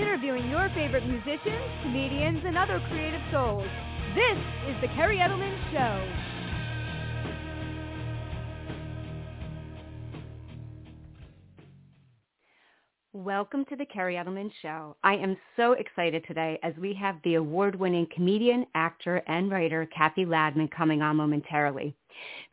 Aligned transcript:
interviewing 0.00 0.48
your 0.48 0.70
favorite 0.74 1.06
musicians, 1.06 1.62
comedians, 1.82 2.40
and 2.46 2.56
other 2.56 2.80
creative 2.88 3.20
souls. 3.30 3.66
This 4.14 4.38
is 4.66 4.80
The 4.80 4.88
Kerri 4.88 5.18
Edelman 5.18 5.54
Show. 5.72 6.26
Welcome 13.12 13.66
to 13.66 13.76
the 13.76 13.84
Kerri 13.84 14.14
Edelman 14.14 14.50
Show. 14.62 14.96
I 15.04 15.16
am 15.16 15.36
so 15.56 15.72
excited 15.72 16.24
today 16.26 16.58
as 16.62 16.72
we 16.80 16.94
have 16.94 17.16
the 17.22 17.34
award-winning 17.34 18.06
comedian, 18.14 18.64
actor, 18.74 19.22
and 19.26 19.50
writer 19.50 19.86
Cathy 19.94 20.24
Ladman 20.24 20.70
coming 20.70 21.02
on 21.02 21.16
momentarily. 21.16 21.94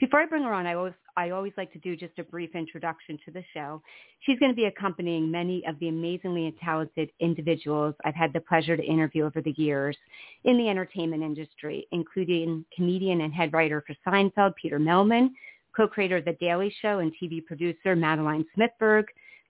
Before 0.02 0.20
I 0.20 0.26
bring 0.26 0.44
her 0.44 0.54
on, 0.54 0.68
I 0.68 0.74
always, 0.74 0.94
I 1.18 1.32
always 1.32 1.54
like 1.58 1.74
to 1.74 1.80
do 1.80 1.96
just 1.96 2.20
a 2.20 2.24
brief 2.24 2.54
introduction 2.54 3.18
to 3.26 3.32
the 3.32 3.44
show. 3.52 3.82
She's 4.20 4.38
going 4.38 4.52
to 4.52 4.56
be 4.56 4.66
accompanying 4.66 5.32
many 5.32 5.66
of 5.68 5.78
the 5.80 5.90
amazingly 5.90 6.56
talented 6.64 7.10
individuals 7.20 7.96
I've 8.06 8.14
had 8.14 8.32
the 8.34 8.40
pleasure 8.40 8.78
to 8.78 8.84
interview 8.84 9.26
over 9.26 9.42
the 9.42 9.56
years 9.58 9.98
in 10.44 10.60
the 10.60 10.70
entertainment 10.70 11.24
industry, 11.24 11.88
including 11.92 12.64
comedian 12.76 13.22
and 13.22 13.34
head 13.34 13.52
writer 13.52 13.84
for 13.88 13.96
Seinfeld, 14.06 14.54
Peter 14.62 14.80
Mehlman, 14.80 15.30
co-creator 15.76 16.18
of 16.18 16.26
The 16.26 16.34
Daily 16.34 16.74
Show 16.84 17.00
and 17.00 17.12
TV 17.20 17.44
producer 17.44 17.96
Madeleine 17.96 18.46
Smithberg, 18.56 19.06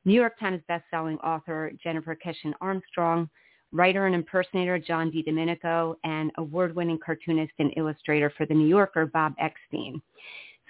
New 0.05 0.13
York 0.13 0.39
Times 0.39 0.61
bestselling 0.69 1.21
author 1.21 1.73
Jennifer 1.83 2.15
Keishin 2.15 2.53
Armstrong, 2.61 3.29
writer 3.73 4.05
and 4.05 4.15
impersonator 4.15 4.79
John 4.79 5.11
D. 5.11 5.21
DiDomenico, 5.21 5.95
and 6.05 6.31
award-winning 6.37 6.99
cartoonist 7.05 7.51
and 7.59 7.73
illustrator 7.75 8.31
for 8.37 8.45
The 8.45 8.53
New 8.53 8.67
Yorker, 8.67 9.05
Bob 9.05 9.33
Eckstein. 9.37 10.01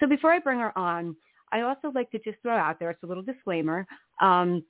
So 0.00 0.06
before 0.06 0.32
I 0.32 0.38
bring 0.38 0.58
her 0.58 0.76
on, 0.76 1.16
I 1.52 1.62
also 1.62 1.90
like 1.94 2.10
to 2.10 2.18
just 2.18 2.38
throw 2.42 2.56
out 2.56 2.78
there, 2.78 2.90
it's 2.90 3.02
a 3.02 3.06
little 3.06 3.22
disclaimer, 3.22 3.86
um, 4.20 4.62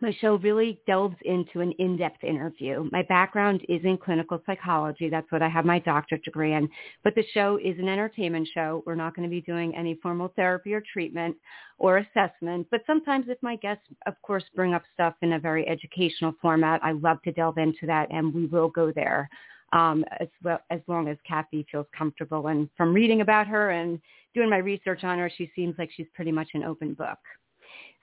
my 0.00 0.16
show 0.20 0.36
really 0.36 0.80
delves 0.86 1.16
into 1.24 1.60
an 1.60 1.72
in-depth 1.78 2.24
interview. 2.24 2.88
My 2.90 3.02
background 3.02 3.62
is 3.68 3.84
in 3.84 3.98
clinical 3.98 4.40
psychology. 4.46 5.10
That's 5.10 5.30
what 5.30 5.42
I 5.42 5.48
have 5.48 5.64
my 5.66 5.78
doctorate 5.80 6.24
degree 6.24 6.54
in. 6.54 6.68
But 7.04 7.14
the 7.14 7.24
show 7.34 7.58
is 7.62 7.78
an 7.78 7.88
entertainment 7.88 8.48
show. 8.54 8.82
We're 8.86 8.94
not 8.94 9.14
going 9.14 9.28
to 9.28 9.30
be 9.30 9.42
doing 9.42 9.76
any 9.76 9.98
formal 10.02 10.32
therapy 10.34 10.72
or 10.72 10.82
treatment 10.92 11.36
or 11.78 11.98
assessment. 11.98 12.68
But 12.70 12.82
sometimes 12.86 13.26
if 13.28 13.38
my 13.42 13.56
guests, 13.56 13.84
of 14.06 14.14
course, 14.22 14.44
bring 14.54 14.72
up 14.72 14.82
stuff 14.94 15.14
in 15.20 15.34
a 15.34 15.38
very 15.38 15.68
educational 15.68 16.32
format, 16.40 16.80
I 16.82 16.92
love 16.92 17.20
to 17.24 17.32
delve 17.32 17.58
into 17.58 17.86
that 17.86 18.10
and 18.10 18.32
we 18.32 18.46
will 18.46 18.68
go 18.68 18.92
there. 18.92 19.28
Um, 19.72 20.04
as 20.20 20.28
well 20.42 20.60
as 20.68 20.80
long 20.86 21.08
as 21.08 21.16
Cathy 21.26 21.66
feels 21.72 21.86
comfortable. 21.96 22.48
And 22.48 22.68
from 22.76 22.92
reading 22.92 23.22
about 23.22 23.46
her 23.46 23.70
and 23.70 23.98
doing 24.34 24.50
my 24.50 24.58
research 24.58 25.02
on 25.02 25.18
her, 25.18 25.30
she 25.34 25.50
seems 25.56 25.74
like 25.78 25.90
she's 25.96 26.08
pretty 26.14 26.30
much 26.30 26.48
an 26.52 26.62
open 26.62 26.92
book. 26.92 27.18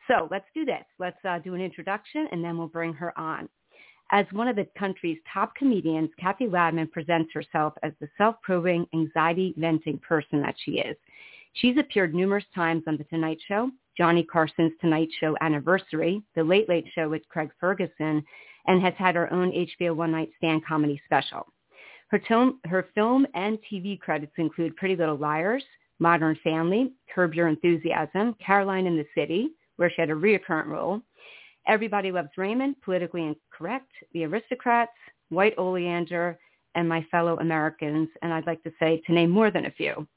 So 0.07 0.27
let's 0.31 0.47
do 0.55 0.65
this. 0.65 0.83
Let's 0.97 1.23
uh, 1.23 1.37
do 1.39 1.53
an 1.53 1.61
introduction 1.61 2.27
and 2.31 2.43
then 2.43 2.57
we'll 2.57 2.67
bring 2.67 2.93
her 2.93 3.17
on. 3.17 3.47
As 4.11 4.25
one 4.31 4.47
of 4.47 4.55
the 4.55 4.67
country's 4.77 5.19
top 5.31 5.53
comedians, 5.55 6.09
Cathy 6.19 6.47
Ladman 6.47 6.91
presents 6.91 7.31
herself 7.31 7.73
as 7.83 7.93
the 8.01 8.09
self-proving, 8.17 8.87
anxiety-venting 8.93 9.99
person 9.99 10.41
that 10.41 10.55
she 10.65 10.79
is. 10.79 10.97
She's 11.53 11.77
appeared 11.77 12.15
numerous 12.15 12.45
times 12.55 12.83
on 12.87 12.97
The 12.97 13.03
Tonight 13.03 13.37
Show, 13.47 13.69
Johnny 13.95 14.23
Carson's 14.23 14.73
Tonight 14.81 15.09
Show 15.19 15.35
Anniversary, 15.41 16.23
The 16.35 16.43
Late 16.43 16.67
Late 16.67 16.87
Show 16.95 17.09
with 17.09 17.27
Craig 17.29 17.51
Ferguson, 17.59 18.23
and 18.65 18.81
has 18.81 18.93
had 18.97 19.15
her 19.15 19.31
own 19.31 19.51
HBO 19.51 19.95
One 19.95 20.11
Night 20.11 20.29
Stand 20.37 20.65
comedy 20.65 20.99
special. 21.05 21.45
Her, 22.09 22.19
tone, 22.19 22.59
her 22.65 22.87
film 22.95 23.27
and 23.35 23.59
TV 23.71 23.99
credits 23.99 24.33
include 24.37 24.75
Pretty 24.75 24.95
Little 24.95 25.17
Liars, 25.17 25.63
Modern 25.99 26.37
Family, 26.43 26.93
Curb 27.13 27.35
Your 27.35 27.47
Enthusiasm, 27.47 28.35
Caroline 28.43 28.87
in 28.87 28.97
the 28.97 29.05
City, 29.15 29.49
where 29.77 29.89
she 29.89 30.01
had 30.01 30.09
a 30.09 30.15
recurrent 30.15 30.67
role. 30.67 31.01
Everybody 31.67 32.11
Loves 32.11 32.29
Raymond, 32.35 32.81
Politically 32.81 33.23
Incorrect, 33.23 33.91
The 34.13 34.25
Aristocrats, 34.25 34.91
White 35.29 35.53
Oleander, 35.57 36.39
and 36.73 36.89
My 36.89 37.05
Fellow 37.11 37.37
Americans, 37.39 38.09
and 38.21 38.33
I'd 38.33 38.47
like 38.47 38.63
to 38.63 38.71
say 38.79 39.01
to 39.05 39.13
name 39.13 39.29
more 39.29 39.51
than 39.51 39.65
a 39.65 39.71
few. 39.71 40.07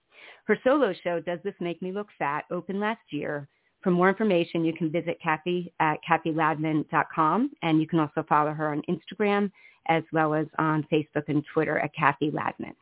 Her 0.47 0.59
solo 0.65 0.95
show, 1.05 1.21
Does 1.21 1.41
This 1.45 1.55
Make 1.61 1.83
Me 1.83 1.93
Look 1.93 2.09
Fat, 2.19 2.45
opened 2.51 2.81
last 2.81 3.03
year. 3.11 3.49
For 3.83 3.91
more 3.91 4.09
information, 4.09 4.65
you 4.65 4.73
can 4.73 4.91
visit 4.91 5.19
Cathy 5.23 5.73
at 5.81 5.99
cathyladman.com, 6.09 7.51
and 7.63 7.81
you 7.81 7.87
can 7.87 7.99
also 7.99 8.25
follow 8.29 8.53
her 8.53 8.71
on 8.71 8.83
Instagram 8.89 9.51
as 9.89 10.05
well 10.13 10.35
as 10.35 10.47
on 10.59 10.87
Facebook 10.93 11.25
and 11.29 11.45
Twitter 11.53 11.79
at 11.81 11.93
Cathy 11.95 12.31
Ladman. 12.31 12.75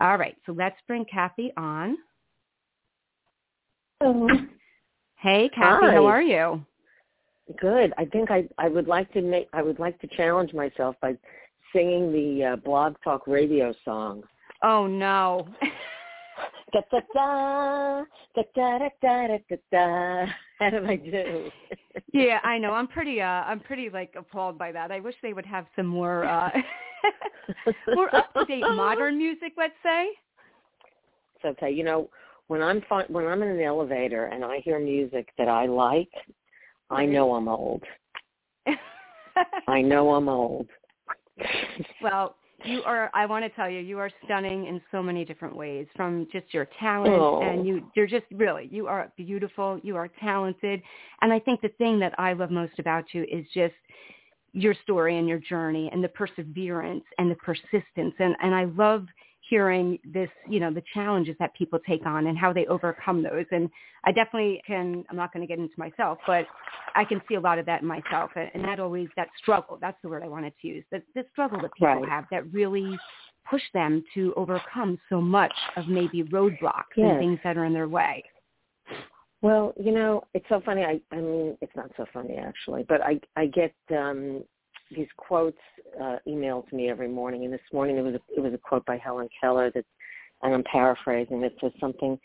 All 0.00 0.16
right, 0.16 0.36
so 0.46 0.52
let's 0.52 0.76
bring 0.86 1.04
Cathy 1.04 1.52
on. 1.56 1.96
Hello. 4.00 4.28
Hey, 5.16 5.50
Cathy, 5.54 5.86
Hi. 5.86 5.92
how 5.92 6.06
are 6.06 6.22
you? 6.22 6.64
Good. 7.60 7.92
I 7.98 8.06
think 8.06 8.30
I 8.30 8.48
I 8.56 8.68
would 8.68 8.86
like 8.86 9.12
to 9.12 9.20
make 9.20 9.48
I 9.52 9.60
would 9.60 9.78
like 9.78 10.00
to 10.00 10.06
challenge 10.16 10.54
myself 10.54 10.96
by 11.02 11.16
singing 11.74 12.12
the 12.12 12.52
uh, 12.52 12.56
Blog 12.56 12.94
Talk 13.02 13.26
Radio 13.26 13.74
song. 13.84 14.22
Oh 14.62 14.86
no. 14.86 15.48
Da 16.72 16.80
da 16.90 17.00
da 17.14 18.04
da 18.34 18.42
da 18.52 18.78
da 18.78 19.28
da 19.28 19.38
da 19.48 19.56
da. 19.70 20.26
How 20.58 20.70
did 20.70 20.86
I 20.86 20.96
do? 20.96 21.50
yeah, 22.12 22.38
I 22.44 22.58
know. 22.58 22.72
I'm 22.72 22.86
pretty 22.86 23.20
uh 23.20 23.26
I'm 23.26 23.60
pretty 23.60 23.90
like 23.90 24.14
appalled 24.16 24.58
by 24.58 24.72
that. 24.72 24.92
I 24.92 25.00
wish 25.00 25.14
they 25.22 25.32
would 25.32 25.46
have 25.46 25.66
some 25.74 25.86
more 25.86 26.24
uh 26.24 26.50
more 27.94 28.14
up 28.14 28.32
to 28.34 28.44
date 28.44 28.64
modern 28.74 29.18
music, 29.18 29.54
let's 29.56 29.74
say. 29.82 30.08
It's 31.36 31.44
okay. 31.44 31.70
You 31.70 31.84
know, 31.84 32.10
when 32.48 32.62
I'm 32.62 32.82
fi- 32.88 33.06
when 33.08 33.26
I'm 33.26 33.42
in 33.42 33.48
an 33.48 33.60
elevator 33.60 34.26
and 34.26 34.44
I 34.44 34.58
hear 34.58 34.78
music 34.78 35.28
that 35.38 35.48
I 35.48 35.66
like, 35.66 36.10
I 36.90 37.06
know 37.06 37.34
I'm 37.34 37.48
old. 37.48 37.82
I 39.68 39.80
know 39.80 40.14
I'm 40.14 40.28
old. 40.28 40.68
well, 42.02 42.36
you 42.64 42.82
are 42.84 43.10
I 43.14 43.26
want 43.26 43.44
to 43.44 43.50
tell 43.50 43.68
you, 43.68 43.80
you 43.80 43.98
are 43.98 44.10
stunning 44.24 44.66
in 44.66 44.80
so 44.90 45.02
many 45.02 45.24
different 45.24 45.56
ways 45.56 45.86
from 45.96 46.26
just 46.32 46.52
your 46.52 46.66
talent 46.78 47.14
Oh. 47.14 47.42
and 47.42 47.66
you 47.66 47.82
you're 47.94 48.06
just 48.06 48.26
really 48.32 48.68
you 48.70 48.86
are 48.86 49.12
beautiful, 49.16 49.80
you 49.82 49.96
are 49.96 50.08
talented. 50.20 50.82
And 51.22 51.32
I 51.32 51.38
think 51.38 51.60
the 51.60 51.70
thing 51.78 51.98
that 52.00 52.14
I 52.18 52.32
love 52.32 52.50
most 52.50 52.78
about 52.78 53.04
you 53.12 53.24
is 53.30 53.46
just 53.52 53.74
your 54.52 54.74
story 54.82 55.18
and 55.18 55.28
your 55.28 55.38
journey 55.38 55.88
and 55.92 56.02
the 56.02 56.08
perseverance 56.08 57.04
and 57.18 57.30
the 57.30 57.36
persistence 57.36 58.14
and 58.18 58.36
and 58.42 58.54
I 58.54 58.64
love 58.64 59.06
hearing 59.50 59.98
this, 60.04 60.30
you 60.48 60.60
know, 60.60 60.72
the 60.72 60.82
challenges 60.94 61.34
that 61.40 61.52
people 61.54 61.78
take 61.86 62.06
on 62.06 62.28
and 62.28 62.38
how 62.38 62.52
they 62.52 62.64
overcome 62.66 63.22
those. 63.22 63.44
And 63.50 63.68
I 64.04 64.12
definitely 64.12 64.62
can, 64.66 65.04
I'm 65.10 65.16
not 65.16 65.32
going 65.32 65.46
to 65.46 65.46
get 65.46 65.58
into 65.58 65.74
myself, 65.76 66.18
but 66.26 66.46
I 66.94 67.04
can 67.04 67.20
see 67.28 67.34
a 67.34 67.40
lot 67.40 67.58
of 67.58 67.66
that 67.66 67.82
in 67.82 67.88
myself. 67.88 68.30
And, 68.36 68.64
that 68.64 68.78
always, 68.78 69.08
that 69.16 69.28
struggle, 69.36 69.76
that's 69.80 69.98
the 70.02 70.08
word 70.08 70.22
I 70.22 70.28
wanted 70.28 70.54
to 70.62 70.68
use, 70.68 70.84
the, 70.92 71.02
the 71.16 71.24
struggle 71.32 71.60
that 71.60 71.74
people 71.74 71.90
Right. 71.90 72.08
have 72.08 72.26
that 72.30 72.50
really 72.52 72.96
push 73.50 73.62
them 73.74 74.04
to 74.14 74.32
overcome 74.36 74.98
so 75.08 75.20
much 75.20 75.52
of 75.76 75.88
maybe 75.88 76.22
roadblocks 76.24 76.94
and 76.96 77.18
things 77.18 77.40
that 77.42 77.56
are 77.58 77.64
in 77.64 77.72
their 77.72 77.88
way. 77.88 78.22
Well, 79.42 79.72
you 79.80 79.90
know, 79.90 80.22
it's 80.34 80.46
so 80.48 80.60
funny. 80.64 80.84
I 80.84 81.00
I 81.10 81.16
mean, 81.16 81.56
it's 81.60 81.74
not 81.74 81.90
so 81.96 82.04
funny 82.12 82.36
actually, 82.36 82.84
but 82.88 83.00
I 83.00 83.18
I 83.36 83.46
get 83.46 83.74
um 83.90 84.44
these 84.94 85.08
quotes 85.16 85.58
uh 86.00 86.16
emailed 86.26 86.68
to 86.68 86.76
me 86.76 86.88
every 86.88 87.08
morning 87.08 87.44
and 87.44 87.52
this 87.52 87.60
morning 87.72 87.96
it 87.96 88.02
was 88.02 88.14
a 88.14 88.20
it 88.36 88.40
was 88.40 88.52
a 88.54 88.58
quote 88.58 88.84
by 88.86 88.96
Helen 88.96 89.28
Keller 89.40 89.70
that 89.72 89.84
and 90.42 90.54
I'm 90.54 90.64
paraphrasing 90.64 91.40
that 91.42 91.52
says 91.60 91.72
something 91.80 92.18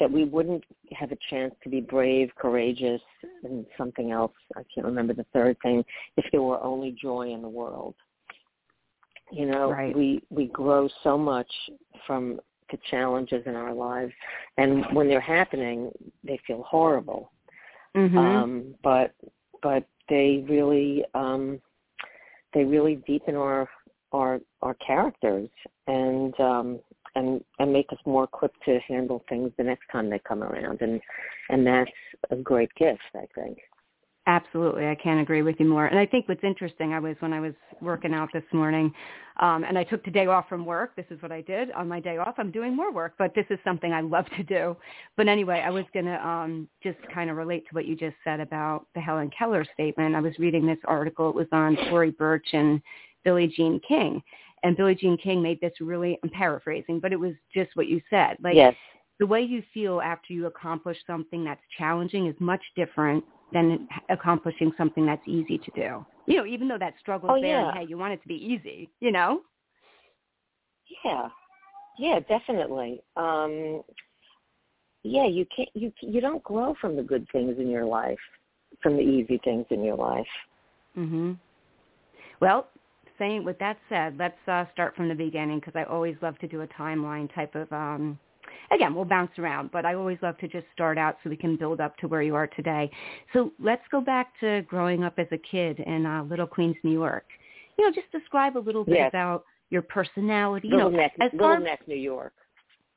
that 0.00 0.10
we 0.10 0.24
wouldn't 0.24 0.64
have 0.92 1.12
a 1.12 1.18
chance 1.28 1.54
to 1.62 1.68
be 1.68 1.80
brave, 1.80 2.30
courageous, 2.36 3.02
and 3.44 3.66
something 3.76 4.10
else. 4.12 4.32
I 4.56 4.62
can't 4.74 4.86
remember 4.86 5.12
the 5.12 5.26
third 5.32 5.56
thing 5.62 5.84
if 6.16 6.24
there 6.32 6.40
were 6.40 6.60
only 6.64 6.96
joy 7.00 7.32
in 7.32 7.42
the 7.42 7.48
world. 7.48 7.94
You 9.30 9.46
know, 9.46 9.70
Right. 9.70 9.94
we 9.94 10.22
we 10.30 10.46
grow 10.46 10.88
so 11.04 11.16
much 11.16 11.50
from 12.06 12.40
the 12.70 12.78
challenges 12.90 13.42
in 13.46 13.54
our 13.54 13.72
lives 13.72 14.12
and 14.56 14.84
when 14.94 15.08
they're 15.08 15.20
happening 15.20 15.90
they 16.24 16.38
feel 16.46 16.62
horrible 16.62 17.32
Mm-hmm. 17.96 18.16
um 18.18 18.74
but 18.84 19.12
but 19.64 19.84
they 20.08 20.44
really 20.48 21.04
um 21.14 21.60
they 22.54 22.64
really 22.64 22.96
deepen 23.06 23.36
our 23.36 23.68
our 24.12 24.40
our 24.62 24.74
characters 24.74 25.48
and 25.86 26.38
um 26.40 26.80
and 27.14 27.42
and 27.58 27.72
make 27.72 27.86
us 27.92 27.98
more 28.06 28.24
equipped 28.24 28.62
to 28.64 28.78
handle 28.86 29.24
things 29.28 29.52
the 29.56 29.64
next 29.64 29.86
time 29.90 30.10
they 30.10 30.20
come 30.20 30.42
around. 30.42 30.80
And 30.80 31.00
and 31.48 31.66
that's 31.66 31.90
a 32.30 32.36
great 32.36 32.72
gift 32.74 33.00
i 33.14 33.26
think 33.34 33.58
Absolutely. 34.30 34.86
I 34.86 34.94
can't 34.94 35.20
agree 35.20 35.42
with 35.42 35.56
you 35.58 35.66
more. 35.66 35.86
And 35.86 35.98
I 35.98 36.06
think 36.06 36.28
what's 36.28 36.44
interesting, 36.44 36.92
I 36.92 37.00
was 37.00 37.16
when 37.18 37.32
I 37.32 37.40
was 37.40 37.52
working 37.82 38.14
out 38.14 38.28
this 38.32 38.44
morning, 38.52 38.94
um, 39.40 39.64
and 39.64 39.76
I 39.76 39.82
took 39.82 40.04
the 40.04 40.10
day 40.12 40.26
off 40.26 40.48
from 40.48 40.64
work. 40.64 40.94
This 40.94 41.06
is 41.10 41.20
what 41.20 41.32
I 41.32 41.40
did. 41.40 41.72
On 41.72 41.88
my 41.88 41.98
day 41.98 42.16
off, 42.16 42.36
I'm 42.38 42.52
doing 42.52 42.76
more 42.76 42.92
work, 42.92 43.14
but 43.18 43.34
this 43.34 43.46
is 43.50 43.58
something 43.64 43.92
I 43.92 44.02
love 44.02 44.26
to 44.36 44.44
do. 44.44 44.76
But 45.16 45.26
anyway, 45.26 45.64
I 45.66 45.70
was 45.70 45.84
going 45.92 46.04
to 46.04 46.24
um, 46.24 46.68
just 46.80 46.98
kind 47.12 47.28
of 47.28 47.36
relate 47.36 47.66
to 47.70 47.74
what 47.74 47.86
you 47.86 47.96
just 47.96 48.14
said 48.22 48.38
about 48.38 48.86
the 48.94 49.00
Helen 49.00 49.32
Keller 49.36 49.66
statement. 49.74 50.14
I 50.14 50.20
was 50.20 50.38
reading 50.38 50.64
this 50.64 50.78
article. 50.84 51.28
It 51.30 51.34
was 51.34 51.48
on 51.50 51.74
Tory 51.88 52.12
Burch 52.12 52.46
and 52.52 52.80
Billie 53.24 53.48
Jean 53.48 53.80
King. 53.80 54.22
And 54.62 54.76
Billie 54.76 54.94
Jean 54.94 55.16
King 55.16 55.42
made 55.42 55.60
this 55.60 55.72
really, 55.80 56.20
I'm 56.22 56.30
paraphrasing, 56.30 57.00
but 57.00 57.12
it 57.12 57.18
was 57.18 57.32
just 57.52 57.74
what 57.74 57.88
you 57.88 58.00
said. 58.10 58.36
Like, 58.40 58.54
yes 58.54 58.76
the 59.20 59.26
way 59.26 59.42
you 59.42 59.62
feel 59.72 60.00
after 60.00 60.32
you 60.32 60.46
accomplish 60.46 60.96
something 61.06 61.44
that's 61.44 61.60
challenging 61.78 62.26
is 62.26 62.34
much 62.40 62.62
different 62.74 63.22
than 63.52 63.86
accomplishing 64.08 64.72
something 64.78 65.04
that's 65.04 65.22
easy 65.28 65.58
to 65.58 65.70
do. 65.74 66.06
You 66.26 66.38
know, 66.38 66.46
even 66.46 66.68
though 66.68 66.78
that 66.78 66.94
struggle's 66.98 67.32
oh, 67.36 67.40
there, 67.40 67.60
yeah. 67.60 67.72
hey, 67.74 67.84
you 67.86 67.98
want 67.98 68.14
it 68.14 68.22
to 68.22 68.28
be 68.28 68.34
easy. 68.34 68.88
You 69.00 69.12
know. 69.12 69.42
Yeah, 71.04 71.28
yeah, 71.98 72.20
definitely. 72.20 73.02
Um, 73.16 73.82
yeah, 75.02 75.26
you 75.26 75.46
can't 75.54 75.68
you 75.74 75.92
you 76.00 76.20
don't 76.20 76.42
grow 76.42 76.74
from 76.80 76.96
the 76.96 77.02
good 77.02 77.26
things 77.30 77.56
in 77.58 77.68
your 77.68 77.84
life, 77.84 78.18
from 78.82 78.96
the 78.96 79.02
easy 79.02 79.38
things 79.44 79.66
in 79.70 79.84
your 79.84 79.96
life. 79.96 80.26
Mhm. 80.96 81.36
Well, 82.40 82.68
saying 83.18 83.44
with 83.44 83.58
that 83.58 83.76
said, 83.90 84.16
let's 84.18 84.48
uh, 84.48 84.64
start 84.72 84.96
from 84.96 85.08
the 85.08 85.14
beginning 85.14 85.60
because 85.60 85.76
I 85.76 85.84
always 85.84 86.16
love 86.22 86.38
to 86.38 86.48
do 86.48 86.62
a 86.62 86.66
timeline 86.68 87.32
type 87.34 87.54
of. 87.54 87.70
um 87.70 88.18
Again, 88.72 88.94
we'll 88.94 89.04
bounce 89.04 89.32
around, 89.38 89.70
but 89.72 89.84
I 89.84 89.94
always 89.94 90.18
love 90.22 90.38
to 90.38 90.48
just 90.48 90.66
start 90.72 90.96
out 90.98 91.16
so 91.22 91.30
we 91.30 91.36
can 91.36 91.56
build 91.56 91.80
up 91.80 91.96
to 91.98 92.08
where 92.08 92.22
you 92.22 92.34
are 92.34 92.46
today. 92.46 92.90
So 93.32 93.52
let's 93.58 93.82
go 93.90 94.00
back 94.00 94.32
to 94.40 94.62
growing 94.62 95.02
up 95.04 95.14
as 95.18 95.26
a 95.32 95.38
kid 95.38 95.80
in 95.80 96.06
uh, 96.06 96.24
Little 96.24 96.46
Queens, 96.46 96.76
New 96.84 96.92
York. 96.92 97.24
You 97.78 97.86
know, 97.86 97.92
just 97.92 98.10
describe 98.12 98.56
a 98.56 98.60
little 98.60 98.84
bit 98.84 98.96
Yes. 98.96 99.08
about 99.10 99.44
your 99.70 99.82
personality. 99.82 100.68
You 100.68 100.76
Little 100.76 100.90
know, 100.90 100.98
Neck, 100.98 101.12
as 101.20 101.30
Little 101.32 101.60
Neck, 101.60 101.80
New 101.86 101.96
York. 101.96 102.32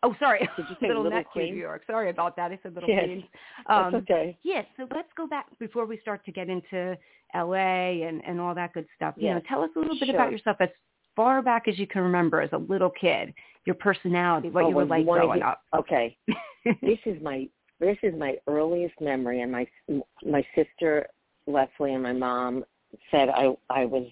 Oh, 0.06 0.14
sorry. 0.20 0.48
You 0.58 0.66
Little, 0.88 1.10
Neck, 1.10 1.28
New 1.36 1.46
York. 1.56 1.84
Sorry 1.88 2.10
about 2.10 2.36
that. 2.36 2.52
I 2.52 2.60
said 2.62 2.74
Little 2.76 2.90
Yes. 2.90 3.06
Queens. 3.06 3.24
That's 3.68 3.88
Um, 3.88 3.96
okay. 3.96 4.38
Yes. 4.44 4.66
So 4.76 4.86
let's 4.94 5.08
go 5.16 5.28
back 5.28 5.46
before 5.60 5.86
we 5.86 5.98
start 6.00 6.26
to 6.26 6.32
get 6.32 6.50
into 6.50 6.98
L.A. 7.34 8.04
and, 8.04 8.22
and 8.28 8.40
all 8.42 8.54
that 8.54 8.74
good 8.74 8.86
stuff. 8.96 9.14
You 9.18 9.30
know, 9.30 9.42
tell 9.48 9.62
us 9.64 9.70
a 9.76 9.80
little 9.80 9.96
bit 9.98 10.08
Sure. 10.08 10.16
about 10.16 10.32
yourself 10.32 10.58
as 10.60 10.70
far 11.16 11.42
back 11.42 11.68
as 11.68 11.78
you 11.78 11.88
can 11.88 12.02
remember 12.02 12.42
as 12.42 12.50
a 12.54 12.58
little 12.58 12.90
kid, 12.90 13.34
your 13.66 13.76
personality, 13.76 14.50
what 14.50 14.66
Oh, 14.66 14.70
you 14.70 14.76
were 14.76 14.86
like 14.86 15.06
growing 15.06 15.42
up. 15.42 15.62
Okay, 15.76 16.18
this 16.82 17.00
is 17.06 17.22
my 17.22 17.48
this 17.80 17.98
is 18.04 18.14
my 18.18 18.36
earliest 18.48 19.00
memory, 19.02 19.42
and 19.42 19.52
my 19.52 19.68
my 20.26 20.46
sister 20.56 21.08
Leslie 21.48 21.94
and 21.94 22.04
my 22.04 22.14
mom 22.14 22.64
said 23.12 23.30
I 23.30 23.56
I 23.70 23.86
was 23.86 24.08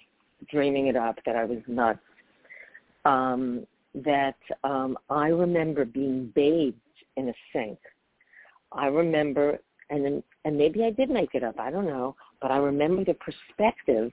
dreaming 0.50 0.88
it 0.88 0.96
up 0.96 1.18
that 1.26 1.36
I 1.36 1.46
was 1.46 1.60
nuts. 1.68 2.00
Um, 3.06 3.66
that 3.94 4.38
um, 4.64 4.98
I 5.10 5.28
remember 5.28 5.86
being 5.86 6.32
bathed 6.36 6.78
in 7.18 7.30
a 7.30 7.34
sink. 7.52 7.78
I 8.72 8.88
remember, 8.88 9.60
and 9.90 10.06
then, 10.06 10.24
and 10.46 10.58
maybe 10.58 10.84
I 10.84 10.92
did 10.92 11.10
make 11.10 11.34
it 11.34 11.44
up. 11.44 11.60
I 11.60 11.72
don't 11.72 11.86
know, 11.86 12.16
but 12.42 12.52
I 12.52 12.58
remember 12.58 13.04
the 13.04 13.16
perspective 13.16 14.12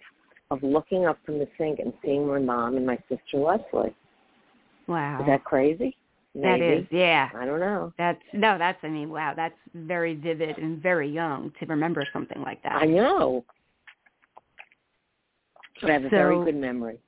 of 0.51 0.63
looking 0.63 1.07
up 1.07 1.19
from 1.25 1.39
the 1.39 1.49
sink 1.59 1.79
and 1.79 1.93
seeing 2.03 2.27
my 2.27 2.39
mom 2.39 2.77
and 2.77 2.87
my 2.87 2.99
sister 3.09 3.37
Leslie. 3.39 3.95
wow. 4.87 5.21
Is 5.21 5.27
that 5.27 5.45
crazy? 5.45 5.97
That 6.35 6.61
Maybe. 6.61 6.83
is, 6.83 6.87
yeah. 6.91 7.29
I 7.35 7.45
don't 7.45 7.61
know. 7.61 7.93
That's 7.99 8.21
no, 8.33 8.59
that's 8.59 8.79
I 8.83 8.89
mean, 8.89 9.11
wow, 9.11 9.33
that's 9.35 9.57
very 9.75 10.15
vivid 10.15 10.59
and 10.59 10.81
very 10.81 11.11
young 11.11 11.53
to 11.59 11.67
remember 11.67 12.07
something 12.13 12.41
like 12.43 12.63
that. 12.63 12.73
I 12.73 12.85
know. 12.85 13.45
But 15.81 15.91
I 15.91 15.93
have 15.95 16.05
a 16.05 16.09
very 16.09 16.45
good 16.45 16.57
memory. 16.57 16.99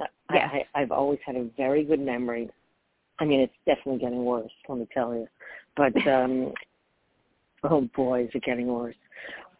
I, 0.00 0.06
Yes. 0.34 0.50
I, 0.74 0.80
I've 0.80 0.90
always 0.90 1.20
had 1.24 1.36
a 1.36 1.48
very 1.56 1.84
good 1.84 2.00
memory. 2.00 2.50
I 3.18 3.24
mean, 3.24 3.40
it's 3.40 3.52
definitely 3.64 4.00
getting 4.00 4.24
worse, 4.24 4.50
let 4.68 4.78
me 4.78 4.88
tell 4.92 5.14
you. 5.14 5.26
But, 5.76 5.96
um, 6.08 6.52
oh 7.64 7.88
boy, 7.94 8.24
is 8.24 8.30
it 8.34 8.42
getting 8.42 8.66
worse. 8.66 8.96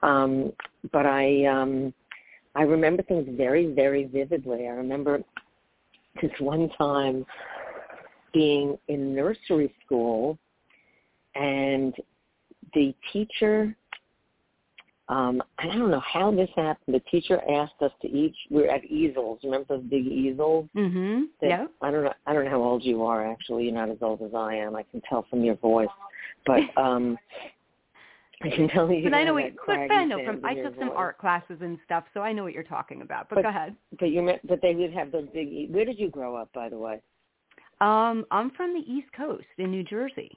Um, 0.02 0.52
but 0.92 1.06
I, 1.06 1.44
um, 1.46 1.94
I 2.56 2.62
remember 2.62 3.02
things 3.02 3.28
very, 3.36 3.72
very 3.72 4.04
vividly. 4.06 4.66
I 4.66 4.70
remember 4.70 5.22
this 6.22 6.30
one 6.40 6.70
time 6.70 7.26
being 8.32 8.78
in 8.88 9.14
nursery 9.14 9.74
school 9.84 10.38
and 11.34 11.94
the 12.74 12.94
teacher 13.12 13.76
um 15.08 15.40
I 15.58 15.66
don't 15.66 15.90
know 15.90 16.00
how 16.00 16.30
this 16.32 16.50
happened. 16.56 16.94
The 16.94 17.00
teacher 17.10 17.40
asked 17.48 17.80
us 17.80 17.92
to 18.02 18.08
each 18.10 18.34
we 18.50 18.62
were 18.62 18.68
at 18.68 18.84
easels. 18.86 19.38
Remember 19.44 19.76
those 19.76 19.84
big 19.84 20.06
easels? 20.06 20.68
Mhm. 20.74 21.28
that- 21.40 21.48
Yeah. 21.48 21.66
I 21.80 21.90
don't 21.90 22.04
know 22.04 22.12
I 22.26 22.32
don't 22.32 22.44
know 22.44 22.50
how 22.50 22.62
old 22.62 22.82
you 22.82 23.04
are 23.04 23.24
actually. 23.30 23.64
You're 23.64 23.74
not 23.74 23.90
as 23.90 23.98
old 24.02 24.22
as 24.22 24.34
I 24.34 24.54
am. 24.54 24.74
I 24.74 24.82
can 24.82 25.00
tell 25.02 25.22
from 25.30 25.44
your 25.44 25.54
voice. 25.56 25.88
But 26.44 26.62
um 26.76 27.18
I 28.42 28.50
can 28.50 28.68
tell 28.68 28.90
you 28.92 29.02
But 29.04 29.14
I 29.14 29.24
know 29.24 29.34
what, 29.34 29.52
but 29.66 29.78
I 29.90 30.04
know 30.04 30.22
from 30.24 30.44
I 30.44 30.54
took 30.54 30.74
some 30.78 30.88
voice. 30.88 30.96
art 30.96 31.18
classes 31.18 31.58
and 31.62 31.78
stuff, 31.84 32.04
so 32.12 32.20
I 32.20 32.32
know 32.32 32.44
what 32.44 32.52
you're 32.52 32.62
talking 32.62 33.00
about. 33.02 33.28
But, 33.28 33.36
But- 33.36 33.42
go 33.44 33.48
ahead. 33.48 33.74
But 33.98 34.10
you 34.10 34.22
me- 34.22 34.38
but 34.44 34.60
they 34.60 34.74
would 34.74 34.92
have 34.92 35.10
those 35.10 35.26
big 35.32 35.48
e- 35.48 35.68
Where 35.70 35.84
did 35.86 35.98
you 35.98 36.10
grow 36.10 36.36
up 36.36 36.52
by 36.52 36.68
the 36.68 36.78
way? 36.78 37.00
Um, 37.80 38.26
I'm 38.30 38.50
from 38.50 38.74
the 38.74 38.80
East 38.90 39.10
Coast 39.14 39.46
in 39.58 39.70
New 39.70 39.82
Jersey. 39.84 40.36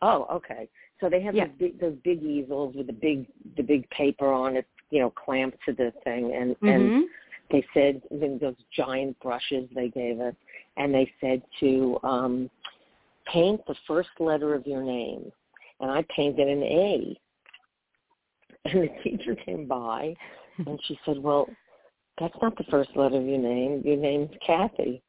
Oh, 0.00 0.26
okay. 0.30 0.68
So 1.00 1.08
they 1.08 1.20
have 1.22 1.34
Yeah. 1.34 1.46
those 1.46 1.56
big 1.56 1.78
those 1.80 1.96
big 2.04 2.22
easels 2.22 2.74
with 2.74 2.86
the 2.86 2.92
big 2.92 3.26
the 3.56 3.62
big 3.62 3.88
paper 3.90 4.28
on 4.32 4.56
it, 4.56 4.66
you 4.90 5.00
know, 5.00 5.10
clamped 5.10 5.58
to 5.66 5.72
the 5.72 5.90
thing, 6.04 6.32
and 6.34 6.56
and 6.62 6.90
Mhm. 6.90 7.04
they 7.50 7.62
said 7.74 8.02
then 8.10 8.38
those 8.38 8.56
giant 8.70 9.18
brushes 9.20 9.68
they 9.70 9.88
gave 9.88 10.20
us, 10.20 10.34
and 10.76 10.94
they 10.94 11.12
said 11.20 11.42
to 11.60 11.98
um 12.02 12.50
paint 13.26 13.64
the 13.66 13.74
first 13.86 14.08
letter 14.20 14.54
of 14.54 14.66
your 14.66 14.82
name, 14.82 15.30
and 15.80 15.90
I 15.90 16.04
painted 16.14 16.48
an 16.48 16.62
A. 16.62 17.20
And 18.64 18.82
the 18.82 18.88
teacher 19.02 19.34
came 19.34 19.66
by, 19.66 20.14
and 20.58 20.78
she 20.86 20.98
said, 21.04 21.18
"Well, 21.18 21.48
that's 22.20 22.36
not 22.42 22.56
the 22.58 22.64
first 22.64 22.90
letter 22.96 23.16
of 23.16 23.24
your 23.24 23.38
name. 23.38 23.82
Your 23.84 23.96
name's 23.96 24.34
Cathy." 24.44 25.02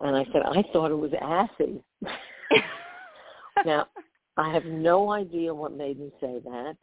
And 0.00 0.16
I 0.16 0.24
said, 0.32 0.42
"I 0.42 0.62
thought 0.72 0.90
it 0.90 0.94
was 0.94 1.12
Assy." 1.20 1.82
now, 3.64 3.86
I 4.36 4.52
have 4.52 4.64
no 4.64 5.12
idea 5.12 5.54
what 5.54 5.72
made 5.72 6.00
me 6.00 6.10
say 6.20 6.40
that, 6.44 6.76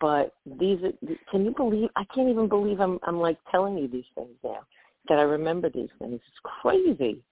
but 0.00 0.34
these 0.44 0.78
are, 0.82 0.92
can 1.30 1.44
you 1.44 1.54
believe 1.56 1.88
I 1.96 2.04
can't 2.14 2.28
even 2.28 2.48
believe 2.48 2.80
I'm 2.80 2.98
I'm 3.04 3.20
like 3.20 3.38
telling 3.50 3.78
you 3.78 3.88
these 3.88 4.04
things 4.14 4.36
now 4.42 4.60
that 5.08 5.18
I 5.18 5.22
remember 5.22 5.70
these 5.70 5.90
things. 5.98 6.20
It's 6.26 6.40
crazy. 6.60 7.22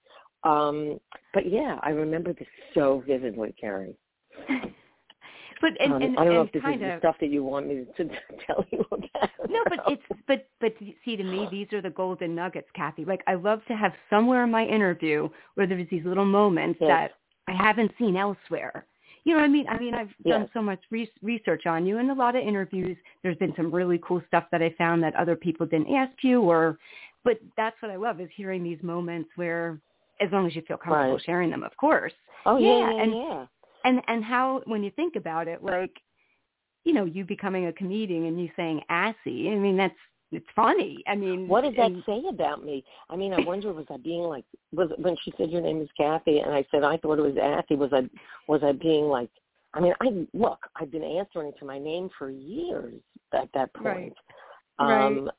Um 0.43 0.99
but 1.33 1.51
yeah, 1.51 1.79
I 1.83 1.89
remember 1.89 2.33
this 2.33 2.47
so 2.73 3.03
vividly, 3.05 3.53
Kerri. 3.61 3.93
But 5.61 5.79
and, 5.79 5.93
um, 5.93 6.01
and, 6.01 6.17
I 6.17 6.23
don't 6.25 6.33
know 6.33 6.41
if 6.41 6.51
this 6.51 6.61
kind 6.63 6.81
is 6.81 6.87
the 6.87 6.97
stuff 6.99 7.15
that 7.21 7.27
you 7.29 7.43
want 7.43 7.67
me 7.67 7.85
to 7.97 8.03
tell 8.47 8.65
you 8.71 8.83
about. 8.91 9.29
no, 9.49 9.63
but 9.69 9.79
it's 9.87 10.01
but 10.27 10.47
but 10.59 10.73
see 11.05 11.15
to 11.15 11.23
me 11.23 11.47
these 11.51 11.67
are 11.71 11.81
the 11.81 11.89
golden 11.91 12.33
nuggets, 12.35 12.67
Cathy. 12.75 13.05
Like 13.05 13.21
I 13.27 13.35
love 13.35 13.61
to 13.67 13.75
have 13.75 13.93
somewhere 14.09 14.43
in 14.43 14.51
my 14.51 14.65
interview 14.65 15.29
where 15.55 15.67
there's 15.67 15.87
these 15.89 16.03
little 16.05 16.25
moments 16.25 16.79
Yes. 16.81 16.87
that 16.89 17.11
I 17.53 17.55
haven't 17.55 17.91
seen 17.99 18.17
elsewhere. 18.17 18.85
You 19.23 19.33
know 19.35 19.39
what 19.41 19.45
I 19.45 19.49
mean? 19.49 19.67
I 19.69 19.77
mean 19.77 19.93
I've 19.93 20.09
done 20.27 20.49
so 20.51 20.61
much 20.63 20.79
re- 20.89 21.11
research 21.21 21.67
on 21.67 21.85
you 21.85 21.99
and 21.99 22.09
a 22.09 22.13
lot 22.15 22.35
of 22.35 22.41
interviews. 22.43 22.97
There's 23.21 23.37
been 23.37 23.53
some 23.55 23.71
really 23.71 23.99
cool 24.03 24.21
stuff 24.27 24.45
that 24.51 24.63
I 24.63 24.73
found 24.79 25.03
that 25.03 25.15
other 25.15 25.35
people 25.35 25.67
didn't 25.67 25.93
ask 25.93 26.11
you, 26.23 26.41
or 26.41 26.79
but 27.23 27.37
that's 27.55 27.75
what 27.81 27.91
I 27.91 27.97
love 27.97 28.19
is 28.19 28.29
hearing 28.35 28.63
these 28.63 28.81
moments 28.81 29.29
where, 29.35 29.79
as 30.21 30.31
long 30.31 30.47
as 30.47 30.55
you 30.55 30.63
feel 30.63 30.77
comfortable 30.77 31.13
Right. 31.17 31.23
sharing 31.23 31.51
them, 31.51 31.61
of 31.61 31.77
course. 31.77 32.13
Oh 32.47 32.57
yeah, 32.57 32.67
yeah, 32.67 32.79
yeah, 32.95 33.03
and- 33.03 33.13
yeah. 33.13 33.45
And 33.83 34.01
and 34.07 34.23
how 34.23 34.61
when 34.65 34.83
you 34.83 34.91
think 34.91 35.15
about 35.15 35.47
it 35.47 35.63
like 35.63 35.91
you 36.83 36.93
know 36.93 37.05
you 37.05 37.25
becoming 37.25 37.67
a 37.67 37.73
comedian 37.73 38.25
and 38.25 38.39
you 38.41 38.49
saying 38.55 38.81
assy 38.89 39.49
i 39.51 39.55
mean 39.55 39.77
that's 39.77 39.93
it's 40.31 40.45
funny 40.55 41.03
i 41.07 41.15
mean 41.15 41.47
What 41.47 41.63
does 41.63 41.75
that 41.75 41.91
and- 41.91 42.03
say 42.05 42.21
about 42.29 42.63
me? 42.63 42.83
I 43.09 43.15
mean, 43.15 43.33
I 43.33 43.41
wonder 43.41 43.73
was 43.73 43.85
I 43.89 43.97
being 43.97 44.23
like 44.23 44.45
was 44.71 44.89
when 44.97 45.15
she 45.23 45.33
said 45.37 45.51
your 45.51 45.61
name 45.61 45.81
is 45.81 45.89
Cathy 45.97 46.39
and 46.39 46.53
I 46.53 46.65
said 46.71 46.83
I 46.83 46.97
thought 46.97 47.19
it 47.19 47.21
was 47.21 47.35
Athy, 47.35 47.77
was 47.77 47.91
I 47.93 48.09
was 48.47 48.61
I 48.63 48.71
being 48.71 49.05
like 49.05 49.29
I 49.73 49.79
mean, 49.79 49.93
I 50.01 50.25
look, 50.33 50.59
I've 50.75 50.91
been 50.91 51.03
answering 51.03 51.53
to 51.59 51.65
my 51.65 51.79
name 51.79 52.09
for 52.17 52.29
years 52.29 53.01
at 53.33 53.49
that 53.53 53.73
point. 53.73 54.13
Right. 54.79 55.07
Um 55.07 55.31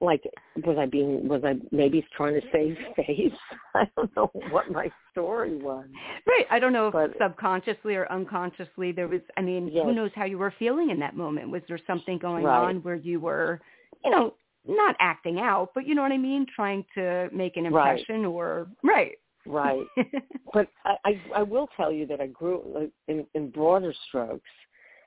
like 0.00 0.22
was 0.64 0.76
I 0.78 0.86
being 0.86 1.28
was 1.28 1.42
I 1.44 1.54
maybe 1.72 2.04
trying 2.16 2.34
to 2.40 2.46
save 2.52 2.76
face? 2.96 3.32
I 3.74 3.86
don't 3.96 4.14
know 4.16 4.30
what 4.50 4.70
my 4.70 4.90
story 5.12 5.56
was. 5.56 5.86
right 6.26 6.46
i 6.50 6.58
don't 6.58 6.72
know 6.72 6.86
if 6.88 6.92
But- 6.92 7.14
subconsciously 7.20 7.94
or 7.96 8.10
unconsciously 8.12 8.92
there 8.92 9.08
was 9.08 9.20
i 9.36 9.42
mean 9.42 9.70
who 9.72 9.92
knows 9.92 10.10
how 10.14 10.24
you 10.24 10.38
were 10.38 10.54
feeling 10.58 10.90
in 10.90 10.98
that 11.00 11.16
moment 11.16 11.50
was 11.50 11.62
there 11.68 11.78
something 11.86 12.18
going 12.18 12.44
Right. 12.44 12.68
on 12.68 12.76
where 12.82 12.94
you 12.94 13.18
were 13.20 13.60
you 14.04 14.10
know 14.10 14.34
not 14.66 14.94
acting 15.00 15.38
out 15.40 15.70
but 15.74 15.86
you 15.86 15.94
know 15.96 16.02
what 16.02 16.12
i 16.12 16.16
mean 16.18 16.46
trying 16.54 16.84
to 16.94 17.28
make 17.32 17.56
an 17.56 17.64
Right. 17.72 17.98
impression 17.98 18.24
or 18.24 18.68
right 18.84 19.16
Right. 19.46 19.86
but 20.52 20.68
I, 20.84 20.94
I 21.06 21.20
I 21.36 21.42
will 21.42 21.68
tell 21.76 21.90
you 21.90 22.06
that 22.06 22.20
I 22.20 22.26
grew 22.26 22.90
in 23.08 23.26
in 23.34 23.50
broader 23.50 23.94
strokes. 24.06 24.50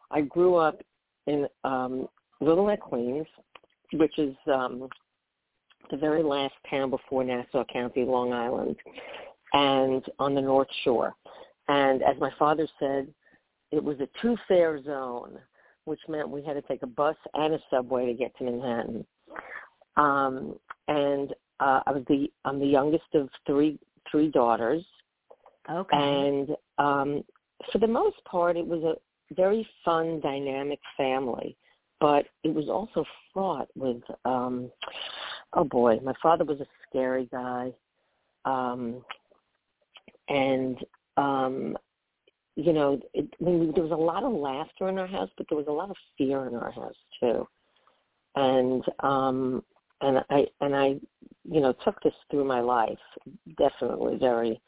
I 0.10 0.22
grew 0.22 0.56
up 0.56 0.82
in 1.28 1.48
um 1.64 2.08
Little 2.42 2.66
Neck, 2.66 2.80
Queens, 2.82 3.28
which 3.94 4.18
is 4.18 4.36
um 4.52 4.90
the 5.92 5.98
very 5.98 6.24
last 6.24 6.54
town 6.70 6.90
before 6.90 7.24
Nassau 7.24 7.66
County, 7.72 8.06
Long 8.06 8.32
Island, 8.32 8.78
and 9.52 10.04
on 10.18 10.34
the 10.34 10.42
North 10.42 10.70
Shore. 10.84 11.14
And 11.68 12.02
as 12.02 12.16
my 12.20 12.32
father 12.40 12.68
said, 12.80 13.08
it 13.72 13.84
was 13.84 14.00
a 14.00 14.08
two 14.22 14.38
fare 14.48 14.82
zone, 14.84 15.38
which 15.86 16.00
meant 16.08 16.30
we 16.30 16.44
had 16.44 16.54
to 16.54 16.62
take 16.62 16.84
a 16.84 16.88
bus 16.88 17.18
and 17.34 17.54
a 17.54 17.60
subway 17.70 18.06
to 18.06 18.14
get 18.14 18.36
to 18.38 18.44
Manhattan. 18.46 19.06
Um 19.98 20.56
and 20.88 21.34
uh 21.60 21.82
I 21.86 21.92
was 21.92 22.04
the 22.08 22.32
I'm 22.46 22.60
the 22.60 22.66
youngest 22.66 23.14
of 23.14 23.30
three 23.46 23.80
three 24.10 24.30
daughters 24.30 24.84
okay 25.70 25.98
and 25.98 26.50
um 26.78 27.24
for 27.72 27.78
the 27.78 27.88
most 27.88 28.24
part, 28.26 28.58
it 28.58 28.66
was 28.66 28.84
a 28.84 29.36
very 29.36 29.68
fun, 29.86 30.20
dynamic 30.22 30.80
family, 30.98 31.56
but 32.04 32.26
it 32.44 32.54
was 32.54 32.68
also 32.68 33.06
fraught 33.32 33.70
with, 33.76 34.02
um, 34.26 34.70
oh 35.54 35.64
boy, 35.64 35.98
my 36.04 36.12
father 36.22 36.44
was 36.44 36.60
a 36.60 36.66
scary 36.86 37.30
guy, 37.32 37.72
um, 38.44 39.06
and 40.28 40.78
um, 41.16 41.78
you 42.58 42.74
know, 42.74 43.00
it, 43.14 43.34
I 43.40 43.44
mean, 43.46 43.72
there 43.74 43.86
was 43.86 43.94
a 43.94 43.96
lot 43.96 44.24
of 44.26 44.34
laughter 44.34 44.90
in 44.90 45.00
our 45.00 45.08
house, 45.08 45.30
but 45.38 45.46
there 45.48 45.58
was 45.58 45.68
a 45.70 45.72
lot 45.72 45.90
of 45.90 45.96
fear 46.18 46.46
in 46.46 46.56
our 46.56 46.72
house 46.72 46.94
too, 47.22 47.48
and 48.36 48.84
um, 49.00 49.64
and 50.02 50.26
I 50.30 50.46
and 50.60 50.76
I, 50.76 50.88
you 51.50 51.62
know, 51.62 51.74
took 51.86 52.04
this 52.04 52.14
through 52.30 52.44
my 52.44 52.60
life, 52.60 53.00
definitely 53.58 54.18
very, 54.18 54.60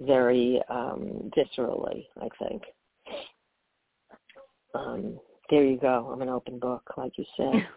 very 0.00 0.60
um, 0.68 1.30
viscerally. 1.36 2.06
I 2.20 2.28
think. 2.40 2.62
Um, 4.74 5.20
there 5.50 5.64
you 5.64 5.78
go. 5.78 6.10
I'm 6.12 6.22
an 6.22 6.28
open 6.28 6.58
book, 6.58 6.82
like 6.96 7.12
you 7.18 7.24
said. 7.36 7.66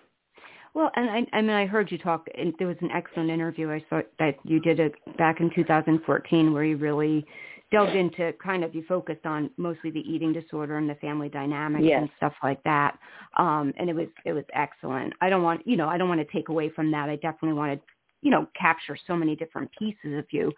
Well, 0.75 0.91
and 0.98 1.10
I, 1.10 1.38
I 1.38 1.41
mean, 1.41 1.51
I 1.51 1.65
heard 1.65 1.89
you 1.89 1.98
talk. 1.98 2.27
And 2.38 2.53
there 2.60 2.67
was 2.67 2.75
an 2.81 2.91
excellent 2.91 3.29
interview 3.29 3.72
I 3.72 3.81
saw 3.89 4.01
that 4.19 4.36
you 4.43 4.60
did 4.60 4.81
it 4.81 4.93
back 5.17 5.39
in 5.39 5.50
2014, 5.55 6.51
where 6.51 6.65
you 6.65 6.75
really 6.75 7.25
delved 7.72 7.95
into 7.95 8.34
kind 8.43 8.63
of 8.63 8.75
you 8.75 8.84
focused 8.88 9.25
on 9.25 9.50
mostly 9.57 9.89
the 9.89 10.01
eating 10.01 10.34
disorder 10.34 10.77
and 10.77 10.89
the 10.89 10.95
family 10.95 11.29
dynamics 11.29 11.86
yes. 11.86 12.01
and 12.01 12.10
stuff 12.17 12.34
like 12.43 12.62
that. 12.63 12.98
Um, 13.38 13.74
and 13.77 13.89
it 13.89 13.95
was 13.95 14.07
it 14.25 14.34
was 14.34 14.43
excellent. 14.53 15.13
I 15.22 15.29
don't 15.29 15.43
want 15.43 15.65
you 15.65 15.77
know 15.77 15.88
I 15.88 15.98
don't 15.98 16.10
want 16.10 16.19
to 16.19 16.34
take 16.34 16.50
away 16.50 16.69
from 16.69 16.91
that. 16.91 17.10
I 17.10 17.15
definitely 17.15 17.53
want 17.53 17.79
to 17.79 17.88
you 18.22 18.29
know 18.29 18.48
capture 18.60 18.98
so 19.07 19.15
many 19.15 19.36
different 19.36 19.72
pieces 19.79 20.17
of 20.17 20.25
you, 20.31 20.51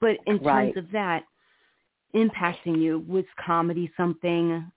but 0.00 0.16
in 0.26 0.38
right. 0.38 0.74
terms 0.74 0.86
of 0.86 0.92
that 0.92 1.24
impacting 2.14 2.80
you, 2.80 3.04
was 3.08 3.24
comedy 3.44 3.90
something 3.96 4.70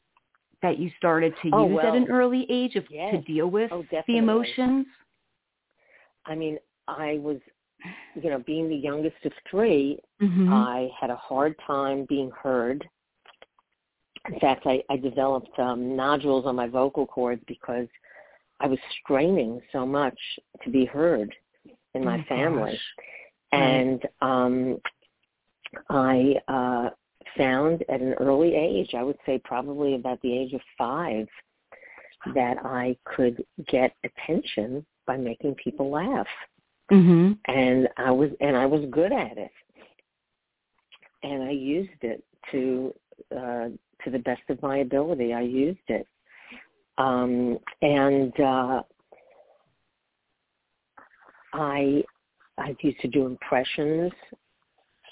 that 0.66 0.80
you 0.80 0.90
started 0.98 1.32
to 1.44 1.50
oh, 1.54 1.68
use 1.68 1.76
well, 1.76 1.88
at 1.88 1.96
an 1.96 2.08
early 2.10 2.48
age 2.50 2.76
of, 2.76 2.86
yes. 2.90 3.14
to 3.14 3.22
deal 3.22 3.48
with 3.48 3.72
oh, 3.72 3.86
the 4.08 4.18
emotions? 4.18 4.88
I 6.26 6.34
mean, 6.34 6.58
I 6.88 7.20
was, 7.22 7.38
you 8.16 8.32
know, 8.32 8.40
being 8.48 8.68
the 8.68 8.76
youngest 8.76 9.18
of 9.26 9.32
3 9.52 10.00
mm-hmm. 10.24 10.52
I 10.52 10.90
had 11.00 11.12
a 11.12 11.16
hard 11.16 11.56
time 11.68 12.08
being 12.10 12.32
heard. 12.32 12.84
In 14.28 14.40
fact, 14.40 14.66
I, 14.66 14.82
I 14.90 14.98
developed 14.98 15.60
um, 15.60 15.96
nodules 15.96 16.48
on 16.48 16.56
my 16.56 16.68
vocal 16.68 17.06
cords 17.06 17.44
because 17.48 17.88
I 18.60 18.66
was 18.66 18.80
straining 19.04 19.62
so 19.72 19.86
much 19.86 20.18
to 20.64 20.72
be 20.72 20.86
heard 20.86 21.32
in 21.94 22.04
my 22.04 22.18
oh, 22.18 22.24
family. 22.28 22.72
Gosh. 22.72 22.82
And 23.52 24.02
um, 24.22 24.78
I 25.92 26.34
uh, 26.48 26.90
found 27.38 27.84
at 27.90 28.02
an 28.02 28.14
early 28.14 28.56
age, 28.56 28.94
I 28.96 29.04
would 29.04 29.18
say 29.26 29.42
probably 29.44 29.96
about 29.96 30.22
the 30.22 30.38
age 30.38 30.54
of 30.54 30.62
five, 30.78 31.28
that 32.34 32.58
I 32.66 32.98
could 33.06 33.44
get 33.68 33.94
attention 34.04 34.86
by 35.06 35.18
making 35.18 35.56
people 35.56 35.92
laugh. 35.92 36.28
Mm-hmm. 36.92 37.34
And 37.48 37.88
I 37.98 38.12
was 38.12 38.30
and 38.42 38.56
I 38.56 38.66
was 38.66 38.86
good 38.92 39.12
at 39.12 39.38
it. 39.38 39.52
And 41.24 41.44
I 41.44 41.52
used 41.52 41.90
it 42.02 42.24
to 42.52 42.94
uh 43.32 43.70
to 44.04 44.12
the 44.12 44.20
best 44.20 44.42
of 44.50 44.62
my 44.62 44.78
ability. 44.78 45.34
I 45.34 45.42
used 45.42 45.80
it. 45.88 46.08
Um 46.98 47.58
and 47.82 48.40
uh 48.40 48.84
I 51.54 52.04
I 52.58 52.76
used 52.82 53.00
to 53.02 53.08
do 53.08 53.26
impressions 53.26 54.12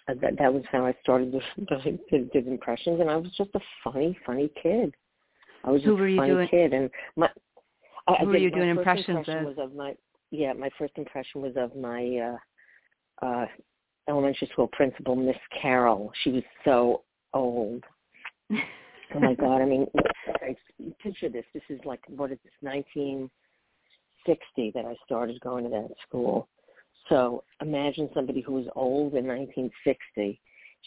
that 0.08 0.38
that 0.38 0.54
was 0.54 0.64
how 0.72 0.86
I 0.86 0.94
started 1.02 1.32
to, 1.32 1.82
to 1.82 2.26
do 2.26 2.50
impressions, 2.50 3.00
and 3.00 3.10
I 3.10 3.16
was 3.16 3.32
just 3.38 3.52
a 3.56 3.60
funny, 3.84 4.18
funny 4.26 4.50
kid. 4.62 4.94
I 5.64 5.72
was 5.72 5.82
just 5.82 5.88
Who 5.90 5.96
were 5.96 6.08
you 6.08 6.18
a 6.18 6.22
funny 6.22 6.32
doing? 6.32 6.48
kid, 6.50 6.74
and 6.74 6.90
my 7.16 7.30
I, 8.08 8.16
Who 8.20 8.26
I 8.26 8.28
were 8.28 8.38
you 8.38 8.52
doing 8.52 8.70
impressions 8.70 9.20
impression 9.20 9.48
of? 9.48 9.58
Was 9.58 9.58
of 9.60 9.76
my 9.76 9.96
yeah, 10.32 10.54
my 10.54 10.70
first 10.78 10.94
impression 10.98 11.42
was 11.42 11.54
of 11.56 11.76
my 11.76 12.38
uh 13.22 13.26
uh 13.26 13.46
elementary 14.10 14.50
school 14.52 14.68
principal, 14.74 15.16
Miss 15.16 15.38
Carroll. 15.62 16.12
She 16.24 16.32
was 16.32 16.44
so 16.66 17.04
old. 17.34 17.84
oh 18.52 19.20
my 19.20 19.36
God! 19.36 19.62
I 19.62 19.66
mean, 19.66 19.88
I, 20.42 20.56
picture 21.04 21.30
this. 21.30 21.46
This 21.54 21.64
is 21.70 21.80
like 21.86 22.02
what 22.10 22.32
is 22.32 22.40
this? 22.44 22.54
Nineteen 22.62 23.30
sixty 24.26 24.72
that 24.76 24.86
I 24.86 24.96
started 25.06 25.40
going 25.40 25.64
to 25.64 25.70
that 25.70 25.92
school 26.08 26.50
so 27.14 27.44
imagine 27.62 28.10
somebody 28.14 28.42
who 28.42 28.54
was 28.54 28.66
old 28.76 29.14
in 29.14 29.28
1960. 29.28 30.42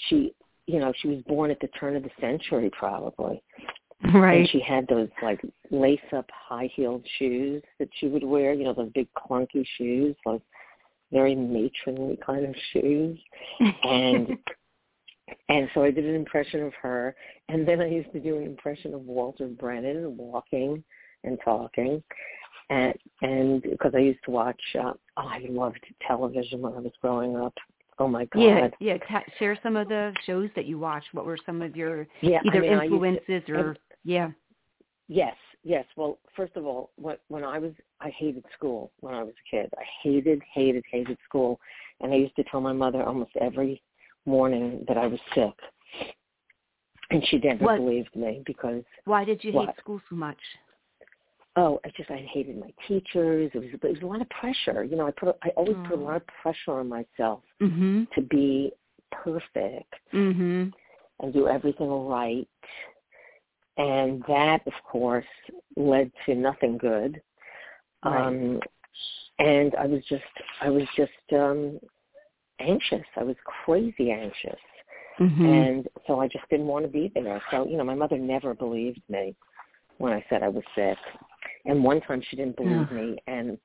She, 0.09 0.35
you 0.67 0.81
know, 0.81 0.93
she 1.01 1.07
was 1.07 1.23
born 1.23 1.53
at 1.53 1.61
the 1.61 1.69
turn 1.69 1.95
of 1.95 2.03
the 2.03 2.11
century 2.21 2.69
probably. 2.77 3.41
Right. 4.13 4.41
And 4.41 4.49
she 4.49 4.61
had 4.61 4.89
those 4.89 5.09
like 5.23 5.41
lace-up 5.71 6.29
high-heeled 6.33 7.07
shoes 7.19 7.63
that 7.79 7.89
she 7.99 8.09
would 8.09 8.25
wear, 8.25 8.53
you 8.53 8.65
know, 8.65 8.75
those 8.75 8.91
big 8.93 9.07
clunky 9.17 9.65
shoes, 9.79 10.17
those 10.25 10.41
very 11.13 11.37
matronly 11.37 12.19
kind 12.27 12.45
of 12.45 12.55
shoes. 12.73 13.19
And 13.85 14.37
and 15.49 15.69
so 15.75 15.85
I 15.85 15.93
did 15.93 16.07
an 16.07 16.15
impression 16.17 16.65
of 16.65 16.73
her, 16.83 17.15
and 17.49 17.67
then 17.67 17.81
I 17.81 17.89
used 17.89 18.13
to 18.13 18.21
do 18.21 18.37
an 18.37 18.45
impression 18.45 18.95
of 18.95 19.03
Walter 19.03 19.47
Brennan 19.47 20.17
walking 20.17 20.83
and 21.25 21.39
talking, 21.45 22.03
and 22.71 22.95
and 23.23 23.63
because 23.63 23.93
I 23.95 24.01
used 24.01 24.23
to 24.25 24.31
watch, 24.31 24.61
uh, 24.79 24.93
oh, 25.17 25.23
I 25.23 25.47
loved 25.49 25.81
television 26.07 26.61
when 26.63 26.75
I 26.75 26.81
was 26.81 26.93
growing 27.01 27.37
up. 27.37 27.55
Oh 27.99 28.09
my 28.09 28.27
god! 28.27 28.41
Yeah, 28.41 28.69
yeah. 28.81 28.99
Ta- 29.09 29.25
share 29.39 29.59
some 29.63 29.77
of 29.77 29.89
the 29.89 30.13
shows 30.27 30.51
that 30.57 30.67
you 30.67 30.79
watched. 30.79 31.09
What 31.13 31.25
were 31.25 31.39
some 31.47 31.63
of 31.63 31.77
your 31.77 32.07
yeah, 32.21 32.41
either 32.45 32.59
I 32.59 32.61
mean, 32.61 32.83
influences 32.83 33.43
to, 33.47 33.53
or 33.53 33.77
yeah? 34.05 34.31
Yes, 35.09 35.37
yes. 35.63 35.85
Well, 35.97 36.19
first 36.37 36.57
of 36.57 36.67
all, 36.67 36.91
when 36.97 37.17
when 37.29 37.45
I 37.45 37.59
was, 37.59 37.73
I 38.01 38.11
hated 38.11 38.45
school 38.57 38.91
when 39.01 39.15
I 39.15 39.23
was 39.23 39.33
a 39.33 39.57
kid. 39.57 39.71
I 39.79 39.85
hated, 40.03 40.43
hated, 40.53 40.85
hated 40.91 41.17
school, 41.27 41.61
and 42.01 42.13
I 42.13 42.17
used 42.17 42.37
to 42.37 42.45
tell 42.45 42.61
my 42.61 42.73
mother 42.73 43.03
almost 43.03 43.31
every 43.41 43.83
morning 44.27 44.85
that 44.89 44.99
I 44.99 45.07
was 45.07 45.21
sick, 45.35 45.55
and 47.11 47.25
she 47.29 47.39
never 47.39 47.65
what? 47.65 47.79
believed 47.79 48.15
me 48.15 48.43
because. 48.45 48.83
Why 49.05 49.25
did 49.25 49.43
you 49.45 49.53
what? 49.53 49.69
hate 49.69 49.79
school 49.79 50.01
so 50.11 50.17
much? 50.17 50.39
Oh, 51.57 51.81
I 51.85 51.91
just 51.97 52.11
I 52.11 52.27
hated 52.33 52.59
my 52.59 52.73
teachers. 52.87 53.51
It 53.55 53.59
was 53.59 53.69
it 53.73 53.83
was 53.83 54.03
a 54.03 54.07
lot 54.07 54.21
of 54.21 54.29
pressure. 54.31 54.85
You 54.85 54.97
know, 54.97 55.07
I 55.07 55.11
put 55.11 55.37
I 55.43 55.49
always 55.51 55.77
put 55.89 55.99
a 55.99 56.03
lot 56.03 56.17
of 56.17 56.27
pressure 56.27 56.79
on 56.79 56.89
myself 56.89 57.43
Mhm. 57.61 58.11
to 58.13 58.21
be 58.23 58.73
perfect 59.11 59.95
Mhm. 60.13 60.73
and 61.21 61.33
do 61.33 61.49
everything 61.49 61.91
right. 61.91 62.49
And 63.79 64.23
that, 64.25 64.67
of 64.67 64.73
course, 64.85 65.27
led 65.77 66.11
to 66.25 66.35
nothing 66.35 66.79
good. 66.79 67.21
Right. 68.05 68.27
Um, 68.27 68.63
and 69.39 69.75
I 69.77 69.87
was 69.87 70.05
just 70.07 70.25
I 70.61 70.71
was 70.71 70.87
just 70.97 71.33
um, 71.33 71.79
anxious. 72.61 73.05
I 73.17 73.23
was 73.25 73.37
crazy 73.45 74.11
anxious. 74.11 74.61
Mhm. 75.19 75.47
And 75.47 75.89
so 76.07 76.21
I 76.21 76.29
just 76.29 76.49
didn't 76.51 76.67
want 76.67 76.85
to 76.85 76.91
be 76.91 77.09
there. 77.15 77.43
So, 77.51 77.67
you 77.67 77.77
know, 77.77 77.85
my 77.85 77.95
mother 77.95 78.19
never 78.19 78.55
believed 78.55 79.03
me 79.09 79.35
when 79.99 80.13
I 80.13 80.25
said 80.29 80.43
I 80.43 80.49
was 80.49 80.65
sick. 80.75 80.99
And 81.67 81.83
one 81.83 82.01
time 82.01 82.23
she 82.29 82.37
didn't 82.37 82.57
believe 82.57 82.89
Ugh. 82.91 82.93
me 82.93 83.17
and 83.27 83.59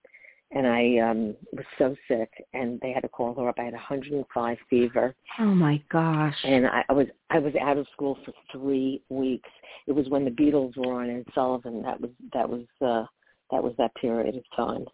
and 0.54 0.68
I 0.68 0.98
um 1.00 1.36
was 1.54 1.66
so 1.78 1.96
sick 2.08 2.30
and 2.54 2.80
they 2.82 2.92
had 2.92 3.02
to 3.02 3.10
call 3.10 3.34
her 3.36 3.50
up. 3.50 3.56
I 3.58 3.64
had 3.64 3.74
105 3.74 4.58
fever 4.70 5.16
oh 5.40 5.46
my 5.46 5.82
gosh. 5.92 6.36
and 6.44 6.68
I, 6.68 6.84
I 6.90 6.94
was 6.94 7.08
I 7.30 7.40
was 7.40 7.54
out 7.62 7.78
of 7.78 7.88
school 7.94 8.18
for 8.26 8.34
3 8.52 9.02
weeks. 9.10 9.50
It 9.88 9.94
was 9.94 10.10
when 10.10 10.26
the 10.26 10.32
Beatles 10.32 10.76
were 10.78 11.02
on 11.02 11.10
Ed 11.10 11.26
Sullivan. 11.34 11.82
That 11.84 12.02
was 12.02 12.12
that 12.34 12.50
was 12.50 12.66
uh 12.82 13.06
that 13.52 13.64
was 13.64 13.74
that 13.78 13.94
period 13.96 14.36
of 14.36 14.44
time. 14.56 14.86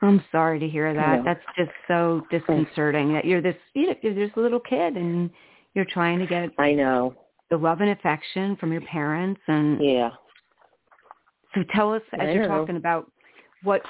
I'm 0.00 0.22
sorry 0.30 0.60
to 0.60 0.68
hear 0.68 0.94
that. 0.94 1.16
Yeah. 1.16 1.22
That's 1.24 1.44
just 1.56 1.70
so 1.88 2.22
disconcerting 2.30 3.12
that 3.14 3.24
you're 3.24 3.42
this 3.42 3.56
you 3.74 3.88
know, 3.88 3.94
you're 4.02 4.14
this 4.14 4.36
little 4.36 4.60
kid 4.60 4.96
and 4.96 5.30
you're 5.74 5.86
trying 5.86 6.18
to 6.20 6.26
get 6.26 6.50
I 6.58 6.72
know. 6.72 7.14
the 7.50 7.56
love 7.56 7.80
and 7.80 7.90
affection 7.90 8.56
from 8.56 8.72
your 8.72 8.82
parents 8.82 9.40
and 9.48 9.82
Yeah. 9.82 10.10
So 11.58 11.64
tell 11.74 11.92
us 11.92 12.02
as 12.18 12.34
you're 12.34 12.46
talking 12.46 12.76
about 12.76 13.10
what 13.62 13.82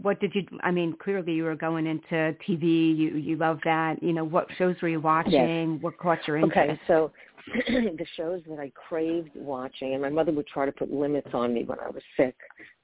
what 0.00 0.20
did 0.20 0.34
you 0.34 0.46
I 0.62 0.70
mean 0.70 0.94
clearly 1.02 1.32
you 1.32 1.44
were 1.44 1.56
going 1.56 1.86
into 1.86 2.34
TV 2.46 2.96
you 2.96 3.16
you 3.16 3.36
love 3.36 3.58
that 3.64 4.02
you 4.02 4.12
know 4.12 4.24
what 4.24 4.46
shows 4.58 4.76
were 4.82 4.88
you 4.88 5.00
watching 5.00 5.80
what 5.80 5.98
caught 5.98 6.26
your 6.26 6.36
interest 6.36 6.58
Okay, 6.58 6.80
so 6.86 7.12
the 7.66 8.06
shows 8.16 8.42
that 8.48 8.58
I 8.60 8.70
craved 8.88 9.30
watching, 9.34 9.94
and 9.94 10.02
my 10.02 10.10
mother 10.10 10.30
would 10.30 10.46
try 10.46 10.66
to 10.66 10.72
put 10.72 10.92
limits 10.92 11.28
on 11.32 11.54
me 11.54 11.64
when 11.64 11.80
I 11.80 11.88
was 11.88 12.02
sick. 12.14 12.36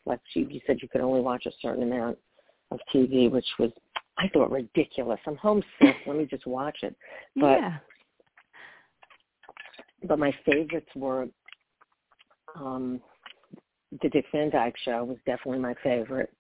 Like 0.06 0.18
she, 0.32 0.46
you 0.48 0.60
said, 0.66 0.78
you 0.80 0.88
could 0.88 1.02
only 1.02 1.20
watch 1.20 1.44
a 1.44 1.50
certain 1.60 1.82
amount 1.82 2.16
of 2.70 2.80
TV, 2.92 3.30
which 3.30 3.46
was 3.58 3.70
I 4.18 4.28
thought 4.28 4.50
ridiculous. 4.50 5.20
I'm 5.26 5.36
homesick. 5.36 5.96
Let 6.06 6.16
me 6.16 6.24
just 6.24 6.46
watch 6.46 6.78
it. 6.82 6.96
But 7.36 7.60
yeah 7.60 7.76
but 10.06 10.18
my 10.18 10.34
favorites 10.44 10.88
were 10.94 11.28
um 12.54 13.00
the 14.02 14.08
Dick 14.08 14.24
Van 14.32 14.50
Dyke 14.50 14.76
Show 14.84 15.04
was 15.04 15.18
definitely 15.26 15.60
my 15.60 15.74
favorite. 15.82 16.32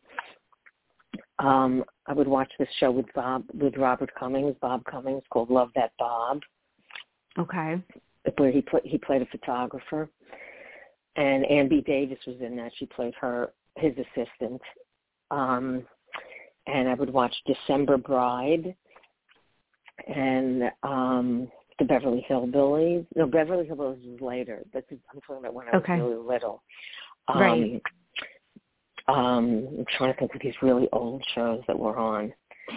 Um, 1.38 1.84
I 2.06 2.12
would 2.12 2.28
watch 2.28 2.50
this 2.58 2.68
show 2.78 2.90
with 2.90 3.06
Bob 3.14 3.44
with 3.54 3.76
Robert 3.76 4.10
Cummings, 4.18 4.56
Bob 4.60 4.84
Cummings, 4.84 5.22
called 5.30 5.50
Love 5.50 5.70
That 5.74 5.92
Bob. 5.98 6.40
okay 7.38 7.80
where 8.36 8.50
he 8.50 8.60
played 8.62 8.82
he 8.84 8.98
played 8.98 9.22
a 9.22 9.26
photographer, 9.26 10.08
and 11.16 11.44
Ann 11.46 11.68
B. 11.68 11.80
Davis 11.80 12.18
was 12.26 12.36
in 12.40 12.56
that. 12.56 12.72
She 12.76 12.86
played 12.86 13.14
her 13.20 13.52
his 13.76 13.92
assistant. 13.92 14.60
Um, 15.30 15.84
and 16.66 16.88
I 16.88 16.94
would 16.94 17.12
watch 17.12 17.34
December 17.46 17.96
Bride 17.96 18.74
and 20.08 20.64
um 20.82 21.50
the 21.78 21.84
Beverly 21.84 22.24
Hillbillies. 22.28 23.06
No, 23.14 23.26
Beverly 23.26 23.66
Hillbillies 23.66 24.04
was 24.04 24.20
later. 24.20 24.64
This 24.72 24.84
is 24.90 24.98
I'm 25.12 25.20
talking 25.20 25.38
about 25.44 25.54
when 25.54 25.68
I 25.68 25.76
was 25.76 25.82
Okay. 25.82 25.94
really 26.00 26.16
little. 26.16 26.62
Um, 27.28 27.40
Right. 27.40 27.82
Um, 29.08 29.68
I'm 29.78 29.84
trying 29.96 30.12
to 30.12 30.18
think 30.18 30.34
of 30.34 30.40
these 30.40 30.54
really 30.62 30.88
old 30.92 31.22
shows 31.34 31.62
that 31.68 31.78
were 31.78 31.96
on. 31.96 32.32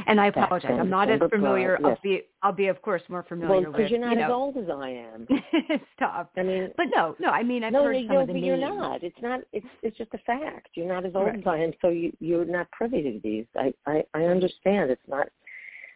And 0.06 0.22
I 0.22 0.28
apologize. 0.28 0.78
I'm 0.80 0.90
not 0.90 1.10
as 1.10 1.20
familiar. 1.32 1.78
Bride, 1.80 1.92
I'll 1.94 2.00
be 2.04 2.22
I'll 2.44 2.52
be 2.52 2.68
of 2.68 2.80
course 2.84 3.02
more 3.10 3.24
familiar. 3.24 3.50
Well, 3.50 3.64
familiar 3.64 3.78
because 3.78 3.92
you're 3.92 4.00
not 4.00 4.16
you 4.18 4.24
as 4.24 4.30
old 4.32 4.58
as 4.58 4.70
I 4.70 4.90
am. 4.90 5.28
stuff. 5.96 6.28
I 6.38 6.44
mean, 6.44 6.70
But 6.78 6.88
no, 6.96 7.16
no, 7.20 7.30
I 7.30 7.42
mean 7.42 7.64
I've 7.64 7.74
no, 7.74 7.84
heard 7.86 7.94
no, 7.94 8.00
some 8.02 8.08
no, 8.16 8.22
of 8.22 8.28
the 8.28 8.34
names. 8.34 8.46
you're 8.46 8.58
not. 8.58 9.04
It's 9.04 9.18
not. 9.22 9.40
It's 9.52 9.66
it's 9.82 9.98
just 9.98 10.14
a 10.14 10.20
fact. 10.20 10.70
You're 10.76 10.88
not 10.88 11.06
as 11.06 11.16
old 11.16 11.26
Right. 11.28 11.40
as 11.40 11.44
I 11.48 11.58
am, 11.58 11.72
so 11.82 11.90
you 11.90 12.16
you're 12.20 12.46
not 12.46 12.70
privy 12.72 13.02
to 13.02 13.20
these. 13.24 13.46
I 13.58 13.74
I 13.88 14.04
I 14.14 14.26
understand. 14.26 14.92
It's 14.92 15.02
not. 15.08 15.28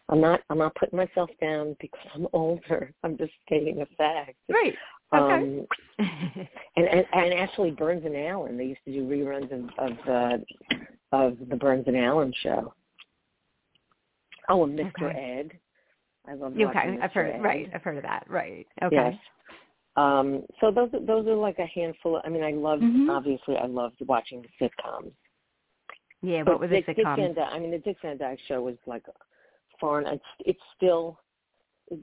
I'm 0.10 0.20
not. 0.20 0.42
I'm 0.50 0.58
not 0.58 0.74
putting 0.74 0.98
myself 0.98 1.30
down 1.40 1.76
because 1.80 2.02
I'm 2.16 2.28
older. 2.34 2.92
I'm 3.04 3.16
just 3.18 3.34
stating 3.46 3.82
a 3.82 3.86
fact. 3.96 4.36
Right. 4.50 4.74
Okay. 5.14 5.34
Um, 5.34 5.68
and, 6.76 6.88
and 6.88 7.06
and 7.14 7.34
actually, 7.36 7.72
Burns 7.72 8.04
and 8.06 8.16
Allen. 8.16 8.58
They 8.58 8.66
used 8.66 8.82
to 8.86 8.92
do 8.94 9.08
reruns 9.08 9.52
of 9.52 9.92
of 9.92 10.08
uh, 10.10 10.38
of 11.12 11.38
the 11.50 11.56
Burns 11.56 11.84
and 11.88 11.98
Allen 11.98 12.34
show. 12.42 12.74
Oh, 14.50 14.64
and 14.64 14.78
Mr. 14.78 15.04
Okay. 15.04 15.20
Ed. 15.20 15.52
I 16.28 16.34
love 16.34 16.54
that. 16.54 16.64
okay, 16.64 16.74
watching 16.80 17.02
I've 17.02 17.12
heard 17.12 17.36
Ed. 17.36 17.44
right. 17.44 17.70
I've 17.74 17.82
heard 17.84 17.98
of 17.98 18.04
that. 18.04 18.26
Right. 18.30 18.66
Okay. 18.82 18.96
Yes. 18.96 19.16
Um, 19.96 20.44
so 20.60 20.72
those 20.72 20.90
those 21.06 21.28
are 21.28 21.36
like 21.36 21.60
a 21.60 21.66
handful. 21.68 22.18
Of, 22.18 22.24
I 22.26 22.30
mean, 22.30 22.44
I 22.44 22.52
loved 22.52 22.82
Mhm. 22.84 23.10
obviously 23.16 23.56
I 23.58 23.66
loved 23.68 23.98
watching 24.08 24.42
the 24.42 24.66
sitcoms. 24.66 25.12
Yeah. 26.22 26.44
But 26.44 26.54
What 26.54 26.60
were 26.62 26.68
the 26.68 26.78
Dick, 26.78 26.88
Dick 26.88 26.98
sitcoms? 27.06 27.16
Van 27.18 27.34
Dyke, 27.36 27.50
I 27.52 27.60
mean, 27.60 27.72
the 27.72 27.78
Dick 27.80 27.98
Van 28.02 28.18
Dyke 28.18 28.40
Show 28.48 28.62
was 28.62 28.76
like 28.88 29.04
foreign. 29.80 30.08
It's 30.08 30.24
it's 30.40 30.62
still 30.76 31.20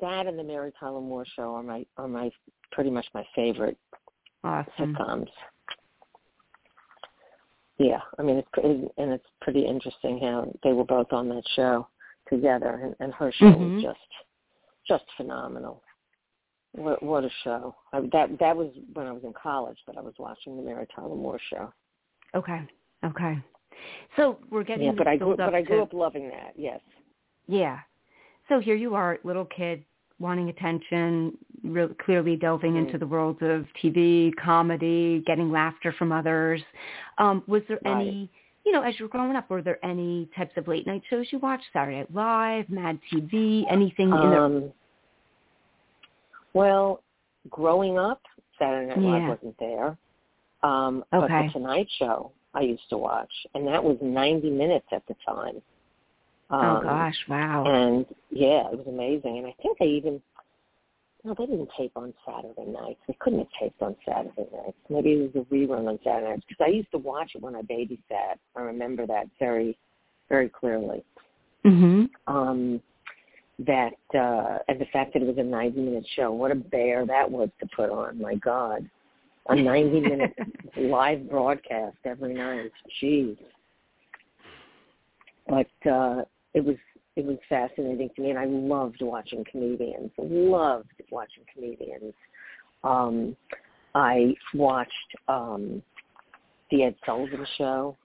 that 0.00 0.26
and 0.26 0.38
the 0.38 0.44
Mary 0.44 0.72
Tyler 0.78 1.00
Moore 1.00 1.24
Show 1.34 1.54
are 1.54 1.62
my 1.62 1.84
are 1.96 2.06
my 2.08 2.30
pretty 2.72 2.90
much 2.90 3.06
my 3.14 3.24
favorite 3.34 3.76
Awesome. 4.44 4.94
sitcoms. 4.94 5.28
Yeah, 7.78 8.00
I 8.18 8.22
mean, 8.22 8.36
it's 8.36 8.48
pretty, 8.52 8.88
and 8.98 9.10
it's 9.10 9.26
pretty 9.40 9.64
interesting 9.64 10.20
how 10.20 10.52
they 10.62 10.72
were 10.72 10.84
both 10.84 11.12
on 11.12 11.28
that 11.30 11.42
show 11.56 11.88
together, 12.28 12.80
and, 12.82 12.94
and 13.00 13.14
her 13.14 13.32
show 13.32 13.46
Mhm. 13.46 13.74
was 13.74 13.82
just 13.82 13.98
just 14.86 15.04
phenomenal. 15.16 15.82
What 16.72 17.02
what 17.02 17.24
a 17.24 17.30
show! 17.42 17.74
I, 17.92 18.00
that 18.12 18.38
that 18.38 18.56
was 18.56 18.70
when 18.92 19.06
I 19.06 19.12
was 19.12 19.24
in 19.24 19.32
college, 19.32 19.78
but 19.86 19.96
I 19.96 20.00
was 20.00 20.14
watching 20.18 20.56
the 20.56 20.62
Mary 20.62 20.86
Tyler 20.94 21.16
Moore 21.16 21.38
show. 21.48 21.72
Okay. 22.34 22.60
Okay. 23.04 23.38
So 24.16 24.38
we're 24.50 24.62
getting 24.62 24.86
Yeah, 24.86 24.92
but 24.92 25.06
I 25.08 25.16
grew 25.16 25.32
up 25.32 25.38
but 25.38 25.54
I 25.54 25.62
grew 25.62 25.78
to, 25.78 25.82
up 25.82 25.92
loving 25.92 26.28
that. 26.28 26.52
Yes. 26.56 26.80
Yeah. 27.46 27.80
So 28.48 28.60
here 28.60 28.74
you 28.76 28.94
are, 28.94 29.18
little 29.24 29.46
kid, 29.46 29.84
wanting 30.20 30.50
attention, 30.50 31.36
real 31.64 31.88
clearly 32.04 32.36
delving 32.36 32.76
into 32.76 32.98
the 32.98 33.06
world 33.06 33.42
of 33.42 33.66
TV, 33.82 34.30
comedy, 34.36 35.24
getting 35.26 35.50
laughter 35.50 35.92
from 35.92 36.12
others. 36.12 36.62
Um, 37.18 37.42
was 37.46 37.62
there 37.68 37.78
Right. 37.84 37.96
any, 37.96 38.30
you 38.64 38.72
know, 38.72 38.82
as 38.82 38.98
you 38.98 39.06
were 39.06 39.08
growing 39.08 39.34
up, 39.34 39.48
were 39.50 39.62
there 39.62 39.84
any 39.84 40.26
types 40.36 40.56
of 40.56 40.68
late 40.68 40.86
night 40.86 41.02
shows 41.08 41.32
you 41.32 41.38
watched? 41.38 41.64
Saturday 41.72 41.98
Night 41.98 42.14
Live, 42.14 42.68
Mad 42.70 43.00
TV, 43.10 43.66
anything 43.68 44.10
in 44.10 44.30
the 44.30 44.40
Um, 44.40 44.72
well, 46.52 47.02
growing 47.48 47.98
up, 47.98 48.20
Saturday 48.58 48.88
Night 48.88 48.98
Live 48.98 49.22
Yeah. 49.22 49.28
wasn't 49.28 49.58
there. 49.58 49.96
Um, 50.62 51.04
But 51.10 51.28
the 51.28 51.50
Tonight 51.52 51.90
Show 51.92 52.32
I 52.52 52.60
used 52.60 52.88
to 52.90 52.98
watch, 52.98 53.32
and 53.54 53.66
that 53.66 53.82
was 53.82 53.96
90 54.02 54.50
minutes 54.50 54.86
at 54.92 55.06
the 55.06 55.14
time. 55.26 55.62
Um, 56.50 56.60
Oh 56.60 56.80
gosh, 56.82 57.16
wow. 57.28 57.64
And 57.64 58.06
yeah, 58.30 58.68
it 58.70 58.78
was 58.78 58.86
amazing. 58.88 59.38
And 59.38 59.46
I 59.46 59.54
think 59.62 59.78
they 59.78 59.86
even, 59.86 60.20
no, 61.24 61.34
they 61.36 61.46
didn't 61.46 61.70
tape 61.76 61.92
on 61.96 62.12
Saturday 62.26 62.70
nights. 62.70 63.00
They 63.06 63.16
couldn't 63.20 63.40
have 63.40 63.48
taped 63.58 63.80
on 63.82 63.96
Saturday 64.06 64.48
nights. 64.52 64.76
Maybe 64.88 65.12
it 65.12 65.34
was 65.34 65.44
a 65.44 65.54
rerun 65.54 65.88
on 65.88 65.98
Saturday 66.04 66.30
nights 66.30 66.42
because 66.48 66.64
I 66.64 66.70
used 66.70 66.90
to 66.90 66.98
watch 66.98 67.32
it 67.34 67.42
when 67.42 67.54
I 67.54 67.62
babysat. 67.62 68.38
I 68.56 68.60
remember 68.60 69.06
that 69.06 69.26
very, 69.38 69.78
very 70.28 70.48
clearly. 70.48 71.04
Mhm. 71.64 72.08
um, 72.26 72.80
that 73.66 73.92
uh, 74.14 74.58
and 74.68 74.80
the 74.80 74.86
fact 74.86 75.12
that 75.12 75.22
it 75.22 75.26
was 75.26 75.36
a 75.38 75.42
90 75.42 75.80
minute 75.80 76.06
show. 76.16 76.32
What 76.32 76.50
a 76.50 76.54
bear 76.54 77.04
that 77.06 77.30
was 77.30 77.50
to 77.60 77.68
put 77.76 77.90
on. 77.90 78.20
My 78.20 78.34
God, 78.36 78.88
a 79.48 79.56
90 79.56 80.00
minute 80.00 80.34
live 80.76 81.28
broadcast 81.28 81.96
every 82.04 82.34
night. 82.34 82.72
Jeez. 83.02 83.36
But 85.48 85.90
uh, 85.90 86.22
it 86.54 86.64
was 86.64 86.76
it 87.16 87.24
was 87.24 87.38
fascinating 87.48 88.08
to 88.16 88.22
me, 88.22 88.30
and 88.30 88.38
I 88.38 88.46
loved 88.46 88.98
watching 89.02 89.44
comedians. 89.50 90.10
Loved 90.18 90.88
watching 91.10 91.44
comedians. 91.52 92.14
Um, 92.84 93.36
I 93.94 94.34
watched 94.54 94.90
um, 95.28 95.82
the 96.70 96.84
Ed 96.84 96.94
Sullivan 97.04 97.44
Show. 97.58 97.96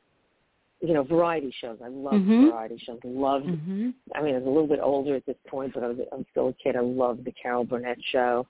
You 0.81 0.93
know, 0.93 1.03
variety 1.03 1.53
shows. 1.61 1.77
I 1.83 1.87
loved 1.87 2.17
Mhm. 2.17 2.49
variety 2.51 2.77
shows. 2.79 2.99
Loved 3.03 3.45
Mhm. 3.45 3.93
I 4.13 4.21
mean, 4.21 4.35
I 4.35 4.39
was 4.39 4.47
a 4.47 4.49
little 4.49 4.67
bit 4.67 4.79
older 4.81 5.15
at 5.15 5.25
this 5.25 5.37
point, 5.47 5.73
but 5.73 5.83
I 5.83 5.87
was, 5.87 5.97
I 6.11 6.15
was 6.15 6.25
still 6.31 6.49
a 6.49 6.53
kid. 6.53 6.75
I 6.75 6.81
loved 6.81 7.23
the 7.23 7.31
Carol 7.31 7.63
Burnett 7.63 7.97
show, 8.03 8.45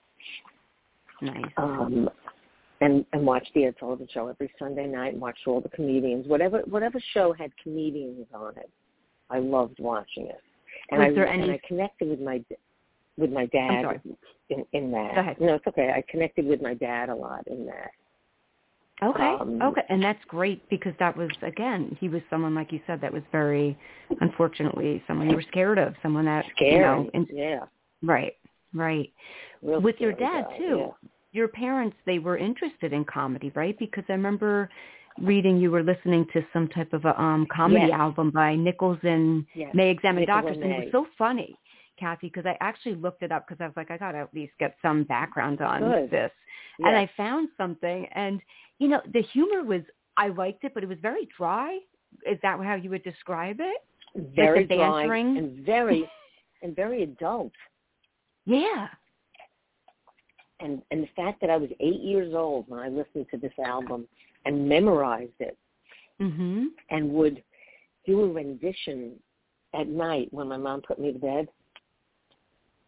Nice. 1.22 1.46
um, 1.58 2.10
and 2.82 3.06
and 3.14 3.26
watched 3.26 3.54
the 3.54 3.66
Ed 3.66 3.76
Sullivan 3.80 4.08
show 4.08 4.28
every 4.28 4.52
Sunday 4.58 4.88
night. 4.88 5.14
And 5.14 5.22
watched 5.22 5.48
all 5.48 5.62
the 5.62 5.70
comedians, 5.70 6.28
whatever 6.28 6.62
whatever 6.62 7.00
show 7.14 7.32
had 7.34 7.56
comedians 7.58 8.28
on 8.34 8.58
it. 8.58 8.70
I 9.30 9.40
loved 9.40 9.80
watching 9.80 10.28
it, 10.28 10.42
and 10.92 11.00
Was 11.02 11.10
I 11.10 11.14
there 11.14 11.28
and 11.28 11.52
I 11.52 11.60
connected 11.68 12.10
with 12.10 12.22
my 12.22 12.44
with 13.18 13.32
my 13.32 13.46
dad 13.48 14.02
in 14.50 14.66
in 14.74 14.92
that. 14.92 15.40
No, 15.40 15.56
it's 15.56 15.68
okay. 15.68 15.92
I 15.96 16.04
connected 16.10 16.46
with 16.46 16.62
my 16.62 16.74
dad 16.74 17.10
a 17.10 17.16
lot 17.16 17.48
in 17.48 17.66
that. 17.66 17.92
Okay. 19.04 19.36
Um, 19.42 19.62
okay. 19.62 19.82
And 19.90 20.02
that's 20.02 20.24
great 20.28 20.68
because 20.70 20.94
that 21.00 21.16
was 21.18 21.30
again, 21.42 21.98
he 22.00 22.08
was 22.08 22.22
someone 22.30 22.56
like 22.56 22.72
you 22.72 22.80
said 22.88 23.02
that 23.02 23.12
was 23.12 23.24
very 23.32 23.78
unfortunately 24.22 25.04
someone 25.06 25.30
you 25.30 25.36
were 25.36 25.44
scared 25.50 25.78
of, 25.78 25.96
someone 26.02 26.26
that 26.26 26.46
Scary, 26.56 26.76
you 26.76 26.80
know 26.80 27.10
and, 27.14 27.28
yeah. 27.32 27.60
right. 28.02 28.34
Right. 28.74 29.12
Real 29.62 29.82
With 29.82 29.96
your 30.00 30.12
dad 30.12 30.46
guy, 30.50 30.58
too. 30.58 30.78
yeah. 30.80 31.10
Your 31.36 31.50
parents 31.50 31.98
they 32.06 32.20
were 32.20 32.38
interested 32.38 32.94
in 32.94 33.04
comedy, 33.04 33.52
right? 33.56 33.78
Because 33.78 34.06
I 34.08 34.14
remember 34.14 34.70
reading 35.20 35.58
you 35.58 35.70
were 35.70 35.84
listening 35.84 36.26
to 36.34 36.46
some 36.54 36.68
type 36.70 36.94
of 36.94 37.04
a 37.06 37.14
um 37.22 37.46
comedy 37.52 37.88
Yes. 37.88 38.00
album 38.06 38.32
by 38.32 38.56
Nichols 38.56 39.00
and 39.04 39.46
Yes. 39.54 39.76
May 39.76 39.90
Examine 39.90 40.26
Doctors 40.26 40.56
and 40.56 40.64
and 40.64 40.74
it 40.74 40.86
was 40.86 40.92
so 40.92 41.08
funny. 41.18 41.58
Cathy, 42.00 42.28
because 42.28 42.46
I 42.46 42.58
actually 42.60 42.96
looked 42.96 43.22
it 43.24 43.32
up 43.32 43.48
because 43.48 43.62
I 43.62 43.68
was 43.68 43.78
like, 43.78 43.90
I 43.90 43.98
got 43.98 44.12
to 44.14 44.18
at 44.18 44.34
least 44.34 44.54
get 44.60 44.76
some 44.82 45.04
background 45.06 45.62
on 45.62 45.80
Good. 45.82 46.12
this. 46.12 46.32
And 46.80 46.94
I 46.96 47.10
found 47.16 47.48
something, 47.58 48.06
and 48.14 48.42
you 48.80 48.90
know, 48.90 49.02
the 49.14 49.22
humor 49.34 49.64
was 49.64 49.82
I 50.18 50.28
liked 50.28 50.64
it, 50.66 50.74
but 50.74 50.84
it 50.84 50.90
was 50.90 50.98
very 51.02 51.28
dry. 51.38 51.80
Is 52.26 52.38
that 52.44 52.60
how 52.62 52.76
you 52.76 52.90
would 52.90 53.04
describe 53.04 53.58
it? 53.60 53.78
very 54.36 54.66
the 54.66 54.76
dry 54.76 54.92
bantering. 55.04 55.38
and 55.38 55.66
very 55.66 56.08
and 56.64 56.76
very 56.76 57.04
adult. 57.04 57.52
Yeah. 58.46 58.88
And 60.66 60.82
and 60.92 61.04
the 61.04 61.10
fact 61.16 61.40
that 61.42 61.50
I 61.50 61.58
was 61.58 61.70
eight 61.80 62.02
years 62.02 62.34
old 62.34 62.68
when 62.68 62.80
I 62.80 62.90
listened 62.90 63.28
to 63.32 63.38
this 63.38 63.54
album 63.64 64.08
and 64.46 64.68
memorized 64.68 65.40
it 65.40 65.58
Mhm. 66.20 66.68
and 66.90 67.14
would 67.14 67.44
do 68.06 68.22
a 68.24 68.28
rendition 68.32 69.20
at 69.74 69.88
night 69.88 70.32
when 70.32 70.48
my 70.48 70.58
mom 70.58 70.82
put 70.82 71.00
me 71.00 71.12
to 71.12 71.20
bed. 71.20 71.50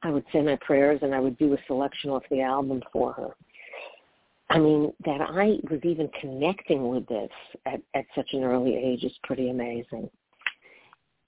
I 0.03 0.11
would 0.11 0.25
say 0.31 0.41
my 0.41 0.55
prayers 0.57 1.01
and 1.01 1.13
I 1.13 1.19
would 1.19 1.37
do 1.37 1.53
a 1.53 1.57
selection 1.65 2.09
off 2.11 2.23
the 2.29 2.41
album 2.41 2.83
for 2.91 3.13
her. 3.13 3.35
I 4.49 4.59
mean, 4.59 4.93
that 5.03 5.19
I 5.19 5.59
was 5.69 5.83
even 5.83 6.07
connecting 6.21 6.87
with 6.87 7.05
this 7.07 7.31
at, 7.65 7.81
at 7.95 8.05
such 8.15 8.33
an 8.33 8.43
early 8.43 8.75
age 8.75 9.03
is 9.03 9.17
pretty 9.23 9.49
amazing. 9.49 10.09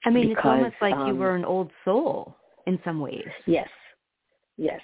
I 0.06 0.10
mean, 0.10 0.32
it's 0.32 0.40
almost 0.44 0.76
like 0.82 0.94
you 0.94 1.14
um, 1.14 1.20
were 1.20 1.36
an 1.36 1.44
old 1.44 1.72
soul 1.84 2.38
in 2.68 2.80
some 2.86 3.02
ways. 3.02 3.28
Yes. 3.46 3.68
Yes. 4.56 4.82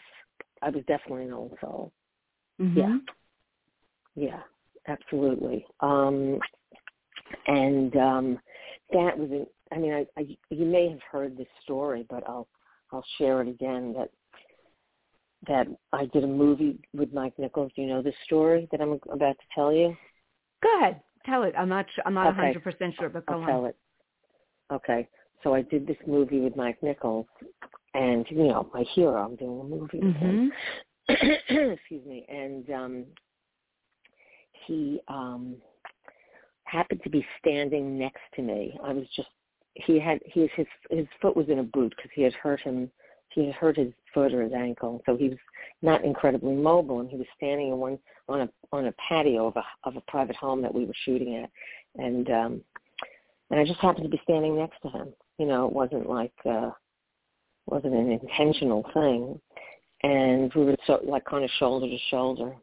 I 0.62 0.70
was 0.70 0.84
definitely 0.88 1.26
an 1.26 1.34
old 1.34 1.58
soul. 1.62 1.92
Mhm. 2.60 2.76
Yeah. 2.78 2.98
Yeah, 4.16 4.44
absolutely. 4.88 5.66
Um, 5.82 6.40
and 7.48 7.96
um, 7.98 8.40
that 8.92 9.18
was, 9.18 9.30
an, 9.32 9.48
I 9.72 9.78
mean, 9.78 9.94
I, 9.94 10.06
I, 10.18 10.38
you 10.50 10.66
may 10.66 10.90
have 10.90 11.02
heard 11.12 11.38
this 11.38 11.48
story, 11.64 12.06
but 12.10 12.24
I'll 12.28 12.48
I'll 12.92 13.04
share 13.18 13.42
it 13.42 13.48
again. 13.50 13.94
That 13.94 14.10
that 15.48 15.68
I 15.92 16.06
did 16.06 16.24
a 16.24 16.28
movie 16.28 16.80
with 16.94 17.14
Mike 17.14 17.38
Nichols. 17.38 17.72
Do 17.76 17.82
you 17.82 17.88
know 17.90 18.02
this 18.02 18.16
story 18.26 18.68
that 18.72 18.82
I'm 18.82 18.94
about 19.12 19.38
to 19.38 19.46
tell 19.54 19.74
you? 19.74 19.96
Go 20.64 20.78
ahead. 20.80 21.02
Tell 21.26 21.44
it. 21.44 21.54
I'm 21.58 21.70
not. 21.70 21.86
I'm 22.06 22.14
not 22.14 22.28
a 22.28 22.30
Okay. 22.30 22.38
100 22.54 22.64
percent 22.64 22.96
sure, 22.98 23.10
but 23.10 23.26
go 23.26 23.34
I'll 23.36 23.40
on. 23.42 23.48
tell 23.48 23.66
it. 23.66 23.76
Okay, 24.72 25.08
so 25.44 25.54
I 25.54 25.62
did 25.62 25.86
this 25.86 25.98
movie 26.08 26.40
with 26.40 26.56
Mike 26.56 26.82
Nichols, 26.82 27.28
and 27.96 28.26
you 28.30 28.48
know, 28.48 28.70
my 28.74 28.84
hero. 28.94 29.16
I'm 29.16 29.36
doing 29.36 29.60
a 29.60 29.64
movie 29.64 30.00
with 30.00 30.16
him. 30.16 30.52
Mhm. 31.10 31.74
excuse 31.74 32.06
me, 32.06 32.26
and 32.30 32.70
um, 32.72 33.06
he 34.66 35.00
um, 35.08 35.56
happened 36.64 37.02
to 37.04 37.10
be 37.10 37.26
standing 37.40 37.98
next 37.98 38.22
to 38.36 38.42
me. 38.42 38.78
I 38.84 38.92
was 38.92 39.06
just 39.16 39.30
he 39.76 40.00
had 40.00 40.20
he 40.26 40.50
his 40.56 40.68
his 40.90 41.06
foot 41.22 41.36
was 41.36 41.50
in 41.50 41.60
a 41.60 41.64
boot 41.64 41.94
because 41.96 42.12
he 42.14 42.24
had 42.24 42.34
hurt 42.34 42.62
him 42.62 42.90
he 43.30 43.48
had 43.48 43.56
hurt 43.56 43.78
his 43.78 43.92
foot 44.14 44.34
or 44.34 44.44
his 44.44 44.54
ankle, 44.54 45.02
so 45.06 45.18
he 45.18 45.30
was 45.30 45.38
not 45.82 46.06
incredibly 46.06 46.54
mobile, 46.54 47.02
and 47.02 47.10
he 47.10 47.18
was 47.18 47.28
standing 47.36 47.68
in 47.70 47.78
one 47.78 48.00
on 48.30 48.42
a 48.42 48.50
on 48.72 48.88
a 48.88 48.94
patio 48.94 49.48
of 49.48 49.56
a 49.58 49.64
of 49.84 49.96
a 49.96 50.02
private 50.08 50.36
home 50.38 50.62
that 50.62 50.74
we 50.74 50.86
were 50.86 50.94
shooting 51.04 51.36
at, 51.36 51.52
and 52.02 52.30
um, 52.32 52.62
and 53.52 53.60
I 53.60 53.66
just 53.66 53.80
happened 53.80 54.06
to 54.06 54.10
be 54.10 54.22
standing 54.24 54.58
next 54.58 54.82
to 54.82 54.90
him. 54.90 55.10
You 55.38 55.46
know, 55.48 55.68
it 55.68 55.74
wasn't 55.74 56.10
like 56.10 56.34
uh, 56.46 56.72
wasn't 57.68 57.94
an 57.94 58.12
intentional 58.12 58.84
thing, 58.94 59.40
and 60.04 60.54
we 60.54 60.66
were 60.66 60.78
so 60.86 61.00
like 61.04 61.26
kind 61.26 61.44
of 61.44 61.50
shoulder 61.58 61.88
to 61.88 61.98
shoulder, 62.10 62.56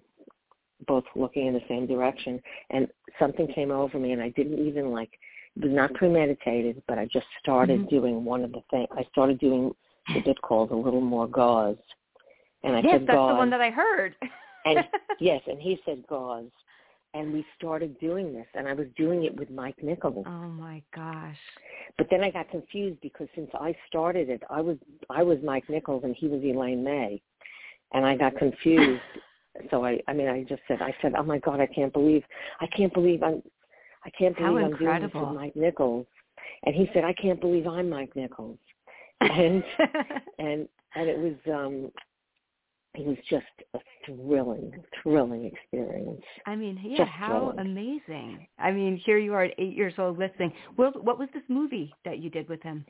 both 0.86 1.04
looking 1.16 1.46
in 1.46 1.54
the 1.54 1.62
same 1.68 1.86
direction, 1.86 2.40
and 2.70 2.88
something 3.18 3.46
came 3.54 3.70
over 3.70 3.98
me, 3.98 4.12
and 4.12 4.22
I 4.22 4.30
didn't 4.30 4.66
even 4.66 4.90
like 4.90 5.10
it 5.56 5.64
was 5.64 5.72
not 5.72 5.92
premeditated, 5.94 6.82
but 6.88 6.98
I 6.98 7.06
just 7.12 7.26
started 7.40 7.80
mm-hmm. 7.80 7.94
doing 7.94 8.24
one 8.24 8.42
of 8.42 8.52
the 8.52 8.62
things. 8.70 8.88
I 8.96 9.04
started 9.10 9.38
doing 9.38 9.74
a 10.16 10.20
bit 10.20 10.40
called 10.42 10.70
a 10.70 10.76
little 10.76 11.00
more 11.00 11.26
gauze, 11.26 11.76
and 12.62 12.76
I 12.76 12.80
yes, 12.80 12.92
said 12.92 13.06
that's 13.06 13.16
gauze. 13.16 13.32
the 13.32 13.36
one 13.36 13.50
that 13.50 13.60
I 13.60 13.70
heard. 13.70 14.14
and 14.64 14.78
yes, 15.20 15.42
and 15.46 15.60
he 15.60 15.78
said 15.84 16.04
gauze, 16.08 16.50
and 17.14 17.32
we 17.32 17.44
started 17.56 17.98
doing 18.00 18.32
this, 18.32 18.46
and 18.54 18.66
I 18.66 18.72
was 18.72 18.86
doing 18.96 19.24
it 19.24 19.36
with 19.36 19.50
Mike 19.50 19.82
Nichols. 19.82 20.24
Oh 20.26 20.48
my 20.48 20.82
gosh! 20.94 21.36
But 21.98 22.08
then 22.10 22.22
I 22.22 22.30
got 22.30 22.50
confused 22.50 23.00
because 23.02 23.28
since 23.34 23.50
I 23.54 23.74
started 23.88 24.28
it, 24.28 24.42
I 24.50 24.60
was 24.60 24.76
I 25.10 25.22
was 25.22 25.38
Mike 25.44 25.68
Nichols 25.68 26.04
and 26.04 26.16
he 26.16 26.28
was 26.28 26.42
Elaine 26.42 26.82
May, 26.82 27.20
and 27.92 28.06
I 28.06 28.16
got 28.16 28.36
confused. 28.36 29.00
so 29.70 29.84
I, 29.84 30.00
I 30.08 30.12
mean, 30.12 30.28
I 30.28 30.44
just 30.44 30.62
said, 30.66 30.80
I 30.80 30.94
said, 31.02 31.12
oh 31.16 31.22
my 31.22 31.38
God, 31.38 31.60
I 31.60 31.66
can't 31.66 31.92
believe, 31.92 32.22
I 32.60 32.66
can't 32.66 32.92
believe 32.94 33.22
I'm, 33.22 33.42
I 34.04 34.10
can't 34.10 34.36
believe 34.36 34.50
How 34.50 34.56
I'm 34.56 34.70
incredible. 34.72 34.98
doing 34.98 35.12
this 35.12 35.14
with 35.14 35.40
Mike 35.40 35.56
Nichols. 35.56 36.06
And 36.64 36.74
he 36.74 36.88
said, 36.92 37.04
I 37.04 37.12
can't 37.12 37.40
believe 37.40 37.66
I'm 37.66 37.90
Mike 37.90 38.14
Nichols. 38.16 38.58
And 39.20 39.62
and 40.38 40.68
and 40.94 41.08
it 41.08 41.18
was 41.18 41.34
um 41.52 41.90
it 42.94 43.06
was 43.06 43.16
just 43.30 43.46
a 43.74 43.78
thrilling, 44.04 44.72
thrilling 45.02 45.44
experience. 45.46 46.22
I 46.46 46.56
mean, 46.56 46.78
yeah, 46.82 46.98
Just 46.98 47.10
how 47.10 47.26
thrilling. 47.26 47.58
amazing. 47.58 48.46
I 48.58 48.70
mean, 48.70 48.96
here 48.96 49.18
you 49.18 49.32
are 49.34 49.44
at 49.44 49.54
eight 49.58 49.74
years 49.74 49.94
old 49.98 50.18
listening. 50.18 50.52
Well, 50.76 50.92
what 51.00 51.18
was 51.18 51.28
this 51.32 51.42
movie 51.48 51.92
that 52.04 52.18
you 52.18 52.28
did 52.28 52.48
with 52.48 52.62
him? 52.62 52.84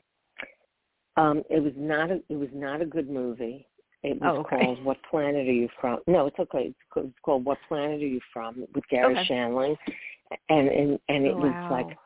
Um, 1.15 1.43
it 1.49 1.61
was 1.61 1.73
not 1.77 2.11
a 2.11 2.21
it 2.29 2.35
was 2.35 2.49
not 2.53 2.81
a 2.81 2.85
good 2.85 3.09
movie. 3.09 3.67
It 4.01 4.19
was 4.19 4.31
Oh, 4.35 4.39
okay. 4.39 4.57
called 4.57 4.83
What 4.83 4.97
Planet 5.09 5.47
Are 5.47 5.51
You 5.53 5.69
From? 5.79 5.99
No, 6.07 6.25
it's 6.27 6.39
okay. 6.39 6.73
It's 6.97 7.13
called 7.23 7.45
What 7.45 7.57
Planet 7.69 8.01
Are 8.01 8.07
You 8.07 8.19
From 8.33 8.65
with 8.73 8.83
Garry 8.89 9.13
Okay. 9.13 9.27
Shandling, 9.29 9.77
and 10.49 10.67
and 10.67 10.99
and 11.07 11.25
it 11.25 11.35
Oh, 11.35 11.39
was 11.39 11.55
like 11.69 11.97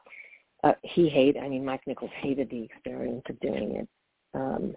uh, 0.64 0.74
he 0.84 1.10
hated. 1.10 1.42
I 1.42 1.48
mean, 1.48 1.66
Mike 1.66 1.82
Nichols 1.88 2.12
hated 2.22 2.50
the 2.50 2.64
experience 2.64 3.24
of 3.30 3.40
doing 3.40 3.76
it, 3.76 3.88
um, 4.34 4.76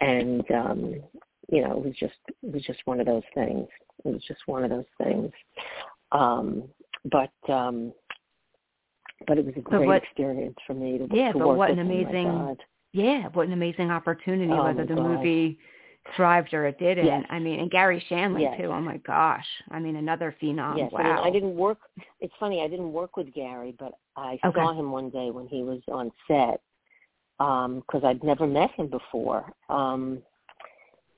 and 0.00 0.50
um, 0.50 0.94
you 1.52 1.60
know, 1.62 1.72
it 1.76 1.84
was 1.84 1.94
just 2.00 2.14
it 2.28 2.52
was 2.52 2.62
just 2.62 2.80
one 2.86 2.98
of 2.98 3.06
those 3.06 3.22
things. 3.34 3.68
It 4.04 4.08
was 4.08 4.22
just 4.26 4.40
one 4.46 4.64
of 4.64 4.70
those 4.70 4.86
things. 5.02 5.30
Um, 6.10 6.64
but 7.10 7.32
um, 7.48 7.92
but 9.26 9.38
it 9.38 9.44
was 9.44 9.54
a 9.56 9.60
great 9.60 9.86
what- 9.86 10.02
experience 10.02 10.56
for 10.66 10.74
me 10.74 10.98
to, 10.98 11.06
Yeah, 11.12 11.32
to 11.32 11.38
but 11.38 11.56
what 11.56 11.70
an 11.70 11.78
amazing- 11.78 12.56
Yeah, 12.92 13.28
what 13.34 13.46
an 13.46 13.52
amazing 13.52 13.90
opportunity, 13.90 14.50
Oh, 14.52 14.64
whether 14.64 14.84
the 14.84 14.94
God. 14.94 15.04
movie 15.06 15.58
thrived 16.16 16.52
or 16.52 16.66
it 16.66 16.78
didn't. 16.80 17.06
Yes. 17.06 17.24
I 17.30 17.38
mean, 17.38 17.60
and 17.60 17.70
Garry 17.70 18.04
Shandling 18.10 18.40
Yes. 18.40 18.58
too. 18.58 18.66
Oh 18.66 18.80
my 18.80 18.96
gosh. 18.98 19.46
I 19.70 19.78
mean, 19.78 19.94
another 19.96 20.34
phenom. 20.42 20.76
yes, 20.76 20.90
wow. 20.90 21.00
I 21.00 21.04
mean, 21.04 21.24
I 21.24 21.30
didn't 21.30 21.54
work. 21.54 21.78
It's 22.20 22.34
funny, 22.40 22.60
I 22.62 22.66
didn't 22.68 22.92
work 22.92 23.16
with 23.16 23.32
Garry, 23.32 23.72
but 23.78 23.92
I 24.16 24.38
Okay. 24.44 24.60
saw 24.60 24.72
him 24.72 24.90
one 24.90 25.10
day 25.10 25.30
when 25.30 25.46
he 25.46 25.62
was 25.62 25.80
on 25.88 26.10
set 26.26 26.60
because 27.38 28.02
I'd 28.04 28.22
never 28.24 28.46
met 28.46 28.70
him 28.72 28.88
before. 28.88 29.52
Um, 29.68 30.22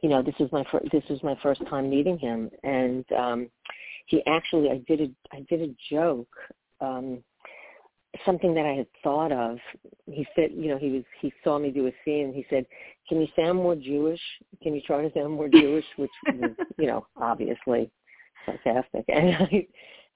you 0.05 0.11
know, 0.11 0.23
this 0.23 0.35
was 0.39 0.53
my 0.53 0.63
fir- 0.71 0.87
this 0.93 1.03
was 1.09 1.23
my 1.23 1.35
first 1.43 1.63
time 1.71 1.89
meeting 1.89 2.19
him, 2.19 2.51
and 2.63 3.07
um, 3.13 3.49
he 4.05 4.23
actually, 4.27 4.69
I 4.69 4.83
did 4.87 5.01
a 5.01 5.35
I 5.35 5.47
did 5.49 5.63
a 5.63 5.75
joke. 5.91 6.29
Um, 6.83 7.25
something 8.27 8.53
that 8.55 8.67
I 8.67 8.75
had 8.75 8.87
thought 9.03 9.33
of. 9.33 9.57
He 10.05 10.27
said, 10.37 10.51
you 10.53 10.69
know, 10.69 10.77
he 10.77 10.91
was 10.91 11.05
he 11.23 11.33
saw 11.43 11.59
me 11.59 11.71
do 11.71 11.87
a 11.87 11.93
scene 12.05 12.27
and 12.27 12.35
he 12.35 12.45
said, 12.51 12.67
"Can 13.09 13.19
you 13.19 13.29
sound 13.35 13.57
more 13.57 13.75
Jewish? 13.75 14.21
Can 14.63 14.75
you 14.75 14.83
try 14.83 15.01
to 15.01 15.11
sound 15.15 15.33
more 15.33 15.49
Jewish?" 15.49 15.87
Which 15.97 16.11
was, 16.35 16.51
you 16.77 16.87
know, 16.87 17.07
obviously 17.17 17.91
sarcastic. 18.45 19.07
And 19.09 19.35
I 19.37 19.67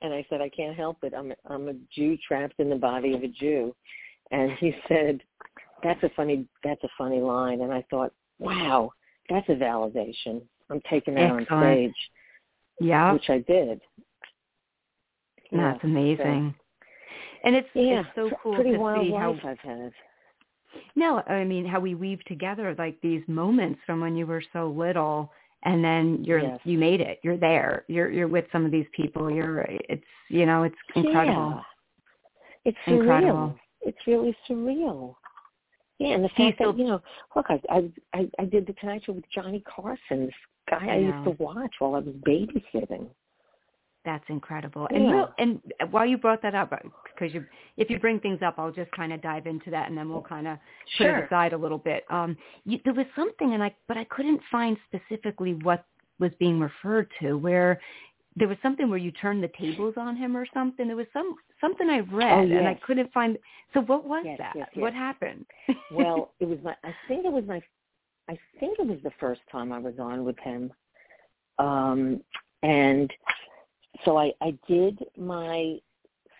and 0.02 0.12
I 0.12 0.26
said, 0.28 0.42
"I 0.42 0.50
can't 0.50 0.76
help 0.76 0.98
it. 1.02 1.14
I'm 1.16 1.32
I'm 1.46 1.68
a 1.68 1.74
Jew 1.96 2.18
trapped 2.28 2.60
in 2.60 2.68
the 2.68 2.76
body 2.76 3.14
of 3.14 3.22
a 3.22 3.28
Jew." 3.28 3.74
And 4.32 4.52
he 4.60 4.74
said, 4.86 5.22
"That's 5.82 6.02
a 6.02 6.10
funny 6.14 6.46
that's 6.62 6.84
a 6.84 6.90
funny 6.98 7.20
line." 7.20 7.62
And 7.62 7.72
I 7.72 7.82
thought, 7.90 8.12
"Wow, 8.38 8.92
that's 9.28 9.48
a 9.48 9.52
validation. 9.52 10.42
I'm 10.70 10.80
taking 10.90 11.14
that 11.14 11.30
on 11.30 11.44
stage," 11.46 11.94
yeah. 12.80 13.12
which 13.12 13.30
I 13.30 13.38
did. 13.38 13.80
Yeah, 15.50 15.72
That's 15.72 15.84
amazing. 15.84 16.54
And 17.44 17.54
it's 17.56 17.68
Yeah, 17.74 18.00
it's 18.00 18.08
so 18.14 18.30
cool 18.42 18.54
pretty 18.54 18.72
to 18.72 18.78
wild 18.78 19.06
see 19.06 19.12
how 19.12 19.32
I've 19.44 19.58
had. 19.60 19.92
No, 20.94 21.22
I 21.26 21.44
mean 21.44 21.64
how 21.64 21.80
we 21.80 21.94
weave 21.94 22.22
together 22.26 22.74
like 22.78 23.00
these 23.00 23.22
moments 23.26 23.80
from 23.86 24.00
when 24.00 24.16
you 24.16 24.26
were 24.26 24.42
so 24.52 24.68
little 24.68 25.32
and 25.62 25.82
then 25.82 26.22
you're 26.24 26.40
Yes. 26.40 26.60
you 26.64 26.78
made 26.78 27.00
it. 27.00 27.18
You're 27.22 27.36
there. 27.38 27.84
You're 27.88 28.10
you're 28.10 28.28
with 28.28 28.44
some 28.52 28.64
of 28.66 28.70
these 28.70 28.86
people. 28.92 29.30
You're 29.30 29.60
it's 29.88 30.04
you 30.28 30.44
know, 30.44 30.64
it's 30.64 30.76
incredible. 30.94 31.54
Yeah. 31.56 31.62
It's 32.64 32.78
Incredible. 32.86 33.32
surreal. 33.32 33.58
It's 33.82 34.06
really 34.06 34.36
surreal. 34.48 35.14
Yeah, 35.98 36.14
and 36.14 36.24
the 36.24 36.28
fact 36.30 36.58
that 36.60 36.78
you 36.78 36.84
know, 36.84 37.02
look, 37.34 37.46
I 37.48 37.60
I 37.70 37.90
I, 38.14 38.30
I 38.38 38.44
did 38.44 38.66
the 38.66 38.72
Tonight 38.74 39.02
Show 39.04 39.12
with 39.12 39.24
Johnny 39.34 39.62
Carson, 39.66 40.26
this 40.26 40.34
guy 40.70 40.86
I, 40.86 40.94
I 40.94 40.96
used 40.96 41.24
to 41.24 41.42
watch 41.42 41.74
while 41.78 41.96
I 41.96 41.98
was 41.98 42.14
babysitting. 42.26 43.08
That's 44.04 44.24
incredible. 44.28 44.88
And 44.90 45.04
Yeah. 45.04 45.12
real, 45.12 45.34
and 45.38 45.60
while 45.90 46.06
you 46.06 46.16
brought 46.16 46.40
that 46.42 46.54
up, 46.54 46.72
because 47.04 47.34
you, 47.34 47.44
if 47.76 47.90
you 47.90 47.98
bring 47.98 48.20
things 48.20 48.40
up, 48.42 48.54
I'll 48.56 48.72
just 48.72 48.90
kind 48.92 49.12
of 49.12 49.20
dive 49.20 49.46
into 49.46 49.70
that, 49.70 49.88
and 49.88 49.98
then 49.98 50.08
we'll 50.08 50.22
kind 50.22 50.48
of 50.48 50.58
put 50.96 51.08
it 51.08 51.24
aside 51.26 51.52
a 51.52 51.58
little 51.58 51.78
bit. 51.78 52.04
Um, 52.08 52.36
you, 52.64 52.80
there 52.84 52.94
was 52.94 53.06
something, 53.14 53.54
and 53.54 53.62
I, 53.62 53.74
but 53.86 53.98
I 53.98 54.04
couldn't 54.04 54.40
find 54.50 54.78
specifically 54.86 55.54
what 55.62 55.84
was 56.20 56.30
being 56.38 56.58
referred 56.58 57.08
to. 57.20 57.34
Where 57.34 57.80
there 58.36 58.48
was 58.48 58.56
something 58.62 58.88
where 58.88 58.98
you 58.98 59.10
turned 59.12 59.42
the 59.42 59.50
tables 59.58 59.94
on 59.96 60.16
him 60.16 60.36
or 60.36 60.46
something. 60.54 60.86
There 60.86 60.96
was 60.96 61.06
some 61.12 61.34
something 61.60 61.88
I 61.88 62.00
read, 62.00 62.50
and 62.50 62.68
I 62.68 62.74
couldn't 62.86 63.12
find. 63.12 63.38
So 63.74 63.80
what 63.80 64.06
was 64.06 64.24
Yes, 64.24 64.38
that? 64.38 64.52
yes, 64.56 64.68
What 64.74 64.94
happened? 64.94 65.44
Well, 65.90 66.32
it 66.40 66.46
was 66.48 66.58
my 66.62 66.74
I 66.84 66.94
think 67.08 67.24
it 67.24 67.32
was 67.32 67.44
my 67.46 67.60
I 68.28 68.38
think 68.60 68.78
it 68.78 68.86
was 68.86 68.98
the 69.02 69.12
first 69.18 69.40
time 69.50 69.72
I 69.72 69.78
was 69.78 69.94
on 69.98 70.24
with 70.24 70.38
him. 70.38 70.72
Um 71.58 72.22
and 72.62 73.12
so 74.04 74.16
I 74.16 74.32
I 74.40 74.56
did 74.68 74.98
my 75.16 75.78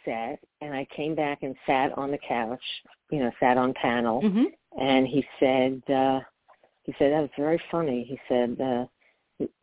set 0.05 0.39
and 0.61 0.75
I 0.75 0.87
came 0.95 1.15
back 1.15 1.43
and 1.43 1.55
sat 1.67 1.97
on 1.99 2.11
the 2.11 2.19
couch, 2.29 2.63
you 3.11 3.19
know, 3.21 3.31
sat 3.41 3.57
on 3.57 3.75
panel 3.75 4.21
hmm 4.21 4.45
and 4.79 5.07
he 5.09 5.25
said 5.41 5.83
uh 5.91 6.21
he 6.85 6.95
said 6.99 7.13
that 7.13 7.21
was 7.21 7.31
very 7.39 7.61
funny 7.71 8.05
he 8.05 8.19
said 8.29 8.61
uh 8.61 8.85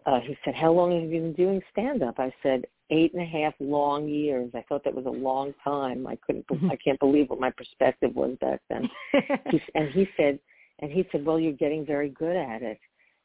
uh 0.06 0.20
he 0.22 0.38
said 0.46 0.56
how 0.56 0.72
long 0.72 0.92
have 0.92 1.10
you 1.12 1.22
been 1.22 1.34
doing 1.34 1.62
stand 1.72 2.04
up 2.04 2.20
i 2.20 2.32
said 2.42 2.66
eight 2.92 3.14
and 3.14 3.22
a 3.22 3.26
half 3.26 3.54
long 3.60 4.08
years. 4.08 4.52
I 4.54 4.64
thought 4.70 4.84
that 4.84 4.94
was 4.94 5.06
a 5.08 5.10
long 5.10 5.54
time. 5.64 6.06
I 6.06 6.18
couldn't 6.18 6.46
i 6.72 6.76
can't 6.84 7.00
believe 7.00 7.30
what 7.30 7.40
my 7.40 7.52
perspective 7.52 8.16
was 8.16 8.38
back 8.42 8.62
then. 8.70 8.90
He, 9.52 9.60
and 9.74 9.90
he 9.90 10.08
said 10.18 10.40
and 10.80 10.92
he 10.92 11.08
said 11.12 11.26
well 11.26 11.40
you're 11.40 11.54
getting 11.54 11.86
very 11.86 12.10
good 12.10 12.36
at 12.36 12.62
it. 12.62 12.80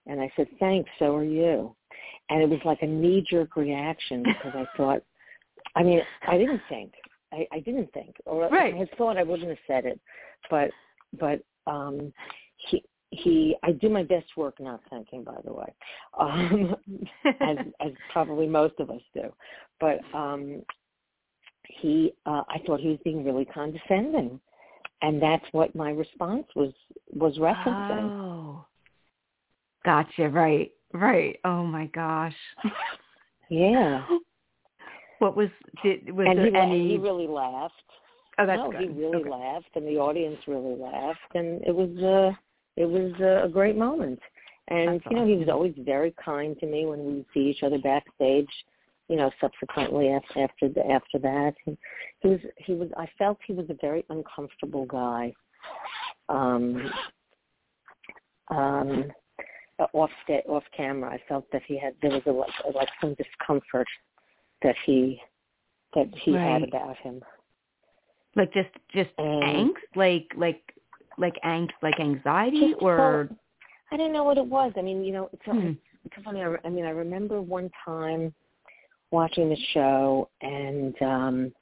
And 0.06 0.20
i 0.20 0.30
said 0.36 0.48
thanks 0.58 0.90
so 0.98 1.14
are 1.16 1.24
you. 1.24 1.74
And 2.30 2.42
it 2.42 2.48
was 2.48 2.60
like 2.64 2.82
a 2.82 2.86
knee 2.86 3.24
jerk 3.28 3.56
reaction 3.56 4.22
because 4.22 4.52
i 4.54 4.66
thought 4.76 5.02
i 5.76 5.82
mean 5.82 6.00
i 6.26 6.38
didn't 6.38 6.62
think 6.68 6.92
i 7.32 7.46
i 7.52 7.60
didn't 7.60 7.92
think 7.92 8.16
or 8.24 8.48
Right. 8.48 8.74
i 8.74 8.78
had 8.78 8.90
thought 8.96 9.16
i 9.18 9.22
wouldn't 9.22 9.48
have 9.48 9.58
said 9.66 9.84
it 9.84 10.00
but 10.48 10.70
but 11.18 11.42
um 11.66 12.12
he 12.70 12.82
he 13.10 13.56
I 13.62 13.72
do 13.72 13.88
my 13.88 14.02
best 14.02 14.36
work 14.36 14.60
not 14.60 14.80
thinking 14.88 15.24
by 15.24 15.36
the 15.44 15.52
way. 15.52 15.72
Um 16.18 16.76
as 17.40 17.56
as 17.80 17.92
probably 18.12 18.46
most 18.46 18.74
of 18.78 18.90
us 18.90 19.02
do. 19.14 19.32
But 19.80 19.98
um 20.14 20.62
he 21.80 22.12
uh 22.26 22.42
I 22.48 22.58
thought 22.66 22.80
he 22.80 22.88
was 22.88 22.98
being 23.04 23.24
really 23.24 23.44
condescending. 23.44 24.40
And 25.02 25.20
that's 25.20 25.44
what 25.52 25.74
my 25.74 25.90
response 25.90 26.44
was 26.54 26.72
was 27.12 27.36
referencing. 27.38 28.10
oh, 28.12 28.64
gotcha. 29.84 30.28
Right, 30.28 30.72
right. 30.92 31.38
Oh 31.44 31.64
my 31.64 31.86
gosh. 31.86 32.34
Yeah. 33.48 34.06
What 35.18 35.36
was 35.36 35.48
did 35.82 36.10
was 36.14 36.26
and 36.28 36.38
there 36.38 36.46
he, 36.46 36.56
any? 36.56 36.88
he 36.88 36.96
really 36.96 37.26
laughed. 37.26 37.74
oh, 38.38 38.46
that's 38.46 38.58
no, 38.58 38.70
good. 38.70 38.80
he 38.80 38.86
really 38.88 39.16
Okay. 39.16 39.30
laughed 39.30 39.70
and 39.74 39.86
the 39.86 39.98
audience 39.98 40.38
really 40.46 40.76
laughed 40.76 41.34
and 41.34 41.60
it 41.66 41.74
was 41.74 41.90
uh 41.98 42.34
it 42.80 42.88
was 42.88 43.12
a 43.20 43.48
great 43.52 43.76
moment. 43.76 44.18
And 44.68 45.00
That's 45.00 45.04
you 45.10 45.16
know, 45.16 45.26
he 45.26 45.36
was 45.36 45.48
always 45.48 45.74
very 45.78 46.14
kind 46.24 46.58
to 46.60 46.66
me 46.66 46.86
when 46.86 47.04
we 47.04 47.12
would 47.14 47.26
see 47.34 47.40
each 47.40 47.62
other 47.62 47.78
backstage. 47.78 48.48
You 49.08 49.16
know, 49.16 49.30
subsequently 49.40 50.08
after 50.08 50.44
after 50.44 50.68
the, 50.68 50.86
after 50.88 51.18
that, 51.18 51.54
he, 51.64 51.76
he 52.20 52.28
was 52.28 52.40
he 52.56 52.74
was. 52.74 52.88
I 52.96 53.06
felt 53.18 53.38
he 53.46 53.52
was 53.52 53.66
a 53.68 53.76
very 53.80 54.04
uncomfortable 54.08 54.86
guy. 54.86 55.34
Um, 56.28 56.90
um, 58.48 59.10
off 59.92 60.10
sta- 60.24 60.48
off 60.48 60.62
camera, 60.76 61.10
I 61.10 61.20
felt 61.28 61.44
that 61.52 61.62
he 61.66 61.76
had 61.76 61.94
there 62.00 62.12
was 62.12 62.22
a 62.26 62.30
like, 62.30 62.74
like 62.74 62.88
some 63.00 63.14
discomfort 63.14 63.88
that 64.62 64.76
he 64.86 65.20
that 65.94 66.06
he 66.22 66.32
had 66.32 66.62
about 66.62 66.96
him. 66.98 67.20
Like 68.36 68.52
just 68.52 68.70
just 68.94 69.10
And- 69.18 69.42
angst, 69.70 69.96
like 69.96 70.28
like 70.36 70.62
like 71.18 71.34
angst, 71.44 71.70
like 71.82 71.98
anxiety, 72.00 72.70
Just 72.72 72.82
or 72.82 73.28
so- 73.30 73.36
I 73.92 73.96
didn't 73.96 74.12
know 74.12 74.24
what 74.24 74.38
it 74.38 74.46
was. 74.46 74.72
I 74.76 74.82
mean, 74.82 75.02
you 75.04 75.12
know, 75.12 75.28
it's, 75.32 75.42
Hmm. 75.44 75.72
it's 76.04 76.24
funny. 76.24 76.42
I, 76.42 76.54
I 76.64 76.68
mean, 76.68 76.84
I 76.84 76.90
remember 76.90 77.42
one 77.42 77.70
time 77.84 78.32
watching 79.10 79.48
the 79.48 79.56
show, 79.72 80.28
and 80.40 80.94
um 81.02 81.52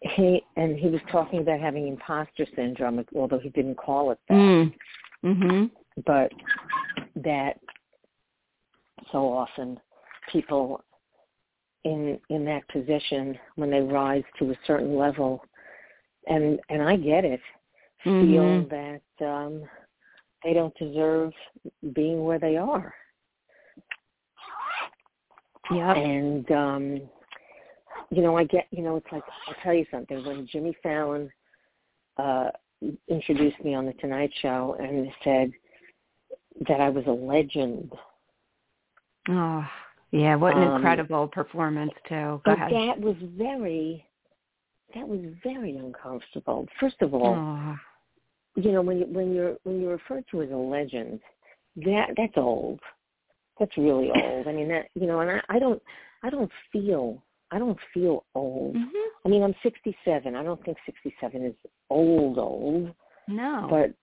he 0.00 0.42
and 0.56 0.76
he 0.78 0.88
was 0.88 1.00
talking 1.10 1.40
about 1.40 1.60
having 1.60 1.86
imposter 1.86 2.46
syndrome, 2.56 3.04
although 3.14 3.38
he 3.38 3.50
didn't 3.50 3.76
call 3.76 4.10
it 4.10 4.18
that. 4.28 4.34
mm. 4.34 4.74
mhm, 5.24 5.70
But 6.06 6.32
that 7.16 7.58
so 9.12 9.32
often 9.32 9.78
people 10.32 10.82
in 11.84 12.18
in 12.30 12.44
that 12.46 12.66
position 12.68 13.38
when 13.56 13.70
they 13.70 13.80
rise 13.80 14.24
to 14.38 14.50
a 14.50 14.54
certain 14.66 14.96
level 14.96 15.44
and 16.28 16.58
and 16.68 16.80
I 16.82 16.96
get 16.96 17.24
it 17.24 17.40
feel 18.04 18.64
Mhm. 18.64 18.68
that 18.70 19.26
um 19.26 19.68
they 20.44 20.52
don't 20.52 20.76
deserve 20.76 21.32
being 21.92 22.24
where 22.24 22.38
they 22.38 22.56
are 22.56 22.94
Yeah. 25.70 25.94
and 25.94 26.50
um 26.50 27.10
you 28.10 28.22
know 28.22 28.36
I 28.36 28.44
get 28.44 28.66
you 28.70 28.82
know 28.82 28.96
it's 28.96 29.06
like 29.12 29.24
I'll 29.46 29.54
tell 29.62 29.74
you 29.74 29.86
something 29.90 30.24
when 30.24 30.46
Jimmy 30.46 30.76
Fallon 30.82 31.30
uh 32.16 32.50
introduced 33.08 33.62
me 33.64 33.74
on 33.74 33.86
the 33.86 33.92
Tonight 33.94 34.32
Show 34.40 34.76
and 34.80 35.08
said 35.22 35.52
that 36.68 36.80
I 36.80 36.88
was 36.88 37.04
a 37.06 37.10
legend 37.10 37.92
oh 39.28 39.64
yeah, 40.10 40.34
what 40.34 40.54
an 40.56 40.64
Um, 40.64 40.74
incredible 40.74 41.26
performance 41.28 41.92
too. 42.06 42.14
Go 42.14 42.40
but 42.44 42.54
ahead. 42.58 42.72
that 42.72 43.00
was 43.00 43.16
very 43.38 44.04
that 44.94 45.08
was 45.08 45.20
very 45.42 45.76
uncomfortable 45.76 46.66
first 46.78 46.96
of 47.00 47.14
all 47.14 47.36
Oh, 47.36 47.78
you 48.56 48.72
know 48.72 48.82
when 48.82 48.98
you 48.98 49.06
when 49.06 49.32
you're 49.34 49.56
when 49.64 49.80
you're 49.80 49.92
referred 49.92 50.24
to 50.30 50.42
as 50.42 50.50
a 50.50 50.56
legend 50.56 51.20
that 51.76 52.08
that's 52.16 52.36
old. 52.36 52.80
That's 53.58 53.76
really 53.76 54.10
old. 54.22 54.46
I 54.46 54.52
mean 54.52 54.68
that 54.68 54.88
you 54.94 55.06
know 55.06 55.20
and 55.20 55.30
i 55.30 55.40
i 55.48 55.58
don't 55.58 55.80
i 56.22 56.30
don't 56.30 56.50
feel 56.72 57.22
i 57.50 57.58
don't 57.58 57.78
feel 57.94 58.24
old. 58.34 58.74
Mhm. 58.76 58.90
i 59.24 59.28
mean 59.28 59.42
i'm 59.42 59.54
sixty 59.62 59.96
seven 60.04 60.34
i 60.36 60.42
don't 60.42 60.62
think 60.64 60.76
sixty 60.86 61.14
seven 61.20 61.44
is 61.44 61.54
old 61.90 62.38
old. 62.38 62.92
No, 63.28 63.68
but 63.70 63.94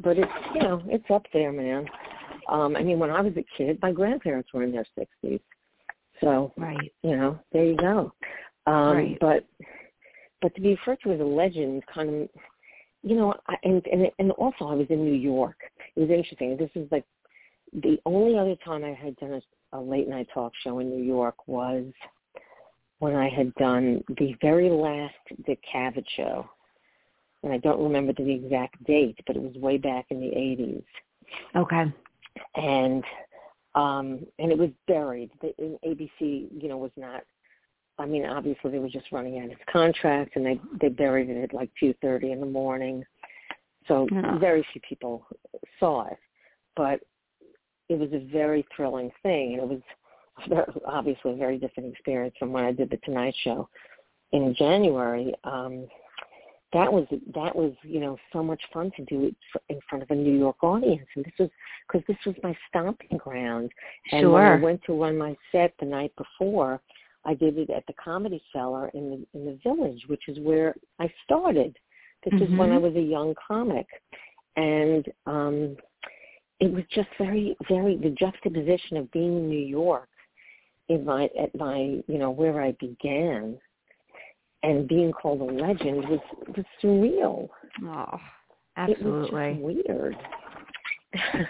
but 0.00 0.16
it's 0.18 0.30
you 0.54 0.60
know 0.60 0.82
it's 0.86 1.10
up 1.10 1.24
there 1.32 1.52
man. 1.52 1.86
Um 2.48 2.76
i 2.76 2.82
mean 2.82 2.98
when 2.98 3.10
i 3.10 3.20
was 3.20 3.32
a 3.36 3.44
kid 3.56 3.78
my 3.82 3.92
grandparents 3.92 4.52
were 4.52 4.62
in 4.62 4.72
their 4.72 4.86
sixties. 4.96 5.40
So 6.20 6.52
right, 6.56 6.92
you 7.02 7.16
know 7.16 7.38
there 7.52 7.64
you 7.64 7.76
go. 7.76 8.12
Um 8.66 8.96
Right. 8.96 9.18
but 9.20 9.44
but 10.40 10.54
to 10.54 10.60
be 10.60 10.70
referred 10.70 10.98
to 11.02 11.12
as 11.12 11.20
a 11.20 11.24
legend 11.24 11.82
kind 11.92 12.08
of 12.22 12.28
you 13.02 13.16
know 13.16 13.34
I, 13.46 13.56
and 13.64 13.84
and 13.90 14.10
and 14.18 14.30
also 14.32 14.66
i 14.66 14.74
was 14.74 14.86
in 14.90 15.04
new 15.04 15.14
york. 15.14 15.56
It 15.96 16.00
was 16.00 16.10
interesting. 16.10 16.56
This 16.56 16.70
is 16.74 16.90
like 16.90 17.04
the 17.72 17.98
only 18.06 18.38
other 18.38 18.56
time 18.64 18.84
i 18.84 18.92
had 18.92 19.16
done 19.16 19.40
a, 19.72 19.78
a 19.78 19.80
late 19.80 20.08
night 20.08 20.28
talk 20.32 20.52
show 20.62 20.78
in 20.78 20.90
new 20.90 21.02
york 21.02 21.46
was 21.46 21.84
when 22.98 23.14
i 23.14 23.28
had 23.28 23.54
done 23.54 24.02
the 24.18 24.34
very 24.40 24.70
last 24.70 25.14
dick 25.46 25.60
cavett 25.72 26.06
show. 26.16 26.48
And 27.42 27.52
i 27.52 27.58
don't 27.58 27.82
remember 27.82 28.12
the 28.12 28.30
exact 28.30 28.82
date 28.84 29.18
but 29.26 29.36
it 29.36 29.42
was 29.42 29.54
way 29.56 29.78
back 29.78 30.06
in 30.10 30.20
the 30.20 30.34
eighties. 30.36 30.82
Okay, 31.56 31.84
and 32.56 33.04
um 33.74 34.26
and 34.38 34.50
it 34.50 34.58
was 34.58 34.70
buried. 34.86 35.30
The 35.40 35.52
abc 35.86 36.10
you 36.20 36.68
know 36.68 36.78
was 36.78 36.92
not 36.96 37.22
i 37.98 38.06
mean 38.06 38.24
obviously 38.26 38.70
they 38.70 38.78
were 38.78 38.88
just 38.88 39.10
running 39.12 39.38
out 39.40 39.50
its 39.50 39.60
contract 39.70 40.36
and 40.36 40.44
they 40.46 40.60
they 40.80 40.88
buried 40.88 41.28
it 41.30 41.42
at 41.42 41.54
like 41.54 41.70
two 41.78 41.94
thirty 42.02 42.32
in 42.32 42.40
the 42.40 42.46
morning. 42.46 43.04
So 43.86 44.06
Yeah. 44.12 44.38
very 44.38 44.64
few 44.72 44.80
people 44.86 45.26
saw 45.80 46.06
it. 46.08 46.18
But 46.76 47.00
it 47.88 47.98
was 47.98 48.12
a 48.12 48.18
very 48.30 48.66
thrilling 48.76 49.10
thing. 49.22 49.54
And 49.54 49.62
it 49.62 49.68
was 49.68 50.68
obviously 50.86 51.32
a 51.32 51.36
very 51.36 51.58
different 51.58 51.90
experience 51.92 52.34
from 52.38 52.52
when 52.52 52.64
i 52.64 52.72
did 52.72 52.90
the 52.90 52.98
tonight 52.98 53.34
show 53.42 53.68
in 54.32 54.54
january. 54.54 55.34
Um 55.44 55.88
that 56.72 56.92
was 56.92 57.06
that 57.34 57.56
was 57.56 57.72
you 57.82 57.98
know 57.98 58.18
so 58.32 58.42
much 58.42 58.60
fun 58.72 58.90
to 58.96 59.04
do 59.06 59.24
it 59.24 59.34
f- 59.54 59.62
in 59.70 59.80
front 59.88 60.02
of 60.02 60.10
a 60.10 60.14
New 60.14 60.36
York 60.38 60.62
audience, 60.62 61.06
and 61.16 61.24
this 61.24 61.32
was 61.38 61.48
because 61.86 62.06
this 62.06 62.18
was 62.26 62.34
my 62.42 62.54
stomping 62.68 63.16
ground. 63.16 63.72
And 64.12 64.30
when 64.30 64.44
I 64.44 64.56
went 64.56 64.82
to 64.84 64.92
run 64.92 65.16
my 65.16 65.34
set 65.50 65.72
the 65.80 65.86
night 65.86 66.12
before, 66.16 66.80
I 67.24 67.34
did 67.34 67.58
it 67.58 67.70
at 67.70 67.86
the 67.86 67.92
Comedy 67.94 68.42
Cellar 68.52 68.88
in 68.94 69.10
the 69.10 69.38
in 69.38 69.44
the 69.46 69.58
Village, 69.62 70.02
which 70.06 70.28
is 70.28 70.38
where 70.40 70.74
I 70.98 71.12
started. 71.24 71.76
This 72.24 72.40
is 72.40 72.50
when 72.56 72.70
I 72.72 72.78
Mhm. 72.78 72.82
was 72.82 72.96
a 72.96 73.00
young 73.02 73.34
comic, 73.46 73.86
and 74.56 75.06
um 75.26 75.76
it 76.60 76.72
was 76.72 76.84
just 76.90 77.08
very 77.18 77.56
very 77.68 77.96
the 77.96 78.10
juxtaposition 78.10 78.96
of 78.96 79.10
being 79.12 79.36
in 79.36 79.48
New 79.48 79.58
York 79.80 80.08
in 80.88 81.04
my 81.04 81.24
at 81.38 81.54
my 81.54 81.78
you 82.08 82.18
know 82.18 82.30
where 82.30 82.60
I 82.62 82.72
began 82.72 83.58
and 84.64 84.88
being 84.88 85.12
called 85.12 85.40
a 85.40 85.44
legend 85.44 86.08
was 86.08 86.20
was 86.56 86.64
surreal. 86.82 87.48
oh, 87.84 88.20
It 88.88 89.00
was 89.02 89.30
absolutely. 89.30 89.50
just 89.52 89.62
weird. 89.62 90.16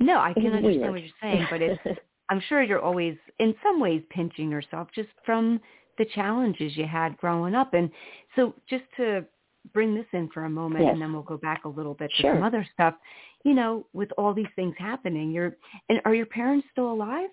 No, 0.00 0.18
I 0.18 0.32
can 0.32 0.46
understand 0.46 0.80
weird. 0.80 0.90
what 0.92 1.02
you're 1.02 1.10
saying, 1.20 1.46
but 1.50 1.60
it's 1.62 1.80
I'm 2.30 2.40
sure 2.48 2.62
you're 2.62 2.80
always 2.80 3.16
in 3.38 3.54
some 3.62 3.80
ways 3.80 4.02
pinching 4.10 4.50
yourself 4.50 4.88
just 4.94 5.10
from 5.26 5.60
the 5.98 6.04
challenges 6.14 6.76
you 6.76 6.86
had 6.86 7.16
growing 7.18 7.54
up. 7.54 7.74
And 7.74 7.90
so 8.34 8.54
just 8.68 8.84
to 8.96 9.24
bring 9.72 9.94
this 9.94 10.06
in 10.12 10.28
for 10.30 10.44
a 10.44 10.50
moment 10.50 10.84
Yes. 10.84 10.92
and 10.92 11.00
then 11.02 11.12
we'll 11.12 11.22
go 11.22 11.36
back 11.38 11.64
a 11.64 11.68
little 11.68 11.94
bit 11.94 12.10
to 12.16 12.22
Sure. 12.22 12.34
some 12.34 12.42
other 12.42 12.66
stuff. 12.74 12.94
You 13.44 13.54
know, 13.54 13.86
with 13.92 14.10
all 14.18 14.34
these 14.34 14.50
things 14.56 14.74
happening, 14.78 15.30
you're 15.30 15.56
and 15.88 16.00
are 16.04 16.14
your 16.14 16.26
parents 16.26 16.66
still 16.72 16.90
alive? 16.92 17.30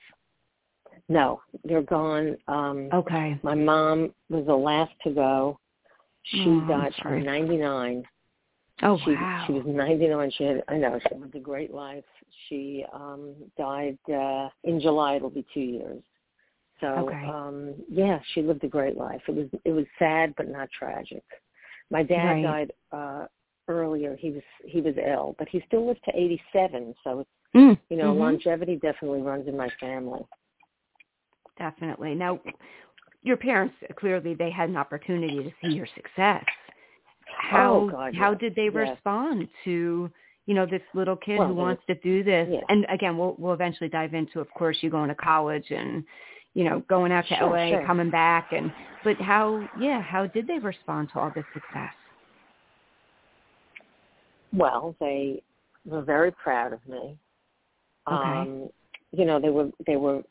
no, 1.09 1.41
they're 1.63 1.81
gone. 1.81 2.37
Um 2.47 2.89
Okay. 2.93 3.39
my 3.43 3.55
mom 3.55 4.13
was 4.29 4.45
the 4.45 4.55
last 4.55 4.93
to 5.03 5.11
go. 5.11 5.59
She 6.23 6.49
Oh, 6.49 6.67
died 6.67 6.93
at 7.03 7.23
ninety 7.23 7.57
nine. 7.57 8.03
Oh 8.83 8.97
she 9.03 9.11
wow. 9.11 9.43
she 9.47 9.53
was 9.53 9.63
ninety 9.65 10.07
nine. 10.07 10.31
She 10.37 10.43
had 10.43 10.63
I 10.67 10.77
know, 10.77 10.99
she 11.07 11.15
lived 11.15 11.35
a 11.35 11.39
great 11.39 11.73
life. 11.73 12.03
She 12.47 12.85
um 12.93 13.33
died 13.57 13.97
uh 14.13 14.49
in 14.63 14.79
July 14.79 15.15
it'll 15.15 15.29
be 15.29 15.45
two 15.53 15.59
years. 15.61 16.03
So 16.79 16.87
Okay. 16.87 17.27
um 17.27 17.75
yeah, 17.89 18.19
she 18.33 18.41
lived 18.41 18.63
a 18.63 18.67
great 18.67 18.97
life. 18.97 19.21
It 19.27 19.35
was 19.35 19.47
it 19.65 19.71
was 19.71 19.85
sad 19.99 20.33
but 20.37 20.47
not 20.49 20.69
tragic. 20.71 21.23
My 21.89 22.03
dad 22.03 22.25
Right. 22.25 22.43
died 22.43 22.73
uh 22.91 23.25
earlier. 23.67 24.15
He 24.15 24.31
was 24.31 24.43
he 24.65 24.81
was 24.81 24.95
ill, 24.97 25.35
but 25.37 25.47
he 25.49 25.63
still 25.67 25.87
lived 25.87 26.03
to 26.05 26.11
eighty 26.17 26.41
seven, 26.53 26.95
so 27.03 27.19
it's 27.21 27.29
Mm, 27.55 27.77
you 27.89 27.97
know, 27.97 28.13
mhm. 28.13 28.19
longevity 28.19 28.77
definitely 28.77 29.21
runs 29.21 29.47
in 29.47 29.57
my 29.57 29.69
family. 29.79 30.21
Definitely. 31.57 32.15
Now, 32.15 32.39
your 33.23 33.37
parents 33.37 33.75
clearly 33.97 34.33
they 34.33 34.49
had 34.49 34.69
an 34.69 34.77
opportunity 34.77 35.43
to 35.43 35.51
see 35.61 35.67
your 35.73 35.87
success. 35.95 36.45
How 37.37 37.73
Oh, 37.73 37.89
God, 37.89 38.15
how 38.15 38.31
yes, 38.31 38.39
did 38.39 38.55
they 38.55 38.65
yes. 38.65 38.73
respond 38.73 39.47
to 39.65 40.11
you 40.47 40.55
know 40.55 40.65
this 40.65 40.81
little 40.93 41.15
kid 41.15 41.37
Well, 41.39 41.49
who 41.49 41.53
wants 41.55 41.83
to 41.87 41.95
do 41.95 42.23
this? 42.23 42.47
yeah. 42.51 42.59
And 42.69 42.85
again, 42.89 43.17
we'll 43.17 43.35
we'll 43.37 43.53
eventually 43.53 43.89
dive 43.89 44.13
into, 44.13 44.39
of 44.39 44.49
course, 44.51 44.77
you 44.81 44.89
going 44.89 45.09
to 45.09 45.15
college 45.15 45.69
and 45.71 46.03
you 46.53 46.63
know 46.63 46.83
going 46.89 47.11
out 47.11 47.25
to 47.27 47.35
Sure, 47.35 47.49
LA, 47.49 47.69
sure. 47.69 47.85
coming 47.85 48.09
back, 48.09 48.51
and 48.51 48.71
but 49.03 49.17
how 49.17 49.67
yeah 49.79 50.01
how 50.01 50.27
did 50.27 50.47
they 50.47 50.59
respond 50.59 51.09
to 51.13 51.19
all 51.19 51.31
this 51.33 51.45
success? 51.53 51.93
Well, 54.53 54.95
they 54.99 55.41
were 55.85 56.01
very 56.01 56.31
proud 56.31 56.73
of 56.73 56.85
me. 56.87 57.17
Okay. 58.11 58.15
Um, 58.39 58.69
you 59.11 59.25
know, 59.25 59.39
they 59.39 59.49
were 59.49 59.69
they 59.87 59.95
were 59.95 60.23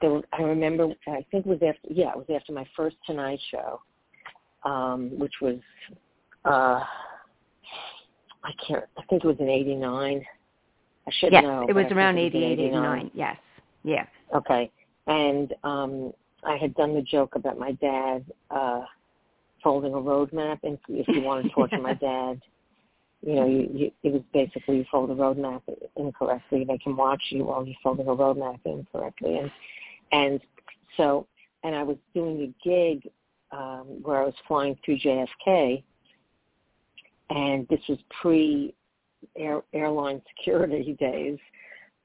they 0.00 0.08
were 0.08 0.22
I 0.32 0.42
remember 0.42 0.88
I 1.06 1.24
think 1.30 1.46
it 1.46 1.46
was 1.46 1.60
after 1.62 1.88
yeah, 1.92 2.10
it 2.10 2.16
was 2.16 2.26
after 2.34 2.52
my 2.52 2.66
first 2.76 2.96
Tonight 3.06 3.40
show. 3.50 3.80
Um, 4.64 5.16
which 5.16 5.34
was 5.40 5.58
uh 6.46 6.82
I 8.44 8.52
can't 8.66 8.84
I 8.96 9.02
think 9.08 9.24
it 9.24 9.26
was 9.26 9.36
in 9.40 9.48
eighty 9.48 9.74
nine. 9.74 10.24
I 11.06 11.10
should 11.18 11.32
yes, 11.32 11.42
know. 11.42 11.66
it 11.68 11.72
was 11.72 11.86
around 11.92 12.18
in 12.18 12.26
88, 12.26 12.58
89. 12.58 13.10
Yes, 13.14 13.36
yeah. 13.84 14.06
Okay. 14.34 14.70
And 15.06 15.54
um 15.64 16.12
I 16.44 16.56
had 16.56 16.74
done 16.74 16.94
the 16.94 17.02
joke 17.02 17.34
about 17.34 17.58
my 17.58 17.72
dad 17.72 18.24
uh 18.50 18.82
folding 19.62 19.94
a 19.94 20.00
road 20.00 20.32
map 20.32 20.60
and 20.62 20.78
if 20.88 21.08
you 21.08 21.22
want 21.22 21.44
to 21.44 21.50
torture 21.54 21.80
my 21.80 21.94
dad 21.94 22.40
you 23.22 23.34
know, 23.34 23.46
you, 23.46 23.68
you, 23.72 23.92
it 24.04 24.12
was 24.12 24.22
basically 24.32 24.78
you 24.78 24.84
fold 24.90 25.10
the 25.10 25.14
road 25.14 25.38
map 25.38 25.62
incorrectly. 25.96 26.64
They 26.64 26.78
can 26.78 26.96
watch 26.96 27.22
you 27.30 27.44
while 27.44 27.66
you're 27.66 27.76
folding 27.82 28.06
a 28.06 28.14
road 28.14 28.38
map 28.38 28.60
incorrectly, 28.64 29.38
and 29.38 29.50
and 30.12 30.40
so 30.96 31.26
and 31.64 31.74
I 31.74 31.82
was 31.82 31.96
doing 32.14 32.40
a 32.42 32.68
gig 32.68 33.10
um, 33.50 34.00
where 34.02 34.22
I 34.22 34.24
was 34.24 34.34
flying 34.46 34.76
through 34.84 34.98
JFK, 34.98 35.82
and 37.30 37.66
this 37.68 37.80
was 37.88 37.98
pre 38.20 38.74
air, 39.36 39.62
airline 39.72 40.22
security 40.36 40.92
days. 40.98 41.38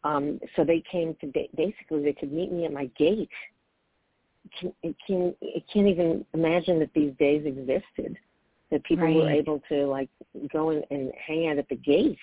Um, 0.03 0.39
so 0.55 0.63
they 0.63 0.83
came 0.91 1.15
to 1.21 1.31
basically 1.55 2.03
they 2.03 2.13
could 2.13 2.31
meet 2.31 2.51
me 2.51 2.65
at 2.65 2.73
my 2.73 2.85
gate. 2.97 3.29
Can, 4.59 4.73
it 4.81 4.95
can 5.05 5.35
it 5.41 5.63
can't 5.71 5.87
even 5.87 6.25
imagine 6.33 6.79
that 6.79 6.89
these 6.95 7.13
days 7.19 7.45
existed 7.45 8.17
that 8.71 8.83
people 8.85 9.05
right. 9.05 9.15
were 9.15 9.29
able 9.29 9.61
to 9.69 9.85
like 9.85 10.09
go 10.51 10.71
in 10.71 10.81
and 10.89 11.11
hang 11.15 11.49
out 11.49 11.57
at 11.57 11.69
the 11.69 11.75
gate. 11.75 12.17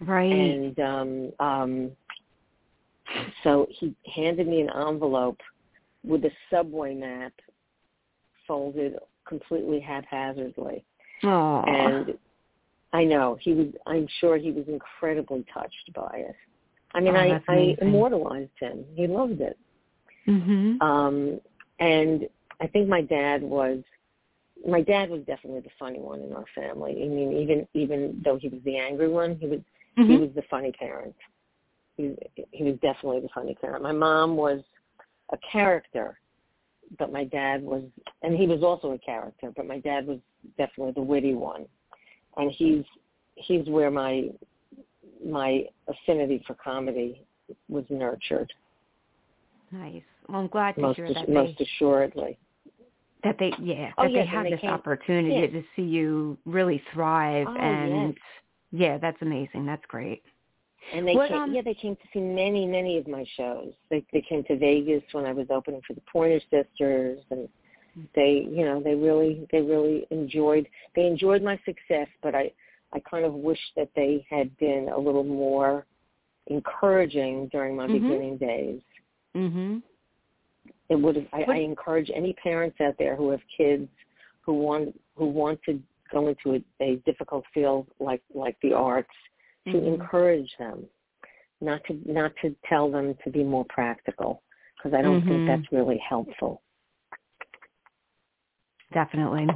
Right. 0.00 0.30
And 0.30 0.78
um 0.78 1.32
um 1.40 1.90
so 3.42 3.66
he 3.70 3.94
handed 4.14 4.46
me 4.46 4.60
an 4.60 4.70
envelope 4.70 5.40
with 6.04 6.24
a 6.24 6.30
subway 6.50 6.94
map 6.94 7.32
folded 8.46 8.96
completely 9.26 9.80
haphazardly. 9.80 10.84
Aww. 11.24 11.68
And 11.68 12.18
I 12.92 13.04
know 13.04 13.36
he 13.40 13.52
was. 13.52 13.66
I'm 13.86 14.06
sure 14.20 14.36
he 14.36 14.50
was 14.50 14.64
incredibly 14.68 15.44
touched 15.52 15.92
by 15.94 16.10
it. 16.14 16.36
I 16.94 17.00
mean, 17.00 17.16
oh, 17.16 17.18
I 17.18 17.40
I 17.48 17.76
immortalized 17.80 18.50
him. 18.60 18.84
He 18.94 19.06
loved 19.06 19.40
it. 19.40 19.58
Mhm. 20.28 20.80
Um, 20.80 21.40
and 21.80 22.28
I 22.60 22.66
think 22.68 22.88
my 22.88 23.02
dad 23.02 23.42
was 23.42 23.82
my 24.66 24.80
dad 24.80 25.10
was 25.10 25.20
definitely 25.26 25.60
the 25.60 25.70
funny 25.78 25.98
one 25.98 26.20
in 26.20 26.32
our 26.32 26.44
family. 26.54 27.02
I 27.02 27.08
mean, 27.08 27.32
even 27.32 27.66
even 27.74 28.22
though 28.24 28.36
he 28.36 28.48
was 28.48 28.60
the 28.64 28.78
angry 28.78 29.08
one, 29.08 29.36
he 29.36 29.46
was 29.46 29.60
mm-hmm. 29.98 30.10
he 30.10 30.16
was 30.18 30.30
the 30.34 30.42
funny 30.50 30.72
parent. 30.72 31.14
He 31.96 32.14
he 32.52 32.64
was 32.64 32.74
definitely 32.80 33.20
the 33.20 33.28
funny 33.34 33.54
parent. 33.60 33.82
My 33.82 33.92
mom 33.92 34.36
was 34.36 34.60
a 35.32 35.38
character, 35.50 36.18
but 36.98 37.12
my 37.12 37.24
dad 37.24 37.62
was, 37.62 37.82
and 38.22 38.36
he 38.36 38.46
was 38.46 38.62
also 38.62 38.92
a 38.92 38.98
character, 38.98 39.52
but 39.56 39.66
my 39.66 39.80
dad 39.80 40.06
was 40.06 40.18
definitely 40.58 40.92
the 40.92 41.02
witty 41.02 41.34
one, 41.34 41.66
and 42.36 42.50
he's 42.50 42.84
he's 43.36 43.66
where 43.68 43.90
my 43.90 44.28
my 45.24 45.64
affinity 45.88 46.42
for 46.46 46.54
comedy 46.54 47.24
was 47.68 47.84
nurtured. 47.90 48.52
Nice. 49.70 50.02
Well, 50.28 50.40
I'm 50.40 50.48
glad 50.48 50.76
to 50.76 50.80
most 50.82 50.96
hear 50.96 51.12
that. 51.12 51.28
Most 51.28 51.58
they... 51.58 51.64
assuredly 51.64 52.38
that 53.24 53.36
they 53.38 53.52
yeah 53.60 53.90
oh, 53.98 54.04
that 54.04 54.12
yes, 54.12 54.24
they 54.24 54.26
have 54.26 54.44
they 54.44 54.50
this 54.50 54.60
came, 54.60 54.70
opportunity 54.70 55.48
to 55.48 55.62
see 55.74 55.82
you 55.82 56.38
really 56.44 56.80
thrive 56.92 57.46
oh, 57.48 57.56
and 57.56 58.08
yes. 58.08 58.16
yeah 58.70 58.98
that's 58.98 59.20
amazing 59.22 59.66
that's 59.66 59.84
great 59.88 60.22
and 60.92 61.08
they 61.08 61.14
what, 61.14 61.30
came, 61.30 61.38
um, 61.38 61.54
yeah 61.54 61.62
they 61.62 61.74
came 61.74 61.96
to 61.96 62.02
see 62.12 62.20
many 62.20 62.66
many 62.66 62.98
of 62.98 63.08
my 63.08 63.24
shows 63.36 63.72
they 63.90 64.04
they 64.12 64.20
came 64.20 64.44
to 64.44 64.56
Vegas 64.56 65.02
when 65.12 65.24
I 65.24 65.32
was 65.32 65.46
opening 65.50 65.80
for 65.86 65.94
the 65.94 66.02
Pointer 66.12 66.40
Sisters 66.50 67.20
and 67.30 67.48
they 68.14 68.46
you 68.50 68.64
know 68.64 68.80
they 68.82 68.94
really 68.94 69.46
they 69.52 69.60
really 69.60 70.06
enjoyed 70.10 70.68
they 70.96 71.06
enjoyed 71.06 71.42
my 71.42 71.58
success 71.64 72.08
but 72.22 72.34
I 72.34 72.50
I 72.92 73.00
kind 73.00 73.24
of 73.24 73.34
wish 73.34 73.60
that 73.76 73.90
they 73.96 74.26
had 74.28 74.56
been 74.58 74.88
a 74.94 74.98
little 74.98 75.24
more 75.24 75.86
encouraging 76.46 77.48
during 77.48 77.76
my 77.76 77.86
mm-hmm. 77.86 78.08
beginning 78.08 78.36
days 78.38 78.80
mhm 79.36 79.82
it 80.90 80.96
would 80.96 81.16
have, 81.16 81.26
I, 81.32 81.44
I 81.48 81.56
encourage 81.56 82.10
any 82.14 82.34
parents 82.34 82.76
out 82.80 82.94
there 82.98 83.16
who 83.16 83.30
have 83.30 83.40
kids 83.56 83.88
who 84.40 84.54
want 84.54 85.00
who 85.16 85.26
want 85.26 85.60
to 85.64 85.80
go 86.12 86.28
into 86.28 86.62
a, 86.80 86.84
a 86.84 86.96
difficult 87.06 87.44
field 87.52 87.86
like 88.00 88.22
like 88.34 88.56
the 88.62 88.72
arts 88.72 89.08
mm-hmm. 89.66 89.78
to 89.78 89.86
encourage 89.86 90.50
them 90.58 90.84
not 91.60 91.80
to 91.84 91.98
not 92.06 92.32
to 92.42 92.54
tell 92.68 92.90
them 92.90 93.14
to 93.24 93.30
be 93.30 93.42
more 93.42 93.64
practical 93.68 94.42
because 94.76 94.96
I 94.96 95.02
don't 95.02 95.20
mm-hmm. 95.20 95.46
think 95.46 95.48
that's 95.48 95.72
really 95.72 96.00
helpful. 96.06 96.62
Definitely. 98.94 99.48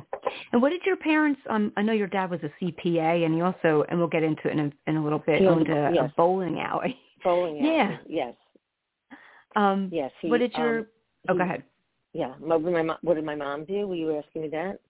And 0.52 0.60
what 0.60 0.70
did 0.70 0.82
your 0.84 0.96
parents? 0.96 1.40
Um, 1.48 1.72
I 1.76 1.82
know 1.82 1.92
your 1.92 2.08
dad 2.08 2.30
was 2.30 2.40
a 2.42 2.50
CPA, 2.62 3.24
and 3.24 3.32
he 3.32 3.40
also, 3.40 3.84
and 3.88 3.98
we'll 3.98 4.08
get 4.08 4.24
into 4.24 4.48
it 4.48 4.52
in 4.52 4.58
a, 4.58 4.90
in 4.90 4.96
a 4.96 5.02
little 5.02 5.20
bit, 5.20 5.40
he 5.40 5.46
owned 5.46 5.68
a, 5.68 5.92
yes. 5.94 6.04
a 6.04 6.12
bowling 6.16 6.58
alley. 6.58 6.98
Bowling 7.22 7.58
alley. 7.60 7.70
Yeah. 7.70 7.96
Yes. 8.06 8.34
Um, 9.54 9.88
yes. 9.92 10.10
He, 10.20 10.28
what 10.28 10.38
did 10.38 10.52
your? 10.54 10.80
Um, 10.80 10.86
oh, 11.28 11.32
he, 11.32 11.38
go 11.38 11.44
ahead. 11.44 11.62
Yeah. 12.12 12.34
What 12.40 12.64
did, 12.64 12.72
my, 12.72 12.82
mom? 12.82 12.96
what 13.02 13.14
did 13.14 13.24
my 13.24 13.36
mom 13.36 13.64
do? 13.64 13.86
Were 13.86 13.94
you 13.94 14.18
asking 14.18 14.42
me 14.42 14.48
that? 14.48 14.80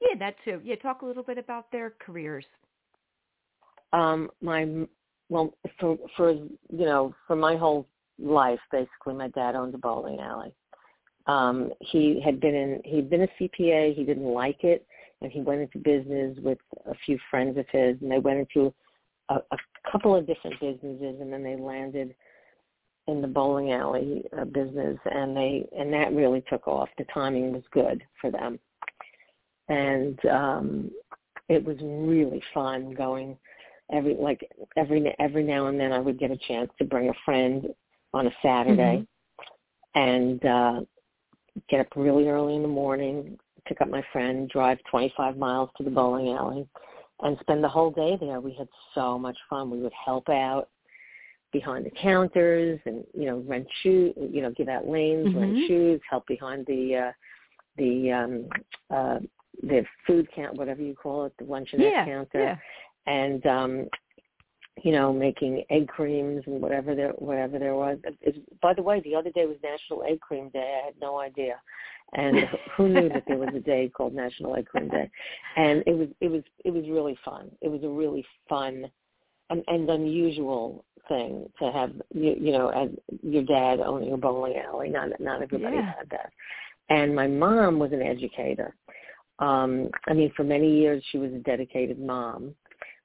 Yeah, 0.00 0.18
that 0.18 0.36
too. 0.44 0.60
Yeah, 0.64 0.76
talk 0.76 1.02
a 1.02 1.06
little 1.06 1.22
bit 1.22 1.36
about 1.36 1.70
their 1.70 1.94
careers. 2.00 2.46
Um, 3.92 4.30
my 4.40 4.86
well, 5.28 5.54
for 5.78 5.98
for 6.16 6.32
you 6.32 6.48
know, 6.70 7.14
for 7.26 7.36
my 7.36 7.56
whole 7.56 7.86
life, 8.18 8.60
basically, 8.72 9.14
my 9.14 9.28
dad 9.28 9.54
owned 9.54 9.74
a 9.74 9.78
bowling 9.78 10.18
alley. 10.20 10.54
Um, 11.28 11.70
he 11.80 12.20
had 12.24 12.40
been 12.40 12.54
in 12.54 12.80
he'd 12.84 13.10
been 13.10 13.22
a 13.22 13.28
CPA. 13.40 13.94
He 13.94 14.02
didn't 14.02 14.32
like 14.32 14.64
it, 14.64 14.86
and 15.20 15.30
he 15.30 15.40
went 15.40 15.60
into 15.60 15.78
business 15.78 16.36
with 16.42 16.58
a 16.86 16.94
few 17.04 17.18
friends 17.30 17.58
of 17.58 17.66
his, 17.70 17.96
and 18.00 18.10
they 18.10 18.18
went 18.18 18.40
into 18.40 18.72
a, 19.28 19.36
a 19.36 19.90
couple 19.92 20.16
of 20.16 20.26
different 20.26 20.58
businesses, 20.58 21.16
and 21.20 21.32
then 21.32 21.42
they 21.42 21.56
landed 21.56 22.14
in 23.08 23.20
the 23.22 23.28
bowling 23.28 23.72
alley 23.72 24.24
uh, 24.38 24.44
business, 24.44 24.98
and 25.04 25.36
they 25.36 25.68
and 25.76 25.92
that 25.92 26.12
really 26.12 26.42
took 26.48 26.66
off. 26.66 26.88
The 26.96 27.04
timing 27.12 27.52
was 27.52 27.62
good 27.72 28.02
for 28.20 28.30
them, 28.30 28.58
and 29.68 30.18
um, 30.26 30.90
it 31.48 31.64
was 31.64 31.76
really 31.80 32.42
fun 32.54 32.94
going 32.94 33.36
every 33.92 34.16
like 34.18 34.50
every 34.76 35.14
every 35.18 35.42
now 35.42 35.66
and 35.66 35.78
then. 35.78 35.92
I 35.92 35.98
would 35.98 36.18
get 36.18 36.30
a 36.30 36.38
chance 36.48 36.70
to 36.78 36.84
bring 36.84 37.10
a 37.10 37.14
friend 37.24 37.66
on 38.14 38.26
a 38.26 38.32
Saturday, 38.42 39.06
mm-hmm. 39.96 40.00
and 40.00 40.44
uh, 40.46 40.80
get 41.68 41.80
up 41.80 41.88
really 41.96 42.28
early 42.28 42.56
in 42.56 42.62
the 42.62 42.68
morning, 42.68 43.38
pick 43.66 43.80
up 43.80 43.88
my 43.88 44.02
friend, 44.12 44.48
drive 44.48 44.78
25 44.90 45.36
miles 45.36 45.70
to 45.76 45.84
the 45.84 45.90
bowling 45.90 46.28
alley, 46.36 46.66
and 47.20 47.36
spend 47.40 47.62
the 47.62 47.68
whole 47.68 47.90
day 47.90 48.16
there. 48.20 48.40
We 48.40 48.54
had 48.54 48.68
so 48.94 49.18
much 49.18 49.36
fun. 49.50 49.70
We 49.70 49.80
would 49.80 49.92
help 50.04 50.28
out 50.28 50.68
behind 51.52 51.86
the 51.86 51.90
counters 51.90 52.78
and 52.84 53.04
you 53.14 53.24
know 53.24 53.42
rent 53.46 53.66
shoes 53.82 54.12
you 54.30 54.42
know 54.42 54.50
give 54.50 54.68
out 54.68 54.86
lanes 54.86 55.28
mm-hmm. 55.28 55.38
rent 55.38 55.58
shoes 55.66 56.00
help 56.08 56.26
behind 56.26 56.66
the 56.66 57.06
uh 57.08 57.12
the 57.78 58.12
um 58.12 58.48
uh 58.94 59.18
the 59.62 59.82
food 60.06 60.28
count 60.34 60.54
whatever 60.56 60.82
you 60.82 60.94
call 60.94 61.24
it 61.24 61.32
the 61.38 61.44
luncheonette 61.44 61.90
yeah, 61.90 62.04
counter 62.04 62.42
yeah. 62.42 62.56
and 63.12 63.46
um 63.46 63.88
you 64.82 64.92
know 64.92 65.12
making 65.12 65.64
egg 65.70 65.88
creams 65.88 66.42
and 66.46 66.60
whatever 66.60 66.94
there 66.94 67.12
whatever 67.12 67.58
there 67.58 67.74
was 67.74 67.98
by 68.62 68.74
the 68.74 68.82
way 68.82 69.00
the 69.00 69.14
other 69.14 69.30
day 69.30 69.46
was 69.46 69.56
national 69.62 70.02
egg 70.04 70.20
cream 70.20 70.48
day 70.50 70.80
i 70.82 70.86
had 70.86 70.94
no 71.00 71.18
idea 71.18 71.60
and 72.14 72.36
who 72.76 72.88
knew 72.88 73.08
that 73.08 73.24
there 73.26 73.38
was 73.38 73.50
a 73.54 73.60
day 73.60 73.90
called 73.94 74.14
national 74.14 74.56
egg 74.56 74.66
cream 74.66 74.88
day 74.88 75.10
and 75.56 75.82
it 75.86 75.96
was 75.96 76.08
it 76.20 76.28
was 76.28 76.42
it 76.64 76.70
was 76.70 76.84
really 76.88 77.16
fun 77.24 77.50
it 77.60 77.68
was 77.68 77.82
a 77.82 77.88
really 77.88 78.24
fun 78.48 78.90
and, 79.50 79.64
and 79.66 79.88
unusual 79.88 80.84
thing 81.08 81.48
to 81.58 81.72
have 81.72 81.92
you, 82.14 82.36
you 82.38 82.52
know 82.52 82.68
as 82.68 82.90
your 83.22 83.42
dad 83.42 83.80
owning 83.80 84.12
a 84.12 84.16
bowling 84.16 84.56
alley. 84.56 84.88
Not 84.88 85.08
not 85.20 85.42
everybody 85.42 85.76
yeah. 85.76 85.94
had 85.96 86.10
that. 86.10 86.32
And 86.90 87.14
my 87.14 87.26
mom 87.26 87.78
was 87.78 87.92
an 87.92 88.02
educator. 88.02 88.74
Um, 89.38 89.88
I 90.06 90.14
mean, 90.14 90.32
for 90.36 90.44
many 90.44 90.78
years 90.78 91.02
she 91.10 91.18
was 91.18 91.32
a 91.32 91.38
dedicated 91.38 91.98
mom, 91.98 92.54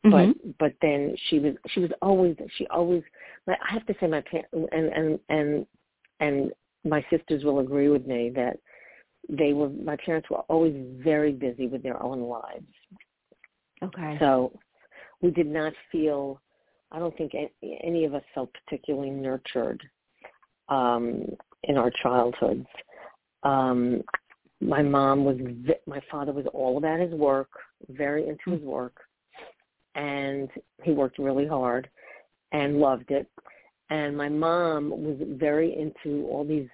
mm-hmm. 0.05 0.49
but 0.59 0.73
then 0.81 1.15
she 1.29 1.39
was 1.39 1.55
she 1.69 1.79
was 1.79 1.91
always 2.01 2.35
she 2.57 2.67
always. 2.67 3.03
I 3.47 3.55
have 3.69 3.85
to 3.87 3.95
say 3.99 4.07
my 4.07 4.21
parents 4.21 4.49
and 4.53 4.69
and 4.71 5.19
and 5.29 5.67
and 6.19 6.51
my 6.85 7.05
sisters 7.09 7.43
will 7.43 7.59
agree 7.59 7.89
with 7.89 8.05
me 8.05 8.31
that 8.35 8.57
they 9.29 9.53
were 9.53 9.69
my 9.69 9.95
parents 9.97 10.29
were 10.29 10.41
always 10.49 10.75
very 11.03 11.31
busy 11.31 11.67
with 11.67 11.83
their 11.83 12.01
own 12.01 12.21
lives. 12.21 12.65
Okay. 13.81 14.17
So 14.19 14.51
we 15.21 15.31
did 15.31 15.47
not 15.47 15.73
feel 15.91 16.39
I 16.93 16.99
don't 16.99 17.17
think 17.17 17.33
any 17.83 18.05
of 18.05 18.13
us 18.13 18.23
felt 18.35 18.51
particularly 18.65 19.09
nurtured 19.09 19.81
um, 20.69 21.25
in 21.63 21.77
our 21.77 21.91
childhoods. 22.03 22.67
Um, 23.41 24.03
my 24.61 24.81
mom 24.81 25.25
was, 25.25 25.37
my 25.87 25.99
father 26.09 26.31
was 26.31 26.45
all 26.53 26.77
about 26.77 26.99
his 26.99 27.11
work, 27.11 27.49
very 27.89 28.27
into 28.29 28.51
his 28.51 28.61
work, 28.61 28.95
and 29.95 30.49
he 30.83 30.91
worked 30.91 31.19
really 31.19 31.47
hard 31.47 31.89
and 32.51 32.79
loved 32.79 33.11
it. 33.11 33.27
And 33.89 34.17
my 34.17 34.29
mom 34.29 34.89
was 34.89 35.17
very 35.21 35.77
into 35.77 36.25
all 36.27 36.43
these 36.43 36.69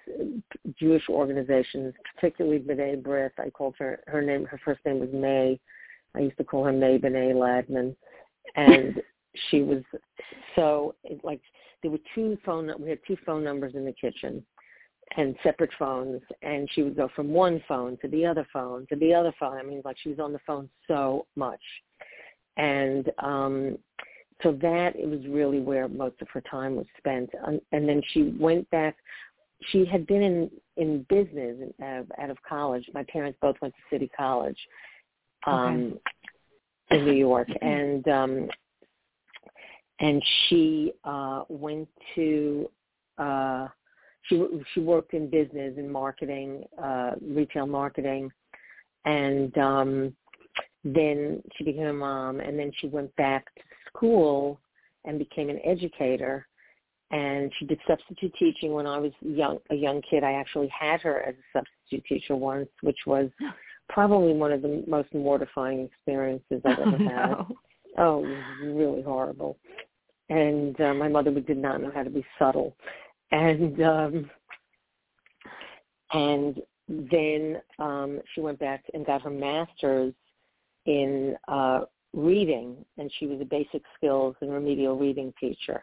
Jewish 0.78 1.02
organizations, 1.08 1.92
particularly 2.14 2.60
B'nai 2.60 3.02
B'rith. 3.02 3.32
I 3.38 3.50
called 3.50 3.74
her, 3.78 4.02
her 4.06 4.22
name, 4.22 4.46
her 4.46 4.60
first 4.64 4.80
name 4.86 5.00
was 5.00 5.10
May. 5.12 5.60
I 6.14 6.20
used 6.20 6.38
to 6.38 6.44
call 6.44 6.64
her 6.64 6.72
May 6.72 6.98
B'nai 6.98 7.34
Ladman. 7.34 7.94
And 8.56 9.02
she 9.50 9.62
was 9.62 9.82
so 10.56 10.94
like 11.22 11.40
there 11.82 11.90
were 11.90 11.98
two 12.14 12.36
phone 12.44 12.70
we 12.78 12.90
had 12.90 12.98
two 13.06 13.16
phone 13.24 13.44
numbers 13.44 13.74
in 13.74 13.84
the 13.84 13.92
kitchen 13.92 14.44
and 15.16 15.36
separate 15.42 15.70
phones 15.78 16.20
and 16.42 16.68
she 16.72 16.82
would 16.82 16.96
go 16.96 17.08
from 17.14 17.28
one 17.28 17.62
phone 17.66 17.96
to 18.02 18.08
the 18.08 18.24
other 18.24 18.46
phone 18.52 18.86
to 18.88 18.96
the 18.96 19.14
other 19.14 19.32
phone 19.38 19.56
i 19.56 19.62
mean 19.62 19.80
like 19.84 19.96
she 20.02 20.08
was 20.08 20.18
on 20.18 20.32
the 20.32 20.40
phone 20.46 20.68
so 20.88 21.26
much 21.36 21.60
and 22.56 23.10
um, 23.18 23.78
so 24.42 24.52
that 24.52 24.96
it 24.96 25.08
was 25.08 25.20
really 25.28 25.60
where 25.60 25.88
most 25.88 26.20
of 26.20 26.28
her 26.32 26.42
time 26.42 26.76
was 26.76 26.86
spent. 26.98 27.30
Um, 27.46 27.60
and 27.72 27.88
then 27.88 28.02
she 28.12 28.34
went 28.38 28.68
back. 28.70 28.96
She 29.68 29.84
had 29.84 30.06
been 30.06 30.22
in 30.22 30.50
in 30.76 31.06
business 31.08 31.56
uh, 31.82 32.02
out 32.18 32.30
of 32.30 32.38
college. 32.48 32.84
My 32.94 33.04
parents 33.04 33.38
both 33.42 33.56
went 33.60 33.74
to 33.74 33.94
City 33.94 34.10
College 34.16 34.58
um, 35.46 35.98
okay. 36.90 37.00
in 37.00 37.04
New 37.04 37.12
York, 37.12 37.48
and 37.60 38.06
um, 38.08 38.48
and 40.00 40.22
she 40.48 40.92
uh, 41.04 41.44
went 41.48 41.88
to. 42.14 42.70
Uh, 43.18 43.68
she 44.24 44.46
she 44.72 44.80
worked 44.80 45.12
in 45.12 45.28
business 45.28 45.74
and 45.76 45.90
marketing, 45.90 46.64
uh, 46.82 47.12
retail 47.20 47.66
marketing, 47.66 48.30
and 49.04 49.56
um, 49.58 50.14
then 50.84 51.42
she 51.56 51.64
became 51.64 51.86
a 51.86 51.92
mom, 51.92 52.40
and 52.40 52.58
then 52.58 52.72
she 52.78 52.88
went 52.88 53.14
back 53.16 53.44
to 53.54 53.62
school 53.88 54.60
and 55.04 55.18
became 55.18 55.50
an 55.50 55.60
educator. 55.64 56.46
And 57.10 57.52
she 57.58 57.66
did 57.66 57.80
substitute 57.88 58.32
teaching 58.38 58.72
when 58.72 58.86
I 58.86 58.98
was 58.98 59.12
young, 59.20 59.58
a 59.70 59.74
young 59.74 60.00
kid. 60.08 60.22
I 60.22 60.32
actually 60.32 60.68
had 60.68 61.00
her 61.00 61.20
as 61.22 61.34
a 61.34 61.58
substitute 61.58 62.04
teacher 62.06 62.36
once, 62.36 62.68
which 62.82 62.98
was 63.06 63.30
probably 63.88 64.32
one 64.32 64.52
of 64.52 64.62
the 64.62 64.84
most 64.86 65.12
mortifying 65.12 65.80
experiences 65.80 66.62
I've 66.64 66.78
ever 66.78 66.98
had. 66.98 67.30
no. 67.30 67.48
Oh, 67.98 68.24
it 68.24 68.28
was 68.28 68.44
really 68.62 69.02
horrible. 69.02 69.58
And 70.28 70.80
uh, 70.80 70.94
my 70.94 71.08
mother 71.08 71.32
did 71.32 71.58
not 71.58 71.80
know 71.82 71.90
how 71.92 72.04
to 72.04 72.10
be 72.10 72.24
subtle. 72.38 72.76
And 73.32 73.82
um 73.82 74.30
and 76.12 76.60
then 76.88 77.60
um 77.78 78.20
she 78.34 78.40
went 78.40 78.58
back 78.58 78.84
and 78.94 79.06
got 79.06 79.22
her 79.22 79.30
master's 79.30 80.14
in 80.86 81.36
uh 81.48 81.80
reading 82.12 82.84
and 82.98 83.10
she 83.18 83.26
was 83.26 83.40
a 83.40 83.44
basic 83.44 83.82
skills 83.96 84.34
and 84.40 84.52
remedial 84.52 84.98
reading 84.98 85.32
teacher. 85.38 85.82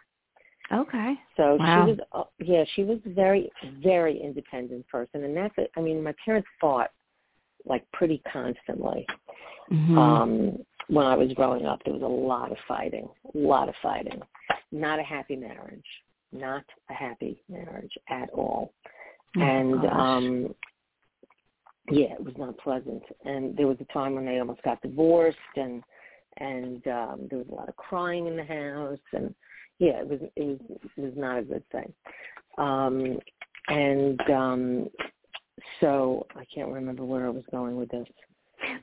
Okay. 0.73 1.13
So 1.37 1.55
wow. 1.55 1.85
she 1.85 1.91
was 1.91 1.99
uh, 2.11 2.23
yeah, 2.39 2.63
she 2.75 2.83
was 2.83 2.99
a 3.05 3.09
very 3.09 3.49
very 3.81 4.19
independent 4.21 4.87
person 4.87 5.23
and 5.23 5.35
that's 5.35 5.53
it. 5.57 5.71
I 5.77 5.81
mean, 5.81 6.03
my 6.03 6.13
parents 6.23 6.47
fought 6.59 6.91
like 7.65 7.89
pretty 7.93 8.21
constantly. 8.31 9.05
Mm-hmm. 9.71 9.97
Um 9.97 10.57
when 10.89 11.05
I 11.05 11.15
was 11.15 11.31
growing 11.33 11.65
up, 11.65 11.81
there 11.83 11.93
was 11.93 12.03
a 12.03 12.05
lot 12.05 12.51
of 12.51 12.57
fighting, 12.67 13.09
a 13.33 13.37
lot 13.37 13.67
of 13.69 13.75
fighting. 13.81 14.21
Not 14.71 14.99
a 14.99 15.03
happy 15.03 15.35
marriage, 15.35 15.85
not 16.31 16.63
a 16.89 16.93
happy 16.93 17.41
marriage 17.49 17.91
at 18.09 18.29
all. 18.31 18.73
Oh, 19.37 19.41
and 19.41 19.81
gosh. 19.81 19.91
um 19.93 20.55
yeah, 21.89 22.13
it 22.13 22.23
was 22.23 22.33
not 22.37 22.57
pleasant. 22.57 23.03
And 23.25 23.55
there 23.55 23.67
was 23.67 23.77
a 23.79 23.93
time 23.93 24.15
when 24.15 24.25
they 24.25 24.39
almost 24.39 24.61
got 24.63 24.81
divorced 24.81 25.37
and 25.55 25.83
and 26.39 26.85
um 26.87 27.27
there 27.29 27.39
was 27.39 27.47
a 27.51 27.55
lot 27.55 27.69
of 27.69 27.75
crying 27.75 28.27
in 28.27 28.35
the 28.35 28.43
house 28.43 28.99
and 29.13 29.33
yeah 29.79 29.99
it 30.01 30.07
was 30.07 30.19
it 30.35 30.43
was 30.43 30.59
it 30.95 31.01
was 31.01 31.13
not 31.15 31.39
a 31.39 31.41
good 31.41 31.63
thing 31.71 31.91
um 32.57 33.17
and 33.69 34.19
um 34.29 34.87
so 35.81 36.25
i 36.35 36.45
can't 36.53 36.69
remember 36.71 37.03
where 37.03 37.25
i 37.25 37.29
was 37.29 37.43
going 37.51 37.75
with 37.75 37.89
this 37.89 38.07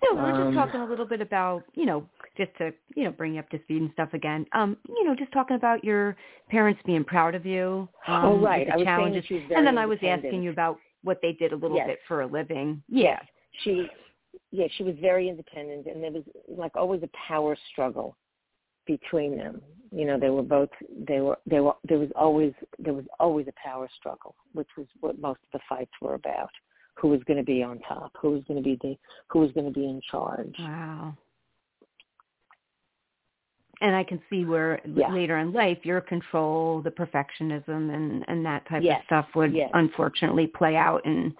no, 0.05 0.14
we're 0.14 0.30
Um, 0.30 0.55
just 0.55 0.57
talking 0.57 0.80
a 0.82 0.84
little 0.88 1.05
bit 1.05 1.20
about, 1.20 1.64
you 1.74 1.84
know, 1.84 2.09
just 2.36 2.57
to, 2.59 2.72
you 2.94 3.02
know, 3.02 3.11
bring 3.11 3.34
you 3.34 3.40
up 3.40 3.48
to 3.50 3.59
speed 3.64 3.82
and 3.82 3.90
stuff 3.92 4.09
again. 4.14 4.46
Um, 4.52 4.76
you 4.88 5.05
know, 5.05 5.16
just 5.16 5.32
talking 5.32 5.57
about 5.57 5.82
your 5.82 6.16
parents 6.48 6.80
being 6.86 7.02
proud 7.02 7.34
of 7.34 7.44
you. 7.44 7.88
Um, 8.07 8.24
oh 8.24 8.38
right 8.38 8.68
i 8.68 8.76
the 8.76 8.78
was 8.78 8.86
saying 8.86 8.86
challenges. 8.86 9.22
that 9.22 9.28
she 9.28 9.38
very 9.48 9.55
and 9.57 9.66
then 9.66 9.76
I 9.76 9.84
was 9.84 9.98
asking 10.02 10.44
you 10.44 10.50
about 10.50 10.78
what 11.05 11.20
they 11.22 11.32
did 11.32 11.52
a 11.52 11.57
little 11.57 11.76
Yes. 11.76 11.86
bit 11.86 11.98
for 12.09 12.22
a 12.22 12.26
living. 12.26 12.82
Yeah. 12.88 13.20
she 13.62 13.86
yeah 14.50 14.66
she 14.76 14.82
was 14.82 14.96
very 15.00 15.28
independent 15.28 15.86
and 15.86 16.02
there 16.02 16.11
was 16.11 16.24
like 16.48 16.72
always 16.74 17.02
a 17.05 17.11
power 17.28 17.57
struggle 17.70 18.16
between 18.86 19.36
them 19.36 19.62
you 19.92 20.05
know 20.05 20.18
they 20.18 20.28
were 20.30 20.42
both 20.42 20.70
they 21.09 21.20
were 21.20 21.38
they 21.46 21.61
were 21.61 21.74
there 21.88 21.98
was 22.00 22.11
always 22.16 22.52
there 22.80 22.92
was 22.94 23.05
always 23.20 23.46
a 23.46 23.52
power 23.68 23.88
struggle 23.96 24.34
which 24.52 24.68
was 24.76 24.86
what 25.00 25.18
most 25.20 25.38
of 25.44 25.50
the 25.52 25.61
fights 25.68 25.92
were 26.00 26.14
about 26.14 26.50
who 26.96 27.09
was 27.09 27.22
going 27.28 27.36
to 27.36 27.44
be 27.44 27.62
on 27.62 27.78
top 27.80 28.11
who 28.20 28.30
was 28.30 28.42
going 28.48 28.61
to 28.61 28.68
be 28.70 28.76
the 28.82 28.96
who 29.28 29.38
was 29.38 29.52
going 29.52 29.66
to 29.66 29.72
be 29.72 29.84
in 29.86 30.00
charge 30.11 30.55
Wow. 30.59 31.16
And 33.81 33.95
I 33.95 34.05
can 34.05 34.20
see 34.31 34.45
where 34.45 34.81
Yeah. 34.85 35.11
later 35.11 35.39
in 35.39 35.53
life 35.53 35.85
your 35.85 36.01
control, 36.01 36.81
the 36.83 36.91
perfectionism 36.91 37.95
and, 37.95 38.25
and 38.29 38.45
that 38.47 38.66
type 38.68 38.83
Yes. 38.83 39.01
of 39.01 39.07
stuff 39.07 39.35
would 39.35 39.55
Yes. 39.55 39.70
unfortunately 39.75 40.47
play 40.47 40.77
out 40.77 41.05
in 41.05 41.35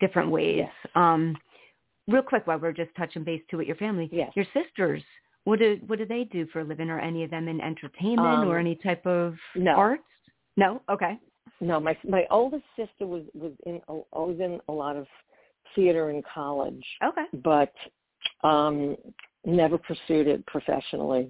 different 0.00 0.30
ways. 0.30 0.58
Yes. 0.58 0.72
Um 0.94 1.36
real 2.08 2.22
quick 2.22 2.46
while 2.46 2.58
we're 2.58 2.72
just 2.72 2.94
touching 2.96 3.24
base 3.24 3.42
too 3.50 3.58
with 3.58 3.66
your 3.66 3.76
family. 3.76 4.08
Your 4.34 4.46
sisters, 4.52 5.02
what 5.44 5.58
do 5.58 5.78
what 5.86 5.98
do 5.98 6.06
they 6.06 6.24
do 6.24 6.46
for 6.46 6.60
a 6.60 6.64
living? 6.64 6.90
Are 6.90 7.00
any 7.00 7.24
of 7.24 7.30
them 7.30 7.48
in 7.48 7.60
entertainment 7.60 8.42
Um, 8.42 8.48
or 8.48 8.58
any 8.58 8.74
type 8.74 9.06
of 9.06 9.36
no. 9.54 9.72
arts? 9.72 10.02
No? 10.56 10.82
Okay. 10.90 11.18
no 11.60 11.80
my 11.80 11.96
my 12.04 12.26
oldest 12.30 12.64
sister 12.76 13.06
was 13.06 13.24
was 13.34 13.52
in 13.66 13.80
was 13.88 14.38
in 14.40 14.60
a 14.68 14.72
lot 14.72 14.96
of 14.96 15.06
theater 15.74 16.10
in 16.10 16.22
college 16.22 16.84
Okay. 17.02 17.24
but 17.42 17.72
um 18.42 18.96
never 19.44 19.78
pursued 19.78 20.26
it 20.28 20.44
professionally. 20.46 21.28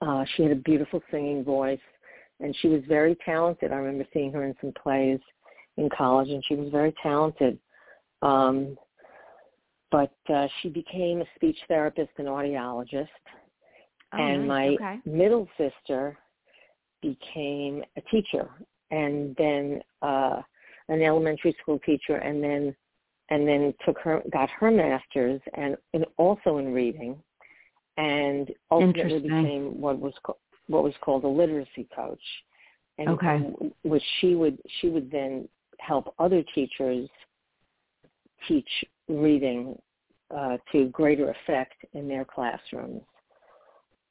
Uh 0.00 0.24
she 0.34 0.42
had 0.42 0.52
a 0.52 0.56
beautiful 0.56 1.02
singing 1.10 1.44
voice 1.44 1.80
and 2.40 2.54
she 2.60 2.68
was 2.68 2.82
very 2.88 3.16
talented. 3.24 3.72
I 3.72 3.76
remember 3.76 4.06
seeing 4.12 4.32
her 4.32 4.44
in 4.44 4.54
some 4.60 4.72
plays 4.82 5.20
in 5.76 5.88
college 5.88 6.28
and 6.28 6.44
she 6.46 6.54
was 6.54 6.70
very 6.70 6.94
talented. 7.02 7.58
Um 8.22 8.76
but 9.90 10.14
uh 10.32 10.48
she 10.60 10.68
became 10.68 11.20
a 11.20 11.26
speech 11.36 11.58
therapist 11.68 12.10
and 12.18 12.28
audiologist 12.28 13.08
Oh, 14.12 14.18
and 14.18 14.46
my 14.46 14.68
okay. 14.68 15.00
middle 15.04 15.48
sister 15.58 16.16
became 17.02 17.82
a 17.96 18.00
teacher 18.10 18.48
and 18.90 19.34
then 19.36 19.80
uh 20.02 20.40
an 20.88 21.02
elementary 21.02 21.56
school 21.60 21.78
teacher 21.80 22.16
and 22.16 22.42
then 22.42 22.74
and 23.30 23.46
then 23.46 23.74
took 23.84 23.98
her 23.98 24.22
got 24.32 24.48
her 24.50 24.70
masters 24.70 25.40
and, 25.54 25.76
and 25.92 26.06
also 26.16 26.58
in 26.58 26.72
reading 26.72 27.20
and 27.96 28.52
ultimately 28.70 29.20
became 29.20 29.80
what 29.80 29.98
was 29.98 30.12
co- 30.22 30.36
what 30.68 30.82
was 30.84 30.94
called 31.00 31.24
a 31.24 31.28
literacy 31.28 31.88
coach 31.94 32.20
and 32.98 33.08
Okay. 33.10 33.52
which 33.82 34.02
she 34.20 34.34
would 34.34 34.58
she 34.80 34.88
would 34.88 35.10
then 35.10 35.48
help 35.78 36.14
other 36.18 36.42
teachers 36.54 37.08
teach 38.46 38.68
reading 39.08 39.78
uh, 40.36 40.58
to 40.72 40.86
greater 40.88 41.30
effect 41.30 41.84
in 41.94 42.08
their 42.08 42.24
classrooms 42.24 43.02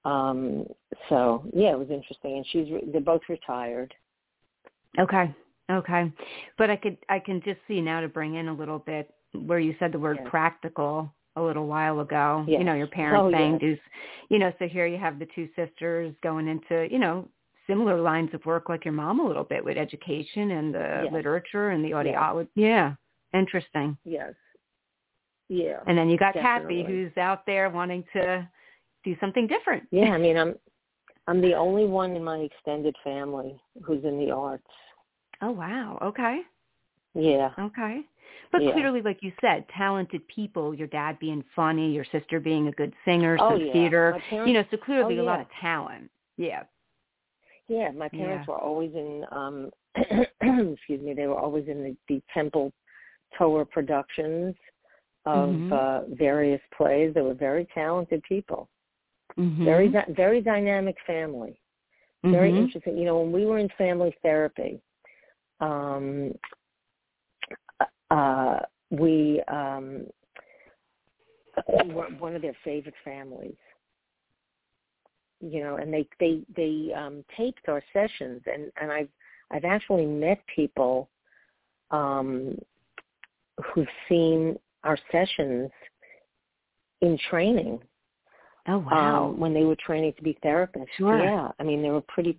um 0.06 0.66
so 1.10 1.44
yeah 1.54 1.72
it 1.72 1.80
was 1.80 1.90
interesting 1.90 2.38
and 2.38 2.46
she's 2.52 2.70
re- 2.72 2.84
they're 2.92 3.02
both 3.02 3.22
retired 3.30 3.94
Okay. 5.00 5.34
Okay. 5.72 6.12
But 6.58 6.70
I 6.70 6.76
could 6.76 6.98
I 7.10 7.20
can 7.20 7.42
just 7.44 7.60
see 7.68 7.82
now 7.82 8.00
to 8.02 8.08
bring 8.08 8.36
in 8.36 8.48
a 8.48 8.54
little 8.54 8.80
bit 8.80 9.14
where 9.34 9.60
you 9.60 9.76
said 9.80 9.92
the 9.92 10.00
word 10.00 10.18
Yes. 10.22 10.30
practical 10.30 11.14
a 11.36 11.42
little 11.42 11.68
while 11.68 12.00
ago. 12.00 12.46
Yes. 12.48 12.60
You 12.60 12.66
know, 12.66 12.74
your 12.74 12.88
parents 12.88 13.26
Oh, 13.28 13.32
saying 13.32 13.54
yes. 13.54 13.62
do 13.62 13.78
you 14.30 14.40
know, 14.40 14.52
so 14.60 14.68
here 14.68 14.88
you 14.88 14.98
have 14.98 15.20
the 15.20 15.28
two 15.36 15.48
sisters 15.56 16.14
going 16.24 16.48
into, 16.48 16.88
you 16.92 16.98
know, 17.00 17.28
similar 17.68 18.00
lines 18.00 18.30
of 18.34 18.46
work 18.46 18.70
like 18.70 18.86
your 18.86 18.94
mom 18.94 19.20
a 19.20 19.28
little 19.28 19.44
bit 19.44 19.64
with 19.64 19.78
education 19.78 20.52
and 20.52 20.74
the 20.74 21.02
Yes. 21.04 21.14
literature 21.14 21.70
and 21.70 21.84
the 21.84 21.94
audio. 21.94 22.48
Yeah. 22.56 22.94
Interesting. 23.34 23.98
yes 24.06 24.34
yeah 25.50 25.80
And 25.86 25.96
then 25.98 26.10
you 26.10 26.18
got 26.18 26.34
Cathy 26.34 26.84
who's 26.84 27.16
out 27.18 27.46
there 27.46 27.70
wanting 27.70 28.04
to 28.14 28.48
do 29.04 29.16
something 29.20 29.46
different. 29.46 29.84
yeah 29.92 30.12
i 30.12 30.18
mean 30.18 30.38
i'm 30.38 30.56
i'm 31.28 31.42
the 31.42 31.54
only 31.54 31.86
one 31.86 32.16
in 32.16 32.24
my 32.24 32.38
extended 32.40 32.96
family 33.04 33.60
who's 33.84 34.04
in 34.06 34.18
the 34.18 34.32
arts 34.32 34.64
Oh 35.42 35.52
wow. 35.52 36.00
Okay. 36.02 36.42
yeah 37.14 37.50
Okay. 37.60 38.02
But 38.56 38.64
Yeah. 38.64 38.72
clearly, 38.72 39.02
like 39.02 39.22
you 39.22 39.34
said, 39.42 39.66
talented 39.68 40.26
people, 40.30 40.74
your 40.74 40.88
dad 40.88 41.20
being 41.20 41.44
funny, 41.54 41.92
your 41.92 42.06
sister 42.06 42.40
being 42.40 42.70
a 42.70 42.72
good 42.72 42.94
singer, 43.04 43.38
Oh, 43.42 43.56
yeah. 43.58 43.74
theater, 43.74 44.22
parents- 44.30 44.48
you 44.48 44.54
know, 44.54 44.64
so 44.72 44.78
clearly 44.78 45.20
Oh, 45.20 45.24
a 45.24 45.26
lot 45.26 45.42
of 45.42 45.48
talent. 45.60 46.10
Yeah. 46.38 46.64
Yeah, 47.68 47.92
my 47.92 48.08
parents 48.08 48.48
were 48.48 48.56
always 48.58 48.94
in 48.96 49.26
um 49.32 49.72
excuse 49.96 51.02
me, 51.02 51.14
they 51.14 51.28
were 51.28 51.38
always 51.38 51.68
in 51.68 51.84
the, 51.84 51.98
the 52.08 52.22
Temple 52.34 52.72
Tower 53.38 53.66
productions 53.66 54.56
of 55.26 55.50
Mhm. 55.50 55.72
uh 55.74 56.02
various 56.16 56.62
plays. 56.78 57.14
They 57.14 57.24
were 57.24 57.34
very 57.34 57.66
talented 57.74 58.24
people. 58.24 58.70
Mm-hmm. 59.38 59.66
Very 59.66 59.88
very 60.10 60.40
dynamic 60.42 60.96
family. 61.06 61.60
Very 62.24 62.52
Mhm. 62.54 62.58
interesting. 62.60 62.98
You 62.98 63.04
know, 63.06 63.20
when 63.20 63.34
we 63.34 63.46
were 63.46 63.58
in 63.58 63.68
family 63.78 64.16
therapy, 64.22 64.80
um 65.60 66.34
uh 68.12 68.60
we 68.92 69.42
um 69.48 70.06
were 71.88 72.08
one 72.20 72.36
of 72.36 72.42
their 72.42 72.56
favorite 72.64 72.94
families 73.04 73.56
you 75.42 75.62
know 75.62 75.78
and 75.78 75.94
they 75.94 76.08
they 76.20 76.42
they 76.56 76.94
um 76.94 77.24
taped 77.36 77.68
our 77.68 77.82
sessions 77.94 78.42
and 78.52 78.72
and 78.80 78.92
i've 78.92 79.10
i've 79.52 79.66
actually 79.66 80.06
met 80.06 80.40
people 80.54 81.10
um 81.92 82.58
who've 83.74 83.88
seen 84.08 84.58
our 84.84 84.98
sessions 85.12 85.72
in 87.02 87.18
training 87.30 87.80
Oh 88.68 88.80
wow! 88.80 89.28
Um, 89.28 89.40
when 89.40 89.54
they 89.54 89.64
were 89.64 89.76
training 89.76 90.14
to 90.18 90.24
be 90.24 90.38
therapists. 90.44 90.88
Sure. 90.98 91.24
Yeah, 91.24 91.52
I 91.60 91.64
mean 91.64 91.82
they 91.82 91.92
were 91.92 92.02
pretty, 92.02 92.36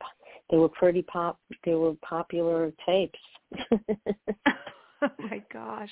they 0.51 0.57
were 0.57 0.69
pretty 0.69 1.03
pop, 1.03 1.39
they 1.65 1.75
were 1.75 1.95
popular 2.03 2.73
tapes. 2.85 3.19
gosh! 5.67 5.91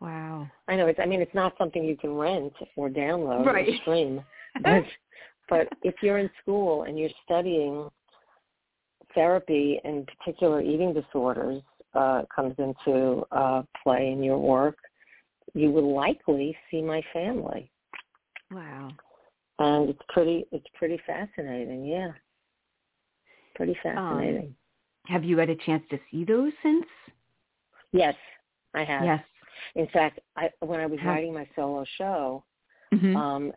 Wow. 0.00 0.48
I 0.68 0.76
know. 0.76 0.86
It's. 0.86 0.98
I 1.02 1.06
mean, 1.06 1.20
it's 1.20 1.34
not 1.34 1.54
something 1.58 1.84
you 1.84 1.96
can 1.96 2.14
rent 2.14 2.52
or 2.76 2.88
download 2.88 3.46
right. 3.46 3.68
or 3.68 3.76
stream. 3.82 4.24
But, 4.62 4.84
but 5.48 5.68
if 5.82 5.96
you're 6.00 6.18
in 6.18 6.30
school 6.40 6.84
and 6.84 6.96
you're 6.96 7.10
studying 7.24 7.88
therapy 9.16 9.80
and 9.82 10.08
particular 10.16 10.60
eating 10.60 10.94
disorders 10.94 11.60
uh, 11.94 12.22
comes 12.34 12.54
into 12.58 13.24
uh, 13.32 13.62
play 13.82 14.12
in 14.12 14.22
your 14.22 14.38
work, 14.38 14.76
you 15.54 15.72
will 15.72 15.92
likely 15.92 16.56
see 16.70 16.82
my 16.82 17.02
family. 17.12 17.68
Wow. 18.52 18.90
And 19.58 19.90
it's 19.90 20.02
pretty 20.08 20.46
it's 20.52 20.66
pretty 20.78 21.00
fascinating, 21.04 21.84
yeah. 21.84 22.12
Pretty 23.56 23.76
Um, 23.84 23.94
fascinating. 23.94 24.54
Have 25.06 25.24
you 25.24 25.36
had 25.38 25.50
a 25.50 25.56
chance 25.56 25.82
to 25.90 25.98
see 26.10 26.24
those 26.24 26.52
since? 26.62 26.86
yes, 27.92 28.14
I 28.74 28.84
have. 28.84 29.04
Yes. 29.04 29.24
In 29.76 29.86
fact, 29.88 30.20
I 30.36 30.50
when 30.60 30.80
I 30.80 30.86
was 30.86 30.98
Have- 31.00 31.08
writing 31.08 31.34
my 31.34 31.48
solo 31.56 31.84
show, 31.96 32.44
Mhm. 32.92 33.16
um, 33.16 33.52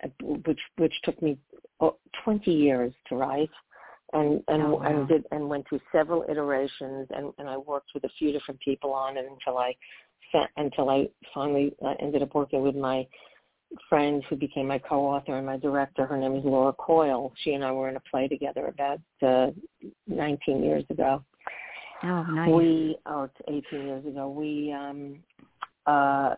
which 0.45 0.59
which 0.77 1.01
took 1.03 1.21
me 1.21 1.37
oh, 1.79 1.97
20 2.23 2.51
years 2.51 2.93
to 3.09 3.15
write, 3.15 3.49
and 4.13 4.43
and 4.47 4.63
Oh, 4.63 4.75
wow. 4.75 4.81
and 4.83 5.07
did 5.07 5.25
and 5.31 5.49
went 5.49 5.67
through 5.67 5.81
several 5.91 6.23
iterations, 6.29 7.07
and 7.11 7.33
and 7.37 7.49
I 7.49 7.57
worked 7.57 7.93
with 7.93 8.03
a 8.03 8.09
few 8.17 8.31
different 8.31 8.59
people 8.61 8.93
on 8.93 9.17
it 9.17 9.25
until 9.29 9.57
I 9.57 9.75
until 10.57 10.89
I 10.89 11.09
finally 11.33 11.73
uh, 11.83 11.95
ended 11.99 12.21
up 12.21 12.35
working 12.35 12.61
with 12.61 12.75
my 12.75 13.07
friend 13.89 14.23
who 14.25 14.35
became 14.35 14.67
my 14.67 14.77
co-author 14.79 15.35
and 15.37 15.45
my 15.45 15.57
director. 15.57 16.05
Her 16.05 16.17
name 16.17 16.35
is 16.35 16.45
Laura 16.45 16.73
Coyle. 16.73 17.33
She 17.37 17.53
and 17.53 17.63
I 17.63 17.71
were 17.71 17.89
in 17.89 17.95
a 17.97 17.99
play 18.11 18.27
together 18.27 18.67
about 18.67 18.99
uh, 19.21 19.51
19 20.07 20.63
years 20.63 20.85
ago. 20.89 21.23
Oh, 22.03 22.23
nice. 22.23 22.49
We, 22.51 22.97
oh, 23.05 23.23
it's 23.23 23.65
18 23.71 23.87
years 23.87 24.05
ago. 24.05 24.29
We, 24.29 24.71
um, 24.71 25.17
uh, 25.85 26.35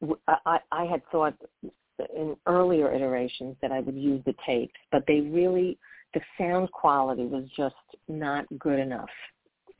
w- 0.00 0.20
I, 0.28 0.58
I 0.72 0.84
had 0.84 1.02
thought 1.10 1.34
in 2.14 2.36
earlier 2.46 2.92
iterations 2.92 3.56
that 3.62 3.72
I 3.72 3.80
would 3.80 3.96
use 3.96 4.22
the 4.26 4.34
tapes, 4.46 4.78
but 4.90 5.04
they 5.06 5.20
really, 5.20 5.78
the 6.12 6.20
sound 6.38 6.70
quality 6.72 7.24
was 7.24 7.44
just 7.56 7.74
not 8.08 8.46
good 8.58 8.78
enough 8.78 9.08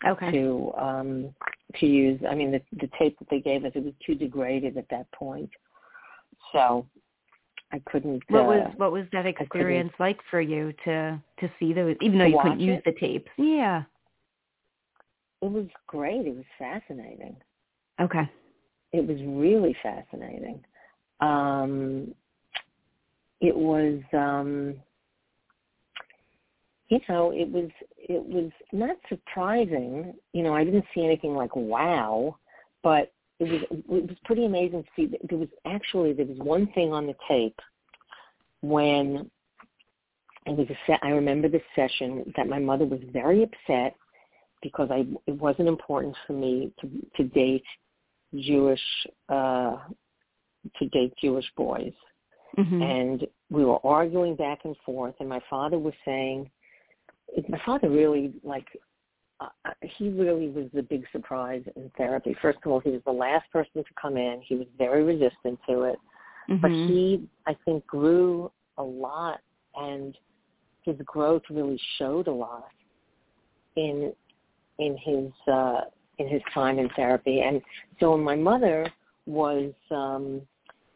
okay. 0.07 0.31
to 0.31 0.73
um, 0.77 1.35
to 1.81 1.87
use. 1.87 2.21
I 2.29 2.35
mean, 2.35 2.53
the, 2.53 2.61
the 2.73 2.91
tape 2.99 3.19
that 3.19 3.29
they 3.31 3.41
gave 3.41 3.65
us 3.65 3.73
it 3.75 3.85
was 3.85 3.95
too 4.05 4.15
degraded 4.15 4.77
at 4.77 4.89
that 4.91 5.11
point, 5.13 5.51
so 6.53 6.87
I 7.73 7.81
couldn't. 7.91 8.23
What 8.29 8.43
uh, 8.43 8.45
was 8.45 8.73
what 8.77 8.93
was 8.93 9.07
that 9.13 9.27
experience 9.27 9.93
like 9.99 10.19
for 10.31 10.41
you 10.41 10.73
to 10.85 11.21
to 11.41 11.51
see 11.59 11.73
those, 11.73 11.97
even 12.01 12.19
though 12.19 12.27
you 12.27 12.39
couldn't 12.43 12.61
use 12.61 12.81
it? 12.85 12.95
the 12.95 13.01
tapes? 13.01 13.31
Yeah. 13.37 13.83
It 15.45 15.53
was 15.53 15.67
great. 15.87 16.27
It 16.27 16.35
was 16.35 16.45
fascinating. 16.59 17.37
Okay. 18.01 18.29
it 18.93 19.07
was 19.07 19.19
really 19.27 19.77
fascinating. 19.83 20.65
Um, 21.21 22.15
it 23.41 23.55
was, 23.55 24.01
um, 24.13 24.77
you 26.89 27.01
know, 27.09 27.31
it 27.33 27.49
was 27.51 27.71
it 27.99 28.25
was 28.25 28.51
not 28.73 28.97
surprising. 29.09 30.15
You 30.33 30.43
know, 30.45 30.55
I 30.55 30.65
didn't 30.65 30.85
see 30.95 31.05
anything 31.05 31.35
like 31.35 31.55
wow, 31.57 32.37
but 32.83 33.13
it 33.41 33.51
was 33.51 33.63
it 33.71 34.09
was 34.09 34.17
pretty 34.25 34.47
amazing 34.47 34.83
to 34.85 34.89
see. 34.97 35.19
There 35.29 35.39
was 35.39 35.49
actually 35.67 36.13
there 36.13 36.27
was 36.27 36.39
one 36.39 36.67
thing 36.69 36.93
on 36.93 37.07
the 37.07 37.15
tape 37.29 37.59
when 38.63 39.31
it 40.47 40.57
was 40.57 40.69
a 40.71 40.79
set. 40.87 41.01
I 41.03 41.11
remember 41.11 41.49
the 41.49 41.61
session 41.75 42.33
that 42.37 42.49
my 42.49 42.59
mother 42.59 42.87
was 42.87 43.01
very 43.13 43.43
upset 43.43 43.97
because 44.65 44.89
I 44.91 45.07
it 45.29 45.39
wasn't 45.39 45.69
important 45.69 46.17
for 46.27 46.33
me 46.33 46.73
to 46.81 46.87
to 47.17 47.23
date 47.29 47.63
Jewish 48.35 48.81
uh 49.29 49.77
to 50.79 50.89
date 50.89 51.13
Jewish 51.23 51.49
boys 51.57 51.93
Mhm. 52.59 52.83
and 52.83 53.27
we 53.51 53.65
were 53.65 53.85
arguing 53.85 54.37
back 54.37 54.61
and 54.65 54.77
forth 54.87 55.15
and 55.21 55.29
my 55.29 55.41
father 55.51 55.79
was 55.79 55.95
saying 56.05 56.51
my 57.49 57.61
father 57.67 57.89
really 57.91 58.33
like 58.45 58.67
uh, 59.41 59.49
he 59.83 60.09
really 60.11 60.49
was 60.51 60.67
the 60.73 60.83
big 60.83 61.05
surprise 61.11 61.65
in 61.75 61.91
therapy 61.99 62.35
first 62.41 62.59
of 62.65 62.71
all 62.71 62.81
he 62.81 62.91
was 62.91 63.03
the 63.05 63.19
last 63.27 63.51
person 63.51 63.83
to 63.83 63.95
come 64.01 64.17
in 64.17 64.41
he 64.43 64.55
was 64.55 64.69
very 64.79 65.03
resistant 65.03 65.59
to 65.69 65.83
it 65.83 65.99
but 66.63 66.71
Mhm. 66.71 66.87
he 66.89 67.29
i 67.47 67.55
think 67.65 67.85
grew 67.87 68.51
a 68.79 68.83
lot 68.83 69.41
and 69.75 70.17
his 70.83 70.97
growth 71.05 71.43
really 71.51 71.81
showed 71.99 72.29
a 72.29 72.37
lot 72.47 72.69
in 73.77 74.15
in 74.79 74.97
his 74.97 75.31
uh 75.53 75.83
in 76.19 76.29
his 76.29 76.43
time 76.53 76.79
in 76.79 76.89
therapy. 76.91 77.41
And 77.41 77.61
so 78.01 78.13
when 78.13 78.23
my 78.23 78.37
mother 78.37 78.87
was 79.27 79.73
um 79.91 80.43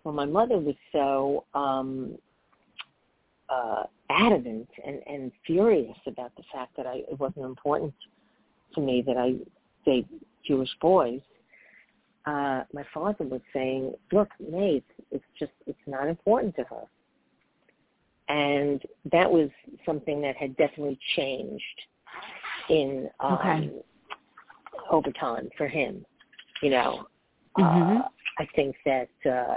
when 0.03 0.15
my 0.15 0.27
mother 0.27 0.59
was 0.59 0.75
so 0.93 1.45
um 1.55 2.17
uh 3.49 3.85
adamant 4.11 4.69
and 4.87 5.01
and 5.07 5.33
furious 5.47 5.97
about 6.07 6.35
the 6.37 6.43
fact 6.53 6.77
that 6.77 6.87
I 6.87 7.03
it 7.11 7.19
wasn't 7.19 7.47
important 7.47 7.95
to 8.75 8.81
me 8.81 9.03
that 9.07 9.17
I 9.17 9.35
date 9.85 10.07
Jewish 10.47 10.71
boys 10.81 11.21
uh 12.27 12.63
my 12.73 12.85
father 12.93 13.25
was 13.25 13.41
saying 13.53 13.95
look 14.13 14.29
Nate 14.41 14.85
it's 15.11 15.25
just 15.39 15.53
it's 15.67 15.79
not 15.87 16.09
important 16.09 16.55
to 16.57 16.65
her. 16.65 16.85
And 18.31 18.83
that 19.11 19.31
was 19.31 19.49
something 19.87 20.21
that 20.21 20.37
had 20.37 20.55
definitely 20.59 20.99
changed 21.17 21.63
in 22.69 23.09
um 23.21 23.35
Okay. 23.35 23.71
over 24.91 25.11
time 25.13 25.49
for 25.57 25.69
him 25.69 26.05
you 26.63 26.71
know 26.71 27.07
Mhm. 27.57 28.01
uh, 28.01 28.09
I 28.39 28.47
think 28.55 28.77
that 28.85 29.09
uh, 29.27 29.57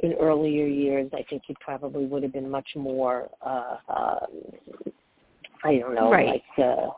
in 0.00 0.12
earlier 0.14 0.66
years, 0.66 1.10
I 1.12 1.22
think 1.28 1.42
he 1.46 1.56
probably 1.60 2.04
would 2.06 2.22
have 2.22 2.32
been 2.32 2.50
much 2.50 2.68
more, 2.76 3.28
uh, 3.44 3.76
uh, 3.88 4.26
I 5.64 5.78
don't 5.78 5.94
know, 5.94 6.10
Right. 6.10 6.42
like, 6.56 6.58
uh, 6.58 6.90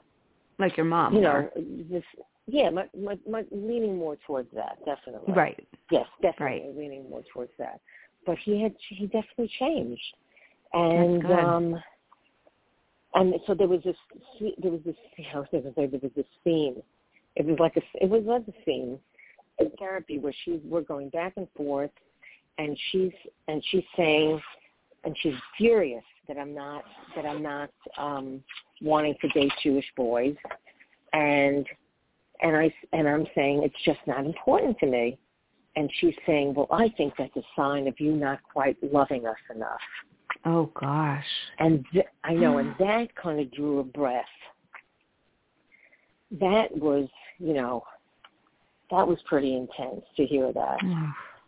Like 0.59 0.77
your 0.77 0.87
mom. 0.87 1.15
you 1.15 1.21
know, 1.21 1.49
this, 1.89 2.05
yeah, 2.47 2.69
my, 2.71 2.89
my, 2.99 3.19
my, 3.29 3.45
leaning 3.51 3.97
more 3.97 4.17
towards 4.27 4.51
that, 4.55 4.79
definitely. 4.85 5.33
Right. 5.33 5.67
Yes, 5.91 6.07
definitely 6.21 6.67
Right. 6.67 6.77
leaning 6.77 7.09
more 7.09 7.23
towards 7.33 7.53
that. 7.59 7.81
But 8.27 8.37
he 8.39 8.61
had, 8.61 8.75
he 8.89 9.07
definitely 9.07 9.49
changed, 9.59 10.17
and 10.75 11.25
um, 11.31 11.83
and 13.15 13.35
so 13.47 13.55
there 13.55 13.69
was 13.69 13.83
this, 13.85 13.97
there 14.59 14.71
was 14.71 14.81
this, 14.85 14.97
I 15.35 15.39
was 15.39 15.49
going 15.51 15.65
to 15.65 15.71
say 15.71 15.87
there 15.87 16.01
was 16.03 16.13
this 16.15 16.27
scene. 16.45 16.83
It 17.37 17.47
was 17.47 17.59
like 17.59 17.77
a, 17.77 17.83
it 18.03 18.09
was 18.09 18.25
like 18.25 18.43
a 18.49 18.65
scene 18.65 18.99
in 19.59 19.71
therapy 19.79 20.19
where 20.19 20.35
she 20.45 20.61
we're 20.65 20.83
going 20.83 21.09
back 21.11 21.35
and 21.37 21.49
forth 21.57 21.91
and 22.59 22.79
she's 22.91 23.13
and 23.47 23.63
she's 23.71 23.85
saying 23.97 24.41
and 25.05 25.17
she's 25.23 25.35
furious 25.57 26.05
that 26.27 26.37
I'm 26.37 26.55
not 26.55 26.85
that 27.17 27.25
I'm 27.25 27.43
not 27.43 27.71
um 27.97 28.43
wanting 28.83 29.15
to 29.21 29.29
date 29.29 29.53
Jewish 29.63 29.87
boys. 29.97 30.37
And 31.13 31.67
and 32.43 32.57
I 32.57 32.73
and 32.93 33.09
I'm 33.09 33.27
saying 33.35 33.63
it's 33.63 33.83
just 33.85 34.01
not 34.07 34.25
important 34.25 34.79
to 34.81 34.87
me. 34.87 35.19
And 35.77 35.91
she's 36.01 36.15
saying 36.27 36.55
well 36.55 36.69
I 36.71 36.89
think 36.97 37.15
that's 37.19 37.37
a 37.37 37.43
sign 37.57 37.89
of 37.89 37.99
you 37.99 38.13
not 38.17 38.41
quite 38.53 38.77
loving 38.93 39.27
us 39.27 39.37
enough 39.55 39.81
Oh 40.45 40.71
gosh. 40.79 41.25
and 41.59 41.85
th- 41.93 42.07
I 42.25 42.35
know 42.35 42.59
and 42.59 42.75
that 42.79 43.15
kind 43.17 43.41
of 43.41 43.51
drew 43.53 43.81
a 43.81 43.85
breath 43.85 44.25
that 46.41 46.77
was 46.77 47.09
you 47.39 47.55
know 47.55 47.83
that 48.91 49.07
was 49.07 49.19
pretty 49.27 49.55
intense 49.57 50.03
to 50.17 50.25
hear 50.25 50.53
that 50.53 50.79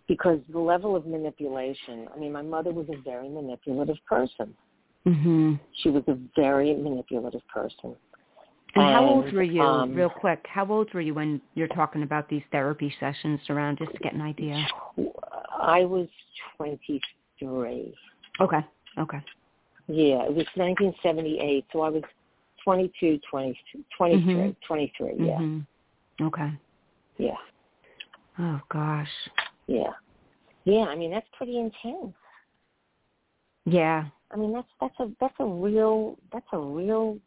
because 0.08 0.40
the 0.50 0.58
level 0.58 0.96
of 0.96 1.06
manipulation 1.06 2.08
i 2.14 2.18
mean 2.18 2.32
my 2.32 2.42
mother 2.42 2.72
was 2.72 2.86
a 2.90 2.96
very 3.02 3.28
manipulative 3.28 3.98
person 4.08 4.54
Mhm. 5.06 5.58
she 5.82 5.88
was 5.88 6.02
a 6.08 6.18
very 6.36 6.74
manipulative 6.74 7.46
person 7.48 7.96
And 8.74 8.84
how 8.84 9.04
old 9.04 9.32
were 9.32 9.42
you, 9.42 9.62
um, 9.62 9.94
real 9.94 10.10
quick? 10.10 10.46
How 10.46 10.64
old 10.70 10.92
were 10.94 11.00
you 11.00 11.14
when 11.14 11.40
you're 11.54 11.68
talking 11.68 12.02
about 12.04 12.28
these 12.28 12.42
therapy 12.52 12.94
sessions 13.00 13.40
around, 13.48 13.78
just 13.78 13.92
to 13.92 13.98
get 13.98 14.12
an 14.12 14.20
idea? 14.20 14.64
i 15.60 15.84
was 15.84 16.08
twenty 16.56 17.00
three 17.38 17.94
Okay. 18.40 18.64
Okay. 18.98 19.20
yeah 19.88 20.24
it 20.24 20.34
was 20.34 20.46
nineteen 20.56 20.94
seventy 21.02 21.38
eight 21.40 21.64
so 21.72 21.80
i 21.82 21.88
was 21.88 22.02
twenty 22.64 22.92
two 23.00 23.18
twenty 23.30 23.58
twenty 23.96 24.22
three 24.22 24.34
Mhm. 24.34 24.56
twenty 24.66 24.92
three 24.96 25.14
yeah 25.18 25.38
Mhm. 25.38 25.66
Okay. 26.22 26.52
yeah 27.18 27.36
Oh 28.38 28.60
gosh. 28.70 29.08
yeah 29.66 29.92
yeah 30.64 30.84
i 30.86 30.94
mean 30.94 31.10
that's 31.10 31.28
pretty 31.36 31.58
intense 31.58 32.14
Yeah. 33.64 34.06
i 34.30 34.36
mean 34.36 34.52
that's 34.52 34.68
that's 34.80 34.98
a 35.00 35.10
that's 35.20 35.34
a 35.40 35.46
real 35.46 36.16
that's 36.32 36.46
a 36.52 36.58
real 36.58 37.18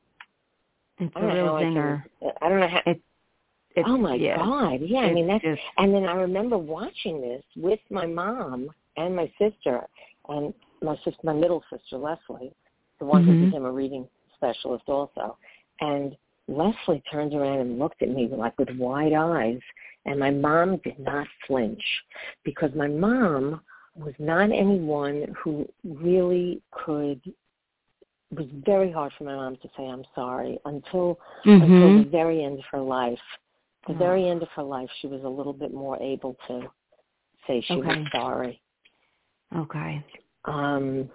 It's 1.00 1.14
I 1.16 1.20
a 1.22 1.26
real 1.26 1.48
how 1.48 1.56
I. 1.56 1.62
I 2.42 2.50
don't 2.50 2.60
know 2.60 2.68
how. 2.68 2.82
It, 2.86 3.02
it's, 3.76 3.90
oh 3.90 3.98
my 3.98 4.14
yeah. 4.16 4.38
God! 4.38 4.80
Yeah, 4.82 5.00
I 5.00 5.12
mean 5.14 5.26
that's. 5.28 5.44
just, 5.44 5.60
And 5.78 5.92
then 5.94 6.06
I 6.06 6.14
remember 6.14 6.58
watching 6.60 7.20
this 7.22 7.44
with 7.56 7.80
my 7.90 8.06
mom 8.06 8.70
and 8.98 9.16
my 9.16 9.32
sister, 9.40 9.82
and 10.30 10.54
my 10.84 10.96
sister, 10.98 11.20
my 11.24 11.34
middle 11.34 11.64
sister 11.70 11.98
Leslie, 11.98 12.54
the 13.00 13.06
one 13.06 13.24
Mhm. 13.24 13.26
who 13.40 13.46
became 13.46 13.66
a 13.66 13.72
reading 13.72 14.08
specialist 14.36 14.88
also, 14.88 15.38
and 15.82 16.16
Leslie 16.48 17.02
turned 17.10 17.34
around 17.34 17.60
and 17.60 17.80
looked 17.80 18.02
at 18.02 18.10
me 18.10 18.28
like 18.28 18.58
with 18.60 18.70
wide 18.78 19.14
eyes, 19.14 19.62
and 20.06 20.20
my 20.20 20.30
mom 20.30 20.78
did 20.78 21.00
not 21.00 21.28
flinch 21.48 22.04
because 22.44 22.74
my 22.76 22.88
mom 22.88 23.62
was 23.96 24.14
not 24.20 24.52
anyone 24.52 25.34
who 25.38 25.68
really 25.84 26.62
could. 26.72 27.22
It 28.32 28.38
was 28.38 28.48
very 28.66 28.92
hard 28.92 29.14
for 29.14 29.24
my 29.24 29.36
mom 29.36 29.56
to 29.58 29.70
say 29.78 29.88
I'm 29.88 30.04
sorry 30.16 30.60
until 30.66 31.20
until 31.46 31.68
Mhm. 31.68 32.04
the 32.04 32.10
very 32.10 32.44
end 32.44 32.60
of 32.60 32.66
her 32.66 32.82
life. 32.82 33.22
The 33.88 33.94
Oh. 33.94 33.98
very 33.98 34.28
end 34.28 34.42
of 34.42 34.50
her 34.52 34.64
life, 34.64 34.92
she 35.00 35.08
was 35.08 35.24
a 35.24 35.30
little 35.30 35.54
bit 35.54 35.74
more 35.74 35.98
able 36.02 36.34
to 36.48 36.72
say 37.46 37.62
she 37.62 37.74
Okay. 37.74 38.00
was 38.02 38.12
sorry. 38.12 38.62
Okay. 39.56 40.04
Um, 40.46 41.10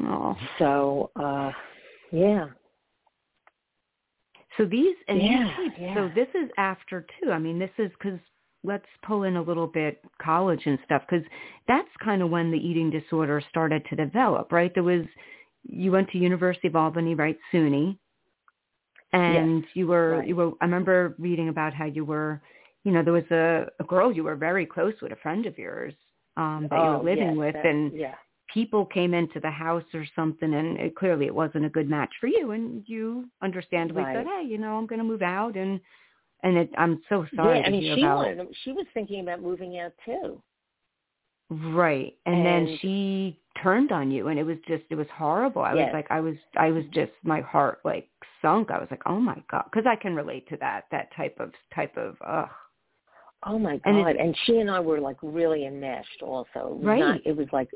Oh. 0.00 0.36
so, 0.58 1.10
uh, 1.16 1.50
yeah. 2.12 2.46
So 4.56 4.64
these 4.64 4.96
and 5.06 5.22
you 5.22 5.28
Yeah, 5.30 5.56
teach. 5.56 5.72
yeah. 5.78 5.94
So 5.94 6.08
this 6.14 6.28
is 6.34 6.50
after 6.58 7.06
too. 7.20 7.30
I 7.30 7.38
mean, 7.38 7.58
this 7.58 7.70
is 7.78 7.90
because 7.92 8.18
let's 8.64 8.86
pull 9.02 9.22
in 9.22 9.36
a 9.36 9.42
little 9.42 9.66
bit 9.66 10.02
college 10.20 10.66
and 10.66 10.78
stuff 10.84 11.02
because 11.08 11.24
that's 11.68 11.88
kind 12.04 12.22
of 12.22 12.30
when 12.30 12.50
the 12.50 12.58
eating 12.58 12.90
disorder 12.90 13.40
started 13.48 13.84
to 13.86 13.96
develop, 13.96 14.52
right? 14.52 14.72
There 14.74 14.82
was 14.82 15.04
you 15.62 15.92
went 15.92 16.10
to 16.10 16.18
University 16.18 16.68
of 16.68 16.76
Albany, 16.76 17.14
right, 17.14 17.38
SUNY, 17.52 17.96
and 19.12 19.64
you 19.74 19.86
were 19.86 20.18
right. 20.18 20.28
you 20.28 20.36
were. 20.36 20.52
I 20.60 20.64
remember 20.64 21.14
reading 21.18 21.48
about 21.48 21.72
how 21.72 21.84
you 21.84 22.04
were. 22.04 22.40
You 22.84 22.92
know, 22.92 23.02
there 23.02 23.12
was 23.12 23.30
a, 23.30 23.66
a 23.80 23.84
girl 23.84 24.12
you 24.12 24.24
were 24.24 24.36
very 24.36 24.64
close 24.64 24.94
with, 25.02 25.12
a 25.12 25.16
friend 25.16 25.46
of 25.46 25.58
yours 25.58 25.92
um, 26.36 26.68
that 26.70 26.76
you 26.76 26.82
oh, 26.82 26.98
were 26.98 27.04
living 27.04 27.28
yes, 27.30 27.36
with, 27.36 27.54
that- 27.54 27.66
and 27.66 27.92
yeah, 27.92 28.14
people 28.52 28.86
came 28.86 29.14
into 29.14 29.40
the 29.40 29.50
house 29.50 29.84
or 29.94 30.04
something 30.16 30.54
and 30.54 30.78
it, 30.78 30.96
clearly 30.96 31.26
it 31.26 31.34
wasn't 31.34 31.64
a 31.64 31.68
good 31.68 31.88
match 31.88 32.10
for 32.20 32.26
you 32.26 32.52
and 32.52 32.82
you 32.86 33.28
understandably 33.42 34.02
Right. 34.02 34.16
said 34.16 34.26
hey 34.26 34.44
you 34.46 34.58
know 34.58 34.76
i'm 34.78 34.86
going 34.86 34.98
to 35.00 35.04
move 35.04 35.22
out 35.22 35.56
and 35.56 35.80
and 36.42 36.56
it 36.56 36.70
i'm 36.78 37.00
so 37.08 37.26
sorry 37.36 37.58
yeah. 37.60 37.66
I 37.66 37.70
mean, 37.70 37.94
she 37.94 38.02
about 38.02 38.16
wanted. 38.16 38.48
She 38.64 38.72
was 38.72 38.86
thinking 38.94 39.20
about 39.20 39.42
moving 39.42 39.78
out 39.78 39.92
too. 40.04 40.42
right 41.50 42.14
and, 42.26 42.44
then 42.44 42.78
she 42.80 43.38
turned 43.62 43.90
on 43.92 44.10
you 44.10 44.28
and 44.28 44.38
it 44.38 44.44
was 44.44 44.58
just 44.66 44.84
it 44.90 44.94
was 44.94 45.06
horrible 45.14 45.62
i 45.62 45.74
was 45.74 45.88
like 45.92 46.06
i 46.10 46.20
was 46.20 46.34
i 46.56 46.70
was 46.70 46.84
just 46.92 47.12
my 47.24 47.40
heart 47.40 47.80
like 47.84 48.08
sunk 48.42 48.70
i 48.70 48.78
was 48.78 48.86
like 48.90 49.02
oh 49.06 49.18
my 49.18 49.36
god 49.50 49.64
because 49.64 49.84
i 49.86 49.96
can 49.96 50.14
relate 50.14 50.48
to 50.48 50.56
that 50.58 50.84
that 50.92 51.08
type 51.16 51.36
of 51.40 51.52
type 51.74 51.96
of 51.96 52.16
ugh 52.26 52.48
Oh 53.46 53.56
my 53.56 53.80
And 53.84 53.98
god! 54.02 54.08
it- 54.08 54.16
And, 54.20 54.36
she 54.44 54.58
and 54.58 54.68
I 54.68 54.80
were 54.80 54.98
like 54.98 55.16
really 55.22 55.64
enmeshed. 55.66 56.22
Also, 56.22 56.76
Right. 56.82 56.98
Not, 56.98 57.20
it 57.24 57.36
was 57.36 57.46
like 57.52 57.68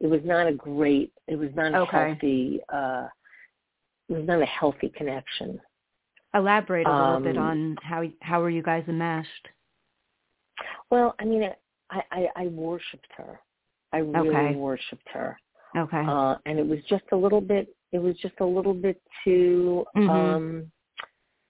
it 0.00 0.06
was 0.08 0.20
not 0.24 0.46
a 0.46 0.52
great. 0.52 1.12
It 1.28 1.36
was 1.36 1.50
not 1.54 1.74
a 1.74 1.78
Okay. 1.80 2.08
healthy. 2.10 2.60
uh 2.72 3.08
It 4.08 4.14
was 4.14 4.26
not 4.26 4.42
a 4.42 4.46
healthy 4.46 4.88
connection. 4.96 5.60
elaborate 6.34 6.86
a 6.86 6.90
little 6.90 7.20
bit 7.20 7.36
Um, 7.38 7.42
on 7.48 7.76
how 7.82 8.02
how 8.20 8.40
were 8.40 8.50
you 8.50 8.62
guys 8.62 8.84
enmeshed 8.88 9.48
Well, 10.90 11.14
I 11.18 11.24
mean, 11.24 11.42
I 11.90 12.02
I, 12.10 12.28
I 12.36 12.46
worshipped 12.48 13.10
her. 13.16 13.40
I 13.92 13.98
really 13.98 14.28
Okay. 14.28 14.54
worshipped 14.54 15.08
her. 15.12 15.38
okay 15.76 16.04
uh, 16.06 16.36
and 16.46 16.58
it 16.58 16.66
was 16.66 16.80
just 16.88 17.04
a 17.12 17.16
little 17.16 17.40
bit. 17.40 17.68
It 17.92 17.98
was 17.98 18.16
just 18.18 18.34
a 18.40 18.44
little 18.44 18.74
bit 18.74 19.00
too. 19.24 19.84
mm-hmm. 19.96 20.10
Um, 20.10 20.72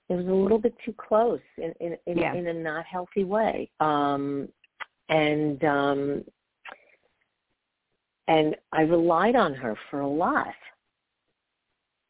it 0.09 0.15
was 0.15 0.27
a 0.27 0.33
little 0.45 0.59
bit 0.59 0.75
too 0.85 0.95
close 1.09 1.41
in 1.59 1.73
in 1.81 1.97
in, 2.07 2.19
Yeah. 2.19 2.35
in 2.35 2.47
a 2.47 2.53
not 2.55 2.85
healthy 2.87 3.25
way. 3.25 3.71
Um, 3.81 4.49
and 5.09 5.65
um, 5.65 6.25
and 8.29 8.57
I 8.73 8.83
relied 8.83 9.37
on 9.37 9.55
her 9.55 9.77
for 9.91 10.01
a 10.01 10.09
lot. 10.09 10.55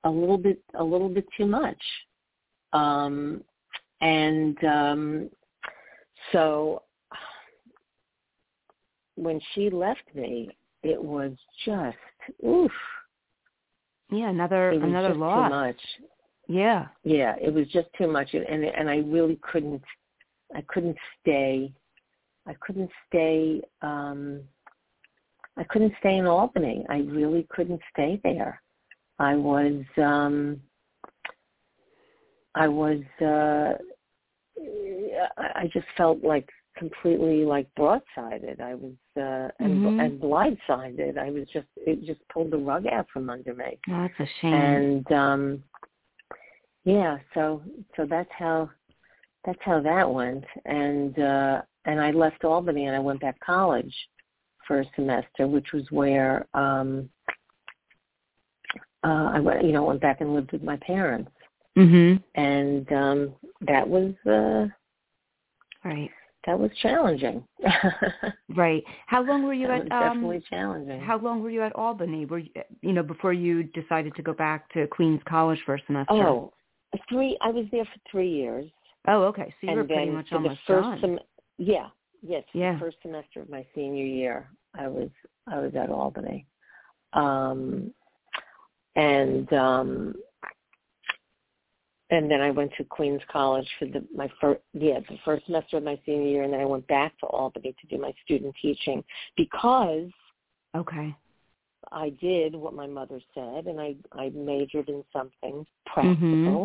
A 0.04 0.10
little 0.10 0.38
bit, 0.38 0.62
a 0.74 0.84
little 0.84 1.08
bit 1.08 1.26
too 1.36 1.46
much. 1.46 1.82
Um, 2.72 3.42
and 4.00 4.62
um, 4.64 5.30
so 6.32 6.82
when 9.16 9.40
she 9.54 9.70
left 9.70 10.02
me, 10.14 10.56
it 10.82 11.02
was 11.02 11.32
just 11.64 11.96
oof. 12.46 12.70
yeah 14.10 14.28
another 14.30 14.70
It 14.70 14.80
was 14.80 14.88
another 14.88 15.08
just 15.08 15.18
loss 15.20 15.48
too 15.48 15.54
much. 15.54 15.80
yeah 16.48 16.86
Yeah, 17.02 17.34
it 17.42 17.52
was 17.52 17.66
just 17.68 17.88
too 17.98 18.06
much, 18.06 18.34
and 18.34 18.64
and 18.64 18.88
I 18.88 18.98
really 18.98 19.38
couldn't. 19.42 19.82
I 20.54 20.62
couldn't 20.68 20.96
stay. 21.20 21.72
I 22.46 22.54
couldn't 22.60 22.90
stay. 23.08 23.62
um 23.82 24.42
I 25.56 25.64
couldn't 25.64 25.94
stay 26.00 26.16
in 26.16 26.26
Albany. 26.26 26.84
I 26.88 26.98
really 26.98 27.46
couldn't 27.50 27.80
stay 27.92 28.20
there. 28.22 28.60
I 29.18 29.34
was. 29.34 29.82
um 29.96 30.60
I 32.54 32.68
was. 32.68 33.00
uh 33.20 33.74
I 35.38 35.68
just 35.72 35.86
felt 35.96 36.22
like 36.22 36.48
completely 36.76 37.44
like 37.44 37.68
broadsided. 37.78 38.60
I 38.60 38.74
was 38.74 38.92
uh 39.16 39.48
and, 39.60 39.80
Mhm. 39.82 40.04
and 40.04 40.20
blindsided. 40.20 41.16
I 41.18 41.30
was 41.30 41.48
just 41.48 41.66
it 41.76 42.04
just 42.04 42.20
pulled 42.28 42.50
the 42.50 42.58
rug 42.58 42.86
out 42.86 43.06
from 43.12 43.30
under 43.30 43.54
me 43.54 43.78
oh, 43.90 44.02
that's 44.02 44.20
a 44.20 44.26
shame 44.40 44.54
and 44.54 45.12
um 45.12 45.62
yeah 46.84 47.18
so 47.34 47.62
so 47.96 48.04
that's 48.06 48.30
how 48.38 48.70
that's 49.44 49.58
how 49.62 49.80
that 49.80 50.08
went 50.10 50.44
and 50.66 51.18
uh 51.18 51.62
and 51.84 52.00
i 52.00 52.10
left 52.10 52.44
albany 52.44 52.86
and 52.86 52.94
i 52.96 52.98
went 52.98 53.20
back 53.20 53.38
to 53.38 53.44
college 53.44 53.94
a 54.80 54.84
semester 54.94 55.46
which 55.46 55.72
was 55.72 55.84
where 55.90 56.46
um 56.54 57.08
uh 59.04 59.30
i 59.34 59.40
went 59.40 59.64
you 59.64 59.72
know 59.72 59.84
went 59.84 60.00
back 60.00 60.20
and 60.20 60.34
lived 60.34 60.52
with 60.52 60.62
my 60.62 60.76
parents. 60.78 61.30
Mhm 61.76 62.22
and 62.34 62.92
um 62.92 63.34
that 63.62 63.86
was 63.86 64.12
uh 64.26 64.66
right. 65.84 66.10
that 66.46 66.58
was 66.58 66.70
challenging. 66.82 67.44
Right. 68.54 68.84
How 69.06 69.22
long 69.22 69.42
were 69.42 69.52
you 69.52 69.66
that 69.66 69.74
at 69.74 69.80
was 69.80 69.88
definitely 69.90 70.36
um 70.36 70.42
challenging. 70.48 71.00
how 71.00 71.18
long 71.18 71.42
were 71.42 71.50
you 71.50 71.62
at 71.62 71.74
albany? 71.74 72.24
Were 72.24 72.38
you 72.38 72.50
you 72.80 72.92
know 72.92 73.02
before 73.02 73.32
you 73.32 73.64
decided 73.64 74.14
to 74.14 74.22
go 74.22 74.32
back 74.32 74.72
to 74.72 74.86
queens 74.86 75.20
college 75.28 75.60
for 75.66 75.74
a 75.74 75.80
semester? 75.86 76.14
Oh 76.14 76.52
three 77.10 77.36
i 77.42 77.50
was 77.50 77.66
there 77.72 77.84
for 77.84 78.00
three 78.10 78.30
years. 78.30 78.70
Oh 79.08 79.24
okay. 79.24 79.52
So 79.60 79.66
you 79.66 79.68
and 79.70 79.76
were 79.78 79.84
pretty 79.84 80.10
much 80.10 80.28
for 80.28 80.34
the 80.34 80.48
almost 80.48 80.60
first 80.66 80.88
done. 80.88 81.00
sem- 81.00 81.18
yeah 81.58 81.88
yes 82.22 82.44
Yeah. 82.52 82.74
the 82.74 82.80
first 82.80 82.96
semester 83.02 83.40
of 83.40 83.48
my 83.48 83.64
senior 83.74 84.04
year 84.04 84.48
i 84.74 84.88
was 84.88 85.10
i 85.46 85.58
was 85.58 85.74
at 85.74 85.90
albany 85.90 86.46
um 87.12 87.92
and 88.96 89.52
um 89.52 90.14
and 92.10 92.30
then 92.30 92.40
i 92.40 92.50
went 92.50 92.70
to 92.76 92.84
queens 92.84 93.20
college 93.30 93.68
for 93.78 93.86
the 93.86 94.04
my 94.14 94.30
first 94.40 94.60
yeah 94.72 95.00
the 95.08 95.18
first 95.24 95.46
semester 95.46 95.76
of 95.78 95.82
my 95.82 95.98
senior 96.06 96.28
year 96.28 96.42
and 96.44 96.52
then 96.52 96.60
i 96.60 96.64
went 96.64 96.86
back 96.86 97.18
to 97.18 97.26
albany 97.26 97.74
to 97.80 97.86
do 97.88 98.00
my 98.00 98.12
student 98.24 98.54
teaching 98.60 99.02
because 99.36 100.08
okay 100.76 101.14
i 101.92 102.10
did 102.20 102.54
what 102.54 102.74
my 102.74 102.86
mother 102.86 103.20
said 103.34 103.66
and 103.66 103.80
i 103.80 103.94
i 104.12 104.30
majored 104.30 104.88
in 104.88 105.02
something 105.12 105.64
Mm-hmm. 105.96 106.64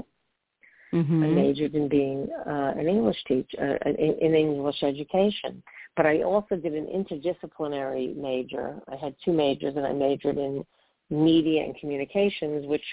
Practical 0.91 1.23
I 1.23 1.27
majored 1.27 1.75
in 1.75 1.87
being 1.87 2.27
uh, 2.45 2.73
an 2.77 2.87
English 2.87 3.17
teacher, 3.27 3.79
uh, 3.85 3.89
in, 3.89 4.17
in 4.21 4.35
English 4.35 4.83
education. 4.83 5.63
But 5.95 6.05
I 6.05 6.23
also 6.23 6.55
did 6.55 6.73
an 6.73 6.87
interdisciplinary 6.87 8.15
major. 8.15 8.79
I 8.91 8.95
had 8.95 9.15
two 9.23 9.33
majors, 9.33 9.75
and 9.75 9.85
I 9.85 9.93
majored 9.93 10.37
in 10.37 10.65
media 11.09 11.63
and 11.63 11.75
communications, 11.77 12.65
which, 12.65 12.85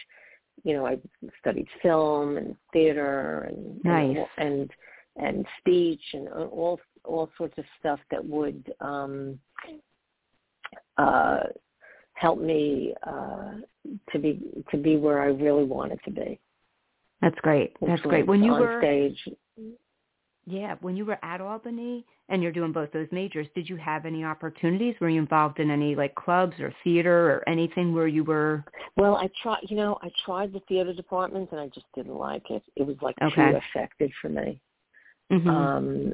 you 0.64 0.74
know, 0.74 0.86
I 0.86 0.98
studied 1.40 1.68
film 1.82 2.36
and 2.36 2.56
theater 2.72 3.48
and 3.48 3.84
Nice. 3.84 4.16
and, 4.38 4.46
and 4.46 4.70
and 5.18 5.46
speech 5.58 6.02
and 6.12 6.28
all 6.28 6.80
all 7.04 7.30
sorts 7.36 7.56
of 7.58 7.64
stuff 7.78 7.98
that 8.10 8.24
would 8.24 8.72
um, 8.80 9.38
uh, 10.96 11.40
help 12.14 12.40
me 12.40 12.94
uh, 13.06 13.54
to 14.12 14.18
be 14.18 14.40
to 14.70 14.76
be 14.76 14.96
where 14.96 15.20
I 15.20 15.26
really 15.26 15.64
wanted 15.64 16.00
to 16.04 16.10
be. 16.10 16.40
That's 17.20 17.38
great 17.40 17.76
that's 17.86 18.02
great 18.02 18.26
when 18.26 18.42
you 18.42 18.52
were 18.52 18.78
stage 18.80 19.28
yeah 20.46 20.76
when 20.80 20.96
you 20.96 21.04
were 21.04 21.18
at 21.22 21.40
albany 21.40 22.06
and 22.28 22.42
you're 22.42 22.52
doing 22.52 22.72
both 22.72 22.90
those 22.92 23.08
majors 23.12 23.46
did 23.54 23.68
you 23.68 23.76
have 23.76 24.06
any 24.06 24.24
opportunities 24.24 24.94
were 25.00 25.08
you 25.08 25.20
involved 25.20 25.58
in 25.60 25.70
any 25.70 25.94
like 25.94 26.14
clubs 26.14 26.54
or 26.60 26.72
theater 26.84 27.30
or 27.30 27.48
anything 27.48 27.94
where 27.94 28.08
you 28.08 28.24
were 28.24 28.64
Well, 28.96 29.16
I 29.16 29.28
tried. 29.42 29.60
You 29.68 29.76
know, 29.76 29.98
I 30.02 30.10
tried 30.24 30.52
the 30.52 30.60
theater 30.68 30.92
department, 30.92 31.50
and 31.52 31.60
I 31.60 31.68
just 31.68 31.86
didn't 31.94 32.16
like 32.16 32.50
it. 32.50 32.62
It 32.76 32.84
was 32.84 32.96
like 33.00 33.14
Okay. 33.22 33.52
too 33.52 33.58
affected 33.58 34.10
for 34.20 34.28
me. 34.28 34.60
mhm 35.30 35.46
Um, 35.48 36.12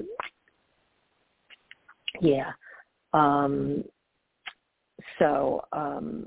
yeah. 2.20 2.52
Um, 3.12 3.84
so 5.18 5.64
um, 5.72 6.26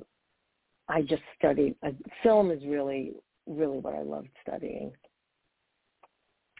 I 0.89 1.01
just 1.01 1.23
studied. 1.37 1.75
Uh, 1.85 1.91
film 2.23 2.51
is 2.51 2.63
really, 2.65 3.13
really 3.47 3.79
what 3.79 3.95
I 3.95 4.01
loved 4.01 4.29
studying. 4.41 4.91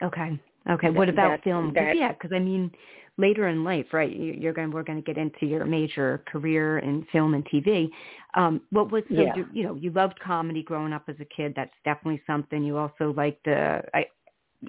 okay 0.04 0.40
Okay. 0.70 0.88
That- 0.88 0.98
what 0.98 1.08
about 1.08 1.30
that- 1.30 1.44
film? 1.46 1.68
'Cause, 1.68 1.76
that- 1.76 1.96
yeah, 1.98 2.12
because 2.12 2.34
I 2.34 2.40
mean, 2.40 2.72
later 3.18 3.48
in 3.48 3.64
life, 3.64 3.94
right? 3.94 4.12
you- 4.12 4.34
You're 4.34 4.52
going. 4.52 4.70
We're 4.70 4.84
going 4.84 5.02
to 5.02 5.06
get 5.06 5.18
into 5.18 5.46
your 5.46 5.64
major 5.64 6.18
career 6.28 6.80
in 6.80 7.04
film 7.06 7.34
and 7.36 7.46
TV. 7.46 7.90
Um, 8.34 8.62
what 8.72 8.92
was 8.92 9.06
so? 9.08 9.14
Yeah. 9.14 9.34
You, 9.38 9.48
you 9.54 9.64
know, 9.64 9.76
you 9.76 9.92
loved 9.92 10.20
comedy 10.20 10.62
growing 10.62 10.92
up 10.92 11.04
as 11.08 11.16
a 11.22 11.26
kid. 11.26 11.54
That's 11.56 11.74
definitely 11.86 12.22
something. 12.28 12.64
You 12.64 12.78
also 12.78 13.14
liked 13.14 13.46
the, 13.46 13.82
I, 13.94 14.08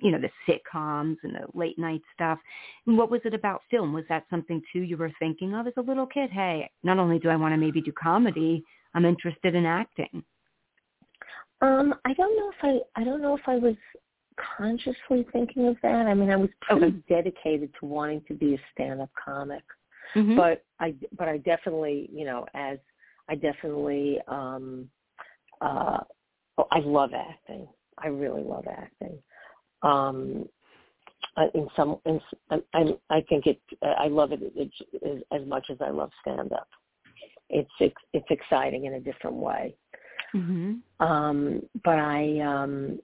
you 0.00 0.12
know, 0.12 0.18
the 0.20 0.30
sitcoms 0.46 1.16
and 1.24 1.34
the 1.34 1.46
late 1.54 1.78
night 1.80 2.02
stuff. 2.14 2.38
And 2.86 2.96
what 2.96 3.10
was 3.10 3.20
it 3.24 3.34
about 3.34 3.62
film? 3.70 3.92
Was 3.92 4.06
that 4.08 4.24
something 4.30 4.62
too 4.72 4.82
you 4.82 4.96
were 4.96 5.10
thinking 5.18 5.52
of 5.54 5.66
as 5.66 5.72
a 5.78 5.82
little 5.82 6.06
kid? 6.06 6.30
Hey, 6.30 6.70
not 6.84 6.98
only 6.98 7.18
do 7.18 7.28
I 7.28 7.34
want 7.36 7.52
to 7.54 7.56
maybe 7.58 7.80
do 7.80 7.90
comedy, 7.92 8.62
I'm 8.94 9.04
interested 9.04 9.56
in 9.56 9.66
acting. 9.66 10.22
Um, 11.61 11.94
I 12.04 12.14
don't 12.14 12.36
know 12.36 12.50
if 12.50 12.84
I 12.96 13.00
I 13.00 13.04
don't 13.04 13.20
know 13.22 13.34
if 13.36 13.42
I 13.46 13.56
was 13.56 13.74
consciously 14.56 15.26
thinking 15.32 15.66
of 15.66 15.76
that. 15.82 16.06
I 16.06 16.14
mean, 16.14 16.30
I 16.30 16.36
was 16.36 16.50
pretty 16.61 16.86
Okay. 16.86 16.96
dedicated 17.09 17.70
to 17.80 17.86
wanting 17.86 18.22
to 18.28 18.34
be 18.34 18.54
a 18.54 18.59
stand-up 18.72 19.11
comic, 19.14 19.64
Mhm. 20.14 20.36
but 20.36 20.64
I 20.78 20.94
but 21.12 21.28
I 21.28 21.38
definitely, 21.38 22.09
you 22.12 22.24
know, 22.24 22.46
as 22.54 22.78
I 23.28 23.34
definitely 23.34 24.20
um 24.28 24.90
uh 25.61 26.00
oh, 26.59 26.68
I 26.70 26.78
love 26.80 27.12
acting. 27.14 27.68
I 27.98 28.09
really 28.09 28.42
love 28.44 28.66
acting. 28.68 29.20
Um 29.82 30.48
I- 31.36 31.50
in 31.54 31.68
some 31.74 31.98
in, 32.06 32.20
I 32.50 32.62
I 32.74 32.98
I 33.11 33.20
think 33.22 33.46
it 33.48 33.61
I 33.82 34.06
love 34.06 34.30
it, 34.32 34.40
it, 34.54 34.70
it 34.92 35.26
as 35.32 35.44
much 35.46 35.70
as 35.70 35.78
I 35.80 35.90
love 35.90 36.12
stand-up. 36.20 36.68
It's 37.50 37.70
it's 37.80 37.96
it's 38.12 38.30
exciting 38.30 38.84
in 38.84 38.94
a 38.94 39.00
different 39.00 39.36
way. 39.36 39.74
Mhm. 40.35 40.81
um, 41.01 41.62
but 41.85 41.99
I 41.99 42.41
um, 42.41 43.01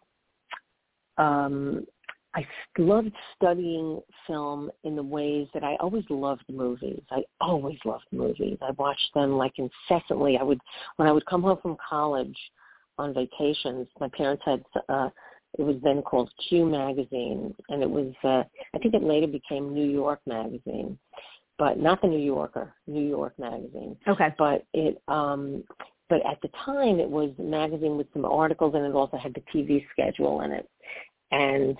um, 1.17 1.87
I 2.35 2.41
s- 2.41 2.47
loved 2.79 3.13
studying 3.37 4.01
film 4.27 4.71
in 4.83 4.97
the 4.97 5.03
ways 5.03 5.49
that 5.55 5.63
I 5.63 5.77
always 5.77 6.05
loved 6.11 6.45
movies. 6.51 7.03
I 7.11 7.23
always 7.41 7.79
loved 7.85 8.07
movies. 8.11 8.59
I 8.61 8.73
watched 8.73 9.15
them 9.15 9.37
like 9.37 9.55
incessantly. 9.59 10.37
I 10.37 10.43
would 10.43 10.61
when 10.97 11.09
I 11.09 11.13
would 11.13 11.27
come 11.27 11.43
home 11.43 11.59
from 11.63 11.77
college 11.89 12.37
on 12.99 13.15
vacations. 13.15 13.87
My 14.01 14.09
parents 14.09 14.43
had 14.45 14.65
uh, 14.89 15.11
it 15.59 15.63
was 15.63 15.77
then 15.85 16.03
called 16.03 16.33
Cue 16.49 16.67
magazine, 16.67 17.55
and 17.69 17.83
it 17.83 17.91
was 17.91 18.13
uh, 18.25 18.43
I 18.75 18.79
think 18.79 18.95
it 18.95 19.03
later 19.03 19.29
became 19.29 19.73
New 19.73 19.89
York 19.89 20.21
magazine, 20.27 20.99
but 21.59 21.79
not 21.79 22.03
the 22.03 22.09
New 22.09 22.19
Yorker, 22.19 22.75
New 22.89 23.07
York 23.07 23.39
magazine 23.39 23.97
Okay. 24.09 24.35
but 24.39 24.65
it 24.75 25.01
um 25.07 25.63
but 26.09 26.25
at 26.27 26.41
the 26.43 26.49
time 26.65 26.99
it 27.01 27.09
was 27.09 27.31
a 27.39 27.43
magazine 27.43 27.97
with 27.97 28.07
some 28.13 28.25
articles 28.25 28.75
and 28.75 28.85
it 28.85 28.95
also 28.95 29.17
had 29.17 29.35
the 29.35 29.43
TV 29.55 29.85
schedule 29.93 30.43
in 30.43 30.53
it. 30.53 30.69
And 31.31 31.77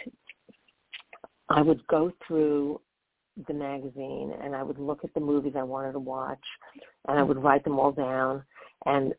I 1.49 1.63
would 1.63 1.87
go 1.87 2.13
through 2.27 2.81
the 3.49 3.55
magazine 3.55 4.33
and 4.43 4.55
I 4.55 4.63
would 4.63 4.79
look 4.79 5.05
at 5.05 5.13
the 5.15 5.21
movies 5.21 5.55
I 5.57 5.63
wanted 5.63 5.93
to 5.93 5.99
watch 5.99 6.39
and 7.09 7.19
I 7.19 7.23
would 7.23 7.43
write 7.43 7.65
them 7.65 7.79
all 7.79 7.93
down 7.93 8.45
and 8.87 9.15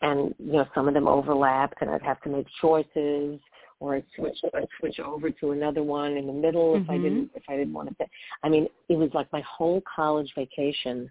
and 0.00 0.34
you 0.38 0.52
know 0.52 0.66
some 0.74 0.88
of 0.88 0.94
them 0.94 1.08
overlapped 1.08 1.80
and 1.80 1.90
I'd 1.90 2.02
have 2.02 2.20
to 2.22 2.30
make 2.30 2.46
choices 2.60 3.38
or 3.80 3.96
I'd 3.96 4.04
switch 4.16 4.38
I'd 4.54 4.68
switch 4.80 5.00
over 5.00 5.30
to 5.30 5.50
another 5.50 5.82
one 5.82 6.16
in 6.16 6.26
the 6.26 6.32
middle 6.32 6.76
if 6.76 6.88
I 6.88 6.96
Mhm. 6.96 7.02
didn't 7.02 7.30
if 7.34 7.42
I 7.48 7.56
didn't 7.56 7.74
want 7.74 7.96
to 7.98 8.06
I 8.42 8.48
mean 8.48 8.68
it 8.88 8.96
was 8.96 9.10
like 9.12 9.30
my 9.32 9.42
whole 9.42 9.82
college 9.82 10.32
vacation 10.34 11.10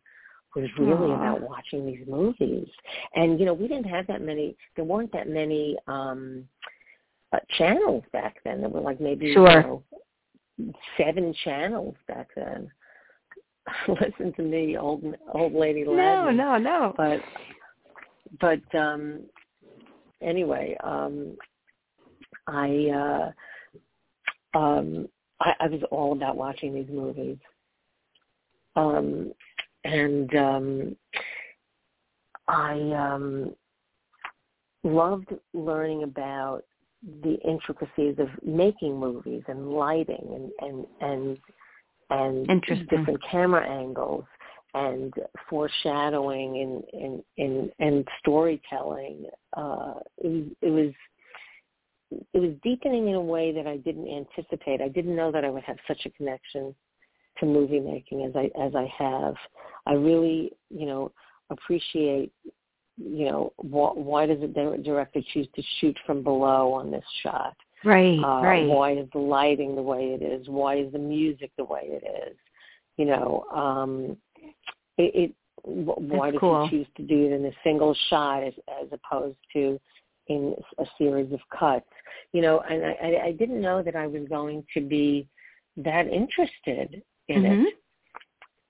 was 0.61 0.69
really 0.79 1.11
Aw. 1.11 1.15
about 1.15 1.41
watching 1.41 1.85
these 1.85 2.05
movies. 2.07 2.67
And 3.15 3.39
you 3.39 3.45
know, 3.45 3.53
we 3.53 3.67
didn't 3.67 3.89
have 3.89 4.07
that 4.07 4.21
many. 4.21 4.55
There 4.75 4.85
weren't 4.85 5.11
that 5.13 5.29
many 5.29 5.77
um 5.87 6.47
uh, 7.33 7.39
channels 7.57 8.03
back 8.11 8.37
then. 8.43 8.61
There 8.61 8.69
were 8.69 8.81
like 8.81 8.99
maybe 8.99 9.33
Sure. 9.33 9.51
you 9.51 9.61
know, 9.61 10.73
seven 10.97 11.33
channels 11.43 11.95
back 12.07 12.29
then. 12.35 12.71
Listen 13.87 14.33
to 14.33 14.41
me, 14.41 14.77
old 14.77 15.03
old 15.33 15.53
lady. 15.53 15.83
No, 15.83 16.31
no, 16.31 16.57
no. 16.57 16.93
But 16.97 17.21
but 18.39 18.75
um 18.77 19.21
anyway, 20.21 20.75
um 20.83 21.37
I 22.47 23.33
uh 24.55 24.57
um 24.57 25.07
I, 25.39 25.53
I 25.59 25.67
was 25.67 25.81
all 25.91 26.13
about 26.13 26.35
watching 26.35 26.73
these 26.73 26.89
movies. 26.89 27.37
Um 28.75 29.33
and 29.84 30.36
um 30.36 30.95
I 32.47 32.73
um 32.91 33.55
loved 34.84 35.34
learning 35.53 36.03
about 36.03 36.63
the 37.23 37.38
intricacies 37.45 38.15
of 38.19 38.28
making 38.43 38.97
movies 38.97 39.43
and 39.47 39.71
lighting 39.71 40.51
and 40.61 40.86
and 40.99 41.38
and 42.09 42.49
and 42.49 42.63
different 42.89 43.21
camera 43.30 43.67
angles 43.67 44.23
and 44.73 45.13
foreshadowing 45.49 46.84
and 46.93 47.03
and 47.03 47.23
and, 47.38 47.71
and 47.80 48.07
storytelling. 48.19 49.25
Uh, 49.55 49.95
it 50.17 50.28
was 50.28 50.43
it 50.61 50.69
was 50.69 50.93
it 52.34 52.39
was 52.39 52.53
deepening 52.63 53.09
in 53.09 53.15
a 53.15 53.21
way 53.21 53.51
that 53.51 53.67
I 53.67 53.78
didn't 53.78 54.07
anticipate. 54.07 54.82
I 54.82 54.88
didn't 54.88 55.15
know 55.15 55.32
that 55.32 55.43
I 55.43 55.49
would 55.49 55.63
have 55.63 55.78
such 55.88 56.05
a 56.05 56.09
connection 56.11 56.73
to 57.39 57.45
movie 57.45 57.79
making 57.79 58.23
as 58.23 58.31
I 58.35 58.49
as 58.59 58.73
I 58.75 58.91
have. 58.97 59.35
I 59.85 59.93
really, 59.93 60.51
you 60.69 60.85
know, 60.85 61.11
appreciate, 61.49 62.31
you 62.97 63.25
know, 63.25 63.53
wh- 63.57 63.95
why 63.95 64.25
does 64.25 64.41
the 64.41 64.47
dir- 64.47 64.77
director 64.77 65.21
choose 65.33 65.47
to 65.55 65.63
shoot 65.79 65.97
from 66.05 66.23
below 66.23 66.73
on 66.73 66.91
this 66.91 67.05
shot? 67.23 67.55
Right, 67.83 68.19
Uh, 68.19 68.41
right. 68.43 68.67
Why 68.67 68.91
is 68.93 69.07
the 69.13 69.19
lighting 69.19 69.75
the 69.75 69.81
way 69.81 70.17
it 70.19 70.21
is? 70.21 70.47
Why 70.49 70.77
is 70.77 70.91
the 70.91 70.99
music 70.99 71.51
the 71.57 71.63
way 71.63 71.81
it 71.83 72.03
is? 72.27 72.38
You 72.97 73.05
know, 73.05 73.45
um, 73.53 74.17
it, 74.97 75.15
it 75.15 75.33
wh- 75.63 76.01
why 76.01 76.31
That's 76.31 76.33
does 76.33 76.39
cool. 76.39 76.67
he 76.67 76.77
choose 76.77 76.88
to 76.97 77.03
do 77.03 77.25
it 77.27 77.31
in 77.33 77.45
a 77.45 77.51
single 77.63 77.95
shot 78.09 78.43
as, 78.43 78.53
as 78.81 78.88
opposed 78.91 79.38
to 79.53 79.79
in 80.27 80.55
a 80.79 80.85
series 80.97 81.31
of 81.31 81.39
cuts? 81.57 81.85
You 82.33 82.41
know, 82.41 82.59
and 82.69 82.83
I, 82.83 82.97
I, 83.01 83.25
I 83.27 83.31
didn't 83.33 83.61
know 83.61 83.81
that 83.83 83.95
I 83.95 84.07
was 84.07 84.23
going 84.27 84.65
to 84.73 84.81
be 84.81 85.27
that 85.77 86.07
interested 86.07 87.03
in 87.28 87.43
Mhm. 87.43 87.65
it. 87.67 87.78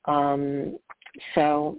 Um, 0.05 0.79
so, 1.35 1.77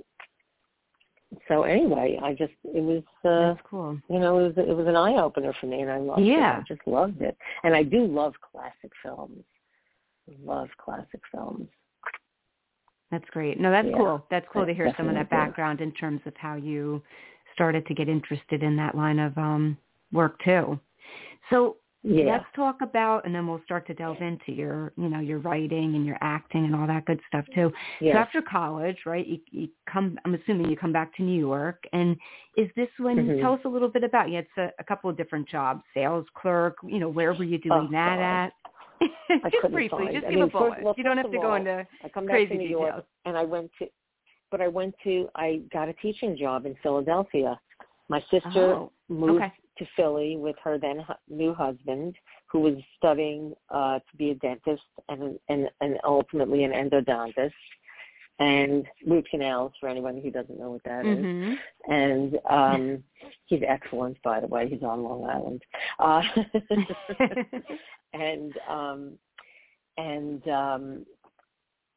so 1.48 1.62
anyway, 1.62 2.18
I 2.22 2.34
just 2.34 2.52
it 2.64 2.82
was. 2.82 3.02
Uh, 3.24 3.54
That's 3.54 3.66
cool. 3.66 4.00
you 4.08 4.18
know, 4.18 4.38
it 4.38 4.56
was 4.56 4.58
it 4.68 4.76
was 4.76 4.86
an 4.86 4.96
eye 4.96 5.14
opener 5.16 5.52
for 5.60 5.66
me, 5.66 5.80
and 5.82 5.90
I 5.90 5.98
loved 5.98 6.22
Yeah. 6.22 6.58
it. 6.58 6.60
I 6.60 6.64
just 6.74 6.86
loved 6.86 7.20
it, 7.22 7.36
and 7.64 7.74
I 7.74 7.82
do 7.82 8.04
love 8.06 8.34
classic 8.40 8.92
films. 9.02 9.44
Love 10.44 10.68
classic 10.76 11.20
films. 11.32 11.68
That's 13.10 13.28
great. 13.30 13.58
No, 13.58 13.70
that's 13.70 13.88
Yeah, 13.88 13.96
cool. 13.96 14.26
That's 14.30 14.46
cool 14.52 14.62
I 14.62 14.66
to 14.66 14.74
hear 14.74 14.92
some 14.96 15.08
of 15.08 15.14
that 15.14 15.30
background 15.30 15.80
in 15.80 15.92
terms 15.92 16.20
of 16.26 16.36
how 16.36 16.56
you 16.56 17.02
started 17.54 17.86
to 17.86 17.94
get 17.94 18.08
interested 18.08 18.62
in 18.62 18.76
that 18.76 18.94
line 18.94 19.18
of 19.18 19.36
um 19.38 19.78
work 20.12 20.38
too. 20.42 20.78
So 21.50 21.76
Yeah. 22.04 22.32
let's 22.32 22.44
talk 22.54 22.76
about 22.80 23.26
and 23.26 23.34
then 23.34 23.46
we'll 23.48 23.60
start 23.64 23.84
to 23.88 23.94
delve 23.94 24.22
into 24.22 24.52
your 24.52 24.92
you 24.96 25.08
know 25.08 25.18
your 25.18 25.38
writing 25.40 25.96
and 25.96 26.06
your 26.06 26.16
acting 26.20 26.64
and 26.64 26.74
all 26.74 26.86
that 26.86 27.04
good 27.06 27.20
stuff 27.26 27.44
too 27.54 27.72
Yes. 28.00 28.14
so 28.14 28.18
after 28.18 28.40
college 28.40 28.98
right 29.04 29.26
you, 29.26 29.38
you 29.50 29.68
come 29.92 30.16
i'm 30.24 30.34
assuming 30.34 30.70
you 30.70 30.76
come 30.76 30.92
back 30.92 31.12
to 31.16 31.22
new 31.24 31.38
york 31.38 31.82
and 31.92 32.16
is 32.56 32.68
this 32.76 32.88
when 32.98 33.16
Mhm. 33.16 33.40
tell 33.40 33.54
us 33.54 33.60
a 33.64 33.68
little 33.68 33.88
bit 33.88 34.04
about 34.04 34.30
you 34.30 34.36
had 34.36 34.46
a, 34.58 34.70
a 34.78 34.84
couple 34.84 35.10
of 35.10 35.16
different 35.16 35.48
jobs 35.48 35.82
sales 35.92 36.24
clerk 36.34 36.76
you 36.84 37.00
know 37.00 37.08
where 37.08 37.34
were 37.34 37.42
you 37.44 37.58
doing 37.58 37.88
Oh, 37.88 37.92
that 37.92 38.52
God. 39.00 39.02
at 39.40 39.50
just 39.50 39.72
briefly 39.72 40.04
find- 40.04 40.14
just 40.14 40.26
I 40.26 40.30
give 40.30 40.38
mean, 40.38 40.44
a 40.44 40.52
bullet 40.52 40.82
well, 40.82 40.94
you 40.96 41.02
don't 41.04 41.16
have 41.16 41.30
to 41.30 41.36
of 41.36 41.42
go 41.42 41.48
all, 41.50 41.54
into 41.56 41.84
I 42.04 42.08
come 42.08 42.26
back 42.26 42.34
crazy 42.34 42.50
to 42.52 42.58
New 42.58 42.68
York, 42.68 42.90
details. 42.94 43.04
and 43.26 43.36
I 43.36 43.44
went 43.44 43.70
to, 43.80 43.86
but 44.50 44.60
I 44.60 44.68
went 44.68 44.94
to, 45.04 45.28
I 45.34 45.62
got 45.72 45.88
a 45.88 45.92
teaching 45.94 46.36
job 46.36 46.64
in 46.66 46.74
Philadelphia. 46.82 47.58
My 48.08 48.20
sister 48.30 48.74
oh 48.74 48.92
moved 49.08 49.42
okay. 49.42 49.52
To 49.78 49.86
Philly 49.96 50.36
with 50.36 50.56
her 50.62 50.78
then 50.78 51.00
hu- 51.00 51.34
new 51.34 51.54
husband, 51.54 52.14
who 52.46 52.60
was 52.60 52.74
studying 52.96 53.54
uh, 53.70 53.98
to 53.98 54.16
be 54.16 54.30
a 54.30 54.34
dentist 54.36 54.82
and 55.08 55.38
and 55.48 55.68
and 55.80 55.98
ultimately 56.04 56.64
an 56.64 56.72
endodontist, 56.72 57.52
and 58.38 58.86
root 59.06 59.26
canals 59.30 59.72
for 59.80 59.88
anyone 59.88 60.20
who 60.20 60.30
doesn't 60.30 60.58
know 60.58 60.70
what 60.72 60.84
that 60.84 61.06
is. 61.06 61.24
mhm 61.24 61.58
And 61.88 62.38
um, 62.48 63.04
he's 63.46 63.62
excellent, 63.66 64.20
by 64.22 64.40
the 64.40 64.46
way. 64.46 64.68
He's 64.68 64.82
on 64.82 65.02
Long 65.02 65.24
Island. 65.24 65.62
Uh, 65.98 66.22
and 68.12 68.52
um, 68.68 69.18
and 69.96 70.48
um, 70.48 71.06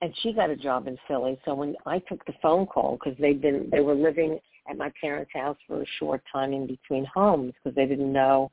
and 0.02 0.14
she 0.22 0.34
got 0.34 0.50
a 0.50 0.56
job 0.56 0.88
in 0.88 0.98
Philly. 1.08 1.40
So 1.46 1.54
when 1.54 1.76
I 1.86 2.00
took 2.00 2.26
the 2.26 2.34
phone 2.42 2.66
call, 2.66 2.98
because 2.98 3.18
they'd 3.20 3.42
been 3.42 3.70
they 3.72 3.82
were 3.82 3.96
living 3.96 4.40
at 4.70 4.78
my 4.78 4.92
parents' 5.00 5.32
house 5.34 5.58
for 5.68 5.82
a 5.82 5.86
short 6.00 6.22
time 6.32 6.54
in 6.54 6.68
between 6.68 7.06
homes 7.06 7.54
because 7.64 7.76
they 7.76 7.86
didn't 7.86 8.12
know 8.12 8.52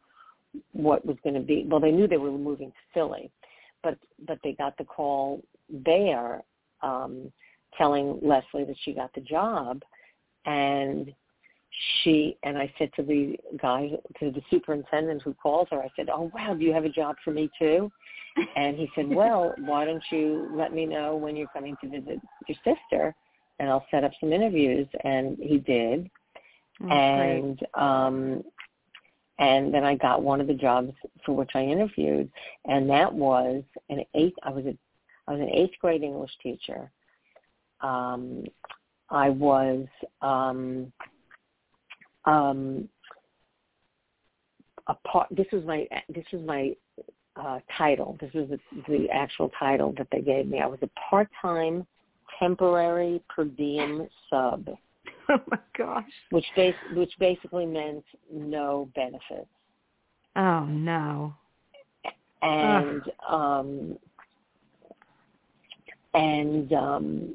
what 0.73 1.05
was 1.05 1.17
going 1.23 1.35
to 1.35 1.41
be. 1.41 1.65
Well, 1.69 1.81
they 1.81 1.91
knew 1.91 2.09
they 2.09 2.17
were 2.17 2.31
moving 2.31 2.71
to 2.71 2.77
Philly, 2.95 3.31
but 3.83 3.99
but 4.27 4.39
they 4.43 4.53
got 4.53 4.77
the 4.79 4.85
call 4.85 5.43
there 5.69 6.43
um, 6.83 7.33
telling 7.77 8.19
Leslie 8.23 8.65
that 8.65 8.77
she 8.85 8.93
got 8.93 9.15
the 9.15 9.21
job, 9.21 9.83
and 10.47 11.13
she 12.03 12.37
and 12.43 12.57
I 12.59 12.73
said 12.79 12.91
to 12.97 13.03
the 13.03 13.37
guy, 13.61 13.91
to 14.21 14.31
the 14.31 14.43
superintendent 14.51 15.23
who 15.23 15.35
calls 15.35 15.69
her, 15.71 15.81
I 15.81 15.91
said, 15.97 16.09
"Oh 16.13 16.31
wow, 16.35 16.55
do 16.55 16.65
you 16.65 16.73
have 16.73 16.85
a 16.85 16.91
job 16.91 17.17
for 17.25 17.31
me 17.31 17.51
too?" 17.59 17.91
And 18.57 18.77
he 18.77 18.89
said, 18.95 19.09
"Well, 19.09 19.55
why 19.59 19.85
don't 19.85 20.03
you 20.11 20.49
let 20.53 20.73
me 20.73 20.87
know 20.87 21.17
when 21.17 21.37
you're 21.37 21.49
coming 21.49 21.77
to 21.83 21.89
visit 21.89 22.21
your 22.47 22.57
sister, 22.65 23.15
and 23.59 23.69
I'll 23.69 23.87
set 23.91 24.05
up 24.05 24.13
some 24.21 24.33
interviews." 24.33 24.87
And 25.05 25.39
he 25.41 25.59
did, 25.59 26.11
Oh, 26.81 26.89
and 26.89 27.59
great. 27.59 27.83
um, 27.83 28.45
and 29.41 29.73
then 29.73 29.85
I 29.85 29.95
got 29.95 30.23
one 30.23 30.41
of 30.41 30.47
the 30.47 30.55
jobs 30.55 30.93
for 31.25 31.35
which 31.35 31.51
I 31.55 31.63
interviewed, 31.63 32.31
and 32.67 32.89
that 32.91 33.13
was 33.13 33.63
an 33.89 34.05
eighth. 34.15 34.37
I 34.43 34.51
was 34.51 34.65
a 34.67 34.77
I 35.27 35.33
was 35.33 35.41
an 35.41 35.51
eighth 35.51 35.79
grade 35.81 36.03
English 36.03 36.31
teacher. 36.43 36.91
Um, 37.81 38.45
I 39.11 39.31
was 39.31 39.87
um, 40.23 40.93
um, 42.25 42.89
a 44.87 44.95
part. 44.95 45.29
This 45.31 45.47
was 45.53 45.65
my 45.65 45.87
this 46.09 46.25
was 46.33 46.43
my 46.43 46.75
uh, 47.37 47.61
title. 47.77 48.17
This 48.21 48.33
was 48.35 48.49
the, 48.49 48.59
the 48.89 49.11
actual 49.11 49.51
title 49.59 49.95
that 49.99 50.09
they 50.11 50.21
gave 50.21 50.47
me. 50.47 50.61
I 50.61 50.67
was 50.67 50.81
a 50.83 50.91
part-time, 51.11 51.87
temporary 52.39 53.23
per 53.29 53.45
diem 53.45 54.09
sub, 54.31 54.69
Oh 55.31 55.39
my 55.51 55.59
gosh. 55.77 56.05
which 56.31 56.47
bas- 56.57 56.75
which 56.95 57.13
basically 57.19 57.67
meant 57.67 58.05
no 58.33 58.89
benefits. 58.95 59.49
Oh 60.37 60.65
no. 60.65 61.35
and 62.43 63.03
um 63.29 63.99
and 66.15 66.73
um 66.73 67.35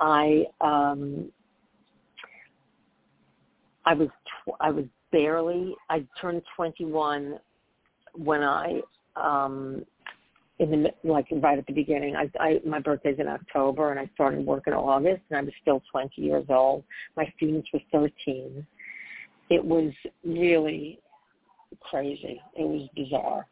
i 0.00 0.44
um 0.60 1.30
i 3.84 3.94
was 3.94 4.08
tw- 4.08 4.56
i 4.60 4.70
was 4.70 4.84
barely 5.12 5.74
i 5.88 6.04
turned 6.20 6.42
21 6.56 7.38
when 8.16 8.42
i 8.42 8.80
um 9.16 9.84
in 10.60 10.70
the 10.70 10.90
like 11.02 11.26
right 11.42 11.58
at 11.58 11.66
the 11.66 11.72
beginning 11.72 12.14
i 12.14 12.30
i 12.38 12.60
my 12.64 12.78
birthday's 12.78 13.18
in 13.18 13.26
october 13.26 13.90
and 13.90 13.98
i 13.98 14.08
started 14.14 14.46
work 14.46 14.64
in 14.66 14.72
august 14.72 15.22
and 15.30 15.38
i 15.38 15.42
was 15.42 15.52
still 15.60 15.82
20 15.90 16.20
years 16.22 16.44
old 16.48 16.84
my 17.16 17.26
students 17.36 17.68
were 17.72 17.80
13 17.92 18.64
it 19.48 19.64
was 19.64 19.92
really 20.24 21.00
crazy 21.80 22.40
it 22.56 22.64
was 22.64 22.88
bizarre 22.94 23.46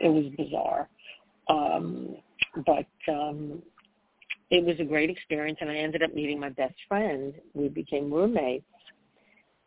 it 0.00 0.08
was 0.08 0.24
bizarre. 0.36 0.88
Um, 1.48 2.16
but 2.66 2.86
um, 3.12 3.62
it 4.50 4.64
was 4.64 4.78
a 4.80 4.84
great 4.84 5.10
experience, 5.10 5.58
and 5.60 5.70
I 5.70 5.76
ended 5.76 6.02
up 6.02 6.14
meeting 6.14 6.38
my 6.38 6.50
best 6.50 6.74
friend. 6.88 7.34
We 7.54 7.68
became 7.68 8.12
roommates, 8.12 8.64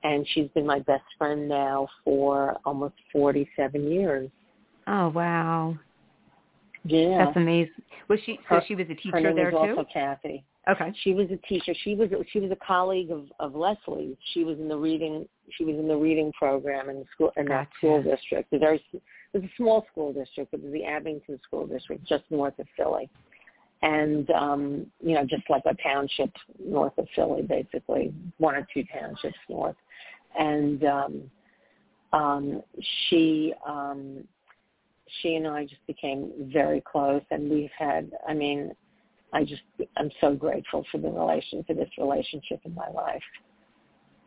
and 0.03 0.25
she's 0.33 0.47
been 0.49 0.65
my 0.65 0.79
best 0.79 1.03
friend 1.17 1.47
now 1.47 1.87
for 2.03 2.57
almost 2.65 2.95
47 3.11 3.91
years. 3.91 4.29
Oh 4.91 5.09
wow. 5.09 5.77
Yeah. 6.83 7.25
That's 7.25 7.37
amazing. 7.37 7.71
Was 8.09 8.19
she 8.25 8.37
so 8.49 8.55
Her- 8.55 8.63
she 8.67 8.75
was 8.75 8.87
a 8.87 8.89
Her 8.89 8.95
teacher 8.95 9.21
name 9.21 9.35
there 9.35 9.51
was 9.51 9.69
too? 9.69 9.77
also 9.77 9.89
Kathy. 9.91 10.43
Okay. 10.69 10.93
She 11.03 11.13
was 11.13 11.27
a 11.31 11.37
teacher. 11.47 11.73
She 11.83 11.95
was 11.95 12.09
she 12.31 12.39
was 12.39 12.51
a 12.51 12.57
colleague 12.57 13.09
of 13.09 13.25
of 13.39 13.55
Leslie's. 13.55 14.17
She 14.33 14.43
was 14.43 14.59
in 14.59 14.67
the 14.67 14.77
reading 14.77 15.27
she 15.57 15.63
was 15.63 15.75
in 15.75 15.87
the 15.87 15.95
reading 15.95 16.31
program 16.33 16.89
in 16.89 16.99
the 16.99 17.05
school 17.13 17.31
in 17.37 17.45
that 17.45 17.69
school 17.77 18.03
district. 18.03 18.53
A 18.53 18.59
very 18.59 18.83
it 18.93 19.01
was 19.33 19.43
a 19.43 19.55
small 19.55 19.85
school 19.91 20.11
district. 20.11 20.53
It 20.53 20.61
was 20.61 20.73
the 20.73 20.83
Abington 20.83 21.39
School 21.43 21.65
District, 21.65 22.05
just 22.05 22.25
north 22.29 22.59
of 22.59 22.67
Philly, 22.75 23.09
and 23.81 24.29
um, 24.31 24.85
you 25.01 25.15
know 25.15 25.25
just 25.25 25.49
like 25.49 25.63
a 25.65 25.75
township 25.81 26.31
north 26.59 26.97
of 26.97 27.07
Philly, 27.15 27.41
basically 27.43 28.13
one 28.39 28.55
or 28.55 28.67
two 28.73 28.83
townships 28.93 29.37
north. 29.47 29.77
And 30.37 30.83
um, 30.83 31.31
um, 32.13 32.63
she 33.09 33.53
um, 33.65 34.23
she 35.22 35.36
and 35.36 35.47
I 35.47 35.64
just 35.66 35.86
became 35.88 36.32
very 36.53 36.82
close, 36.82 37.22
and 37.32 37.49
we've 37.49 37.70
had. 37.78 38.12
I 38.28 38.34
mean, 38.34 38.72
I 39.34 39.43
just 39.43 39.62
I'm 39.97 40.09
so 40.20 40.34
grateful 40.36 40.86
for 40.91 40.97
the 40.97 41.09
relation 41.09 41.64
for 41.66 41.74
this 41.74 41.89
relationship 41.97 42.62
in 42.66 42.74
my 42.76 42.89
life. 42.89 43.22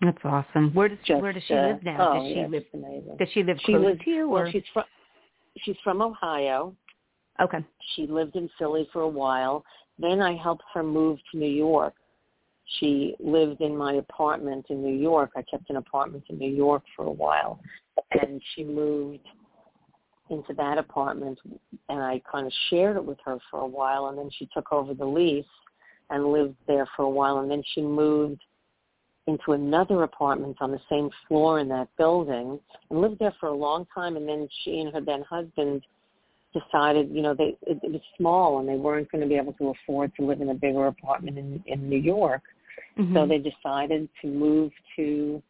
That's 0.01 0.19
awesome. 0.25 0.73
Where 0.75 0.89
does 0.89 0.99
Just 1.07 1.23
where 1.23 1.33
does 1.33 1.43
she 1.47 1.55
uh, 1.55 1.69
live 1.69 1.83
now? 1.83 2.11
Oh, 2.13 2.15
does 2.23 2.29
she 2.33 2.41
yeah, 2.41 2.47
live 2.47 2.65
amazing. 2.75 3.17
does 3.19 3.29
she 3.33 3.43
live 3.43 3.59
She 3.65 3.73
close 3.73 3.85
lives 3.85 4.01
to 4.05 4.11
you 4.11 4.29
well. 4.29 4.43
or 4.43 4.51
She's 4.53 4.63
from 4.73 4.85
she's 5.59 5.77
from 5.83 6.03
Ohio. 6.03 6.75
Okay. 7.41 7.59
She 7.95 8.07
lived 8.07 8.37
in 8.37 8.49
Philly 8.59 8.89
for 8.93 9.03
a 9.03 9.09
while. 9.09 9.65
Then 9.99 10.21
I 10.21 10.37
helped 10.37 10.65
her 10.75 10.83
move 10.83 11.19
to 11.33 11.39
New 11.39 11.51
York. 11.51 11.95
She 12.81 13.15
lived 13.21 13.61
in 13.61 13.77
my 13.77 13.95
apartment 13.95 14.67
in 14.71 14.83
New 14.83 14.97
York. 14.97 15.31
I 15.37 15.43
kept 15.43 15.69
an 15.71 15.77
apartment 15.77 16.25
in 16.31 16.39
New 16.39 16.51
York 16.51 16.83
for 16.97 17.07
a 17.07 17.11
while, 17.11 17.61
and 18.23 18.41
she 18.55 18.65
moved 18.65 19.21
into 20.31 20.55
that 20.55 20.79
apartment 20.79 21.39
and 21.89 22.03
I 22.03 22.23
kind 22.31 22.47
of 22.47 22.53
shared 22.71 22.97
it 22.97 23.05
with 23.05 23.19
her 23.25 23.39
for 23.51 23.61
a 23.61 23.67
while 23.67 24.07
and 24.07 24.17
then 24.17 24.31
she 24.39 24.49
took 24.55 24.73
over 24.73 24.95
the 24.95 25.05
lease 25.05 25.45
and 26.11 26.33
lived 26.33 26.57
there 26.67 26.89
for 26.97 27.03
a 27.05 27.11
while 27.11 27.39
and 27.39 27.51
then 27.51 27.63
she 27.75 27.83
moved 27.83 28.41
into 29.27 29.53
another 29.53 30.03
apartment 30.03 30.57
on 30.61 30.71
the 30.71 30.81
same 30.91 31.11
floor 31.29 31.61
in 31.61 31.69
that 31.69 31.89
building 31.99 32.59
and 32.91 33.01
lived 33.01 33.19
there 33.19 33.35
for 33.39 33.49
a 33.51 33.55
long 33.55 33.87
time 33.95 34.17
and 34.17 34.29
then 34.29 34.49
she 34.63 34.81
and 34.81 34.93
her 34.95 35.01
then 35.01 35.23
husband 35.29 35.83
decided 36.55 37.11
you 37.11 37.21
know 37.21 37.35
they 37.35 37.57
it, 37.63 37.79
it 37.83 37.93
was 37.93 38.01
small 38.17 38.61
and 38.61 38.69
they 38.69 38.77
weren't 38.77 39.11
going 39.11 39.23
to 39.23 39.29
be 39.29 39.37
able 39.37 39.53
to 39.55 39.69
afford 39.71 40.15
to 40.15 40.25
live 40.25 40.41
in 40.41 40.51
a 40.51 40.55
bigger 40.55 40.87
apartment 40.87 41.37
in 41.39 41.63
in 41.67 41.89
New 41.89 41.99
York 41.99 42.43
so 42.97 43.03
Mhm. 43.03 43.29
they 43.29 43.39
decided 43.39 44.09
to 44.23 44.29
move 44.29 44.73
to 44.97 45.43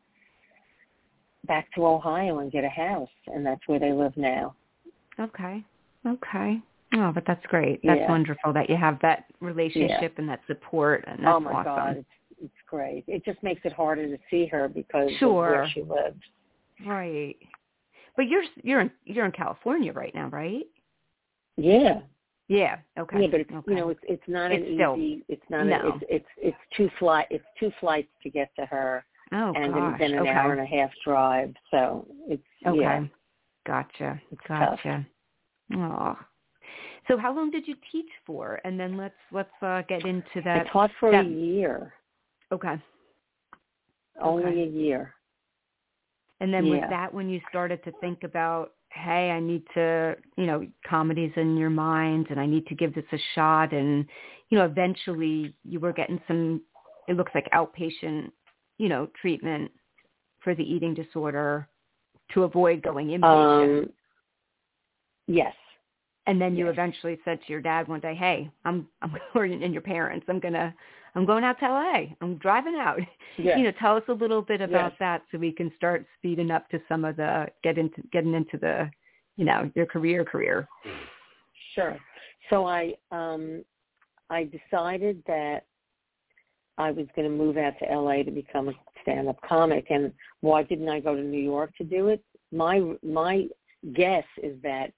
back 1.47 1.73
to 1.75 1.87
Ohio 1.87 2.39
and 2.39 2.51
get 2.51 2.65
a 2.65 2.69
house 2.69 3.09
and 3.27 3.45
that's 3.45 3.61
where 3.67 3.79
they 3.79 3.93
live 3.93 4.17
now 4.17 4.55
Okay. 5.19 5.65
Okay. 6.07 6.61
Oh, 6.97 7.11
but 7.13 7.25
that's 7.27 7.45
great. 7.47 7.81
That's 7.83 8.01
Yeah. 8.01 8.09
wonderful 8.11 8.53
that 8.53 8.69
you 8.71 8.77
have 8.77 8.99
that 9.01 9.25
relationship 9.41 10.15
and 10.19 10.29
that 10.29 10.41
support 10.47 11.05
and 11.07 11.25
that's 11.25 11.35
oh 11.35 11.41
my 11.41 11.53
awesome. 11.53 11.65
god, 11.65 11.97
it's 11.99 12.09
it's 12.43 12.63
great. 12.69 13.05
It 13.07 13.25
just 13.25 13.43
makes 13.43 13.63
it 13.65 13.73
harder 13.73 14.07
to 14.07 14.19
see 14.31 14.47
her 14.47 14.69
because 14.69 15.11
Sure. 15.19 15.47
of 15.47 15.53
where 15.61 15.69
she 15.69 15.83
lives. 15.83 16.21
Right. 16.85 17.37
But 18.17 18.29
you're 18.29 18.45
you're 18.63 18.81
in 18.81 18.91
you're 19.05 19.25
in 19.25 19.33
California 19.33 19.93
right 19.93 20.15
now, 20.15 20.29
right? 20.29 20.65
Yeah, 21.57 22.01
Yeah. 22.49 22.79
Okay. 22.99 23.23
yeah, 23.23 23.29
but 23.31 23.41
it's 23.41 23.51
okay. 23.51 23.73
you 23.73 23.77
know 23.77 23.89
it's 23.91 24.01
it's 24.05 24.29
not 24.29 24.53
an 24.53 24.75
still- 24.75 24.97
easy. 24.97 25.25
It's 25.29 25.49
not. 25.51 25.67
no. 25.67 25.77
A, 25.77 25.89
it's 25.89 26.05
it's 26.11 26.29
it's 26.39 26.57
two 26.77 26.91
flight. 26.99 27.27
It's 27.31 27.45
two 27.59 27.71
flights 27.81 28.11
to 28.23 28.31
get 28.31 28.51
to 28.57 28.67
her, 28.67 29.05
oh 29.33 29.53
and 29.55 29.73
gosh. 29.73 29.99
then 29.99 30.13
an 30.13 30.19
okay. 30.21 30.31
hour 30.31 30.53
and 30.53 30.61
a 30.61 30.67
half 30.67 30.91
drive. 31.05 31.55
So 31.71 32.07
it's 32.29 32.43
Okay. 32.67 32.81
yeah. 32.81 33.05
Gotcha. 33.67 34.21
Gotcha. 34.47 35.07
Oh. 35.75 36.17
So 37.09 37.19
how 37.19 37.35
long 37.35 37.51
did 37.51 37.67
you 37.67 37.75
teach 37.93 38.09
for? 38.27 38.61
And 38.65 38.79
then 38.79 38.97
let's 38.97 39.15
let's 39.33 39.51
uh, 39.63 39.83
get 39.89 40.05
into 40.05 40.27
I 40.37 40.41
that. 40.45 40.67
taught 40.69 40.91
for 40.99 41.11
that- 41.11 41.27
a 41.27 41.29
year, 41.29 41.95
Okay. 42.53 42.77
only 44.21 44.45
Okay. 44.45 44.63
a 44.63 44.67
year. 44.67 45.15
And 46.41 46.53
then 46.53 46.69
was 46.69 46.83
that 46.91 47.13
when 47.13 47.29
you 47.29 47.41
started 47.49 47.83
to 47.85 47.93
think 48.01 48.23
about, 48.25 48.73
hey, 48.93 49.31
I 49.31 49.41
need 49.41 49.63
to, 49.75 50.17
you 50.37 50.47
know, 50.47 50.67
comedies 50.87 51.33
in 51.37 51.57
your 51.57 51.71
mind 51.71 52.27
and 52.31 52.39
I 52.39 52.47
need 52.47 52.67
to 52.67 52.75
give 52.75 52.95
this 52.95 53.05
a 53.13 53.19
shot 53.35 53.73
and, 53.73 54.07
you 54.51 54.59
know, 54.59 54.65
eventually 54.65 55.55
you 55.65 55.81
were 55.81 55.93
getting 55.93 56.21
some 56.27 56.63
it 57.07 57.17
looks 57.17 57.33
like 57.35 57.49
outpatient, 57.51 58.31
you 58.79 58.89
know, 58.89 59.09
treatment 59.21 59.71
for 60.41 60.55
the 60.55 60.63
eating 60.63 60.95
disorder 60.95 61.69
to 62.35 62.45
avoid 62.45 62.83
going 62.83 63.09
inpatient. 63.09 63.85
Um, 63.85 63.91
yes. 65.27 65.55
and 66.27 66.41
then 66.41 66.57
you 66.57 66.67
yes. 66.67 66.73
eventually 66.73 67.19
said 67.25 67.39
to 67.47 67.53
your 67.53 67.61
dad 67.61 67.89
one 67.89 68.01
day, 68.01 68.15
"Hey, 68.15 68.51
I'm 68.65 68.87
I'm 69.03 69.15
and 69.35 69.73
your 69.73 69.83
parents, 69.83 70.27
I'm 70.29 70.41
going 70.41 70.55
to 70.55 70.73
I'm 71.15 71.25
going 71.25 71.45
out 71.45 71.59
to 71.61 71.69
LA. 71.69 72.15
I'm 72.21 72.37
driving 72.37 72.77
out." 72.77 72.99
Yes. 73.37 73.59
You 73.59 73.65
know, 73.65 73.73
tell 73.81 73.97
us 73.97 74.05
a 74.07 74.13
little 74.13 74.43
bit 74.43 74.61
about 74.61 74.93
Yes. 74.93 74.99
that 75.01 75.23
so 75.33 75.39
we 75.39 75.51
can 75.51 75.73
start 75.77 76.07
speeding 76.17 76.53
up 76.53 76.69
to 76.69 76.81
some 76.89 77.05
of 77.05 77.17
the 77.17 77.49
get 77.65 77.79
into 77.79 78.01
getting 78.13 78.33
into 78.33 78.57
the, 78.59 78.89
you 79.37 79.45
know, 79.45 79.69
your 79.75 79.87
career 79.87 80.25
career. 80.25 80.69
Sure. 81.75 81.99
So 82.49 82.65
I 82.65 82.95
um 83.11 83.65
I 84.31 84.45
decided 84.45 85.21
that 85.27 85.65
I 86.79 86.91
was 86.91 87.07
going 87.15 87.29
to 87.29 87.37
move 87.37 87.57
out 87.57 87.75
to 87.81 87.87
LA 87.87 88.23
to 88.23 88.31
become 88.31 88.69
a 88.69 88.73
stand-up 89.05 89.39
comic 89.49 89.87
and 89.91 90.13
why 90.41 90.63
didn't 90.65 90.89
I 90.89 90.99
go 91.01 91.15
to 91.15 91.23
New 91.23 91.43
York 91.43 91.73
to 91.79 91.85
do 91.85 92.09
it? 92.09 92.23
My 92.53 92.83
my 93.03 93.47
guess 93.95 94.25
is 94.43 94.61
that 94.63 94.93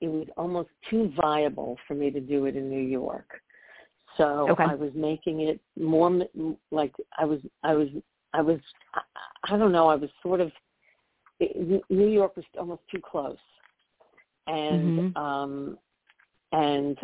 it 0.00 0.08
was 0.08 0.26
almost 0.36 0.70
too 0.88 1.12
viable 1.20 1.76
for 1.86 1.94
me 1.94 2.10
to 2.10 2.20
do 2.20 2.46
it 2.46 2.56
in 2.56 2.70
New 2.70 2.82
York. 2.82 3.28
So 4.16 4.48
Okay. 4.50 4.64
I 4.64 4.74
was 4.74 4.90
making 4.94 5.42
it 5.42 5.60
more 5.78 6.08
m- 6.08 6.56
like 6.70 6.94
I 7.18 7.24
was 7.24 7.40
I 7.62 7.74
was 7.74 7.88
I 8.32 8.42
was 8.42 8.60
I, 8.94 9.02
I 9.52 9.56
don't 9.56 9.72
know 9.72 9.88
I 9.88 9.96
was 9.96 10.10
sort 10.22 10.40
of 10.40 10.50
it, 11.40 11.84
New 11.90 12.08
York 12.08 12.36
was 12.36 12.44
almost 12.58 12.82
too 12.90 13.00
close. 13.00 13.36
And 14.46 14.92
Mhm. 14.92 15.16
um 15.16 15.78
and 16.52 16.98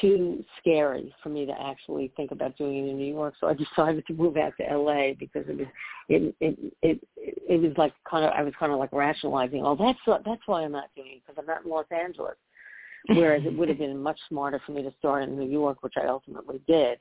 too 0.00 0.44
scary 0.58 1.14
for 1.22 1.28
me 1.28 1.46
to 1.46 1.52
actually 1.60 2.12
think 2.16 2.30
about 2.30 2.56
doing 2.56 2.76
it 2.86 2.90
in 2.90 2.96
New 2.96 3.12
York. 3.12 3.34
So 3.40 3.48
I 3.48 3.54
decided 3.76 4.06
to 4.06 4.12
move 4.14 4.36
out 4.36 4.52
to 4.60 4.76
LA 4.76 5.12
because 5.18 5.44
it 5.48 5.56
was 5.56 5.66
it 6.08 6.34
it 6.40 6.58
it 6.82 7.08
it 7.16 7.60
was 7.60 7.72
like 7.76 7.92
kind 8.08 8.24
of 8.24 8.32
I 8.32 8.42
was 8.42 8.54
kind 8.58 8.72
of 8.72 8.78
like 8.78 8.92
rationalizing. 8.92 9.62
Oh, 9.64 9.76
that's 9.76 9.98
what, 10.04 10.22
that's 10.24 10.42
why 10.46 10.64
I'm 10.64 10.72
not 10.72 10.90
doing 10.94 11.12
it 11.12 11.22
because 11.26 11.40
I'm 11.40 11.46
not 11.46 11.64
in 11.64 11.70
Los 11.70 11.86
Angeles. 11.90 12.36
Whereas 13.08 13.42
it 13.44 13.56
would 13.56 13.68
have 13.68 13.78
been 13.78 14.02
much 14.02 14.18
smarter 14.28 14.60
for 14.66 14.72
me 14.72 14.82
to 14.82 14.92
start 14.98 15.22
in 15.22 15.38
New 15.38 15.48
York, 15.48 15.82
which 15.82 15.94
I 15.96 16.06
ultimately 16.08 16.60
did. 16.66 16.98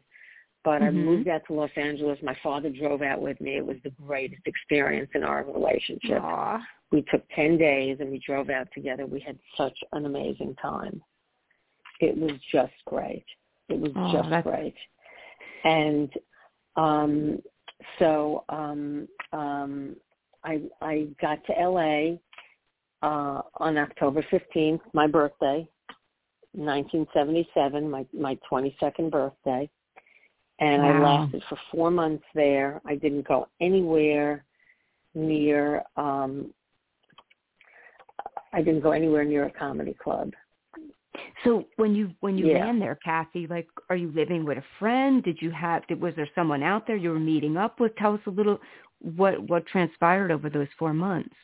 But 0.63 0.81
mm-hmm. 0.81 0.85
I 0.85 0.91
moved 0.91 1.27
out 1.27 1.41
to 1.47 1.53
Los 1.53 1.71
Angeles. 1.75 2.19
My 2.21 2.37
father 2.43 2.69
drove 2.69 3.01
out 3.01 3.21
with 3.21 3.39
me. 3.41 3.57
It 3.57 3.65
was 3.65 3.77
the 3.83 3.91
greatest 4.05 4.41
experience 4.45 5.09
in 5.15 5.23
our 5.23 5.43
relationship. 5.43 6.21
Aww. 6.21 6.59
We 6.91 7.03
took 7.11 7.23
10 7.35 7.57
days 7.57 7.97
and 7.99 8.11
we 8.11 8.21
drove 8.25 8.49
out 8.49 8.67
together. 8.73 9.05
We 9.05 9.19
had 9.19 9.37
such 9.57 9.77
an 9.93 10.05
amazing 10.05 10.55
time. 10.61 11.01
It 11.99 12.17
was 12.17 12.31
just 12.51 12.73
great. 12.85 13.25
It 13.69 13.79
was 13.79 13.91
oh, 13.95 14.11
just 14.11 14.29
that's... 14.29 14.45
great. 14.45 14.75
And 15.63 16.09
um 16.75 17.41
so 17.99 18.43
um 18.49 19.07
um 19.33 19.95
I 20.43 20.61
I 20.81 21.07
got 21.21 21.39
to 21.45 21.53
LA 21.53 22.17
uh 23.01 23.41
on 23.57 23.77
October 23.77 24.25
15th, 24.31 24.81
my 24.93 25.07
birthday, 25.07 25.67
1977, 26.53 27.89
my 27.89 28.05
my 28.13 28.37
22nd 28.51 29.11
birthday. 29.11 29.69
And 30.59 30.83
wow. 30.83 30.89
I 30.89 31.21
lasted 31.21 31.43
for 31.49 31.57
4 31.71 31.91
months 31.91 32.23
there. 32.33 32.81
I 32.85 32.95
didn't 32.95 33.27
go 33.27 33.47
anywhere 33.59 34.45
near 35.13 35.83
um 35.97 36.53
I 38.53 38.61
didn't 38.61 38.81
go 38.81 38.91
anywhere 38.91 39.25
near 39.25 39.45
a 39.45 39.51
comedy 39.51 39.95
club. 40.01 40.31
So 41.43 41.65
when 41.77 41.95
you 41.95 42.11
when 42.21 42.37
you 42.37 42.47
yeah. 42.47 42.63
ran 42.63 42.79
there, 42.79 42.97
Cathy, 43.03 43.47
like, 43.47 43.67
are 43.89 43.95
you 43.95 44.11
living 44.15 44.45
with 44.45 44.57
a 44.57 44.63
friend? 44.79 45.23
Did 45.23 45.41
you 45.41 45.51
have? 45.51 45.85
Did, 45.87 46.01
was 46.01 46.13
there 46.15 46.29
someone 46.35 46.63
out 46.63 46.87
there 46.87 46.95
you 46.95 47.09
were 47.09 47.19
meeting 47.19 47.57
up 47.57 47.79
with? 47.79 47.95
Tell 47.95 48.13
us 48.13 48.21
a 48.25 48.31
little 48.31 48.59
what 48.99 49.39
what 49.49 49.65
transpired 49.67 50.31
over 50.31 50.49
those 50.49 50.67
four 50.77 50.93
months. 50.93 51.35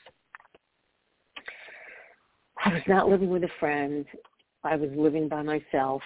I 2.63 2.73
was 2.73 2.83
not 2.87 3.09
living 3.09 3.29
with 3.29 3.43
a 3.43 3.51
friend. 3.59 4.05
I 4.63 4.75
was 4.75 4.89
living 4.95 5.27
by 5.27 5.41
myself, 5.41 6.01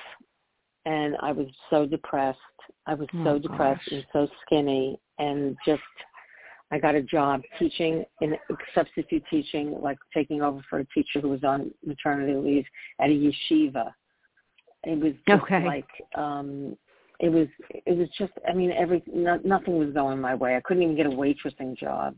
and 0.85 1.15
I 1.21 1.31
was 1.31 1.47
so 1.69 1.85
depressed. 1.85 2.39
I 2.87 2.93
was 2.93 3.07
oh, 3.15 3.23
so 3.23 3.39
depressed 3.39 3.89
gosh. 3.89 3.93
and 3.93 4.05
so 4.13 4.27
skinny, 4.45 4.99
and 5.19 5.57
just 5.65 5.81
I 6.71 6.79
got 6.79 6.95
a 6.95 7.01
job 7.01 7.41
teaching 7.59 8.03
in 8.21 8.35
substitute 8.73 9.23
teaching, 9.29 9.79
like 9.81 9.97
taking 10.13 10.41
over 10.41 10.61
for 10.69 10.79
a 10.79 10.85
teacher 10.87 11.19
who 11.21 11.29
was 11.29 11.43
on 11.43 11.71
maternity 11.85 12.33
leave 12.33 12.65
at 12.99 13.09
a 13.09 13.13
yeshiva. 13.13 13.91
It 14.83 14.99
was 14.99 15.13
just 15.27 15.43
okay. 15.43 15.65
like 15.65 15.87
um 16.15 16.75
it 17.19 17.29
was 17.29 17.47
it 17.69 17.97
was 17.97 18.07
just 18.17 18.33
I 18.47 18.53
mean 18.53 18.71
every 18.71 19.03
no, 19.07 19.39
nothing 19.43 19.77
was 19.77 19.93
going 19.93 20.19
my 20.19 20.35
way. 20.35 20.55
I 20.55 20.61
couldn't 20.61 20.83
even 20.83 20.95
get 20.95 21.05
a 21.05 21.09
waitressing 21.09 21.77
job. 21.77 22.15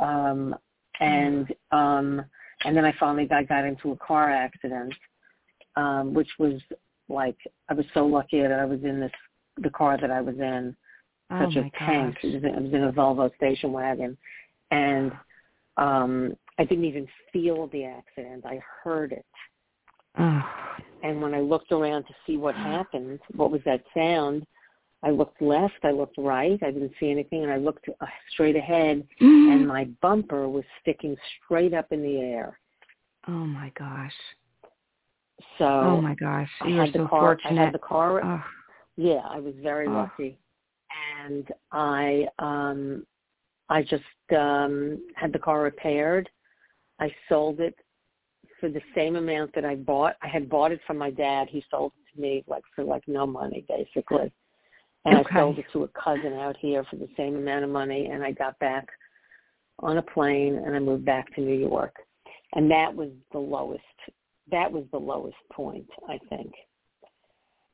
Um 0.00 0.54
and 1.00 1.52
um 1.70 2.24
and 2.64 2.76
then 2.76 2.84
I 2.84 2.92
finally 2.98 3.26
got 3.26 3.48
got 3.48 3.64
into 3.64 3.92
a 3.92 3.96
car 3.96 4.30
accident 4.30 4.92
um 5.76 6.14
which 6.14 6.28
was 6.38 6.60
like 7.08 7.36
I 7.68 7.74
was 7.74 7.86
so 7.94 8.06
lucky 8.06 8.42
that 8.42 8.52
I 8.52 8.64
was 8.64 8.80
in 8.82 9.00
this 9.00 9.12
the 9.58 9.70
car 9.70 9.98
that 10.00 10.10
I 10.10 10.20
was 10.20 10.36
in 10.36 10.76
oh 11.32 11.60
a 11.60 11.70
tank. 11.78 12.16
It 12.22 12.34
was, 12.34 12.44
it 12.44 12.62
was 12.62 12.72
in 12.72 12.84
a 12.84 12.92
Volvo 12.92 13.34
station 13.36 13.72
wagon, 13.72 14.16
and 14.70 15.12
um, 15.76 16.34
I 16.58 16.64
didn't 16.64 16.84
even 16.84 17.06
feel 17.32 17.68
the 17.68 17.84
accident. 17.84 18.44
I 18.46 18.60
heard 18.82 19.12
it. 19.12 19.24
Oh. 20.18 20.42
And 21.02 21.20
when 21.20 21.34
I 21.34 21.40
looked 21.40 21.72
around 21.72 22.04
to 22.04 22.14
see 22.26 22.36
what 22.36 22.54
happened, 22.54 23.18
what 23.34 23.50
was 23.50 23.60
that 23.64 23.82
sound? 23.94 24.46
I 25.02 25.10
looked 25.10 25.42
left, 25.42 25.80
I 25.82 25.90
looked 25.90 26.16
right, 26.16 26.60
I 26.62 26.70
didn't 26.70 26.92
see 27.00 27.10
anything, 27.10 27.42
and 27.42 27.50
I 27.50 27.56
looked 27.56 27.88
uh, 27.88 28.06
straight 28.30 28.54
ahead, 28.54 29.04
Mm. 29.20 29.52
and 29.52 29.66
my 29.66 29.86
bumper 30.00 30.48
was 30.48 30.62
sticking 30.80 31.16
straight 31.44 31.74
up 31.74 31.90
in 31.90 32.02
the 32.02 32.18
air. 32.18 32.58
Oh 33.26 33.32
my 33.32 33.72
gosh. 33.76 34.12
So 35.58 35.64
Oh 35.64 36.00
my 36.00 36.14
gosh. 36.14 36.48
You 36.66 36.76
had 36.78 36.92
the 36.92 37.00
so 37.00 37.08
car. 37.08 37.20
fortunate. 37.20 37.60
I 37.60 37.64
had 37.64 37.74
the 37.74 37.78
car. 37.78 38.24
Oh. 38.24 38.44
Yeah, 38.96 39.22
I 39.28 39.40
was 39.40 39.54
very 39.60 39.88
Oh. 39.88 39.92
lucky 39.92 40.38
and 41.24 41.48
I 41.70 42.26
um 42.38 43.06
I 43.68 43.82
just 43.82 44.02
um 44.36 45.02
had 45.14 45.32
the 45.32 45.38
car 45.38 45.62
repaired. 45.62 46.28
I 47.00 47.14
sold 47.28 47.60
it 47.60 47.74
for 48.60 48.68
the 48.68 48.82
same 48.94 49.16
amount 49.16 49.54
that 49.54 49.64
I 49.64 49.76
bought. 49.76 50.16
I 50.22 50.28
had 50.28 50.48
bought 50.48 50.72
it 50.72 50.80
from 50.86 50.98
my 50.98 51.10
dad. 51.10 51.48
He 51.50 51.64
sold 51.70 51.92
it 51.96 52.14
to 52.14 52.20
me 52.20 52.44
like 52.46 52.64
for 52.74 52.84
like 52.84 53.02
no 53.06 53.26
money 53.26 53.64
basically. 53.68 54.32
And 55.04 55.18
Okay. 55.18 55.36
I 55.36 55.38
sold 55.40 55.58
it 55.58 55.66
to 55.72 55.84
a 55.84 55.88
cousin 55.88 56.34
out 56.34 56.56
here 56.58 56.84
for 56.88 56.96
the 56.96 57.08
same 57.16 57.36
amount 57.36 57.64
of 57.64 57.70
money 57.70 58.06
and 58.06 58.22
I 58.22 58.32
got 58.32 58.58
back 58.60 58.86
on 59.80 59.98
a 59.98 60.02
plane 60.02 60.56
and 60.56 60.76
I 60.76 60.78
moved 60.78 61.04
back 61.04 61.34
to 61.34 61.40
New 61.40 61.58
York. 61.58 61.96
And 62.54 62.70
that 62.70 62.94
was 62.94 63.10
the 63.32 63.38
lowest 63.38 63.82
that 64.50 64.70
was 64.70 64.84
the 64.92 64.98
lowest 64.98 65.36
point, 65.52 65.88
I 66.08 66.18
think 66.28 66.52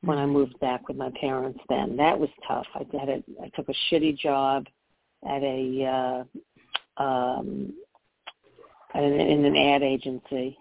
when 0.01 0.17
I 0.17 0.25
moved 0.25 0.59
back 0.59 0.87
with 0.87 0.97
my 0.97 1.11
parents 1.19 1.59
then. 1.67 1.97
That 1.97 2.17
was 2.17 2.29
tough. 2.47 2.67
I 2.75 2.85
had 2.97 3.09
a 3.09 3.23
I 3.41 3.49
took 3.55 3.69
a 3.69 3.73
shitty 3.89 4.17
job 4.17 4.65
at 5.27 5.43
a 5.43 6.25
uh 6.99 7.03
um 7.03 7.73
at 8.95 9.03
an, 9.03 9.13
in 9.19 9.45
an 9.45 9.55
ad 9.55 9.83
agency 9.83 10.57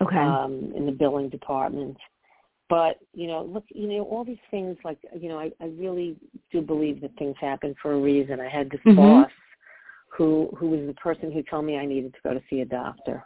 Okay. 0.00 0.16
um 0.16 0.72
in 0.76 0.86
the 0.86 0.92
billing 0.92 1.28
department. 1.28 1.96
But, 2.70 2.98
you 3.14 3.28
know, 3.28 3.44
look, 3.44 3.64
you 3.70 3.88
know, 3.88 4.02
all 4.04 4.24
these 4.24 4.36
things 4.50 4.76
like 4.84 4.98
you 5.18 5.28
know, 5.28 5.38
I, 5.38 5.50
I 5.60 5.66
really 5.78 6.16
do 6.52 6.60
believe 6.60 7.00
that 7.00 7.16
things 7.18 7.34
happen 7.40 7.74
for 7.80 7.94
a 7.94 7.98
reason. 7.98 8.40
I 8.40 8.48
had 8.48 8.70
this 8.70 8.80
Mhm. 8.84 8.96
boss 8.96 9.30
who 10.16 10.50
who 10.56 10.70
was 10.70 10.86
the 10.86 10.94
person 10.94 11.32
who 11.32 11.42
told 11.42 11.64
me 11.64 11.76
I 11.76 11.86
needed 11.86 12.14
to 12.14 12.20
go 12.22 12.34
to 12.34 12.42
see 12.48 12.60
a 12.60 12.64
doctor 12.64 13.24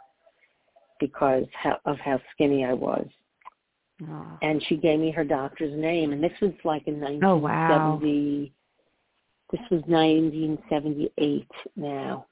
because 0.99 1.45
how, 1.53 1.77
of 1.85 1.97
how 1.99 2.19
skinny 2.31 2.65
I 2.65 2.73
was 2.73 3.07
oh. 4.11 4.37
and 4.41 4.63
she 4.67 4.77
gave 4.77 4.99
me 4.99 5.11
her 5.11 5.23
doctor's 5.23 5.73
name 5.77 6.11
and 6.13 6.23
this 6.23 6.31
was 6.41 6.51
like 6.63 6.87
in 6.87 6.99
1970. 6.99 7.25
Oh, 7.25 7.37
wow. 7.37 7.97
1970 7.99 8.53
this 9.51 9.61
was 9.69 9.81
1978 9.87 11.47
now 11.75 12.25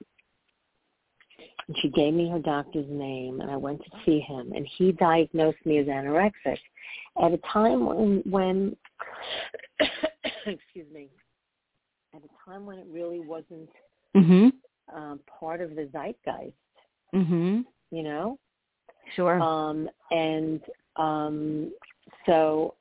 and 1.68 1.78
she 1.82 1.90
gave 1.90 2.14
me 2.14 2.30
her 2.30 2.40
doctor's 2.40 2.90
name 2.90 3.42
and 3.42 3.52
I 3.52 3.58
went 3.58 3.82
to 3.84 3.90
see 4.06 4.20
him 4.20 4.52
and 4.56 4.68
he 4.78 4.92
diagnosed 4.94 5.64
me 5.66 5.78
as 5.78 5.88
anorexic 5.88 6.58
at 7.22 7.34
a 7.34 7.40
time 7.52 7.86
when 7.86 8.24
when 8.30 8.76
excuse 10.46 10.88
me 10.94 11.10
at 12.16 12.22
a 12.24 12.50
time 12.50 12.66
when 12.66 12.78
it 12.80 12.88
really 12.90 13.20
wasn't 13.20 13.70
Mhm. 14.16 14.52
um 14.94 15.20
part 15.40 15.62
of 15.62 15.76
the 15.76 15.88
zeitgeist 15.94 16.54
Mm-hmm. 17.14 17.62
you 17.92 18.04
know 18.04 18.40
Sure. 19.16 19.40
um, 19.42 19.90
and 20.12 20.62
um, 20.96 21.72
so 22.26 22.76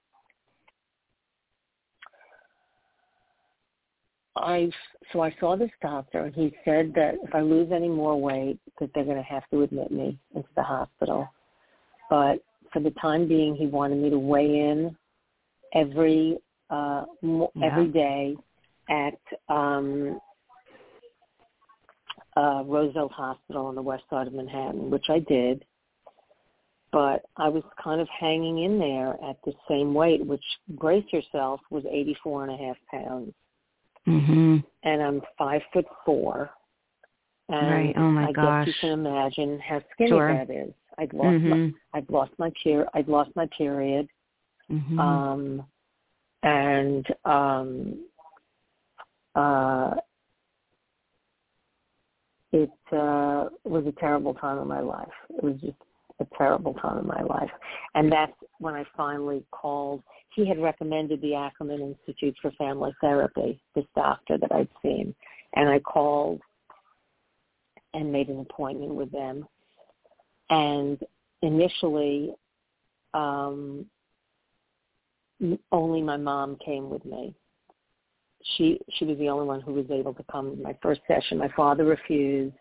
I 4.37 4.71
so 5.13 5.21
I 5.21 5.35
saw 5.41 5.57
this 5.57 5.71
doctor, 5.83 6.25
and 6.25 6.35
he 6.35 6.55
said 6.65 6.93
that 6.95 7.15
if 7.23 7.35
I 7.35 7.41
lose 7.41 7.71
any 7.73 7.89
more 7.89 8.21
weight, 8.21 8.59
that 8.79 8.91
they're 8.95 9.05
going 9.05 9.17
to 9.17 9.23
have 9.23 9.49
to 9.51 9.63
admit 9.63 9.91
me 9.91 10.19
into 10.35 10.49
the 10.57 10.63
hospital. 10.63 11.29
But 12.09 12.43
for 12.73 12.81
the 12.81 12.93
time 12.93 13.27
being, 13.29 13.55
he 13.55 13.67
wanted 13.67 13.99
me 13.99 14.11
to 14.11 14.19
weigh 14.19 14.61
in 14.71 14.97
every 15.75 16.39
uh, 16.71 17.05
mo- 17.23 17.53
Yeah. 17.55 17.67
every 17.67 17.89
day 17.89 18.37
at 18.89 19.19
um, 19.49 20.21
uh, 22.37 22.63
Roosevelt 22.65 23.13
Hospital 23.13 23.67
on 23.67 23.75
the 23.75 23.83
west 23.83 24.05
side 24.09 24.27
of 24.27 24.33
Manhattan, 24.33 24.91
which 24.91 25.11
I 25.11 25.19
did 25.21 25.65
but 26.93 27.23
I 27.37 27.49
was 27.49 27.63
kind 27.83 28.01
of 28.01 28.09
hanging 28.09 28.65
in 28.65 28.79
there 28.79 29.17
at 29.25 29.37
the 29.45 29.53
same 29.69 29.95
weight, 29.95 30.25
which 30.25 30.45
brace 30.71 31.05
yourself 31.13 31.61
was 31.71 31.85
eighty 31.91 32.17
four 32.23 32.45
and 32.45 32.53
a 32.53 32.57
half 32.57 32.77
pounds, 32.91 33.33
Mhm. 34.07 34.65
and 34.83 35.03
I'm 35.03 35.23
five 35.39 35.63
foot 35.73 35.87
four. 36.05 36.51
And 37.49 37.71
Right. 37.71 37.95
Oh 37.97 38.11
my 38.11 38.29
I 38.29 38.33
gosh. 38.33 38.67
guess 38.67 38.75
you 38.75 38.81
can 38.81 38.91
imagine 38.91 39.59
how 39.61 39.81
skinny 39.93 40.11
Sure. 40.11 40.29
that 40.35 40.51
is. 40.51 40.73
I'd 40.99 41.13
lost 41.13 41.39
my 41.45 41.57
Mhm. 41.57 41.75
I'd 41.95 42.11
lost 42.11 42.33
my 42.39 42.51
per 42.63 42.89
I'd 42.95 43.09
lost 43.09 43.35
my 43.35 43.47
period. 43.47 44.09
Mhm. 44.71 44.99
Um 44.99 45.67
and 46.43 47.07
um 47.25 48.05
uh 49.35 49.97
it 52.53 52.71
uh 52.93 53.49
was 53.65 53.87
a 53.87 53.93
terrible 53.93 54.35
time 54.35 54.59
in 54.59 54.69
my 54.69 54.81
life. 54.81 55.13
It 55.31 55.43
was 55.43 55.61
just 55.61 55.79
a 56.21 56.27
terrible 56.37 56.75
time 56.75 56.99
in 56.99 57.07
my 57.07 57.23
life. 57.23 57.51
And 57.95 58.11
that's 58.11 58.33
when 58.59 58.75
I 58.75 58.85
finally 58.97 59.45
called. 59.51 60.03
He 60.35 60.47
had 60.47 60.61
recommended 60.61 61.21
the 61.21 61.35
Ackerman 61.35 61.81
Institute 61.81 62.37
for 62.41 62.51
Family 62.53 62.95
Therapy, 63.01 63.61
this 63.75 63.87
doctor 63.95 64.39
that 64.39 64.53
I'd 64.53 64.69
seen. 64.83 65.15
And 65.55 65.69
I 65.69 65.81
called 65.81 66.41
and 67.95 68.13
made 68.13 68.29
an 68.29 68.41
appointment 68.41 68.95
with 68.95 69.11
them. 69.11 69.47
And 70.51 70.99
initially, 71.43 72.35
um, 73.15 73.87
only 75.73 76.03
my 76.03 76.17
mom 76.17 76.57
came 76.65 76.91
with 76.91 77.05
me. 77.05 77.35
She 78.57 78.81
she 78.95 79.05
was 79.05 79.19
the 79.19 79.29
only 79.29 79.47
one 79.47 79.61
who 79.61 79.75
was 79.75 79.87
able 79.91 80.15
to 80.15 80.25
come 80.31 80.61
my 80.63 80.77
first 80.83 81.01
session. 81.07 81.39
My 81.39 81.51
father 81.57 81.85
refused. 81.85 82.55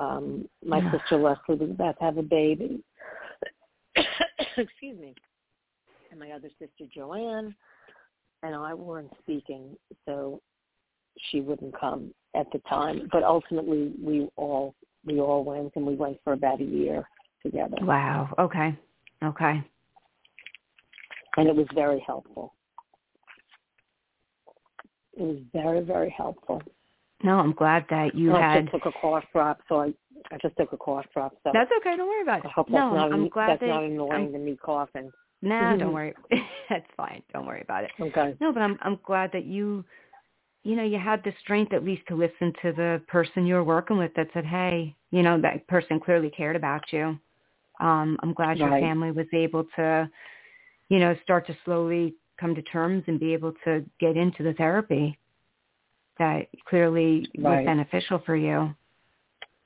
Um, 0.00 0.48
my 0.64 0.80
sister 0.90 1.18
Leslie 1.18 1.56
was 1.56 1.70
about 1.70 1.98
to 1.98 2.04
have 2.04 2.16
a 2.16 2.22
baby. 2.22 2.82
Excuse 4.56 4.98
me. 4.98 5.14
And 6.10 6.18
my 6.18 6.30
other 6.30 6.48
sister 6.58 6.90
Joanne 6.92 7.54
and 8.42 8.54
I 8.54 8.72
weren't 8.72 9.12
speaking, 9.20 9.76
so 10.06 10.40
she 11.30 11.42
wouldn't 11.42 11.78
come 11.78 12.14
at 12.34 12.46
the 12.52 12.60
time. 12.60 13.08
But 13.12 13.22
ultimately, 13.22 13.92
we 14.02 14.28
all 14.36 14.74
we 15.04 15.20
all 15.20 15.44
went, 15.44 15.72
and 15.76 15.86
we 15.86 15.94
went 15.94 16.16
for 16.24 16.32
about 16.32 16.60
a 16.60 16.64
year 16.64 17.04
together. 17.42 17.76
Wow. 17.82 18.34
Okay. 18.38 18.74
Okay. 19.22 19.62
And 21.36 21.48
it 21.48 21.54
was 21.54 21.66
very 21.74 22.02
helpful. 22.06 22.54
It 25.12 25.22
was 25.22 25.38
very 25.52 25.82
very 25.82 26.14
helpful. 26.16 26.62
No, 27.22 27.38
I'm 27.38 27.52
glad 27.52 27.84
that 27.90 28.14
you 28.14 28.34
I 28.34 28.40
had. 28.40 28.62
just 28.62 28.72
took 28.72 28.86
a 28.86 28.98
cough 28.98 29.24
drop, 29.32 29.60
so 29.68 29.80
I 29.80 29.92
I 30.32 30.38
just 30.40 30.56
took 30.56 30.72
a 30.72 30.76
cough 30.76 31.06
drop. 31.12 31.32
So 31.44 31.50
That's 31.52 31.70
okay. 31.78 31.96
Don't 31.96 32.08
worry 32.08 32.22
about 32.22 32.40
it. 32.40 32.46
I 32.46 32.50
hope 32.50 32.66
that's 32.66 32.76
no, 32.76 32.94
not 32.94 33.12
I'm 33.12 33.28
glad 33.28 33.50
that's 33.50 33.60
that 33.60 33.68
not 33.68 33.84
annoying 33.84 34.26
I'm, 34.26 34.32
to 34.32 34.38
me 34.38 34.56
coughing. 34.56 35.12
Nah, 35.42 35.76
don't 35.76 35.94
worry. 35.94 36.14
That's 36.68 36.86
fine. 36.96 37.22
Don't 37.32 37.46
worry 37.46 37.62
about 37.62 37.84
it. 37.84 37.90
Okay. 37.98 38.34
No, 38.40 38.52
but 38.52 38.60
I'm 38.60 38.78
I'm 38.82 38.98
glad 39.04 39.30
that 39.32 39.46
you 39.46 39.84
you 40.62 40.76
know, 40.76 40.84
you 40.84 40.98
had 40.98 41.24
the 41.24 41.32
strength 41.40 41.72
at 41.72 41.84
least 41.84 42.02
to 42.08 42.14
listen 42.14 42.52
to 42.62 42.72
the 42.72 43.02
person 43.08 43.46
you 43.46 43.54
were 43.54 43.64
working 43.64 43.96
with 43.96 44.12
that 44.14 44.28
said, 44.34 44.44
Hey, 44.44 44.94
you 45.10 45.22
know, 45.22 45.40
that 45.40 45.66
person 45.68 45.98
clearly 45.98 46.30
cared 46.30 46.56
about 46.56 46.82
you. 46.92 47.18
Um, 47.80 48.18
I'm 48.22 48.34
glad 48.34 48.58
your 48.58 48.68
Right. 48.68 48.82
family 48.82 49.10
was 49.10 49.26
able 49.32 49.64
to, 49.76 50.10
you 50.90 50.98
know, 50.98 51.16
start 51.22 51.46
to 51.46 51.56
slowly 51.64 52.14
come 52.38 52.54
to 52.54 52.62
terms 52.62 53.04
and 53.06 53.18
be 53.18 53.32
able 53.32 53.54
to 53.64 53.84
get 53.98 54.18
into 54.18 54.42
the 54.42 54.52
therapy 54.54 55.18
that 56.20 56.46
clearly 56.68 57.26
was 57.38 57.64
beneficial 57.64 58.22
for 58.24 58.36
you. 58.36 58.72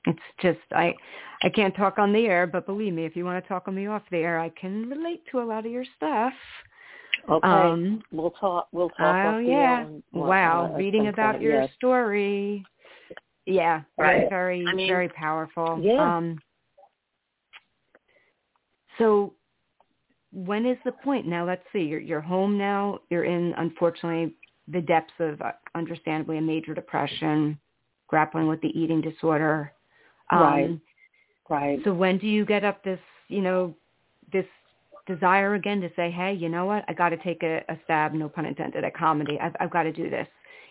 It's 0.07 0.19
just 0.41 0.59
I 0.71 0.95
I 1.43 1.49
can't 1.49 1.75
talk 1.75 1.99
on 1.99 2.11
the 2.13 2.25
air, 2.25 2.47
but 2.47 2.65
believe 2.65 2.93
me, 2.93 3.05
if 3.05 3.15
you 3.15 3.25
want 3.25 3.43
to 3.43 3.47
talk 3.47 3.67
on 3.67 3.75
the 3.75 3.85
off 3.87 4.01
the 4.09 4.17
air, 4.17 4.39
I 4.39 4.49
can 4.49 4.89
relate 4.89 5.21
to 5.31 5.41
a 5.41 5.45
lot 5.45 5.65
of 5.65 5.71
your 5.71 5.85
stuff. 5.97 6.33
Okay. 7.29 7.47
Um, 7.47 8.03
we'll 8.11 8.31
talk. 8.31 8.67
We'll 8.71 8.89
talk. 8.89 8.99
Oh 8.99 9.37
off 9.37 9.43
the 9.43 9.51
yeah! 9.51 9.85
air 9.85 9.89
Wow, 10.13 10.71
uh, 10.73 10.77
reading 10.77 11.07
about 11.07 11.33
point, 11.33 11.43
your 11.43 11.61
yes. 11.61 11.69
story. 11.75 12.65
Yeah, 13.45 13.81
Right. 13.97 14.27
very, 14.29 14.65
I 14.67 14.73
mean, 14.73 14.87
very 14.87 15.09
powerful. 15.09 15.79
yeah. 15.79 16.17
Um, 16.17 16.39
so, 18.97 19.33
when 20.31 20.65
is 20.65 20.77
the 20.83 20.91
point? 20.91 21.27
Now, 21.27 21.45
let's 21.45 21.63
see. 21.71 21.81
You're 21.81 21.99
you're 21.99 22.21
home 22.21 22.57
now. 22.57 22.99
You're 23.09 23.25
in, 23.25 23.53
unfortunately, 23.57 24.35
the 24.67 24.81
depths 24.81 25.13
of, 25.19 25.41
uh, 25.41 25.51
understandably, 25.75 26.37
a 26.37 26.41
major 26.41 26.73
depression, 26.73 27.59
grappling 28.07 28.47
with 28.47 28.61
the 28.61 28.77
eating 28.79 29.01
disorder. 29.01 29.71
Um, 30.29 30.39
Right. 30.41 30.79
Right. 31.49 31.79
So 31.83 31.93
when 31.93 32.17
do 32.17 32.27
you 32.27 32.45
get 32.45 32.63
up 32.63 32.83
this, 32.83 32.99
you 33.27 33.41
know, 33.41 33.75
this 34.33 34.45
desire 35.05 35.53
again 35.53 35.79
to 35.81 35.89
say, 35.95 36.09
hey, 36.09 36.33
you 36.33 36.49
know 36.49 36.65
what? 36.65 36.83
I 36.87 36.93
got 36.93 37.09
to 37.09 37.17
take 37.17 37.43
a, 37.43 37.63
a 37.69 37.77
stab, 37.83 38.13
no 38.13 38.27
pun 38.27 38.45
intended, 38.45 38.83
at 38.83 38.95
comedy. 38.95 39.39
I've, 39.39 39.55
I've 39.59 39.69
got 39.69 39.83
to 39.83 39.91
do 39.91 40.09
this. 40.09 40.27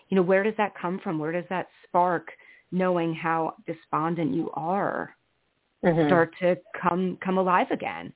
You 0.09 0.15
know, 0.15 0.21
where 0.21 0.43
does 0.43 0.53
that 0.57 0.75
come 0.77 0.99
from? 0.99 1.17
Where 1.17 1.31
does 1.31 1.45
that 1.49 1.67
spark, 1.87 2.27
knowing 2.71 3.13
how 3.13 3.55
despondent 3.65 4.33
you 4.33 4.51
are, 4.53 5.15
Mhm. 5.83 6.07
start 6.07 6.35
to 6.39 6.57
come 6.73 7.17
come 7.21 7.37
alive 7.37 7.71
again? 7.71 8.13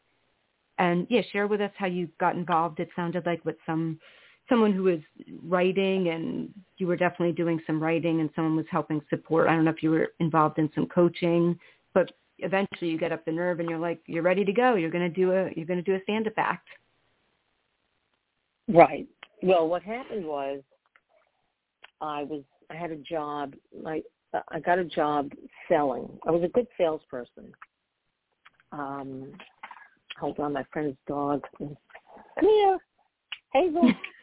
And 0.78 1.08
yeah, 1.10 1.22
share 1.32 1.48
with 1.48 1.62
us 1.62 1.72
how 1.78 1.88
you 1.88 2.08
got 2.20 2.36
involved. 2.36 2.80
It 2.80 2.90
sounded 2.96 3.26
like 3.26 3.44
with 3.46 3.58
some 3.66 4.00
someone 4.50 4.74
who 4.74 4.84
was 4.84 5.00
writing, 5.44 6.10
and 6.10 6.54
you 6.78 6.88
were 6.88 6.96
definitely 6.96 7.34
doing 7.34 7.62
some 7.66 7.82
writing, 7.82 8.20
and 8.20 8.30
someone 8.36 8.56
was 8.56 8.66
helping 8.70 9.02
support. 9.10 9.48
I 9.48 9.56
don't 9.56 9.66
know 9.66 9.72
if 9.72 9.84
you 9.84 9.92
were 9.92 10.10
involved 10.20 10.58
in 10.60 10.70
some 10.76 10.88
coaching, 10.88 11.58
but 11.94 12.12
eventually 12.40 12.90
you 12.90 12.98
get 12.98 13.12
up 13.12 13.26
the 13.26 13.32
nerve 13.32 13.60
and 13.60 13.70
you're 13.70 13.80
like, 13.80 14.00
you're 14.06 14.24
ready 14.24 14.46
to 14.46 14.54
go. 14.54 14.76
You're 14.76 14.92
going 14.92 15.12
to 15.12 15.16
do 15.16 15.32
a 15.32 15.52
you're 15.56 15.66
going 15.66 15.84
to 15.84 15.84
do 15.84 15.96
a 15.96 16.04
stand 16.04 16.28
up 16.28 16.34
act. 16.38 16.68
Right. 18.68 19.08
Well, 19.42 19.68
what 19.68 19.84
happened 19.84 20.26
was, 20.26 20.62
I 22.02 22.24
was 22.24 22.44
I 22.70 22.76
had 22.76 22.92
a 22.92 22.98
job. 22.98 23.56
I 23.86 24.04
I 24.50 24.60
got 24.60 24.80
a 24.80 24.86
job 24.86 25.32
selling. 25.68 26.10
I 26.28 26.32
was 26.32 26.44
a 26.44 26.50
good 26.50 26.68
salesperson. 26.78 27.52
Um, 28.72 29.32
hold 30.20 30.40
on, 30.40 30.54
my 30.54 30.66
friend's 30.72 30.98
dog. 31.08 31.44
Come 31.58 31.76
here, 32.42 32.78
Hazel. 33.54 33.92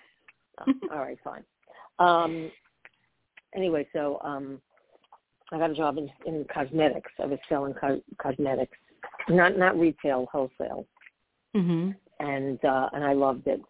Oh, 0.61 0.73
all 0.93 0.99
right, 0.99 1.19
fine. 1.23 1.45
Um, 1.99 2.51
anyway, 3.55 3.87
so 3.93 4.19
um, 4.23 4.61
I 5.53 5.59
got 5.59 5.71
a 5.71 5.75
job 5.75 5.99
in, 5.99 6.11
in 6.27 6.45
cosmetics. 6.53 7.11
I 7.23 7.27
was 7.27 7.39
selling 7.49 7.75
co- 7.75 8.03
cosmetics, 8.21 8.77
not 9.29 9.57
not 9.57 9.79
retail, 9.79 10.29
wholesale, 10.33 10.87
Mhm. 11.55 11.95
and 12.21 12.65
uh, 12.65 12.89
and 12.93 13.05
I 13.05 13.13
loved 13.13 13.47
it. 13.47 13.61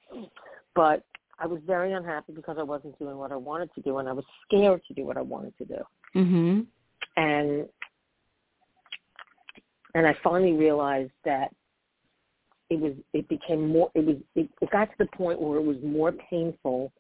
But 0.75 1.03
I 1.39 1.47
was 1.47 1.61
very 1.67 1.93
unhappy 1.93 2.33
because 2.33 2.57
I 2.59 2.63
wasn't 2.63 2.99
doing 2.99 3.17
what 3.19 3.31
I 3.33 3.37
wanted 3.37 3.71
to 3.75 3.83
do, 3.83 3.99
and 3.99 4.09
I 4.09 4.13
was 4.13 4.25
scared 4.47 4.83
to 4.89 4.95
do 4.95 5.05
what 5.05 5.17
I 5.17 5.23
wanted 5.23 5.57
to 5.59 5.65
do. 5.65 5.83
Mhm. 6.15 6.67
And 7.17 7.69
and 9.95 10.07
I 10.07 10.15
finally 10.23 10.53
realized 10.53 11.13
that 11.25 11.55
it 12.71 12.81
was 12.81 12.93
it 13.13 13.29
became 13.29 13.69
more 13.69 13.91
it 13.95 14.05
was 14.05 14.17
it, 14.35 14.49
it 14.61 14.71
got 14.71 14.87
to 14.87 14.95
the 14.99 15.07
point 15.17 15.41
where 15.41 15.59
it 15.59 15.63
was 15.65 15.77
more 15.83 16.13
painful 16.13 16.93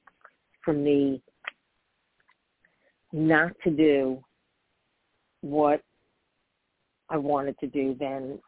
for 0.65 0.73
me 0.73 1.21
not 3.13 3.53
to 3.65 3.71
do 3.71 4.23
what 5.41 5.83
I 7.09 7.17
wanted 7.17 7.59
to 7.61 7.67
do 7.67 7.97
than 7.99 8.39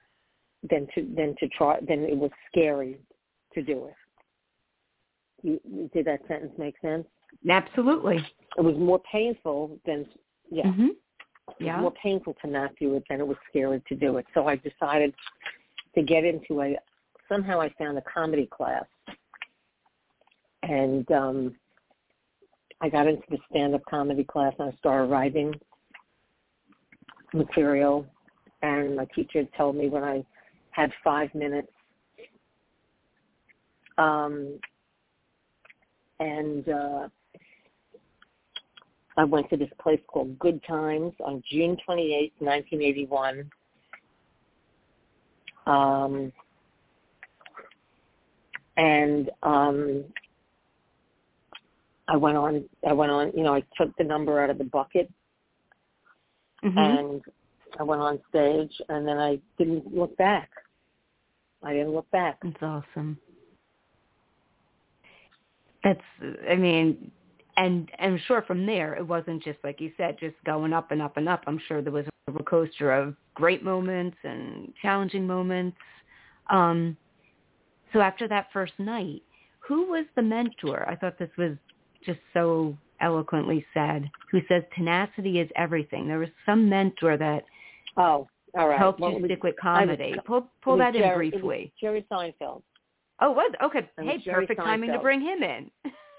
than 0.68 0.86
to 0.94 1.02
than 1.16 1.34
to 1.40 1.48
try 1.48 1.78
than 1.86 2.04
it 2.04 2.16
was 2.16 2.30
scary 2.50 2.98
to 3.54 3.62
do 3.62 3.86
it. 3.86 3.94
You, 5.42 5.60
you- 5.64 5.90
did 5.94 6.04
that 6.06 6.20
sentence 6.28 6.52
make 6.58 6.74
sense? 6.80 7.06
Absolutely. 7.48 8.24
It 8.56 8.60
was 8.62 8.76
more 8.76 9.00
painful 9.10 9.78
than 9.86 10.06
yeah. 10.50 10.64
Mhm. 10.66 10.88
It 10.90 10.96
was 11.48 11.54
Yeah. 11.60 11.80
more 11.80 11.92
painful 11.92 12.34
to 12.42 12.46
not 12.48 12.74
do 12.80 12.94
it 12.96 13.04
than 13.08 13.20
it 13.20 13.26
was 13.26 13.36
scary 13.48 13.80
to 13.88 13.94
do 13.94 14.16
it. 14.18 14.26
So 14.34 14.46
I 14.46 14.56
decided 14.56 15.14
to 15.94 16.02
get 16.02 16.24
into 16.24 16.62
a 16.62 16.76
somehow 17.28 17.60
I 17.60 17.72
found 17.78 17.98
a 17.98 18.02
comedy 18.02 18.48
class. 18.50 18.84
And 20.62 21.10
um 21.10 21.56
I 22.80 22.88
got 22.88 23.08
into 23.08 23.22
the 23.30 23.38
stand 23.50 23.74
up 23.74 23.82
comedy 23.88 24.24
class 24.24 24.54
and 24.58 24.72
I 24.72 24.76
started 24.78 25.10
writing 25.10 25.54
material. 27.32 28.06
And 28.62 28.96
my 28.96 29.06
teacher 29.14 29.44
told 29.56 29.76
me 29.76 29.88
when 29.88 30.04
I 30.04 30.24
had 30.70 30.92
five 31.04 31.34
minutes. 31.34 31.72
Um 33.96 34.58
and 36.20 36.68
uh 36.68 37.08
I 39.18 39.24
went 39.24 39.50
to 39.50 39.56
this 39.56 39.70
place 39.82 40.00
called 40.06 40.38
Good 40.38 40.62
Times 40.64 41.12
on 41.24 41.42
June 41.50 41.76
28, 41.84 42.34
1981. 42.38 43.50
Um, 45.66 46.32
and 48.78 49.30
um, 49.42 50.04
I 52.08 52.16
went 52.16 52.36
on. 52.38 52.64
I 52.88 52.94
went 52.94 53.12
on. 53.12 53.32
You 53.36 53.42
know, 53.42 53.54
I 53.54 53.62
took 53.76 53.94
the 53.98 54.04
number 54.04 54.42
out 54.42 54.50
of 54.50 54.58
the 54.58 54.64
bucket 54.64 55.10
Mhm. 56.64 56.98
and 56.98 57.22
I 57.78 57.82
went 57.82 58.00
on 58.00 58.18
stage, 58.30 58.72
and 58.88 59.06
then 59.06 59.18
I 59.18 59.40
didn't 59.58 59.94
look 59.94 60.16
back. 60.16 60.50
I 61.62 61.72
didn't 61.74 61.92
look 61.92 62.10
back. 62.10 62.38
That's 62.42 62.62
awesome. 62.62 63.18
That's, 65.84 66.00
I 66.48 66.56
mean, 66.56 67.10
and 67.56 67.90
I'm 67.98 68.18
sure 68.26 68.42
from 68.42 68.66
there 68.66 68.94
it 68.94 69.06
wasn't 69.06 69.42
just 69.42 69.58
like 69.64 69.80
you 69.80 69.92
said, 69.96 70.18
just 70.18 70.36
going 70.44 70.72
up 70.72 70.90
and 70.92 71.02
up 71.02 71.16
and 71.16 71.28
up. 71.28 71.44
I'm 71.46 71.58
sure 71.58 71.82
there 71.82 71.92
was 71.92 72.06
a 72.06 72.32
roller 72.32 72.44
coaster 72.44 72.92
of 72.92 73.14
great 73.34 73.62
moments 73.62 74.16
and 74.24 74.72
challenging 74.80 75.26
moments. 75.26 75.76
Um, 76.50 76.96
so 77.92 78.00
after 78.00 78.28
that 78.28 78.48
first 78.52 78.72
night, 78.78 79.22
who 79.60 79.90
was 79.90 80.04
the 80.16 80.22
mentor? 80.22 80.88
I 80.88 80.96
thought 80.96 81.18
this 81.18 81.30
was 81.36 81.56
just 82.04 82.20
so 82.32 82.76
eloquently 83.00 83.64
said. 83.74 84.10
Who 84.30 84.40
says 84.48 84.62
tenacity 84.74 85.40
is 85.40 85.48
everything? 85.56 86.08
There 86.08 86.18
was 86.18 86.28
some 86.46 86.68
mentor 86.68 87.16
that 87.16 87.44
Oh, 87.96 88.28
all 88.56 88.68
right. 88.68 88.78
helped 88.78 89.00
Well, 89.00 89.12
you 89.12 89.24
stick 89.26 89.42
with 89.42 89.54
I 89.62 89.84
was- 89.84 89.86
comedy. 89.96 90.14
Pull 90.24 90.48
pull 90.62 90.76
that 90.78 90.94
in 90.96 91.02
Jerry- 91.02 91.30
briefly. 91.30 91.72
Jerry 91.80 92.04
Seinfeld. 92.10 92.62
Oh, 93.20 93.32
was 93.32 93.52
okay. 93.62 93.88
Hey, 93.98 94.18
Jerry 94.18 94.46
perfect 94.46 94.60
timing 94.60 94.92
to 94.92 94.98
bring 95.00 95.20
him 95.20 95.42
in. 95.42 95.70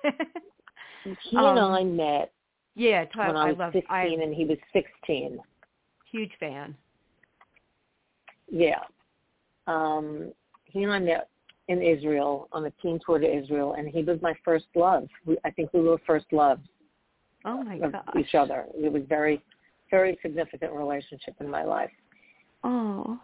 He 1.24 1.38
Um, 1.38 1.58
and 1.58 1.60
I 1.60 1.84
met 1.86 2.34
yeah, 2.76 3.06
t- 3.06 3.18
when 3.18 3.38
I 3.38 3.48
I 3.48 3.50
was 3.52 3.58
love. 3.58 3.72
16 3.74 3.90
I'm 3.90 4.20
and 4.22 4.36
he 4.36 4.44
was 4.44 4.58
16. 4.74 5.40
huge 6.12 6.32
fan. 6.42 6.76
Yeah. 8.52 8.82
Um, 9.68 10.34
he 10.66 10.84
and 10.84 10.92
I 10.92 11.00
met 11.00 11.30
in 11.70 11.82
Israel 11.84 12.50
on 12.52 12.66
a 12.66 12.72
team 12.82 13.00
tour 13.06 13.20
to 13.20 13.38
Israel, 13.38 13.76
and 13.78 13.88
he 13.88 14.02
was 14.04 14.20
my 14.22 14.34
first 14.44 14.66
love. 14.76 15.08
We, 15.26 15.38
I 15.46 15.52
think 15.52 15.72
we 15.72 15.82
were 15.82 16.00
first 16.06 16.26
loves. 16.32 16.62
Oh 17.46 17.64
my 17.64 17.76
of 17.76 17.94
gosh. 17.94 18.04
each 18.20 18.36
other. 18.36 18.66
It 18.76 18.92
was 18.92 19.04
very, 19.08 19.42
very 19.90 20.18
significant 20.22 20.74
relationship 20.74 21.36
in 21.40 21.50
my 21.50 21.64
life. 21.64 21.92
Oh. 22.66 23.18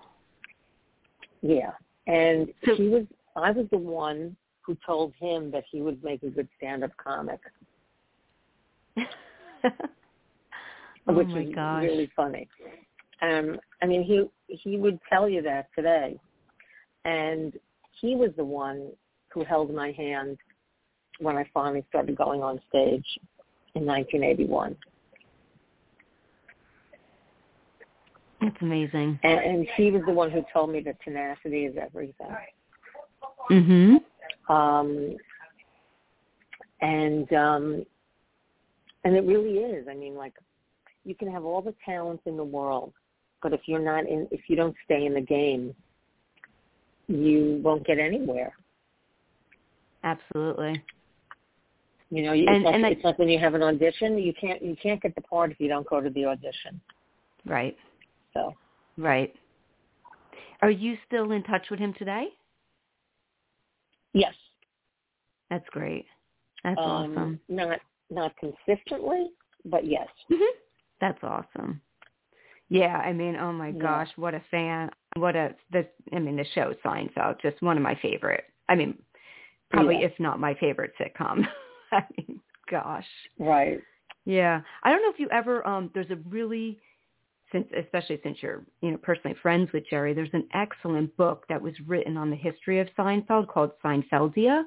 Yeah, 1.42 1.72
and 2.08 2.48
So- 2.66 2.76
he 2.76 2.88
was. 2.88 3.04
I 3.36 3.52
was 3.52 3.66
the 3.70 3.78
one 3.78 4.38
who 4.62 4.78
told 4.86 5.14
him 5.20 5.52
that 5.52 5.66
he 5.70 5.82
would 5.82 6.02
make 6.04 6.24
a 6.24 6.30
good 6.30 6.48
stand-up 6.58 6.92
comic, 6.96 7.42
oh 8.98 9.04
which 11.08 11.28
my 11.28 11.42
is 11.42 11.54
gosh. 11.54 11.84
really 11.84 12.10
funny. 12.16 12.48
Um, 13.22 13.60
I 13.82 13.88
mean, 13.88 14.04
he 14.04 14.26
he 14.48 14.78
would 14.78 15.00
tell 15.10 15.28
you 15.28 15.42
that 15.42 15.68
today, 15.76 16.18
and 17.04 17.54
he 18.00 18.16
was 18.16 18.32
the 18.38 18.44
one 18.44 18.92
who 19.34 19.44
held 19.44 19.74
my 19.74 19.92
hand 19.92 20.38
when 21.20 21.38
I 21.38 21.50
finally 21.54 21.86
started 21.90 22.16
going 22.16 22.42
on 22.42 22.60
stage 22.70 23.06
in 23.76 23.86
1981. 23.86 24.76
That's 28.42 28.56
amazing. 28.62 29.20
And, 29.24 29.40
and 29.40 29.68
he 29.76 29.92
was 29.92 30.04
the 30.06 30.14
one 30.14 30.30
who 30.30 30.44
told 30.54 30.70
me 30.72 30.82
that 30.82 30.98
tenacity 31.04 31.66
is 31.66 31.76
everything. 31.82 32.36
Mhm. 33.50 33.98
Um, 34.50 35.16
and 36.82 37.32
um, 37.34 37.86
and 39.04 39.16
it 39.16 39.24
really 39.24 39.60
is. 39.60 39.88
I 39.90 39.94
mean, 39.94 40.16
like 40.16 40.34
you 41.04 41.16
can 41.16 41.32
have 41.32 41.46
all 41.46 41.62
the 41.62 41.74
talent 41.86 42.22
in 42.26 42.38
the 42.38 42.44
world, 42.44 42.94
but 43.42 43.54
if 43.54 43.62
you're 43.66 43.80
not 43.80 44.08
in, 44.08 44.28
if 44.32 44.42
you 44.48 44.56
don't 44.56 44.76
stay 44.84 45.06
in 45.06 45.14
the 45.14 45.22
game, 45.22 45.74
you 47.08 47.60
won't 47.64 47.86
get 47.86 48.00
anywhere. 48.00 48.54
Absolutely. 50.04 50.82
You 52.12 52.24
know, 52.24 52.34
you, 52.34 52.46
And- 52.48 52.58
it's, 52.58 52.66
like, 52.66 52.76
and 52.76 52.86
I- 52.86 52.90
it's 52.90 53.04
like 53.04 53.20
when 53.20 53.30
you 53.30 53.40
have 53.40 53.56
an 53.56 53.64
audition, 53.64 54.18
you 54.18 54.34
can't 54.34 54.62
you 54.62 54.76
can't 54.76 55.02
get 55.02 55.16
the 55.16 55.22
part 55.22 55.52
if 55.52 55.60
you 55.60 55.68
don't 55.68 55.88
go 55.88 56.00
to 56.02 56.10
the 56.10 56.26
audition. 56.26 56.80
Right. 57.46 57.78
So 58.34 58.54
Right. 58.98 59.36
Are 60.62 60.70
you 60.72 60.98
still 61.06 61.32
in 61.32 61.44
touch 61.44 61.70
with 61.70 61.80
him 61.80 61.94
today? 61.94 62.28
yes, 64.14 64.34
That's 65.50 65.68
great. 65.70 66.06
That's 66.64 66.80
um, 66.80 66.86
awesome. 66.86 67.40
not 67.50 67.80
not 68.10 68.34
consistently, 68.38 69.32
but 69.66 69.86
yes. 69.86 70.08
Mhm. 70.32 70.52
That's 71.02 71.22
awesome. 71.24 71.82
Yeah, 72.70 72.98
I 72.98 73.14
mean, 73.14 73.36
oh 73.36 73.52
my 73.54 73.70
Yeah. 73.70 73.82
gosh, 73.82 74.10
what 74.16 74.34
a 74.34 74.42
fan. 74.52 74.90
What 75.18 75.36
a 75.36 75.56
the 75.72 75.88
I 76.14 76.20
mean, 76.20 76.36
the 76.36 76.46
show 76.54 76.74
Seinfeld, 76.84 77.42
just 77.42 77.62
one 77.62 77.78
of 77.78 77.84
my 77.84 77.96
favorite. 77.96 78.46
I 78.70 78.76
mean, 78.76 78.98
probably 79.72 80.00
Yeah. 80.02 80.08
if 80.08 80.20
not 80.20 80.40
my 80.40 80.54
favorite 80.56 80.94
sitcom. 81.00 81.48
I 81.92 82.04
mean, 82.18 82.42
gosh. 82.70 83.08
Right. 83.40 83.82
Yeah. 84.26 84.62
I 84.84 84.90
don't 84.90 85.02
know 85.04 85.12
if 85.12 85.20
you 85.20 85.30
ever 85.30 85.66
um 85.68 85.92
there's 85.94 86.10
a 86.12 86.16
really 86.28 86.80
since 87.52 87.68
especially 87.78 88.20
since 88.24 88.42
you're, 88.42 88.66
you 88.82 88.92
know, 88.92 88.98
personally 88.98 89.38
friends 89.42 89.72
with 89.72 89.88
Jerry, 89.90 90.14
there's 90.14 90.34
an 90.34 90.48
excellent 90.54 91.16
book 91.16 91.46
that 91.48 91.62
was 91.62 91.74
written 91.86 92.18
on 92.18 92.30
the 92.32 92.36
history 92.36 92.80
of 92.80 92.88
Seinfeld 92.98 93.48
called 93.48 93.72
Seinfeldia. 93.84 94.64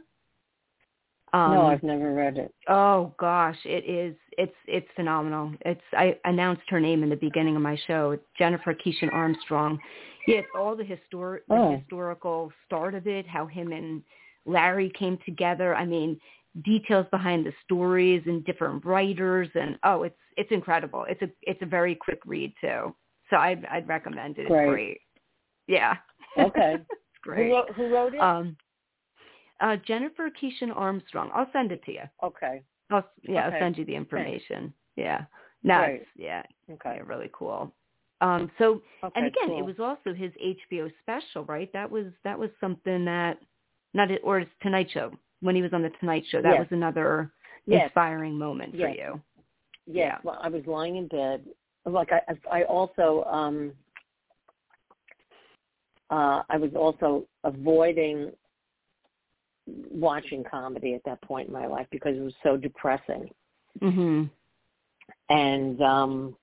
Um 1.32 1.55
no, 1.55 1.62
I've 1.66 1.82
never 1.82 2.12
read 2.14 2.38
it. 2.38 2.55
Oh 2.68 3.12
gosh, 3.18 3.59
it 3.64 3.84
is. 3.88 4.16
It's 4.36 4.55
it's 4.66 4.88
phenomenal. 4.96 5.52
It's 5.64 5.80
I 5.92 6.16
announced 6.24 6.62
her 6.68 6.80
name 6.80 7.02
in 7.02 7.09
the 7.10 7.16
beginning 7.16 7.56
of 7.56 7.62
my 7.62 7.78
show. 7.86 8.12
It's 8.12 8.24
Jennifer 8.38 8.74
Keishin 8.74 9.12
Armstrong. 9.12 9.78
Yeah, 10.26 10.38
it's 10.38 10.48
all 10.56 10.76
the 10.76 10.84
histor 10.84 11.40
the 11.48 11.55
Oh. 11.55 11.76
historical 11.78 12.52
start 12.66 12.94
of 12.94 13.06
it, 13.06 13.26
how 13.26 13.46
him 13.46 13.72
and 13.72 14.02
Larry 14.46 14.90
came 14.98 15.18
together. 15.26 15.74
I 15.74 15.84
mean, 15.84 16.20
details 16.64 17.06
behind 17.10 17.44
the 17.46 17.52
stories 17.64 18.22
and 18.26 18.44
different 18.44 18.84
writers 18.84 19.48
and 19.55 19.78
oh, 19.84 20.02
it's 20.05 20.18
it's 20.36 20.50
incredible. 20.52 21.05
It's 21.09 21.22
a 21.22 21.30
it's 21.42 21.60
a 21.62 21.66
very 21.66 21.94
quick 21.94 22.20
read 22.26 22.52
too. 22.60 22.94
So 23.30 23.36
I'd 23.36 23.64
I'd 23.66 23.88
recommend 23.88 24.38
it. 24.38 24.42
It's 24.42 24.48
Great. 24.50 24.68
great. 24.68 25.00
Yeah. 25.66 25.96
Okay. 26.38 26.74
it's 26.74 27.20
great. 27.22 27.48
Who 27.48 27.55
wrote, 27.55 27.70
who 27.74 27.88
wrote 27.94 28.14
it? 28.14 28.20
Um 28.20 28.56
uh 29.60 29.76
Jennifer 29.86 30.30
Keishin 30.30 30.74
Armstrong. 30.74 31.30
I'll 31.35 31.51
send 31.52 31.72
it 31.72 31.82
to 31.85 31.93
you. 31.93 32.02
okay. 32.22 32.62
I'll 32.90 33.09
yeah, 33.22 33.47
Okay. 33.47 33.56
I'll 33.56 33.60
send 33.62 33.78
you 33.78 33.85
the 33.85 33.94
information. 33.94 34.72
Yeah. 34.97 35.24
No, 35.62 35.98
yeah, 36.16 36.43
Okay. 36.70 36.94
yeah, 36.97 37.02
really 37.05 37.30
cool. 37.32 37.72
Um 38.20 38.51
so 38.59 38.82
Okay. 39.02 39.12
and 39.16 39.26
again, 39.26 39.48
cool. 39.48 39.59
it 39.59 39.64
was 39.64 39.78
also 39.80 40.14
his 40.14 40.32
HBO 40.35 40.90
special, 41.02 41.44
right? 41.44 41.72
That 41.72 41.90
was 41.90 42.06
that 42.24 42.39
was 42.39 42.51
something 42.60 43.05
that 43.05 43.39
not 43.94 44.10
it 44.10 44.20
or 44.24 44.40
his 44.40 44.48
Tonight 44.62 44.89
Show 44.93 45.12
when 45.40 45.55
he 45.55 45.62
was 45.62 45.72
on 45.72 45.82
the 45.82 45.90
Tonight 46.01 46.24
Show. 46.30 46.40
That 46.43 46.52
Yes. 46.52 46.60
was 46.60 46.68
another 46.72 47.32
Yes. 47.66 47.86
inspiring 47.86 48.39
moment 48.39 48.72
for 48.72 48.89
you. 48.89 49.20
Yes. 49.86 50.14
yeah. 50.14 50.18
Well, 50.22 50.39
I 50.43 50.48
was 50.48 50.66
lying 50.66 50.97
in 50.97 51.06
bed. 51.09 51.44
Like 51.85 52.10
I, 52.12 52.20
I 52.51 52.62
also, 52.64 53.24
um, 53.24 53.72
uh, 56.10 56.43
I 56.48 56.56
was 56.56 56.70
also 56.74 57.26
avoiding 57.44 58.32
watching 59.90 60.44
comedy 60.44 60.94
at 60.94 61.04
that 61.04 61.20
point 61.22 61.48
in 61.48 61.52
my 61.54 61.66
life 61.66 61.86
because 61.90 62.16
it 62.16 62.20
was 62.22 62.34
so 62.42 62.56
depressing. 62.56 63.28
Mhm. 63.80 64.30
And 65.30 65.80
um, 65.82 66.36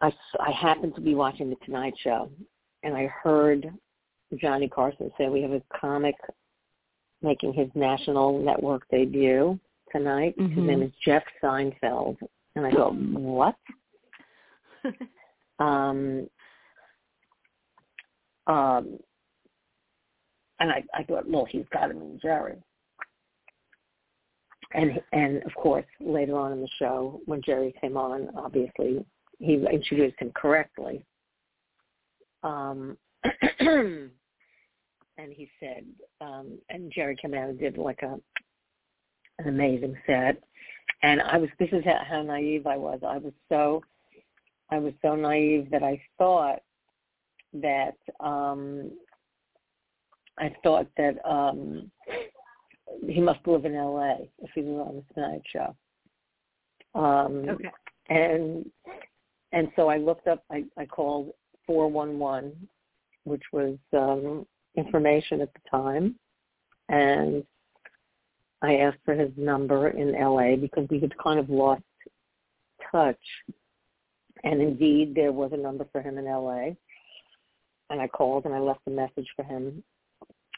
I, 0.00 0.08
s- 0.08 0.36
I 0.40 0.50
happened 0.50 0.94
to 0.96 1.00
be 1.00 1.14
watching 1.14 1.48
the 1.50 1.56
Tonight 1.64 1.94
Show, 2.02 2.30
and 2.82 2.94
I 2.94 3.06
heard 3.06 3.72
Johnny 4.40 4.68
Carson 4.68 5.12
say 5.18 5.28
we 5.28 5.42
have 5.42 5.52
a 5.52 5.62
comic 5.78 6.16
making 7.20 7.52
his 7.52 7.68
national 7.74 8.38
network 8.42 8.82
debut 8.90 9.58
tonight. 9.92 10.34
His 10.38 10.48
Mhm. 10.48 10.66
name 10.66 10.82
is 10.82 10.90
Jeff 11.04 11.22
Seinfeld, 11.42 12.16
and 12.56 12.66
I 12.66 12.70
go, 12.72 12.90
what? 12.92 13.56
Um, 15.58 16.28
um, 18.48 18.98
and 20.62 20.70
I, 20.70 20.84
I 20.94 21.02
thought, 21.02 21.28
well, 21.28 21.44
he's 21.44 21.66
got 21.72 21.88
to 21.88 21.94
mean 21.94 22.20
Jerry. 22.22 22.56
And 24.74 25.02
and 25.12 25.42
of 25.42 25.52
course, 25.54 25.84
later 26.00 26.38
on 26.38 26.52
in 26.52 26.60
the 26.62 26.68
show, 26.78 27.20
when 27.26 27.42
Jerry 27.42 27.74
came 27.80 27.96
on, 27.96 28.30
obviously 28.36 29.04
he 29.38 29.54
introduced 29.54 30.18
him 30.18 30.30
correctly. 30.34 31.04
Um, 32.42 32.96
and 33.60 34.10
he 35.18 35.50
said, 35.60 35.84
um, 36.20 36.58
and 36.70 36.92
Jerry 36.94 37.16
came 37.20 37.34
out 37.34 37.50
and 37.50 37.58
did 37.58 37.76
like 37.76 38.00
a 38.02 38.18
an 39.40 39.48
amazing 39.48 39.96
set. 40.06 40.40
And 41.02 41.20
I 41.20 41.38
was, 41.38 41.50
this 41.58 41.70
is 41.72 41.84
how, 41.84 42.22
naive 42.22 42.66
I 42.66 42.76
was. 42.76 43.00
I 43.06 43.18
was 43.18 43.32
so, 43.48 43.82
I 44.70 44.78
was 44.78 44.92
so 45.02 45.16
naive 45.16 45.70
that 45.72 45.82
I 45.82 46.00
thought 46.16 46.60
that, 47.54 47.96
um, 48.20 48.92
I 50.38 50.54
thought 50.62 50.88
that, 50.96 51.16
um, 51.28 51.90
he 53.06 53.20
must 53.20 53.46
live 53.46 53.64
in 53.64 53.74
LA 53.74 54.16
if 54.38 54.50
he 54.54 54.62
was 54.62 54.86
on 54.88 54.96
the 54.96 55.14
Tonight 55.14 55.42
Show. 55.52 55.74
Um, 56.94 57.48
okay. 57.48 57.70
and 58.08 58.70
and 59.52 59.68
so 59.76 59.88
I 59.88 59.98
looked 59.98 60.28
up. 60.28 60.44
I, 60.50 60.64
I 60.76 60.86
called 60.86 61.32
four 61.66 61.88
one 61.88 62.18
one, 62.18 62.52
which 63.24 63.42
was 63.52 63.76
um, 63.92 64.46
information 64.76 65.40
at 65.40 65.52
the 65.52 65.60
time, 65.70 66.16
and 66.88 67.44
I 68.62 68.76
asked 68.76 68.98
for 69.04 69.14
his 69.14 69.30
number 69.36 69.88
in 69.88 70.14
L.A. 70.14 70.56
because 70.56 70.86
we 70.90 71.00
had 71.00 71.16
kind 71.18 71.38
of 71.38 71.50
lost 71.50 71.82
touch. 72.90 73.16
And 74.44 74.60
indeed, 74.60 75.14
there 75.14 75.32
was 75.32 75.52
a 75.52 75.56
number 75.56 75.86
for 75.92 76.00
him 76.00 76.18
in 76.18 76.26
L.A. 76.26 76.76
And 77.90 78.00
I 78.00 78.08
called 78.08 78.44
and 78.44 78.54
I 78.54 78.58
left 78.58 78.80
a 78.86 78.90
message 78.90 79.28
for 79.36 79.44
him 79.44 79.84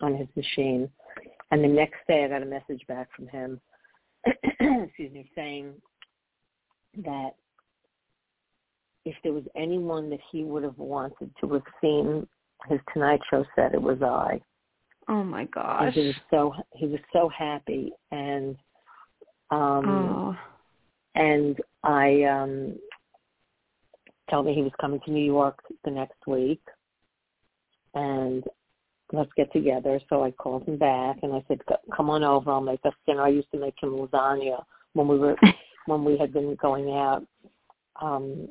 on 0.01 0.17
his 0.17 0.29
machine. 0.37 0.89
And 1.51 1.63
the 1.63 1.69
next 1.69 1.99
day, 2.09 2.25
I 2.25 2.29
got 2.29 2.43
a 2.43 2.47
message 2.47 2.83
back 2.89 3.09
from 3.15 3.29
him, 3.29 3.61
excuse 4.27 5.13
me, 5.13 5.31
saying 5.35 5.75
that 7.05 7.31
if 9.05 9.15
there 9.23 9.33
was 9.33 9.45
anyone 9.57 10.11
that 10.11 10.21
he 10.33 10.45
would 10.45 10.63
have 10.63 10.79
wanted 10.79 11.31
to 11.41 11.53
have 11.53 11.63
seen 11.81 12.27
his 12.69 12.81
Tonight 12.93 13.21
Show 13.31 13.45
set, 13.55 13.75
it 13.75 13.83
was 13.83 14.03
I. 14.03 14.41
Oh 15.09 15.23
my 15.23 15.41
And 15.41 15.51
gosh. 15.53 15.95
he 15.95 16.07
was 16.07 16.15
so 16.31 16.55
he 16.73 16.87
was 16.87 17.01
so 17.13 17.29
happy, 17.29 17.93
and 18.11 18.57
um, 19.51 19.87
oh. 19.87 20.37
and 21.15 21.59
I 21.83 22.23
um, 22.23 22.77
told 24.31 24.47
me 24.47 24.55
he 24.55 24.63
was 24.63 24.73
coming 24.81 25.01
to 25.05 25.11
New 25.11 25.25
York 25.25 25.59
the 25.85 25.91
next 25.91 26.27
week, 26.27 26.63
and 27.95 28.45
let's 29.15 29.33
get 29.37 29.53
together. 29.53 30.01
So 30.09 30.25
I 30.25 30.31
called 30.31 30.67
him 30.67 30.77
back, 30.77 31.19
and 31.23 31.33
I 31.33 31.45
said, 31.49 31.61
"Come 31.95 32.11
on 32.11 32.23
over. 32.23 32.51
I'll 32.51 32.61
make 32.61 32.85
us 32.85 32.95
dinner." 33.07 33.23
I 33.23 33.29
used 33.29 33.51
to 33.53 33.59
make 33.59 33.75
him 33.81 33.91
lasagna 33.91 34.63
when 34.93 35.09
we 35.09 35.19
were 35.19 35.37
when 35.87 36.05
we 36.05 36.17
had 36.17 36.33
been 36.33 36.55
going 36.57 36.91
out 36.91 37.27
um, 38.01 38.49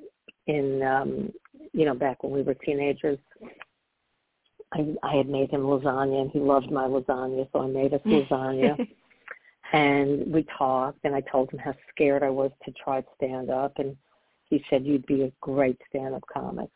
in 0.47 0.81
um, 0.83 1.31
you 1.73 1.85
know 1.85 1.95
back 1.95 2.23
when 2.23 2.33
we 2.33 2.41
were 2.41 2.53
teenagers. 2.55 3.19
I, 4.73 4.95
I 5.03 5.15
had 5.15 5.29
made 5.29 5.51
him 5.51 5.61
lasagna, 5.61 6.21
and 6.21 6.31
he 6.31 6.39
loved 6.39 6.71
my 6.71 6.85
lasagna, 6.85 7.47
so 7.51 7.61
I 7.61 7.67
made 7.67 7.93
us 7.93 8.01
lasagna. 8.05 8.87
and 9.73 10.33
we 10.33 10.45
talked, 10.57 10.99
and 11.03 11.15
I 11.15 11.21
told 11.21 11.51
him 11.51 11.59
how 11.59 11.73
scared 11.89 12.23
I 12.23 12.29
was 12.29 12.51
to 12.65 12.71
try 12.71 13.03
stand 13.17 13.49
up, 13.51 13.73
and 13.77 13.95
he 14.49 14.63
said 14.69 14.85
you'd 14.85 15.05
be 15.05 15.23
a 15.23 15.31
great 15.41 15.79
stand-up 15.89 16.23
comic. 16.31 16.69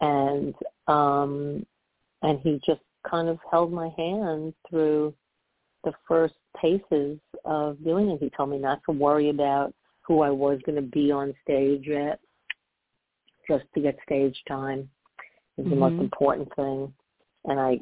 And 0.00 0.54
um, 0.88 1.66
and 2.22 2.38
he 2.40 2.60
just 2.64 2.80
kind 3.08 3.28
of 3.28 3.38
held 3.50 3.72
my 3.72 3.88
hand 3.96 4.54
through 4.68 5.14
the 5.84 5.92
first 6.06 6.34
paces 6.60 7.18
of 7.44 7.82
doing 7.82 8.10
it. 8.10 8.20
He 8.20 8.30
told 8.30 8.50
me 8.50 8.58
not 8.58 8.80
to 8.86 8.92
worry 8.92 9.30
about 9.30 9.74
who 10.02 10.22
I 10.22 10.30
was 10.30 10.60
going 10.66 10.76
to 10.76 10.82
be 10.82 11.10
on 11.10 11.34
stage 11.42 11.84
yet, 11.86 12.20
just 13.48 13.64
to 13.74 13.80
get 13.80 13.96
stage 14.04 14.36
time 14.46 14.88
is 15.56 15.64
mm-hmm. 15.64 15.70
the 15.70 15.76
most 15.76 15.92
mm-hmm. 15.92 16.02
important 16.02 16.48
thing. 16.56 16.92
And 17.46 17.58
I 17.58 17.78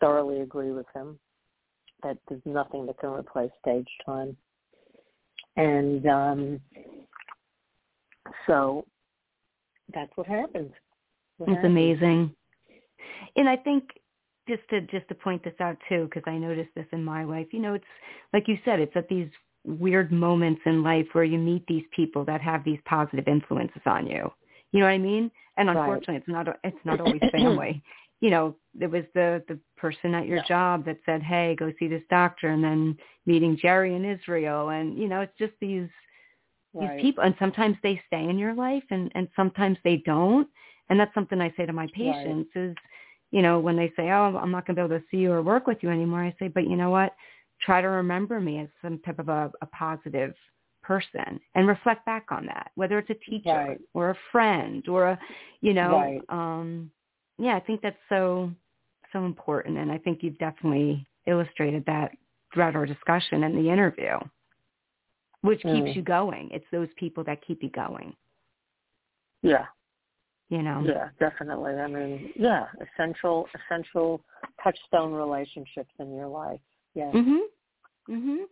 thoroughly 0.00 0.40
agree 0.40 0.72
with 0.72 0.86
him 0.94 1.18
that 2.02 2.18
there's 2.28 2.42
nothing 2.44 2.86
that 2.86 2.98
can 2.98 3.10
replace 3.10 3.50
stage 3.60 3.88
time. 4.04 4.36
And 5.56 6.06
um, 6.06 6.60
so 8.46 8.84
that's 9.94 10.10
what 10.16 10.26
happened. 10.26 10.72
What 11.38 11.50
it's 11.50 11.64
amazing. 11.64 12.34
And 13.36 13.48
I 13.48 13.56
think 13.56 13.84
just 14.48 14.62
to 14.70 14.80
just 14.82 15.08
to 15.08 15.14
point 15.14 15.42
this 15.44 15.54
out 15.60 15.76
too, 15.88 16.04
because 16.04 16.22
I 16.26 16.38
noticed 16.38 16.70
this 16.74 16.86
in 16.92 17.04
my 17.04 17.24
life. 17.24 17.48
You 17.52 17.60
know, 17.60 17.74
it's 17.74 17.84
like 18.32 18.48
you 18.48 18.58
said, 18.64 18.80
it's 18.80 18.96
at 18.96 19.08
these 19.08 19.28
weird 19.64 20.12
moments 20.12 20.60
in 20.64 20.82
life 20.82 21.06
where 21.12 21.24
you 21.24 21.38
meet 21.38 21.66
these 21.66 21.84
people 21.94 22.24
that 22.24 22.40
have 22.40 22.64
these 22.64 22.78
positive 22.84 23.26
influences 23.26 23.82
on 23.84 24.06
you. 24.06 24.30
You 24.72 24.80
know 24.80 24.86
what 24.86 24.92
I 24.92 24.98
mean? 24.98 25.30
And 25.56 25.70
unfortunately, 25.70 26.14
right. 26.14 26.22
it's 26.22 26.28
not 26.28 26.58
it's 26.64 26.84
not 26.84 27.00
always 27.00 27.22
family. 27.32 27.82
you 28.20 28.30
know, 28.30 28.56
there 28.74 28.88
was 28.88 29.04
the 29.14 29.42
the 29.48 29.58
person 29.76 30.14
at 30.14 30.26
your 30.26 30.38
yeah. 30.38 30.48
job 30.48 30.84
that 30.86 30.98
said, 31.04 31.22
"Hey, 31.22 31.56
go 31.58 31.72
see 31.78 31.88
this 31.88 32.02
doctor," 32.08 32.48
and 32.48 32.62
then 32.62 32.96
meeting 33.26 33.58
Jerry 33.60 33.94
in 33.94 34.04
Israel, 34.04 34.70
and 34.70 34.98
you 34.98 35.08
know, 35.08 35.20
it's 35.20 35.36
just 35.38 35.52
these 35.60 35.88
right. 36.74 36.96
these 36.96 37.02
people, 37.02 37.24
and 37.24 37.34
sometimes 37.38 37.76
they 37.82 38.00
stay 38.06 38.28
in 38.28 38.38
your 38.38 38.54
life, 38.54 38.84
and 38.90 39.10
and 39.14 39.28
sometimes 39.34 39.78
they 39.82 40.02
don't. 40.04 40.48
And 40.88 41.00
that's 41.00 41.12
something 41.14 41.40
I 41.40 41.52
say 41.56 41.66
to 41.66 41.72
my 41.72 41.88
patients 41.92 42.50
right. 42.54 42.70
is 42.70 42.76
you 43.30 43.42
know, 43.42 43.58
when 43.58 43.76
they 43.76 43.92
say, 43.96 44.10
oh, 44.10 44.38
I'm 44.40 44.50
not 44.50 44.66
going 44.66 44.76
to 44.76 44.82
be 44.82 44.94
able 44.94 44.98
to 44.98 45.04
see 45.10 45.18
you 45.18 45.32
or 45.32 45.42
work 45.42 45.66
with 45.66 45.78
you 45.82 45.90
anymore, 45.90 46.22
I 46.22 46.34
say, 46.38 46.48
but 46.48 46.68
you 46.68 46.76
know 46.76 46.90
what? 46.90 47.14
Try 47.60 47.80
to 47.80 47.88
remember 47.88 48.40
me 48.40 48.60
as 48.60 48.68
some 48.82 48.98
type 49.00 49.18
of 49.18 49.28
a, 49.28 49.50
a 49.62 49.66
positive 49.66 50.34
person 50.82 51.40
and 51.54 51.66
reflect 51.66 52.06
back 52.06 52.26
on 52.30 52.46
that, 52.46 52.70
whether 52.76 52.98
it's 52.98 53.10
a 53.10 53.30
teacher 53.30 53.50
right. 53.50 53.80
or 53.94 54.10
a 54.10 54.16
friend 54.30 54.86
or 54.88 55.08
a, 55.08 55.18
you 55.60 55.74
know, 55.74 55.90
right. 55.90 56.20
um, 56.28 56.90
yeah, 57.38 57.56
I 57.56 57.60
think 57.60 57.82
that's 57.82 57.96
so, 58.08 58.50
so 59.12 59.24
important. 59.24 59.78
And 59.78 59.90
I 59.90 59.98
think 59.98 60.22
you've 60.22 60.38
definitely 60.38 61.06
illustrated 61.26 61.84
that 61.86 62.12
throughout 62.54 62.76
our 62.76 62.86
discussion 62.86 63.44
and 63.44 63.56
the 63.56 63.70
interview, 63.70 64.18
which 65.42 65.62
mm. 65.62 65.84
keeps 65.84 65.96
you 65.96 66.02
going. 66.02 66.50
It's 66.52 66.64
those 66.70 66.88
people 66.96 67.24
that 67.24 67.44
keep 67.46 67.62
you 67.62 67.70
going. 67.70 68.14
Yeah, 69.42 69.66
you 70.48 70.62
know? 70.62 70.82
Yeah 70.86 71.08
definitely. 71.18 71.72
I 71.72 71.86
mean 71.86 72.32
yeah 72.36 72.66
essential 72.80 73.48
essential 73.54 74.20
touchstone 74.62 75.12
relationships 75.12 75.92
in 75.98 76.14
your 76.14 76.28
life. 76.28 76.60
Yeah 76.94 77.12
mhm 77.12 77.40
mhm 78.08 78.44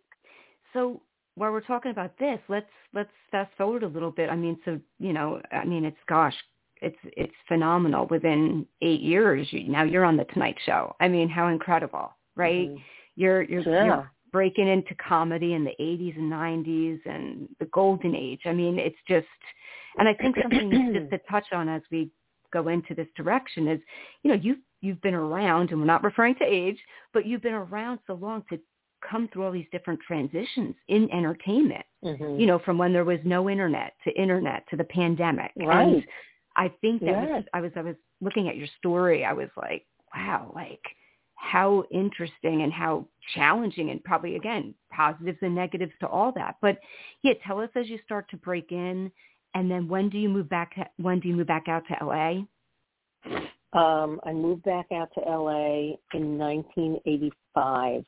so 0.73 1.01
while 1.37 1.53
we're 1.53 1.61
talking 1.61 1.91
about 1.91 2.19
this 2.19 2.39
let's 2.49 2.67
let's 2.93 3.11
fast 3.31 3.51
forward 3.57 3.83
a 3.83 3.89
little 3.89 4.11
bit. 4.11 4.31
I 4.31 4.37
mean 4.37 4.59
so 4.65 4.81
you 4.99 5.13
know 5.13 5.41
i 5.53 5.65
mean 5.65 5.85
it's 5.85 5.97
gosh 6.09 6.35
it's 6.83 6.99
it's 7.17 7.35
phenomenal. 7.49 8.07
Within 8.11 8.67
eight 8.83 9.01
years 9.01 9.47
you, 9.51 9.69
now 9.69 9.85
you're 9.85 10.05
on 10.05 10.17
the 10.17 10.25
tonight 10.25 10.57
show. 10.67 10.95
I 11.01 11.09
mean 11.09 11.29
how 11.29 11.49
incredible 11.49 12.11
right? 12.37 12.69
Mm-hmm. 12.69 12.83
you're 13.17 13.43
you're, 13.43 13.63
yeah. 13.63 13.85
you're 13.85 14.13
breaking 14.35 14.69
into 14.69 14.95
comedy 14.97 15.55
in 15.55 15.63
the 15.63 15.75
80s 15.81 16.17
and 16.17 16.31
90s 16.31 17.01
and 17.07 17.49
the 17.61 17.67
golden 17.67 18.15
age 18.15 18.41
i 18.47 18.53
mean 18.53 18.79
it's 18.79 19.03
just 19.09 19.27
and 19.99 20.09
I 20.09 20.15
think 20.15 20.37
something 20.41 20.93
just 20.93 21.11
to 21.11 21.19
touch 21.31 21.47
on 21.53 21.69
as 21.69 21.83
we 21.91 22.11
go 22.53 22.69
into 22.69 22.95
this 22.95 23.09
direction 23.17 23.69
is, 23.69 23.81
you 24.23 24.31
know, 24.31 24.41
you've 24.41 24.59
you've 24.81 25.01
been 25.03 25.15
around, 25.15 25.71
and 25.71 25.81
we're 25.81 25.87
not 25.87 26.05
referring 26.05 26.35
to 26.37 26.45
age, 26.45 26.79
but 27.13 27.27
you've 27.27 27.43
been 27.43 27.55
around 27.55 27.99
so 28.07 28.15
long 28.15 28.45
to 28.51 28.59
come 29.09 29.29
through 29.33 29.45
all 29.45 29.53
these 29.53 29.67
different 29.71 30.01
transitions 30.07 30.75
in 30.89 31.11
entertainment. 31.13 31.85
Mm-hmm. 32.05 32.41
You 32.41 32.47
know, 32.47 32.59
from 32.59 32.79
when 32.79 32.93
there 32.93 33.05
was 33.05 33.21
no 33.25 33.49
internet 33.49 33.95
to 34.05 34.13
internet 34.21 34.65
to 34.71 34.77
the 34.77 34.85
pandemic. 34.85 35.53
Right. 35.57 35.83
And 35.89 36.05
I 36.57 36.73
think 36.81 37.01
that 37.01 37.07
yes. 37.09 37.29
was, 37.31 37.45
I 37.53 37.61
was 37.61 37.73
I 37.77 37.83
was 37.83 37.97
looking 38.21 38.49
at 38.49 38.57
your 38.57 38.69
story. 38.79 39.25
I 39.25 39.33
was 39.33 39.49
like, 39.57 39.85
wow, 40.15 40.53
like 40.55 40.83
how 41.45 41.85
interesting 41.91 42.63
and 42.63 42.73
how 42.73 43.07
challenging 43.35 43.91
and 43.91 44.03
probably 44.05 44.37
again 44.37 44.75
positives 44.91 45.39
and 45.43 45.55
negatives 45.55 45.93
to 46.01 46.09
all 46.09 46.33
that. 46.33 46.57
But 46.63 46.79
yeah, 47.23 47.35
tell 47.47 47.61
us 47.61 47.71
as 47.75 47.89
you 47.89 47.99
start 48.05 48.29
to 48.31 48.37
break 48.37 48.73
in 48.73 49.11
and 49.55 49.71
then 49.71 49.89
when 49.89 50.09
do 50.09 50.19
you 50.19 50.29
move 50.29 50.49
back? 50.49 50.93
When 50.97 51.21
do 51.21 51.29
you 51.29 51.37
move 51.37 51.47
back 51.47 51.69
out 51.69 51.85
to 51.89 52.05
LA? 52.05 52.43
Um, 53.73 54.21
I 54.25 54.33
moved 54.33 54.65
back 54.65 54.87
out 54.93 55.09
to 55.15 55.21
LA 55.21 55.97
in 56.13 56.39
1985. 56.39 58.05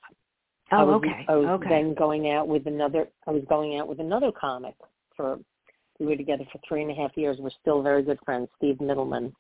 Oh, 0.72 0.76
I 0.76 0.82
was, 0.82 0.94
okay. 0.96 1.26
I 1.28 1.36
was 1.36 1.46
okay. 1.46 1.68
then 1.68 1.94
going 1.94 2.30
out 2.30 2.48
with 2.48 2.66
another. 2.66 3.06
I 3.26 3.30
was 3.30 3.44
going 3.48 3.78
out 3.78 3.88
with 3.88 4.00
another 4.00 4.32
comic 4.32 4.74
for. 5.16 5.38
We 5.98 6.04
were 6.04 6.16
together 6.16 6.44
for 6.52 6.60
three 6.68 6.82
and 6.82 6.90
a 6.90 6.94
half 6.94 7.16
years. 7.16 7.38
We're 7.40 7.48
still 7.62 7.80
very 7.82 8.02
good 8.02 8.18
friends, 8.22 8.48
Steve 8.58 8.78
Middleman. 8.82 9.32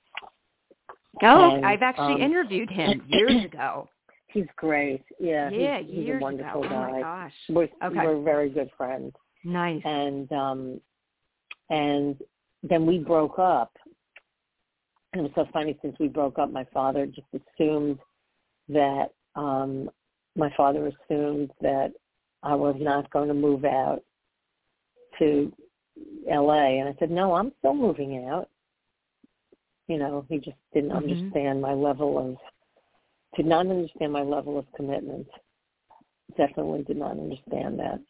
Oh, 1.22 1.54
and, 1.56 1.66
I've 1.66 1.82
actually 1.82 2.14
um, 2.14 2.22
interviewed 2.22 2.70
him 2.70 3.02
years 3.08 3.44
ago. 3.44 3.88
He's 4.28 4.46
great. 4.56 5.02
Yeah, 5.18 5.48
yeah, 5.50 5.78
he's, 5.80 6.06
he's 6.06 6.14
a 6.14 6.18
wonderful 6.18 6.62
ago. 6.62 6.68
guy. 6.68 6.88
Oh 6.88 6.92
my 6.92 7.00
gosh. 7.00 7.32
We're, 7.48 7.68
okay. 7.82 8.06
we're 8.06 8.22
very 8.22 8.50
good 8.50 8.70
friends. 8.76 9.12
Nice. 9.44 9.80
And 9.84 10.30
um 10.32 10.80
and 11.70 12.16
then 12.62 12.84
we 12.84 12.98
broke 12.98 13.38
up. 13.38 13.72
And 15.12 15.20
it 15.20 15.22
was 15.22 15.32
so 15.34 15.50
funny 15.52 15.78
since 15.80 15.96
we 15.98 16.08
broke 16.08 16.38
up, 16.38 16.52
my 16.52 16.66
father 16.74 17.06
just 17.06 17.28
assumed 17.32 17.98
that 18.68 19.12
um 19.36 19.88
my 20.36 20.52
father 20.56 20.88
assumed 20.88 21.50
that 21.62 21.92
I 22.42 22.54
was 22.54 22.76
not 22.78 23.10
going 23.10 23.28
to 23.28 23.34
move 23.34 23.64
out 23.64 24.02
to 25.18 25.52
LA 26.30 26.78
and 26.80 26.88
I 26.88 26.96
said, 26.98 27.10
No, 27.10 27.34
I'm 27.34 27.52
still 27.58 27.74
moving 27.74 28.26
out. 28.28 28.48
You 29.88 29.98
know, 29.98 30.24
he 30.28 30.38
just 30.38 30.56
didn't 30.74 30.90
mm-hmm. 30.90 31.10
understand 31.10 31.60
my 31.60 31.72
level 31.72 32.18
of 32.18 32.36
did 33.36 33.46
not 33.46 33.66
understand 33.66 34.12
my 34.12 34.22
level 34.22 34.58
of 34.58 34.64
commitment. 34.74 35.26
Definitely 36.36 36.82
did 36.82 36.96
not 36.96 37.12
understand 37.12 37.78
that. 37.78 38.00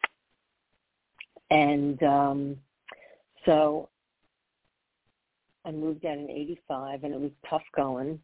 And 1.51 2.03
um 2.03 2.57
so 3.45 3.89
I 5.65 5.73
moved 5.73 6.07
out 6.07 6.19
in 6.19 6.31
85 6.31 7.05
and 7.05 7.15
it 7.15 7.21
was 7.21 7.33
tough 7.49 7.63
going. 7.75 8.21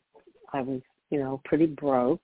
I 0.52 0.62
was, 0.62 0.80
you 1.10 1.18
know, 1.18 1.40
pretty 1.44 1.66
broke, 1.66 2.22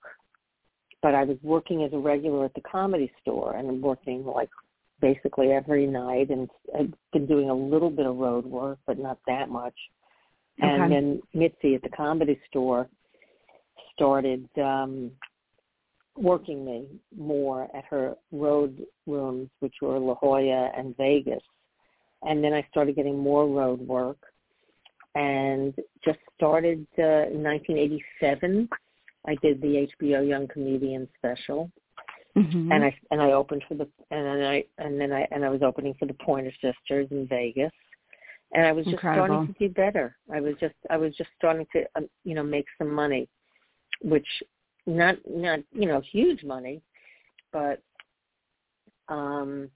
but 1.01 1.13
I 1.13 1.25
was 1.25 1.37
working 1.43 1.83
as 1.83 1.91
a 1.93 1.97
regular 1.97 2.45
at 2.45 2.53
the 2.53 2.61
comedy 2.61 3.11
store 3.21 3.55
and 3.55 3.81
working 3.81 4.25
like 4.25 4.49
basically 5.01 5.51
every 5.51 5.87
night 5.87 6.29
and 6.29 6.49
I'd 6.77 6.93
been 7.11 7.25
doing 7.25 7.49
a 7.49 7.53
little 7.53 7.89
bit 7.89 8.05
of 8.05 8.17
road 8.17 8.45
work, 8.45 8.79
but 8.87 8.97
not 8.97 9.19
that 9.27 9.49
much. 9.49 9.75
Okay. 10.61 10.71
And 10.71 10.91
then 10.91 11.21
Mitzi 11.33 11.75
at 11.75 11.83
the 11.83 11.89
comedy 11.89 12.39
store 12.49 12.87
started 13.93 14.47
um 14.57 15.11
working 16.17 16.65
me 16.65 16.85
more 17.17 17.67
at 17.75 17.85
her 17.85 18.15
road 18.31 18.83
rooms, 19.07 19.49
which 19.59 19.75
were 19.81 19.97
La 19.99 20.15
Jolla 20.15 20.71
and 20.75 20.95
Vegas 20.97 21.41
and 22.23 22.43
then 22.43 22.53
I 22.53 22.65
started 22.69 22.95
getting 22.95 23.17
more 23.17 23.47
road 23.47 23.79
work 23.79 24.17
and 25.15 25.73
just 26.03 26.19
started 26.35 26.85
uh, 26.97 27.27
in 27.31 27.43
1987. 27.43 28.69
I 29.27 29.35
did 29.41 29.61
the 29.61 29.87
HBO 30.01 30.27
Young 30.27 30.47
Comedian 30.47 31.07
special, 31.17 31.71
mm-hmm. 32.37 32.71
and 32.71 32.85
I 32.85 32.95
and 33.11 33.21
I 33.21 33.31
opened 33.31 33.63
for 33.67 33.75
the 33.75 33.87
and 34.11 34.25
then 34.25 34.43
I 34.43 34.63
and 34.77 34.99
then 34.99 35.11
I 35.11 35.27
and 35.31 35.43
I 35.43 35.49
was 35.49 35.61
opening 35.61 35.95
for 35.99 36.05
the 36.05 36.15
Pointer 36.25 36.51
Sisters 36.61 37.07
in 37.11 37.27
Vegas, 37.27 37.71
and 38.53 38.65
I 38.65 38.71
was 38.71 38.85
just 38.85 38.95
Incredible. 38.95 39.27
starting 39.27 39.53
to 39.53 39.67
do 39.67 39.73
better. 39.73 40.15
I 40.33 40.41
was 40.41 40.55
just 40.59 40.75
I 40.89 40.97
was 40.97 41.15
just 41.15 41.29
starting 41.37 41.65
to 41.73 41.83
um, 41.95 42.09
you 42.23 42.35
know 42.35 42.43
make 42.43 42.65
some 42.77 42.93
money, 42.93 43.27
which 44.01 44.27
not 44.85 45.15
not 45.27 45.59
you 45.71 45.87
know 45.87 46.01
huge 46.11 46.43
money, 46.43 46.81
but 47.51 47.81
um, 49.07 49.69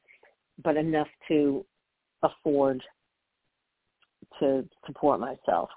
but 0.63 0.77
enough 0.77 1.07
to 1.27 1.65
afford 2.23 2.81
to 4.39 4.67
support 4.85 5.19
myself. 5.19 5.69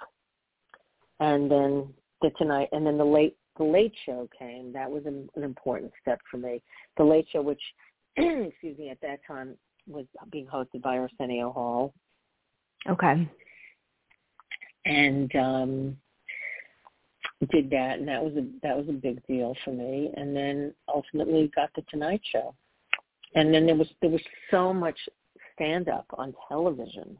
And 1.20 1.50
then 1.50 1.92
the 2.22 2.30
tonight, 2.38 2.68
and 2.72 2.86
then 2.86 2.98
the 2.98 3.04
late 3.04 3.36
the 3.58 3.64
late 3.64 3.92
show 4.04 4.28
came. 4.38 4.72
That 4.72 4.90
was 4.90 5.04
an, 5.06 5.28
an 5.36 5.42
important 5.42 5.92
step 6.00 6.20
for 6.30 6.38
me. 6.38 6.62
The 6.96 7.04
late 7.04 7.26
show, 7.30 7.42
which 7.42 7.60
excuse 8.16 8.78
me, 8.78 8.90
at 8.90 9.00
that 9.02 9.20
time 9.26 9.56
was 9.86 10.06
being 10.30 10.46
hosted 10.46 10.82
by 10.82 10.96
Arsenio 10.98 11.52
Hall. 11.52 11.94
Okay. 12.88 13.28
And 14.84 15.34
um 15.36 15.96
did 17.50 17.68
that, 17.70 17.98
and 17.98 18.08
that 18.08 18.22
was 18.22 18.32
a 18.36 18.46
that 18.62 18.76
was 18.76 18.88
a 18.88 18.92
big 18.92 19.24
deal 19.26 19.54
for 19.64 19.72
me. 19.72 20.10
And 20.16 20.34
then 20.34 20.72
ultimately 20.88 21.50
got 21.54 21.70
the 21.76 21.82
Tonight 21.90 22.22
Show, 22.32 22.54
and 23.34 23.52
then 23.52 23.66
there 23.66 23.74
was 23.74 23.88
there 24.00 24.10
was 24.10 24.22
so 24.50 24.72
much 24.72 24.96
stand 25.54 25.88
up 25.88 26.06
on 26.18 26.34
television 26.48 27.18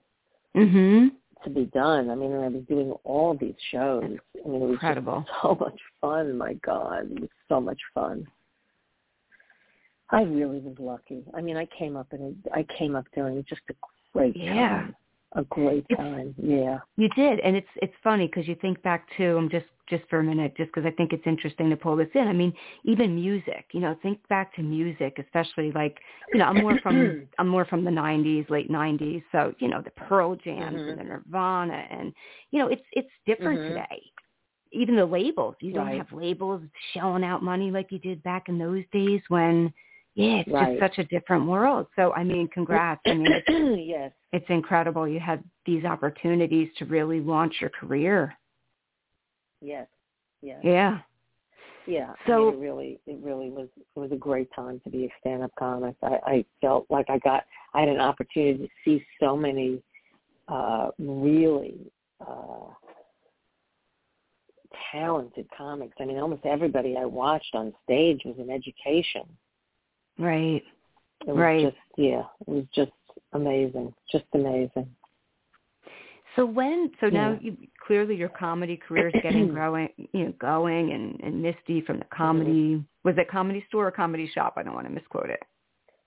Mhm. 0.55 1.11
to 1.45 1.51
be 1.51 1.67
done. 1.67 2.09
I 2.11 2.15
mean, 2.15 2.33
I 2.33 2.49
was 2.49 2.63
doing 2.65 2.93
all 3.05 3.35
these 3.35 3.55
shows. 3.71 4.05
I 4.05 4.09
mean, 4.49 4.63
it 4.63 4.67
was 4.67 4.71
Incredible. 4.73 5.27
so 5.43 5.55
much 5.61 5.79
fun. 6.01 6.39
My 6.39 6.55
God, 6.55 7.11
it 7.13 7.21
was 7.21 7.31
so 7.49 7.61
much 7.61 7.81
fun. 7.95 8.27
I 10.11 10.23
really 10.23 10.61
was 10.61 10.79
lucky. 10.79 11.25
I 11.35 11.41
mean, 11.43 11.57
I 11.57 11.67
came 11.79 11.97
up 11.97 12.13
and 12.13 12.37
I 12.55 12.63
came 12.79 12.95
up 12.95 13.07
during 13.15 13.43
just 13.45 13.63
a 13.71 13.75
great 14.13 14.37
Yeah. 14.37 14.69
time. 14.69 14.97
A 15.37 15.45
great 15.45 15.87
time. 15.97 16.35
Yeah. 16.43 16.79
You 16.97 17.11
did, 17.11 17.41
and 17.41 17.55
it's 17.55 17.69
it's 17.77 17.93
funny 18.03 18.27
because 18.27 18.49
you 18.49 18.55
think 18.57 18.83
back 18.83 19.07
to 19.19 19.37
um, 19.37 19.51
just 19.51 19.67
just 19.87 20.03
for 20.09 20.19
a 20.21 20.25
minute, 20.25 20.57
just 20.57 20.69
because 20.73 20.87
I 20.87 20.91
think 20.91 21.13
it's 21.13 21.27
interesting 21.27 21.69
to 21.69 21.77
pull 21.77 21.95
this 21.95 22.09
in. 22.15 22.27
I 22.27 22.33
mean, 22.33 22.55
even 22.85 23.15
music. 23.15 23.67
You 23.73 23.81
know, 23.81 23.95
think 24.03 24.27
back 24.29 24.55
to 24.57 24.63
music, 24.63 25.19
especially 25.23 25.73
like 25.73 25.99
you 26.33 26.39
know, 26.41 26.47
I'm 26.47 26.57
more 26.57 26.81
from 26.83 27.29
I'm 27.39 27.49
more 27.49 27.67
from 27.67 27.85
the 27.85 27.91
'90s, 27.91 28.49
late 28.49 28.71
'90s. 28.71 29.23
So 29.31 29.55
you 29.59 29.69
know, 29.69 29.83
the 29.83 29.91
Pearl 29.91 30.37
Jams 30.37 30.81
Mhm. 30.81 30.89
and 30.89 30.99
the 30.99 31.05
Nirvana, 31.05 31.85
and 31.91 32.15
you 32.51 32.59
know, 32.61 32.69
it's 32.69 32.83
it's 32.93 33.11
different 33.27 33.61
Mhm. 33.61 33.69
today. 33.69 34.03
Even 34.73 34.97
the 34.97 35.05
labels, 35.07 35.55
you 35.61 35.73
don't 35.75 35.97
have 35.99 36.11
labels 36.13 36.63
shelling 36.93 37.25
out 37.25 37.43
money 37.43 37.71
like 37.71 37.93
you 37.93 37.99
did 37.99 38.23
back 38.23 38.49
in 38.49 38.59
those 38.59 38.85
days 38.91 39.21
when. 39.29 39.73
Yeah, 40.17 40.37
it's 40.39 40.51
Right. 40.51 40.79
just 40.81 40.97
such 40.97 41.05
a 41.05 41.09
different 41.09 41.47
world. 41.47 41.87
So 41.95 42.13
I 42.15 42.25
mean, 42.25 42.49
congrats. 42.49 43.03
I 43.07 43.15
mean, 43.15 43.29
it's, 43.31 43.47
yes. 43.87 44.13
it's 44.33 44.47
incredible 44.49 45.07
you 45.07 45.21
had 45.21 45.45
these 45.67 45.85
opportunities 45.85 46.71
to 46.79 46.87
really 46.87 47.21
launch 47.21 47.57
your 47.61 47.71
career. 47.71 48.35
Yes. 49.61 49.87
Yes. 50.43 50.61
Yeah. 50.65 51.01
Yeah. 51.87 52.15
So- 52.27 52.49
I 52.49 52.51
mean, 52.53 52.55
it 52.55 52.63
really, 52.63 53.01
it 53.07 53.19
really 53.23 53.51
was. 53.51 53.69
It 53.77 53.99
was 53.99 54.11
a 54.11 54.17
great 54.17 54.49
time 54.55 54.81
to 54.85 54.91
be 54.91 55.05
a 55.05 55.09
stand-up 55.21 55.53
comic. 55.59 55.95
I, 56.03 56.19
I 56.27 56.45
felt 56.61 56.87
like 56.91 57.07
I 57.11 57.19
got, 57.19 57.45
I 57.75 57.81
had 57.81 57.89
an 57.91 58.01
opportunity 58.01 58.67
to 58.67 58.69
see 58.85 59.05
so 59.21 59.37
many 59.37 59.83
uh 60.49 60.91
really 60.99 61.93
uh 62.21 62.69
talented 64.93 65.47
comics. 65.57 65.95
I 66.01 66.05
mean, 66.05 66.19
almost 66.19 66.45
everybody 66.47 66.97
I 66.97 67.05
watched 67.05 67.55
on 67.55 67.75
stage 67.85 68.23
was 68.25 68.37
an 68.39 68.51
education. 68.51 69.25
Right. 70.19 70.63
It 71.27 71.29
was 71.29 71.37
Right. 71.37 71.63
just, 71.63 71.77
yeah, 71.97 72.23
it 72.47 72.49
was 72.49 72.65
just 72.75 72.93
amazing, 73.33 73.93
just 74.11 74.25
amazing. 74.35 74.89
So 76.35 76.45
when 76.45 76.93
so 77.01 77.09
now 77.09 77.33
Yeah. 77.33 77.39
you 77.41 77.57
clearly 77.87 78.15
your 78.15 78.29
comedy 78.29 78.77
career 78.77 79.09
is 79.09 79.15
getting 79.23 79.49
growing 79.55 79.89
you 80.13 80.27
know, 80.27 80.33
going 80.33 80.93
and, 80.93 81.19
and 81.23 81.41
Misty 81.41 81.81
from 81.81 81.99
the 81.99 82.05
comedy 82.07 82.85
was 83.05 83.17
it 83.17 83.29
comedy 83.29 83.65
store 83.69 83.87
or 83.87 83.91
comedy 83.91 84.27
shop? 84.29 84.55
I 84.57 84.63
don't 84.63 84.75
want 84.75 84.87
to 84.87 84.93
misquote 84.93 85.31
it. 85.31 85.43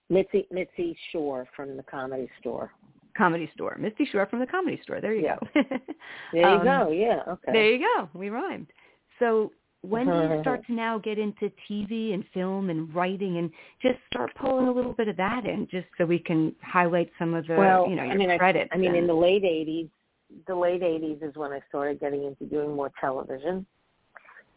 Mitzi, 0.09 0.47
Mitzi 0.51 0.97
Shore 1.11 1.47
from 1.55 1.77
the 1.77 1.83
Comedy 1.83 2.27
Store. 2.39 2.71
Comedy 3.15 3.49
store. 3.53 3.77
Misty 3.79 4.05
Shore 4.05 4.25
from 4.25 4.39
the 4.39 4.47
comedy 4.47 4.79
store. 4.83 5.01
There 5.01 5.13
you 5.13 5.23
Yeah. 5.23 5.37
go. 5.53 5.61
There 6.33 6.49
you 6.49 6.57
Um, 6.57 6.63
go. 6.63 6.91
Yeah. 6.91 7.23
Okay. 7.27 7.51
There 7.51 7.71
you 7.73 7.79
go. 7.79 8.09
We 8.13 8.29
rhymed. 8.29 8.67
So 9.19 9.51
when 9.81 10.05
do 10.05 10.11
you 10.11 10.23
Uh-huh. 10.23 10.41
start 10.41 10.65
to 10.67 10.73
now 10.73 10.97
get 10.97 11.17
into 11.17 11.51
TV 11.69 12.13
and 12.13 12.23
film 12.33 12.69
and 12.69 12.93
writing 12.93 13.37
and 13.37 13.49
just 13.81 13.97
start 14.11 14.29
pulling 14.35 14.67
a 14.67 14.71
little 14.71 14.93
bit 14.93 15.07
of 15.07 15.15
that 15.17 15.45
in 15.45 15.67
just 15.71 15.87
so 15.97 16.05
we 16.05 16.19
can 16.19 16.53
highlight 16.61 17.09
some 17.17 17.33
of 17.33 17.47
the 17.47 17.55
well, 17.55 17.87
you 17.87 17.95
know 17.95 18.03
your 18.03 18.13
I 18.13 18.17
mean, 18.17 18.37
credits? 18.37 18.69
I, 18.71 18.75
I 18.75 18.77
mean, 18.77 18.95
in 18.95 19.07
the 19.07 19.13
late 19.13 19.43
'80s, 19.43 19.89
the 20.47 20.55
late 20.55 20.81
'80s 20.81 21.23
is 21.27 21.35
when 21.35 21.51
I 21.53 21.61
started 21.69 21.99
getting 21.99 22.23
into 22.23 22.45
doing 22.45 22.75
more 22.75 22.91
television, 22.99 23.65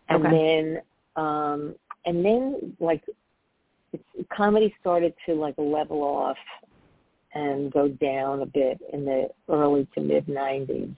and 0.09 0.25
Okay. 0.25 0.31
then, 0.37 0.83
um, 1.17 1.75
and 2.05 2.25
then 2.25 2.77
like, 2.81 3.03
it's, 3.93 4.03
comedy 4.37 4.75
started 4.81 5.15
to 5.27 5.35
like 5.35 5.55
level 5.57 6.03
off 6.03 6.37
and 7.35 7.73
go 7.73 7.89
down 7.89 8.43
a 8.43 8.47
bit 8.47 8.81
in 8.93 9.05
the 9.05 9.29
early 9.49 9.87
to 9.95 10.01
mid 10.01 10.27
'90s, 10.27 10.97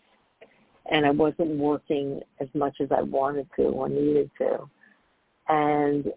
and 0.90 1.06
I 1.06 1.10
wasn't 1.10 1.56
working 1.58 2.20
as 2.40 2.48
much 2.54 2.76
as 2.80 2.88
I 2.90 3.02
wanted 3.02 3.48
to 3.56 3.62
or 3.64 3.88
needed 3.88 4.30
to, 4.38 4.68
and 5.48 6.12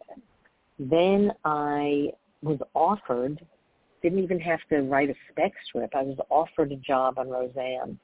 then 0.79 1.31
I 1.45 2.09
was 2.41 2.59
offered 2.73 3.39
didn't 4.01 4.19
even 4.23 4.39
have 4.39 4.59
to 4.69 4.81
write 4.83 5.09
a 5.09 5.15
spec 5.31 5.51
strip. 5.67 5.93
I 5.95 6.03
was 6.03 6.17
offered 6.29 6.71
a 6.71 6.75
job 6.75 7.17
on 7.17 7.29
Roseanne 7.29 7.99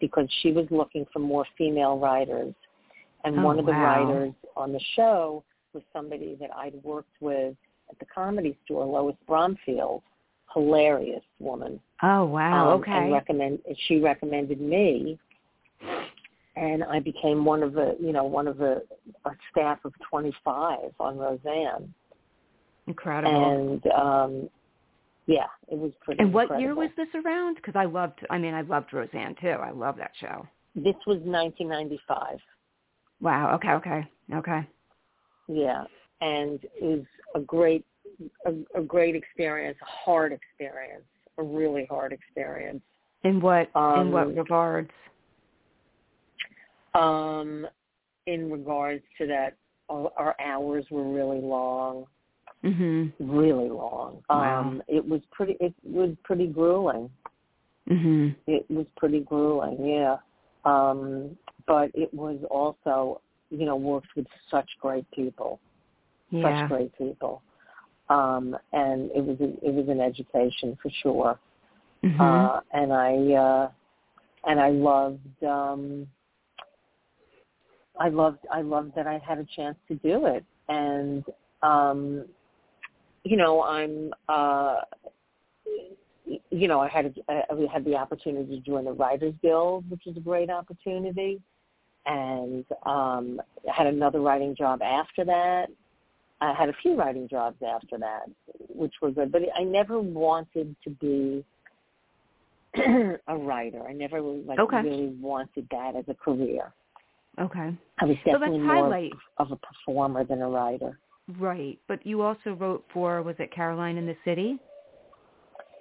because 0.00 0.28
she 0.42 0.52
was 0.52 0.66
looking 0.70 1.06
for 1.12 1.20
more 1.20 1.46
female 1.56 1.98
writers. 1.98 2.54
And 3.24 3.38
Oh, 3.38 3.42
one 3.42 3.58
of 3.58 3.66
the 3.66 3.72
wow. 3.72 3.84
writers 3.84 4.34
on 4.56 4.72
the 4.72 4.80
show 4.94 5.42
was 5.72 5.82
somebody 5.92 6.36
that 6.40 6.50
I'd 6.54 6.74
worked 6.82 7.14
with 7.20 7.56
at 7.88 7.98
the 7.98 8.06
comedy 8.06 8.58
store, 8.64 8.84
Lois 8.84 9.16
Bromfield, 9.26 10.02
hilarious 10.52 11.22
woman. 11.38 11.80
oh 12.02 12.24
wow, 12.24 12.70
Um, 12.72 12.80
okay. 12.80 12.90
And 12.92 13.12
recommend 13.12 13.58
she 13.86 14.00
recommended 14.00 14.60
me, 14.60 15.18
and 16.56 16.82
I 16.84 17.00
became 17.00 17.44
one 17.44 17.62
of 17.62 17.72
the 17.72 17.96
you 18.00 18.12
know 18.12 18.24
one 18.24 18.48
of 18.48 18.58
the 18.58 18.82
a 19.24 19.30
staff 19.50 19.78
of 19.84 19.92
25 20.10 20.92
on 20.98 21.18
Roseanne. 21.18 21.92
Incredible. 22.86 23.80
And 23.82 23.86
um, 23.92 24.50
yeah, 25.26 25.46
it 25.68 25.78
was 25.78 25.92
pretty. 26.02 26.22
And 26.22 26.32
what 26.32 26.60
year 26.60 26.74
was 26.74 26.90
this 26.96 27.08
around? 27.14 27.56
Because 27.56 27.74
I 27.76 27.84
loved, 27.84 28.20
I 28.30 28.38
mean, 28.38 28.54
I 28.54 28.62
loved 28.62 28.92
Roseanne 28.92 29.34
too. 29.40 29.48
I 29.48 29.70
love 29.70 29.96
that 29.96 30.12
show. 30.20 30.46
This 30.74 30.94
was 31.06 31.18
1995. 31.24 32.38
Wow. 33.20 33.54
Okay. 33.56 33.70
Okay. 33.70 34.08
Okay. 34.34 34.68
Yeah, 35.48 35.84
and 36.20 36.60
it 36.62 36.82
was 36.82 37.04
a 37.34 37.40
great, 37.40 37.84
a, 38.46 38.52
a 38.78 38.82
great 38.82 39.14
experience, 39.14 39.78
a 39.80 39.84
hard 39.84 40.32
experience, 40.32 41.04
a 41.38 41.42
really 41.42 41.86
hard 41.86 42.12
experience. 42.12 42.82
In 43.24 43.40
what 43.40 43.70
in 43.74 43.82
Um, 43.82 44.12
what 44.12 44.34
regards? 44.36 44.90
Um, 46.96 47.66
in 48.26 48.50
regards 48.50 49.02
to 49.18 49.26
that, 49.26 49.54
our, 49.88 50.10
our 50.16 50.34
hours 50.40 50.84
were 50.90 51.04
really 51.04 51.40
long, 51.40 52.06
Mhm. 52.64 53.12
really 53.20 53.68
long. 53.68 54.22
Wow. 54.28 54.60
Um, 54.60 54.82
it 54.88 55.06
was 55.06 55.20
pretty. 55.30 55.56
It 55.60 55.74
was 55.84 56.16
pretty 56.24 56.46
grueling. 56.46 57.10
Mhm. 57.88 58.34
It 58.46 58.68
was 58.70 58.86
pretty 58.96 59.20
grueling. 59.20 59.86
Yeah. 59.86 60.16
Um, 60.64 61.38
but 61.66 61.90
it 61.94 62.12
was 62.12 62.42
also, 62.50 63.20
you 63.50 63.64
know, 63.66 63.76
worked 63.76 64.16
with 64.16 64.26
such 64.50 64.68
great 64.80 65.08
people. 65.12 65.60
Yeah. 66.30 66.62
such 66.62 66.68
great 66.68 66.98
people. 66.98 67.42
Um, 68.08 68.56
and 68.72 69.10
it 69.12 69.24
was 69.24 69.40
a, 69.40 69.66
it 69.66 69.72
was 69.72 69.88
an 69.88 70.00
education 70.00 70.76
for 70.82 70.90
sure. 70.90 71.38
Mhm. 72.02 72.20
Uh, 72.20 72.60
and 72.72 72.92
I 72.92 73.32
uh, 73.32 73.70
and 74.44 74.60
I 74.60 74.70
loved 74.70 75.44
um, 75.44 76.08
I 77.98 78.08
loved 78.08 78.46
I 78.52 78.62
loved 78.62 78.94
that 78.94 79.06
I 79.06 79.18
had 79.18 79.38
a 79.38 79.46
chance 79.56 79.76
to 79.88 79.94
do 79.96 80.26
it. 80.26 80.44
And 80.68 81.24
um, 81.62 82.24
you 83.24 83.36
know, 83.36 83.62
I'm 83.62 84.12
uh, 84.28 84.80
you 86.50 86.68
know, 86.68 86.80
I 86.80 86.88
had 86.88 87.14
a, 87.28 87.42
I 87.52 87.66
had 87.72 87.84
the 87.84 87.96
opportunity 87.96 88.56
to 88.56 88.60
join 88.64 88.84
the 88.84 88.92
Writers 88.92 89.34
Guild, 89.42 89.88
which 89.90 90.02
was 90.06 90.16
a 90.16 90.20
great 90.20 90.50
opportunity, 90.50 91.40
and 92.04 92.64
um, 92.84 93.40
I 93.68 93.72
had 93.72 93.86
another 93.86 94.20
writing 94.20 94.54
job 94.56 94.82
after 94.82 95.24
that. 95.24 95.66
I 96.40 96.52
had 96.52 96.68
a 96.68 96.74
few 96.82 96.96
writing 96.96 97.28
jobs 97.28 97.56
after 97.66 97.98
that, 97.98 98.24
which 98.68 98.92
were 99.00 99.10
good. 99.10 99.32
But 99.32 99.42
I 99.56 99.62
never 99.62 100.00
wanted 100.00 100.76
to 100.84 100.90
be 100.90 101.44
a 103.28 103.36
writer. 103.36 103.82
I 103.88 103.92
never 103.92 104.20
like 104.20 104.58
Okay. 104.58 104.82
really 104.82 105.16
wanted 105.20 105.66
that 105.70 105.96
as 105.96 106.04
a 106.08 106.14
career. 106.14 106.72
Okay. 107.40 107.74
I 108.00 108.04
was 108.04 108.16
So 108.24 108.32
definitely 108.32 108.58
more 108.58 108.74
highlight 108.74 109.12
of 109.38 109.52
a 109.52 109.56
performer 109.56 110.24
than 110.24 110.42
a 110.42 110.48
writer. 110.48 110.98
right. 111.38 111.78
But 111.88 112.04
you 112.06 112.22
also 112.22 112.52
wrote 112.54 112.84
for 112.92 113.22
was 113.22 113.36
it 113.38 113.50
Caroline 113.52 113.96
in 113.96 114.06
the 114.06 114.16
City? 114.24 114.58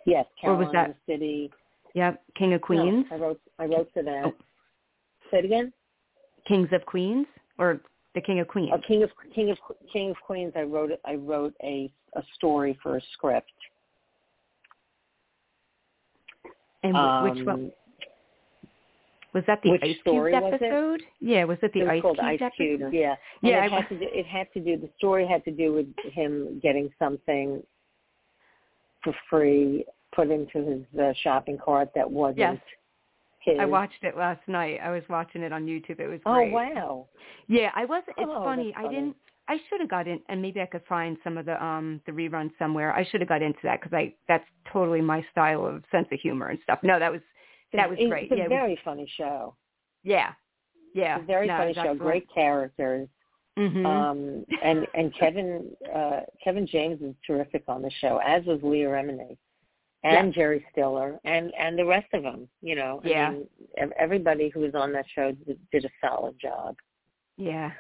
Yes, 0.06 0.26
Or 0.44 0.56
was 0.56 0.68
Caroline 0.68 0.74
that- 0.74 0.86
in 0.86 0.96
the 1.08 1.14
City. 1.14 1.52
Yep. 1.94 2.24
King 2.36 2.54
of 2.54 2.62
Queens. 2.62 3.06
No, 3.10 3.16
I 3.16 3.20
wrote 3.20 3.42
I 3.60 3.66
wrote 3.66 3.90
for 3.94 4.04
that. 4.04 4.26
Oh. 4.26 4.34
Say 5.32 5.40
it 5.40 5.46
again. 5.46 5.72
Kings 6.48 6.70
of 6.74 6.86
Queens 6.86 7.26
or 7.58 7.80
the 8.14 8.22
King 8.22 8.40
of 8.40 8.48
Queens. 8.48 8.72
Oh, 8.74 8.78
King 8.80 9.04
of 9.04 9.10
King 9.34 9.50
of 9.52 9.58
King 9.92 10.12
of 10.12 10.18
Queens. 10.22 10.54
I 10.56 10.64
wrote 10.64 10.92
I 11.06 11.16
wrote 11.16 11.54
a 11.64 11.92
a 12.16 12.24
story 12.36 12.78
for 12.84 12.98
a 12.98 13.02
script. 13.14 13.52
And 16.84 16.96
wh- 16.96 17.24
which 17.36 17.46
one 17.46 17.56
Um, 17.66 17.72
was 19.36 19.44
that? 19.46 19.62
The 19.62 19.70
which 19.72 19.84
Ice 19.84 19.98
story 20.02 20.32
Cube 20.32 20.44
episode? 20.54 21.04
Yeah. 21.20 21.44
Was 21.44 21.60
it 21.62 21.72
the 21.74 21.82
it 21.82 21.84
was 21.84 21.92
Ice 21.92 22.02
called 22.02 22.18
Cube 22.18 22.28
Ice 22.28 22.42
episode? 22.42 22.56
Cube. 22.80 22.94
Yeah, 22.94 23.10
and 23.12 23.18
Yeah, 23.44 23.66
It 23.66 23.72
I- 23.72 23.76
had 23.76 23.90
to 23.90 24.00
do. 24.00 24.08
It 24.12 24.26
had 24.26 24.54
to 24.54 24.60
do. 24.60 24.78
The 24.78 24.90
story 24.98 25.28
had 25.28 25.44
to 25.46 25.52
do 25.52 25.74
with 25.74 25.88
him 26.12 26.60
getting 26.64 26.90
something 26.98 27.62
for 29.04 29.14
free 29.30 29.86
put 30.16 30.30
into 30.32 30.64
his 30.66 31.00
uh, 31.00 31.14
shopping 31.22 31.58
cart 31.64 31.90
that 31.96 32.10
wasn't 32.10 32.40
Yes. 32.40 32.58
kids. 33.44 33.60
I 33.60 33.66
watched 33.66 34.04
it 34.04 34.18
last 34.18 34.42
night. 34.48 34.80
I 34.82 34.90
was 34.90 35.04
watching 35.10 35.42
it 35.44 35.52
on 35.52 35.66
YouTube. 35.66 36.00
It 36.00 36.08
was 36.08 36.20
Oh 36.26 36.42
wow! 36.50 37.08
Yeah, 37.48 37.72
I 37.76 37.86
was. 37.86 38.04
It's 38.08 38.16
Oh, 38.20 38.44
funny. 38.44 38.72
that's 38.76 38.88
I 38.88 38.90
didn't. 38.90 39.16
I 39.48 39.58
should 39.70 39.80
have 39.80 39.90
got 39.90 40.08
in, 40.08 40.20
and 40.28 40.42
maybe 40.42 40.60
I 40.60 40.66
could 40.66 40.82
find 40.90 41.18
some 41.24 41.38
of 41.38 41.46
the 41.46 41.64
um 41.64 42.02
the 42.08 42.12
reruns 42.12 42.52
somewhere. 42.58 42.94
I 42.94 43.04
should 43.06 43.22
have 43.22 43.28
got 43.30 43.42
into 43.44 43.60
that 43.64 43.80
because 43.82 43.94
I 43.94 44.14
that's 44.28 44.46
totally 44.72 45.02
my 45.02 45.24
style 45.32 45.66
of 45.66 45.84
sense 45.92 46.08
of 46.12 46.20
humor 46.20 46.48
and 46.48 46.60
stuff. 46.64 46.80
No, 46.82 46.98
that 46.98 47.12
was 47.12 47.22
that 47.78 47.90
was 47.90 47.98
It's- 47.98 48.10
great. 48.10 48.24
It's 48.24 48.32
a 48.34 48.36
yeah, 48.36 48.44
it 48.46 48.50
was- 48.50 48.58
very 48.58 48.76
funny 48.84 49.08
show. 49.18 49.56
yeah, 50.04 50.34
yeah. 50.94 51.16
It's 51.16 51.24
a 51.24 51.28
very 51.28 51.48
no, 51.48 51.58
funny 51.58 51.74
show. 51.74 51.96
Great 51.96 52.28
characters. 52.34 53.08
Mhm. 53.58 53.86
Um, 53.86 54.46
and 54.64 54.86
and 54.96 55.14
Kevin 55.16 55.76
uh, 55.94 56.22
Kevin 56.44 56.68
James 56.68 57.02
is 57.02 57.16
terrific 57.26 57.64
on 57.70 57.82
the 57.82 57.90
show, 58.02 58.18
as 58.18 58.44
was 58.46 58.62
Leah 58.64 58.90
Remini, 58.90 59.38
and 60.04 60.34
Jerry 60.34 60.66
Stiller, 60.72 61.18
and 61.24 61.54
and 61.58 61.80
the 61.80 61.86
rest 61.86 62.08
of 62.14 62.24
them. 62.24 62.50
You 62.62 62.76
know, 62.76 63.02
I 63.06 63.08
Yeah. 63.08 63.30
mean, 63.32 63.48
ev- 63.78 63.94
everybody 63.98 64.50
who 64.50 64.60
was 64.60 64.76
on 64.76 64.92
that 64.92 65.06
show 65.16 65.32
did, 65.32 65.58
did 65.72 65.86
a 65.86 65.90
solid 66.02 66.38
job. 66.40 66.76
yeah. 67.38 67.72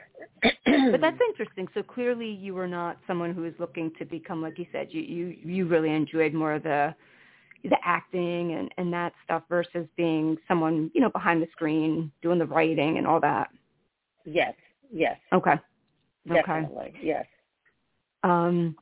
But 0.92 1.02
that's 1.02 1.20
interesting. 1.30 1.68
So 1.74 1.84
clearly, 1.84 2.30
you 2.30 2.54
were 2.54 2.68
not 2.68 2.98
someone 3.08 3.34
who 3.34 3.42
was 3.44 3.54
looking 3.60 3.92
to 4.00 4.06
become, 4.06 4.42
like 4.42 4.58
you 4.60 4.66
said, 4.72 4.94
you 4.94 5.02
you 5.02 5.26
you 5.44 5.66
really 5.68 5.92
enjoyed 5.92 6.34
more 6.34 6.54
of 6.54 6.64
the 6.64 6.96
the 7.64 7.77
acting 7.84 8.53
and 8.53 8.69
and 8.77 8.91
that 8.94 9.14
stuff 9.23 9.44
versus 9.49 9.88
being 9.98 10.38
someone 10.48 10.91
you 10.94 11.02
know 11.02 11.10
behind 11.10 11.41
the 11.41 11.48
screen 11.52 12.11
doing 12.22 12.40
the 12.40 12.45
writing 12.45 12.98
and 12.98 13.07
all 13.07 13.19
that. 13.19 13.49
yes, 14.26 14.53
yes, 14.91 15.18
Okay. 15.34 15.56
Okay. 16.30 16.41
definitely, 16.41 16.94
yes. 17.03 17.26
Um, 18.23 18.76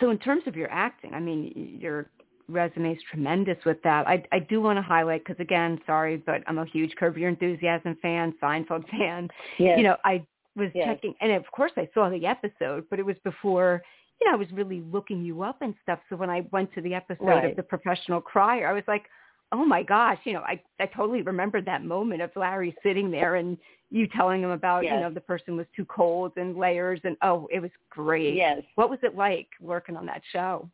so 0.00 0.10
in 0.10 0.18
terms 0.18 0.42
of 0.46 0.56
your 0.56 0.70
acting, 0.70 1.12
I 1.12 1.20
mean, 1.20 1.76
your 1.80 2.08
resume 2.48 2.92
is 2.92 2.98
tremendous 3.10 3.58
with 3.66 3.82
that. 3.82 4.06
I, 4.08 4.24
I 4.32 4.38
do 4.38 4.60
want 4.62 4.78
to 4.78 4.82
highlight 4.82 5.24
because 5.24 5.38
again, 5.40 5.78
sorry, 5.86 6.16
but 6.16 6.42
I'm 6.46 6.58
a 6.58 6.64
huge 6.64 6.94
Curb 6.96 7.18
Your 7.18 7.28
Enthusiasm 7.28 7.98
fan, 8.00 8.32
Seinfeld 8.42 8.88
fan. 8.90 9.28
Yes. 9.58 9.76
You 9.76 9.84
know, 9.84 9.96
I 10.04 10.24
was 10.56 10.70
Yes. 10.74 10.86
checking, 10.88 11.14
and 11.20 11.32
of 11.32 11.44
course 11.52 11.72
I 11.76 11.88
saw 11.94 12.08
the 12.08 12.24
episode, 12.26 12.84
but 12.90 12.98
it 12.98 13.04
was 13.06 13.16
before. 13.24 13.82
You 14.20 14.26
know, 14.26 14.32
I 14.32 14.36
was 14.36 14.50
really 14.52 14.80
looking 14.92 15.24
you 15.24 15.42
up 15.42 15.62
and 15.62 15.74
stuff. 15.82 16.00
So 16.08 16.16
when 16.16 16.30
I 16.30 16.46
went 16.50 16.72
to 16.74 16.80
the 16.80 16.94
episode 16.94 17.24
Right. 17.24 17.50
of 17.50 17.56
The 17.56 17.62
Professional 17.62 18.20
Crier, 18.20 18.68
I 18.68 18.72
was 18.72 18.82
like, 18.88 19.04
oh 19.52 19.64
my 19.64 19.82
gosh, 19.82 20.18
you 20.24 20.32
know, 20.34 20.40
I 20.42 20.60
I 20.80 20.86
totally 20.86 21.22
remembered 21.22 21.64
that 21.66 21.84
moment 21.84 22.20
of 22.22 22.30
Larry 22.36 22.74
sitting 22.82 23.10
there 23.10 23.36
and 23.36 23.56
you 23.90 24.06
telling 24.08 24.42
him 24.42 24.50
about, 24.50 24.84
you 24.84 24.90
know, 24.90 25.10
the 25.10 25.20
person 25.20 25.56
was 25.56 25.66
too 25.74 25.86
cold 25.86 26.32
and 26.36 26.56
layers 26.56 27.00
and 27.04 27.16
oh, 27.22 27.48
it 27.50 27.60
was 27.60 27.70
great. 27.88 28.34
yes. 28.34 28.60
What 28.74 28.90
was 28.90 28.98
it 29.02 29.16
like 29.16 29.48
working 29.60 29.96
on 29.96 30.04
that 30.06 30.20
show? 30.32 30.68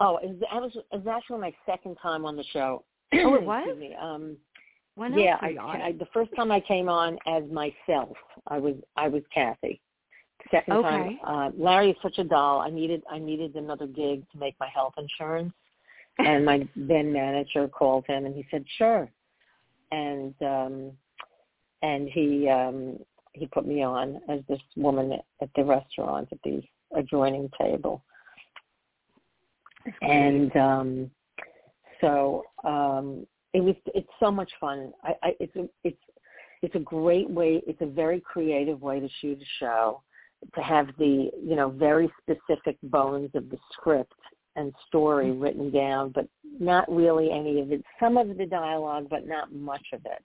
Oh, 0.00 0.16
it 0.16 0.28
was, 0.28 0.36
I 0.50 0.58
was, 0.58 0.72
it 0.74 1.04
was 1.04 1.06
actually 1.06 1.40
my 1.40 1.54
second 1.66 1.96
time 1.96 2.24
on 2.24 2.36
the 2.36 2.44
show. 2.52 2.84
Oh, 3.14 3.34
it 3.34 3.44
was? 3.44 3.68
Um, 4.00 4.36
When 4.96 5.16
yeah, 5.16 5.36
I. 5.40 5.54
I, 5.60 5.92
the 5.98 6.08
first 6.12 6.30
time 6.34 6.50
I 6.50 6.60
came 6.60 6.88
on 6.88 7.18
as 7.26 7.44
myself, 7.50 8.16
I 8.48 8.58
was 8.58 8.74
I 8.96 9.08
was 9.08 9.22
Cathy. 9.32 9.80
Second 10.50 10.76
Okay. 10.76 10.88
time, 10.88 11.18
uh, 11.24 11.50
Larry 11.56 11.90
is 11.90 11.96
such 12.02 12.18
a 12.18 12.24
doll. 12.24 12.60
I 12.60 12.70
needed 12.70 13.02
I 13.10 13.18
needed 13.18 13.56
another 13.56 13.86
gig 13.86 14.24
to 14.32 14.38
make 14.38 14.54
my 14.60 14.68
health 14.68 14.94
insurance, 14.98 15.54
and 16.18 16.44
my 16.44 16.68
then 16.76 17.12
manager 17.12 17.66
called 17.68 18.04
him 18.06 18.26
and 18.26 18.34
he 18.34 18.46
said 18.50 18.64
sure, 18.76 19.10
and 19.90 20.34
um, 20.42 20.92
and 21.82 22.08
he 22.08 22.48
um, 22.48 22.98
he 23.32 23.46
put 23.46 23.66
me 23.66 23.82
on 23.82 24.20
as 24.28 24.40
this 24.48 24.60
woman 24.76 25.18
at, 25.40 25.50
the 25.56 25.64
restaurant 25.64 26.28
at 26.30 26.38
the 26.44 26.62
adjoining 26.94 27.50
table, 27.58 28.04
and 30.02 30.54
um, 30.56 31.10
so 32.00 32.44
um, 32.64 33.26
it 33.54 33.60
was 33.60 33.74
it's 33.94 34.08
so 34.20 34.30
much 34.30 34.50
fun. 34.60 34.92
I, 35.02 35.14
I 35.22 35.36
it's 35.40 35.56
a, 35.56 35.68
it's 35.84 36.02
it's 36.62 36.74
a 36.74 36.80
great 36.80 37.28
way. 37.28 37.62
It's 37.66 37.80
a 37.80 37.86
very 37.86 38.20
creative 38.20 38.82
way 38.82 39.00
to 39.00 39.08
shoot 39.20 39.40
a 39.40 39.44
show, 39.58 40.02
to 40.54 40.62
have 40.62 40.88
the 40.98 41.30
you 41.42 41.56
know 41.56 41.70
very 41.70 42.12
specific 42.22 42.76
bones 42.84 43.30
of 43.34 43.50
the 43.50 43.58
script 43.72 44.12
and 44.56 44.72
story 44.86 45.32
written 45.32 45.70
down, 45.70 46.10
but 46.14 46.28
not 46.60 46.90
really 46.90 47.30
any 47.30 47.60
of 47.60 47.72
it. 47.72 47.82
Some 47.98 48.16
of 48.16 48.36
the 48.36 48.46
dialogue, 48.46 49.08
but 49.10 49.26
not 49.26 49.52
much 49.52 49.84
of 49.92 50.00
it. 50.04 50.22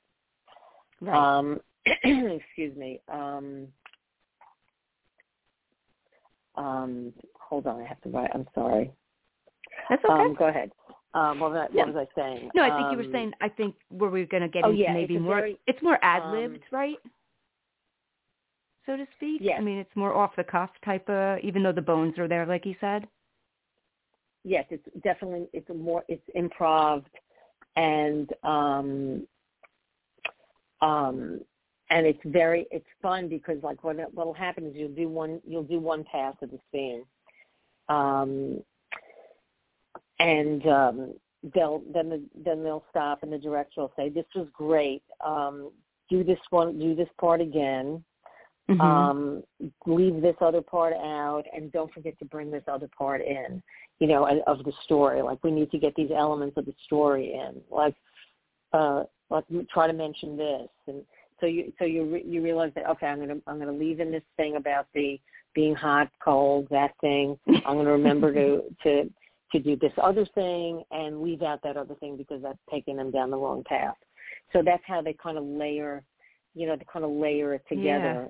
right. 1.01 1.37
Um, 1.37 1.59
excuse 1.85 2.75
me. 2.77 2.99
Um, 3.11 3.67
um, 6.55 7.13
hold 7.39 7.65
on, 7.67 7.81
I 7.81 7.85
have 7.85 8.01
to 8.01 8.09
write. 8.09 8.29
I'm 8.33 8.45
sorry. 8.53 8.91
That's 9.89 10.03
okay. 10.05 10.13
Um, 10.13 10.35
go 10.37 10.47
ahead. 10.47 10.71
Um, 11.15 11.39
what, 11.39 11.51
was 11.51 11.67
I, 11.71 11.75
what 11.75 11.93
was 11.93 12.07
I 12.07 12.19
saying? 12.21 12.51
no, 12.53 12.61
I 12.61 12.77
think 12.77 12.91
you 12.91 12.97
were 12.97 13.03
Um, 13.05 13.11
saying. 13.11 13.31
I 13.41 13.49
think 13.49 13.75
were 13.89 14.09
we 14.11 14.25
going 14.25 14.43
to 14.43 14.49
get 14.49 14.63
oh, 14.65 14.69
into 14.69 14.81
yeah, 14.83 14.93
maybe 14.93 15.15
it's 15.15 15.23
more? 15.23 15.35
very, 15.37 15.59
it's 15.65 15.81
more 15.81 15.97
ad 16.03 16.31
libbed, 16.31 16.55
um, 16.55 16.61
right? 16.71 16.97
So 18.89 18.97
to 18.97 19.05
speak. 19.17 19.41
Yes. 19.43 19.57
I 19.59 19.61
mean, 19.61 19.77
it's 19.77 19.95
more 19.95 20.15
off 20.15 20.31
the 20.35 20.43
cuff 20.43 20.71
type 20.83 21.07
of. 21.09 21.37
Even 21.43 21.61
though 21.61 21.71
the 21.71 21.79
bones 21.81 22.17
are 22.17 22.27
there, 22.27 22.47
like 22.47 22.65
you 22.65 22.73
said. 22.81 23.07
yes, 24.43 24.65
it's 24.71 24.83
definitely 25.03 25.47
it's 25.53 25.69
more 25.69 26.03
it's 26.07 26.23
improv, 26.35 27.03
and 27.75 28.31
um, 28.43 29.27
um, 30.81 31.41
and 31.91 32.07
it's 32.07 32.19
very 32.25 32.65
it's 32.71 32.87
fun 33.01 33.29
because 33.29 33.57
like 33.61 33.83
what 33.83 33.97
what'll 34.13 34.33
happen 34.33 34.65
is 34.65 34.73
you'll 34.75 34.89
do 34.89 35.07
one 35.07 35.39
you'll 35.47 35.63
do 35.63 35.79
one 35.79 36.03
pass 36.11 36.35
of 36.41 36.49
the 36.49 36.59
scene, 36.71 37.03
um, 37.89 38.63
and 40.19 40.65
um, 40.67 41.13
they'll 41.53 41.83
then 41.93 42.09
the, 42.09 42.23
then 42.43 42.63
they'll 42.63 42.85
stop 42.89 43.21
and 43.21 43.31
the 43.31 43.37
director 43.37 43.81
will 43.81 43.93
say 43.95 44.09
this 44.09 44.25
was 44.35 44.47
great. 44.53 45.03
Um, 45.23 45.71
do 46.09 46.23
this 46.23 46.39
one, 46.49 46.79
do 46.79 46.95
this 46.95 47.09
part 47.19 47.39
again. 47.39 48.03
Mhm. 48.69 48.81
um, 48.81 49.43
leave 49.87 50.21
this 50.21 50.35
other 50.41 50.61
part 50.61 50.93
out 50.93 51.43
and 51.53 51.71
don't 51.71 51.91
forget 51.91 52.17
to 52.19 52.25
bring 52.25 52.51
this 52.51 52.63
other 52.67 52.87
part 52.95 53.21
in, 53.21 53.63
you 53.99 54.07
know, 54.07 54.27
of- 54.27 54.63
the 54.63 54.71
story. 54.83 55.21
Like 55.23 55.43
we 55.43 55.49
need 55.49 55.71
to 55.71 55.79
get 55.79 55.95
these 55.95 56.11
elements 56.11 56.55
of 56.55 56.65
the 56.65 56.75
story 56.85 57.33
in. 57.33 57.63
Like, 57.71 57.95
uh, 58.73 59.05
like 59.31 59.45
try 59.71 59.87
to 59.87 59.93
mention 59.93 60.37
this. 60.37 60.69
And 60.85 61.03
so 61.39 61.47
you, 61.47 61.73
so 61.79 61.85
you, 61.85 62.05
re- 62.05 62.23
you 62.23 62.43
realize 62.43 62.71
that, 62.75 62.87
okay, 62.91 63.07
I'm 63.07 63.17
going 63.17 63.29
to, 63.29 63.41
I'm 63.47 63.59
to 63.59 63.71
leave 63.71 63.99
in 63.99 64.11
this 64.11 64.23
thing 64.37 64.55
about 64.55 64.85
the 64.93 65.19
being 65.55 65.73
hot, 65.73 66.11
cold, 66.23 66.67
that 66.69 66.91
thing. 67.01 67.39
I'm 67.47 67.73
going 67.73 67.85
to 67.85 67.91
remember 67.91 68.31
to, 68.33 68.61
to, 68.83 69.09
to 69.51 69.59
do 69.59 69.75
this 69.77 69.93
other 69.97 70.27
thing 70.35 70.83
and 70.91 71.23
leave 71.23 71.41
out 71.41 71.61
that 71.63 71.75
other 71.75 71.95
thing 71.95 72.17
because 72.17 72.43
that's 72.43 72.59
taking 72.69 72.97
them 72.97 73.09
down 73.09 73.31
the 73.31 73.37
wrong 73.37 73.63
path. 73.63 73.95
So 74.53 74.61
that's 74.63 74.83
how 74.85 75.01
they 75.01 75.13
kind 75.13 75.39
of 75.39 75.43
layer, 75.43 76.03
you 76.53 76.67
know, 76.67 76.75
they 76.75 76.85
kind 76.91 77.03
of 77.03 77.11
layer 77.11 77.55
it 77.55 77.63
together 77.67 78.29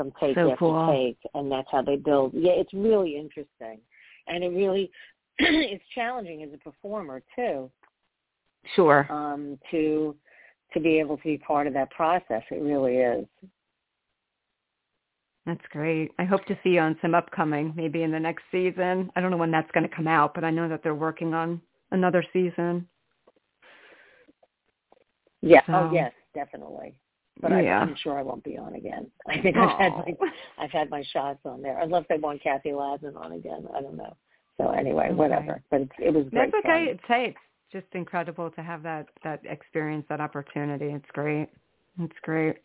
from 0.00 0.12
take 0.18 0.34
So 0.34 0.52
after 0.52 0.56
cool. 0.56 0.90
take, 0.90 1.18
and 1.34 1.52
that's 1.52 1.68
how 1.70 1.82
they 1.82 1.96
build. 1.96 2.32
Yeah, 2.32 2.52
it's 2.52 2.72
really 2.72 3.16
interesting, 3.18 3.78
and 4.28 4.42
it 4.42 4.48
really 4.48 4.90
is 5.38 5.80
challenging 5.94 6.42
as 6.42 6.48
a 6.54 6.58
performer 6.58 7.22
too, 7.36 7.70
Sure. 8.74 9.06
um, 9.10 9.58
to 9.70 10.16
to 10.72 10.80
be 10.80 10.98
able 10.98 11.18
to 11.18 11.22
be 11.24 11.36
part 11.36 11.66
of 11.66 11.74
that 11.74 11.90
process. 11.90 12.42
It 12.50 12.62
really 12.62 12.96
is. 12.96 13.26
That's 15.44 15.64
great. 15.70 16.12
I 16.18 16.24
hope 16.24 16.44
to 16.46 16.56
see 16.62 16.70
you 16.70 16.80
on 16.80 16.96
some 17.02 17.14
upcoming, 17.14 17.74
maybe 17.76 18.02
in 18.04 18.10
the 18.12 18.20
next 18.20 18.44
season. 18.52 19.10
I 19.16 19.20
don't 19.20 19.30
know 19.30 19.36
when 19.36 19.50
that's 19.50 19.70
going 19.72 19.86
to 19.88 19.94
come 19.94 20.06
out, 20.06 20.32
but 20.32 20.44
I 20.44 20.50
know 20.50 20.68
that 20.68 20.82
they're 20.82 20.94
working 20.94 21.34
on 21.34 21.60
another 21.90 22.24
season. 22.32 22.88
Yeah. 25.42 25.60
So- 25.66 25.72
Oh 25.74 25.90
yes, 25.92 26.12
definitely. 26.34 26.94
But 27.40 27.52
I, 27.52 27.62
Yeah. 27.62 27.80
I'm 27.80 27.94
sure 27.96 28.18
I 28.18 28.22
won't 28.22 28.44
be 28.44 28.56
on 28.58 28.74
again. 28.74 29.10
I 29.28 29.40
think 29.40 29.56
I've 29.56 29.78
had 29.78 29.92
my. 29.92 30.14
I've 30.58 30.70
had 30.70 30.90
my 30.90 31.02
shots 31.12 31.40
on 31.44 31.62
there, 31.62 31.78
unless 31.80 32.04
they 32.08 32.18
want 32.18 32.42
Cathy 32.42 32.70
Ladman 32.70 33.16
on 33.16 33.32
again. 33.32 33.66
I 33.74 33.80
don't 33.80 33.96
know. 33.96 34.16
So 34.58 34.70
anyway, 34.70 35.06
Okay. 35.06 35.14
whatever. 35.14 35.62
But 35.70 35.82
it's, 35.82 35.92
it 35.98 36.12
was 36.14 36.26
great. 36.30 36.52
That's 36.52 36.64
okay. 36.64 36.86
fun. 36.86 36.94
It's 36.94 37.02
hey, 37.08 37.24
it's 37.28 37.38
just 37.72 37.94
incredible 37.94 38.50
to 38.50 38.62
have 38.62 38.82
that 38.82 39.06
that 39.24 39.40
experience, 39.44 40.04
that 40.08 40.20
opportunity. 40.20 40.86
It's 40.86 41.10
great. 41.12 41.48
It's 41.98 42.18
great. 42.22 42.56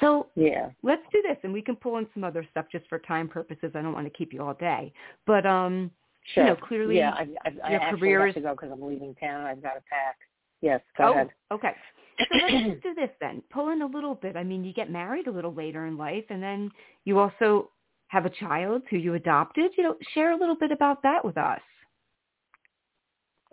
So 0.00 0.26
Yeah. 0.34 0.70
let's 0.82 1.02
do 1.12 1.22
this, 1.22 1.36
and 1.44 1.52
we 1.52 1.62
can 1.62 1.76
pull 1.76 1.98
in 1.98 2.06
some 2.14 2.24
other 2.24 2.44
stuff 2.50 2.66
just 2.70 2.86
for 2.88 2.98
time 2.98 3.28
purposes. 3.28 3.72
I 3.74 3.82
don't 3.82 3.92
want 3.92 4.06
to 4.06 4.10
keep 4.10 4.32
you 4.32 4.42
all 4.42 4.54
day, 4.54 4.92
but 5.26 5.46
um, 5.46 5.90
Sure. 6.32 6.44
you 6.44 6.50
know, 6.50 6.56
clearly 6.56 6.96
yeah, 6.96 7.10
I, 7.12 7.28
I, 7.44 7.52
I 7.64 7.70
your 7.72 7.80
actually 7.82 8.00
career 8.00 8.20
have 8.20 8.28
is- 8.30 8.34
to 8.34 8.40
go 8.40 8.50
because 8.52 8.70
I'm 8.72 8.82
leaving 8.82 9.14
town. 9.16 9.44
I've 9.46 9.62
got 9.62 9.74
to 9.74 9.82
pack. 9.88 10.16
Yes, 10.62 10.80
go 10.96 11.08
oh, 11.08 11.12
ahead. 11.12 11.28
okay. 11.52 11.74
So 12.18 12.38
let's 12.38 12.52
just 12.68 12.82
do 12.82 12.94
this 12.94 13.10
then. 13.20 13.42
Pull 13.52 13.70
in 13.70 13.82
a 13.82 13.86
little 13.86 14.14
bit. 14.14 14.36
I 14.36 14.44
mean, 14.44 14.64
you 14.64 14.72
get 14.72 14.90
married 14.90 15.26
a 15.26 15.30
little 15.30 15.52
later 15.54 15.86
in 15.86 15.96
life, 15.96 16.24
and 16.30 16.42
then 16.42 16.70
you 17.04 17.18
also 17.18 17.70
have 18.08 18.26
a 18.26 18.30
child 18.30 18.82
who 18.90 18.96
you 18.96 19.14
adopted. 19.14 19.72
You 19.76 19.84
know, 19.84 19.96
share 20.14 20.32
a 20.32 20.36
little 20.36 20.56
bit 20.56 20.70
about 20.72 21.02
that 21.02 21.24
with 21.24 21.36
us. 21.36 21.60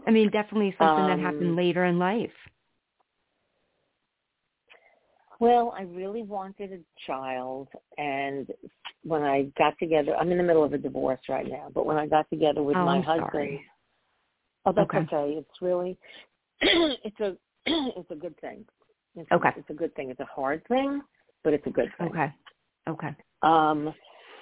I 0.08 0.12
mean, 0.12 0.30
definitely 0.32 0.76
something 0.80 1.08
that 1.08 1.20
happened 1.20 1.52
Um, 1.52 1.56
later 1.56 1.86
in 1.86 2.00
life. 2.00 2.32
Well, 5.40 5.74
I 5.76 5.84
really 5.84 6.22
wanted 6.22 6.72
a 6.72 6.80
child, 7.08 7.68
and 7.98 8.48
when 9.04 9.24
I 9.24 9.44
got 9.58 9.78
together, 9.80 10.16
I'm 10.16 10.32
in 10.32 10.38
the 10.38 10.44
middle 10.44 10.64
of 10.64 10.74
a 10.74 10.78
divorce 10.78 11.20
right 11.30 11.48
now. 11.48 11.70
But 11.74 11.88
when 11.88 11.98
I 11.98 12.06
got 12.06 12.30
together 12.30 12.62
with 12.62 12.78
oh, 12.78 12.86
my 12.86 12.98
I'm 12.98 13.04
husband, 13.04 13.32
sorry. 13.32 13.66
oh, 14.68 14.72
that's 14.72 14.88
Okay. 14.94 15.00
okay. 15.12 15.34
It's 15.40 15.62
really, 15.62 15.98
it's 16.62 17.20
a, 17.20 17.36
it's 17.66 18.12
a 18.12 18.16
good 18.16 18.40
thing. 18.40 18.66
It's 19.16 19.32
Okay. 19.32 19.50
A, 19.50 19.60
it's 19.60 19.70
a 19.70 19.74
good 19.74 19.94
thing. 19.96 20.10
It's 20.10 20.20
a 20.20 20.26
hard 20.26 20.66
thing, 20.68 21.02
but 21.44 21.54
it's 21.54 21.66
a 21.68 21.72
good 21.72 21.92
thing. 21.98 22.10
Okay. 22.10 22.34
Okay. 22.88 23.16
Um, 23.42 23.94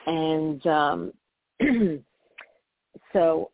and 0.05 0.65
um, 0.67 1.13
so 3.13 3.51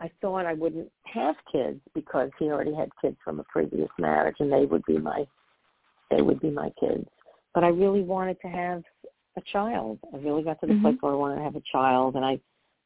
I 0.00 0.10
thought 0.20 0.46
I 0.46 0.54
wouldn't 0.54 0.90
have 1.04 1.34
kids 1.50 1.80
because 1.94 2.30
he 2.38 2.46
already 2.46 2.74
had 2.74 2.90
kids 3.00 3.16
from 3.24 3.40
a 3.40 3.44
previous 3.44 3.88
marriage, 3.98 4.36
and 4.40 4.52
they 4.52 4.66
would 4.66 4.84
be 4.86 4.98
my 4.98 5.26
they 6.10 6.22
would 6.22 6.40
be 6.40 6.50
my 6.50 6.70
kids. 6.80 7.06
But 7.54 7.64
I 7.64 7.68
really 7.68 8.02
wanted 8.02 8.40
to 8.42 8.48
have 8.48 8.82
a 9.36 9.42
child. 9.52 9.98
I 10.14 10.18
really 10.18 10.42
got 10.42 10.60
to 10.60 10.66
the 10.66 10.74
Mhm. 10.74 10.82
place 10.82 10.96
where 11.00 11.12
I 11.12 11.16
wanted 11.16 11.36
to 11.36 11.42
have 11.42 11.56
a 11.56 11.60
child, 11.72 12.16
and 12.16 12.24
I 12.24 12.40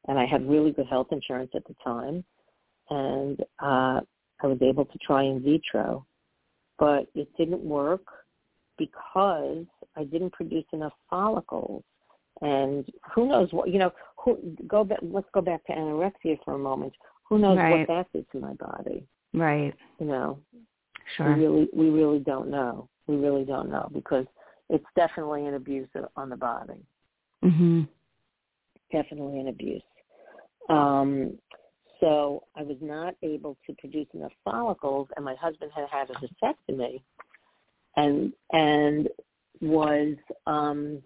and 0.08 0.18
I 0.18 0.24
had 0.24 0.48
really 0.48 0.72
good 0.72 0.86
health 0.86 1.12
insurance 1.12 1.52
at 1.54 1.64
the 1.66 1.74
time, 1.84 2.24
and 2.90 3.40
uh, 3.60 4.00
I 4.42 4.46
was 4.46 4.60
able 4.62 4.84
to 4.86 4.98
try 4.98 5.22
in 5.22 5.40
vitro, 5.40 6.06
but 6.78 7.06
it 7.14 7.28
didn't 7.36 7.62
work 7.62 8.04
because 8.78 9.64
I 9.96 10.04
didn't 10.04 10.32
produce 10.32 10.64
enough 10.72 10.92
follicles. 11.08 11.84
And 12.40 12.88
who 13.14 13.28
knows 13.28 13.52
what 13.52 13.70
you 13.70 13.78
know? 13.78 13.92
Who 14.24 14.56
go 14.66 14.84
back? 14.84 14.98
Let's 15.02 15.28
go 15.32 15.40
back 15.40 15.64
to 15.66 15.72
anorexia 15.72 16.38
for 16.44 16.54
a 16.54 16.58
moment. 16.58 16.92
Who 17.28 17.38
knows 17.38 17.56
Right. 17.58 17.86
what 17.86 17.88
that 17.88 18.12
did 18.12 18.30
to 18.32 18.40
my 18.40 18.54
body? 18.54 19.06
Right. 19.34 19.74
You 19.98 20.06
know, 20.06 20.38
Sure. 21.16 21.34
we 21.34 21.40
really 21.42 21.68
we 21.72 21.90
really 21.90 22.20
don't 22.20 22.48
know. 22.48 22.88
We 23.06 23.16
really 23.16 23.44
don't 23.44 23.68
know 23.68 23.88
because 23.92 24.26
it's 24.70 24.86
definitely 24.96 25.46
an 25.46 25.54
abuse 25.54 25.88
on 26.16 26.30
the 26.30 26.36
body. 26.36 26.84
Mhm. 27.42 27.88
Definitely 28.90 29.40
an 29.40 29.48
abuse. 29.48 29.82
Um, 30.68 31.38
so 32.02 32.42
I 32.56 32.62
was 32.64 32.76
not 32.80 33.14
able 33.22 33.56
to 33.66 33.72
produce 33.74 34.08
enough 34.12 34.32
follicles, 34.44 35.08
and 35.16 35.24
my 35.24 35.36
husband 35.36 35.70
had 35.74 35.88
had 35.88 36.10
a 36.10 36.14
vasectomy, 36.14 37.00
and 37.96 38.32
and 38.52 39.08
was 39.60 40.16
um, 40.48 41.00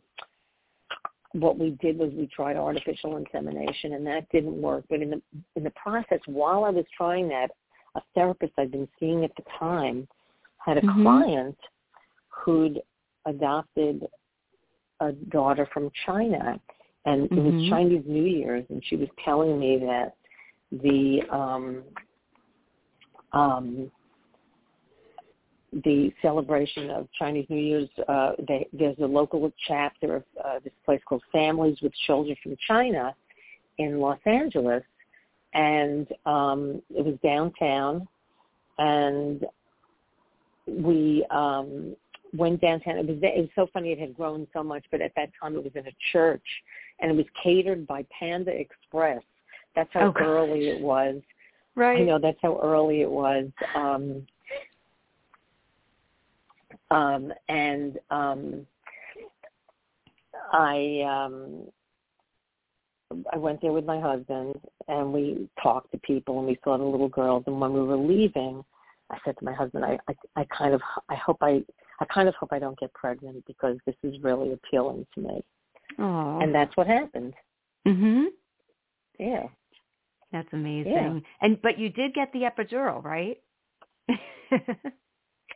what 1.32 1.58
we 1.58 1.76
did 1.82 1.98
was 1.98 2.10
we 2.14 2.26
tried 2.28 2.56
artificial 2.56 3.18
insemination, 3.18 3.92
and 3.92 4.06
that 4.06 4.26
didn't 4.30 4.60
work. 4.60 4.84
But 4.88 5.02
in 5.02 5.10
the 5.10 5.20
in 5.54 5.64
the 5.64 5.72
process, 5.72 6.20
while 6.24 6.64
I 6.64 6.70
was 6.70 6.86
trying 6.96 7.28
that, 7.28 7.50
a 7.94 8.00
therapist 8.14 8.54
I'd 8.56 8.70
been 8.70 8.88
seeing 8.98 9.22
at 9.22 9.36
the 9.36 9.44
time 9.58 10.08
had 10.58 10.78
a 10.78 10.82
Mhm. 10.82 11.02
client 11.02 11.58
who'd 12.28 12.80
adopted 13.26 14.08
a 15.00 15.12
daughter 15.12 15.66
from 15.66 15.90
China, 16.06 16.58
and 17.04 17.26
it 17.26 17.32
was 17.32 17.54
Mhm. 17.54 17.68
Chinese 17.68 18.06
New 18.06 18.24
Year's, 18.24 18.64
and 18.70 18.82
she 18.84 18.96
was 18.96 19.08
telling 19.22 19.58
me 19.58 19.76
that 19.78 20.16
the 20.72 21.20
um, 21.30 21.82
um, 23.32 23.90
the 25.84 26.12
celebration 26.22 26.90
of 26.90 27.08
Chinese 27.18 27.46
New 27.48 27.60
Year's, 27.60 27.88
uh, 28.08 28.32
they, 28.46 28.66
there's 28.72 28.96
a 29.02 29.06
local 29.06 29.52
chapter 29.66 30.16
of 30.16 30.24
uh, 30.42 30.58
this 30.64 30.72
place 30.84 31.00
called 31.06 31.22
Families 31.32 31.76
with 31.82 31.92
Children 32.06 32.36
from 32.42 32.56
China 32.66 33.14
in 33.78 33.98
Los 33.98 34.18
Angeles, 34.24 34.82
and 35.54 36.06
um, 36.24 36.82
it 36.90 37.04
was 37.04 37.16
downtown, 37.22 38.06
and 38.78 39.44
we 40.66 41.26
um, 41.30 41.94
went 42.34 42.60
downtown. 42.60 42.98
It 42.98 43.06
was 43.06 43.18
it 43.22 43.40
was 43.40 43.50
so 43.54 43.68
funny. 43.72 43.92
It 43.92 43.98
had 43.98 44.16
grown 44.16 44.46
so 44.52 44.62
much, 44.62 44.84
but 44.90 45.00
at 45.00 45.12
that 45.16 45.30
time 45.40 45.56
it 45.56 45.64
was 45.64 45.72
in 45.74 45.86
a 45.86 45.96
church, 46.12 46.46
and 47.00 47.10
it 47.10 47.16
was 47.16 47.26
catered 47.42 47.86
by 47.86 48.04
Panda 48.18 48.52
Express. 48.52 49.22
That's 49.76 49.90
how 49.92 50.08
Oh, 50.08 50.12
gosh. 50.12 50.22
early 50.24 50.68
it 50.68 50.80
was. 50.80 51.20
Right. 51.76 52.00
I 52.00 52.04
know 52.04 52.18
that's 52.18 52.38
how 52.42 52.58
early 52.62 53.02
it 53.02 53.10
was. 53.10 53.46
Um, 53.74 54.26
um, 56.90 57.32
and 57.48 57.98
um, 58.10 58.66
I 60.52 61.02
um, 61.06 61.64
I 63.32 63.36
went 63.36 63.60
there 63.60 63.72
with 63.72 63.84
my 63.84 64.00
husband, 64.00 64.56
and 64.88 65.12
we 65.12 65.48
talked 65.62 65.92
to 65.92 65.98
people, 65.98 66.38
and 66.38 66.46
we 66.46 66.58
saw 66.64 66.76
the 66.76 66.84
little 66.84 67.08
girls. 67.08 67.44
And 67.46 67.60
when 67.60 67.72
we 67.72 67.82
were 67.82 67.96
leaving, 67.96 68.64
I 69.10 69.18
said 69.24 69.36
to 69.38 69.44
my 69.44 69.52
husband, 69.52 69.84
I, 69.84 69.98
I, 70.08 70.14
I 70.36 70.44
kind 70.56 70.74
of, 70.74 70.80
I 71.08 71.14
hope 71.14 71.38
I, 71.40 71.62
I 72.00 72.04
kind 72.06 72.28
of 72.28 72.34
hope 72.34 72.52
I 72.52 72.58
don't 72.58 72.78
get 72.78 72.92
pregnant 72.94 73.44
because 73.46 73.76
this 73.86 73.94
is 74.02 74.20
really 74.22 74.52
appealing 74.52 75.06
to 75.14 75.20
me. 75.20 75.44
Oh. 75.98 76.40
And 76.40 76.54
that's 76.54 76.76
what 76.76 76.86
happened. 76.86 77.34
Mhm. 77.86 78.26
Yeah. 79.18 79.46
That's 80.32 80.48
amazing. 80.52 81.22
And 81.40 81.60
but 81.62 81.78
you 81.78 81.88
did 81.88 82.14
get 82.14 82.32
the 82.32 82.40
epidural, 82.40 83.02
right? 83.02 83.38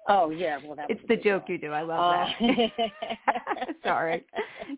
Oh 0.08 0.30
yeah. 0.30 0.58
Well, 0.64 0.76
that 0.76 0.86
it's 0.90 1.00
the 1.08 1.16
joke 1.16 1.44
one. 1.48 1.52
you 1.52 1.58
do. 1.58 1.72
I 1.72 1.82
love 1.82 2.00
Uh, 2.40 2.46
that. 2.46 3.76
Sorry. 3.84 4.24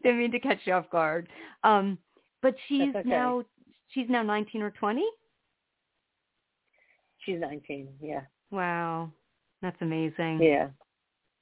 Didn't 0.02 0.19
mean 0.19 0.32
to 0.32 0.40
catch 0.40 0.59
you 0.64 0.73
off 0.74 0.90
guard. 0.90 1.28
Um 1.62 1.98
but 2.43 2.55
she's 2.69 2.94
okay. 2.94 3.09
now 3.09 3.44
she's 3.90 4.06
now 4.09 4.23
19 4.23 4.62
or 4.62 4.70
20? 4.70 5.05
She's 7.24 7.39
19. 7.40 7.89
Yeah. 8.01 8.23
Wow. 8.51 9.10
That's 9.60 9.77
amazing. 9.81 10.40
Yeah. 10.43 10.69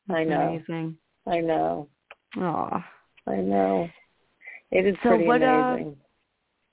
That's 0.06 0.18
I 0.18 0.24
know. 0.24 0.40
Amazing. 0.48 0.96
I 1.26 1.40
know. 1.40 1.88
Oh. 2.36 2.82
I 3.26 3.36
know. 3.36 3.88
It 4.70 4.86
is 4.86 4.94
So 5.02 5.10
pretty 5.10 5.26
what, 5.26 5.42
uh, 5.42 5.46
amazing. 5.46 5.96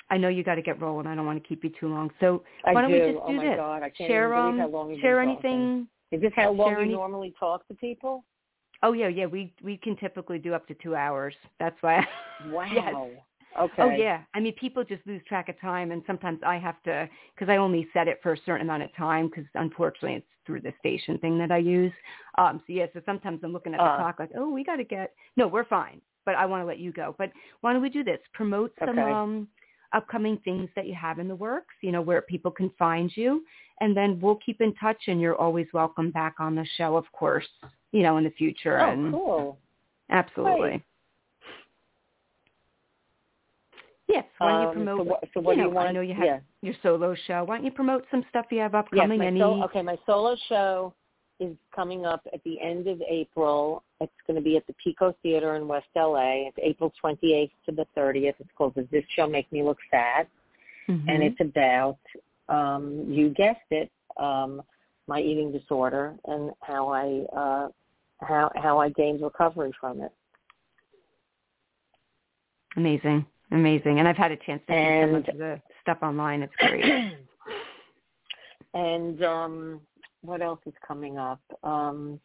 I 0.10 0.18
know 0.18 0.30
you 0.30 0.44
got 0.44 0.56
to 0.56 0.62
get 0.62 0.82
rolling. 0.82 1.08
I 1.08 1.16
don't 1.16 1.26
want 1.26 1.42
to 1.42 1.48
keep 1.48 1.64
you 1.64 1.72
too 1.80 1.88
long. 1.90 2.12
So 2.20 2.44
I 2.66 2.74
why 2.74 2.82
don't 2.82 2.92
do. 2.92 3.00
we 3.00 3.12
just 3.12 3.24
oh 3.24 3.28
do 3.30 3.38
my 3.38 3.44
this? 3.44 3.58
God, 3.58 3.84
I 3.84 3.90
can't 3.90 4.10
share 4.10 4.34
um 4.36 4.58
share 5.02 5.22
anything 5.22 5.88
Is 6.12 6.22
this 6.22 6.32
how 6.36 6.52
long 6.52 6.76
we 6.76 6.84
any- 6.84 6.94
normally 6.94 7.34
talk 7.40 7.68
to 7.68 7.74
people? 7.74 8.24
Oh 8.84 8.94
yeah, 8.94 9.08
yeah. 9.08 9.26
We 9.26 9.54
we 9.64 9.78
can 9.78 9.96
typically 9.98 10.40
do 10.40 10.54
up 10.54 10.68
to 10.68 10.76
two 10.76 10.96
hours. 10.96 11.36
That's 11.60 11.78
why. 11.82 12.06
Wow. 12.46 12.68
Yes. 12.72 12.94
Okay. 13.60 13.82
Oh 13.82 13.90
yeah. 13.90 14.22
I 14.36 14.40
mean, 14.40 14.54
people 14.54 14.84
just 14.84 15.02
lose 15.08 15.24
track 15.28 15.50
of 15.50 15.60
time, 15.60 15.90
and 15.92 16.04
sometimes 16.06 16.40
I 16.46 16.58
have 16.58 16.82
to 16.84 17.10
because 17.34 17.52
I 17.52 17.58
only 17.58 17.88
set 17.94 18.08
it 18.08 18.20
for 18.22 18.34
a 18.34 18.38
certain 18.46 18.62
amount 18.62 18.84
of 18.84 18.96
time 18.96 19.28
because 19.28 19.46
unfortunately 19.56 20.18
it's 20.18 20.28
through 20.46 20.62
the 20.62 20.72
station 20.78 21.18
thing 21.18 21.40
that 21.40 21.52
I 21.52 21.58
use. 21.58 21.92
Um. 22.38 22.62
So 22.68 22.74
yeah. 22.74 22.86
So 22.94 23.02
sometimes 23.08 23.40
I'm 23.44 23.52
looking 23.54 23.74
at 23.74 23.80
the 23.80 23.86
Uh. 23.86 23.96
clock 23.98 24.20
like, 24.20 24.30
oh, 24.38 24.52
we 24.52 24.64
got 24.64 24.76
to 24.76 24.84
get. 24.84 25.16
No, 25.36 25.48
we're 25.48 25.66
fine. 25.66 26.00
But 26.26 26.36
I 26.36 26.46
want 26.46 26.62
to 26.62 26.66
let 26.68 26.78
you 26.78 26.92
go. 26.92 27.16
But 27.18 27.32
why 27.62 27.74
don't 27.74 27.82
we 27.82 27.90
do 27.90 28.04
this? 28.04 28.20
Promote 28.34 28.72
some 28.80 28.90
Okay. 29.00 29.12
um 29.12 29.48
upcoming 29.94 30.38
things 30.44 30.70
that 30.76 30.88
you 30.88 30.94
have 30.96 31.20
in 31.20 31.28
the 31.28 31.36
works. 31.36 31.76
You 31.82 31.92
know 31.92 32.02
where 32.02 32.22
people 32.22 32.52
can 32.52 32.72
find 32.78 33.12
you, 33.16 33.44
and 33.82 33.96
then 33.96 34.20
we'll 34.20 34.38
keep 34.38 34.62
in 34.62 34.74
touch. 34.76 34.98
And 35.08 35.20
you're 35.22 35.36
always 35.36 35.68
welcome 35.74 36.12
back 36.12 36.36
on 36.40 36.56
the 36.56 36.66
show, 36.78 36.96
of 36.98 37.06
course. 37.12 37.48
You 37.92 38.04
know, 38.04 38.18
in 38.18 38.24
the 38.24 38.32
future. 38.32 38.80
Oh, 38.80 38.92
and 38.92 39.14
cool. 39.14 39.58
Absolutely. 40.10 40.84
Yes. 44.08 44.26
Why 44.38 44.52
don't 44.52 44.62
you 44.62 44.68
Um, 44.68 44.74
promote? 44.74 44.98
so 45.00 45.04
what, 45.04 45.24
so 45.34 45.40
what 45.42 45.52
you 45.52 45.58
do 45.58 45.62
know, 45.64 45.70
you 45.70 45.76
want? 45.76 45.90
I 45.90 45.92
know 45.92 46.02
you 46.02 46.14
have 46.14 46.26
yeah. 46.26 46.40
your 46.62 46.76
solo 46.82 47.14
show. 47.28 47.44
Why 47.44 47.58
don't 47.58 47.66
you 47.66 47.72
promote 47.72 48.06
some 48.10 48.24
stuff 48.30 48.46
you 48.52 48.60
have 48.60 48.74
Yes, 48.74 48.86
upcoming? 48.86 49.20
my 49.20 49.26
Any? 49.26 49.40
sol- 49.40 49.64
okay, 49.66 49.82
my 49.82 49.98
solo 50.06 50.36
show 50.48 50.94
is 51.40 51.56
coming 51.76 52.06
up 52.06 52.22
at 52.34 52.44
the 52.44 52.60
end 52.62 52.88
of 52.88 53.02
April. 53.08 53.84
It's 54.02 54.12
going 54.26 54.36
to 54.36 54.42
be 54.44 54.58
at 54.58 54.66
the 54.68 54.74
Pico 54.84 55.16
Theater 55.22 55.56
in 55.56 55.68
West 55.68 55.88
LA. 55.96 56.48
It's 56.48 56.58
April 56.62 56.92
28th 57.04 57.52
to 57.68 57.72
the 57.72 57.86
30th. 57.96 58.34
It's 58.40 58.50
called 58.58 58.76
Does 58.76 58.86
This 58.92 59.04
Show 59.16 59.28
Make 59.28 59.52
Me 59.52 59.62
Look 59.64 59.78
Fat? 59.92 60.28
Mhm. 60.88 61.06
And 61.10 61.22
it's 61.24 61.40
about, 61.40 61.98
um, 62.50 63.06
you 63.12 63.30
guessed 63.30 63.60
it, 63.72 63.92
um, 64.18 64.64
my 65.08 65.20
eating 65.22 65.52
disorder 65.52 66.16
and 66.26 66.52
how 66.62 66.90
I 66.90 67.26
uh, 67.36 67.70
how 68.22 68.52
how 68.56 68.80
I 68.80 68.90
gained 68.90 69.22
recovery 69.22 69.72
from 69.80 70.02
it. 70.02 70.12
amazing, 72.76 73.26
amazing. 73.52 74.00
And 74.00 74.08
I've 74.08 74.18
had 74.18 74.32
a 74.32 74.38
chance 74.38 74.62
to 74.68 74.74
see 74.74 74.76
some 74.76 75.16
And- 75.16 75.30
of 75.30 75.38
the 75.38 75.62
stuff 75.82 76.00
online. 76.02 76.44
It's 76.44 76.56
great. 76.58 76.84
and 78.74 79.24
um 79.24 79.82
what 80.22 80.42
else 80.42 80.60
is 80.66 80.74
coming 80.88 81.18
up? 81.18 81.42
Um 81.64 82.20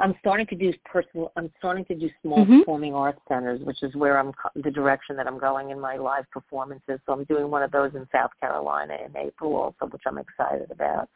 i'm 0.00 0.14
starting 0.20 0.46
to 0.46 0.54
do 0.54 0.72
personal 0.84 1.32
i'm 1.36 1.50
starting 1.58 1.84
to 1.84 1.94
do 1.94 2.08
small 2.22 2.44
Mhm. 2.44 2.60
performing 2.60 2.94
arts 2.94 3.20
centers 3.28 3.60
which 3.60 3.82
is 3.82 3.94
where 3.94 4.18
i'm 4.18 4.32
co- 4.32 4.50
the 4.56 4.70
direction 4.70 5.16
that 5.16 5.26
i'm 5.26 5.38
going 5.38 5.70
in 5.70 5.80
my 5.80 5.96
live 5.96 6.28
performances. 6.30 7.00
So 7.06 7.12
i'm 7.12 7.24
doing 7.24 7.50
one 7.50 7.62
of 7.62 7.70
those 7.70 7.94
in 7.94 8.06
south 8.12 8.32
carolina 8.40 8.96
in 9.04 9.16
april 9.16 9.56
also 9.56 9.86
which 9.86 10.02
i'm 10.06 10.18
excited 10.18 10.70
about. 10.70 11.08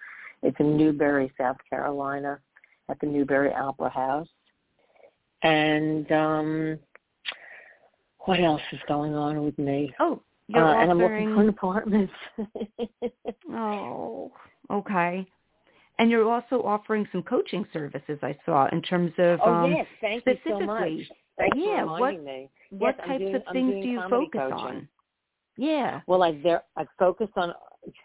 It's 0.43 0.59
in 0.61 0.77
newberry 0.77 1.33
south 1.39 1.57
carolina 1.69 2.39
at 2.89 2.99
the 3.01 3.07
newberry 3.07 3.53
opera 3.53 3.91
house. 3.91 4.29
And 5.43 6.11
um 6.13 6.79
what 8.21 8.41
else 8.41 8.63
is 8.73 8.81
going 8.87 9.15
on 9.15 9.45
with 9.45 9.59
me? 9.59 9.95
Oh, 10.01 10.21
you're 10.49 10.65
uh, 10.65 10.83
and 10.83 10.91
i'm 10.91 10.99
looking 10.99 11.35
for 11.35 11.43
an 11.43 11.49
apartment. 11.49 12.11
Oh, 13.51 14.31
okay. 14.71 15.27
And 15.99 16.11
you're 16.11 16.31
also 16.31 16.63
offering 16.63 17.09
some 17.11 17.23
coaching 17.23 17.67
services. 17.73 18.19
I 18.23 18.37
saw 18.47 18.69
in 18.71 18.83
terms 18.83 19.13
of 19.19 19.41
Oh 19.45 19.53
um, 19.53 19.73
yes, 19.73 19.87
thank 20.01 20.25
you 20.27 20.37
so 20.47 20.61
much. 20.61 20.79
specifically, 20.83 21.09
Thanks 21.39 21.57
yeah, 21.59 21.85
what- 21.85 22.23
me. 22.23 22.49
what 22.71 22.97
Yes, 22.99 23.07
types 23.07 23.19
doing- 23.25 23.35
of 23.35 23.43
things 23.53 23.83
do 23.83 23.89
you 23.89 24.01
focus 24.09 24.41
coaching. 24.41 24.53
on? 24.59 24.89
Yeah. 25.57 26.01
Well, 26.07 26.23
I 26.23 26.33
there 26.43 26.63
I 26.77 26.85
focus 26.99 27.29
on 27.37 27.53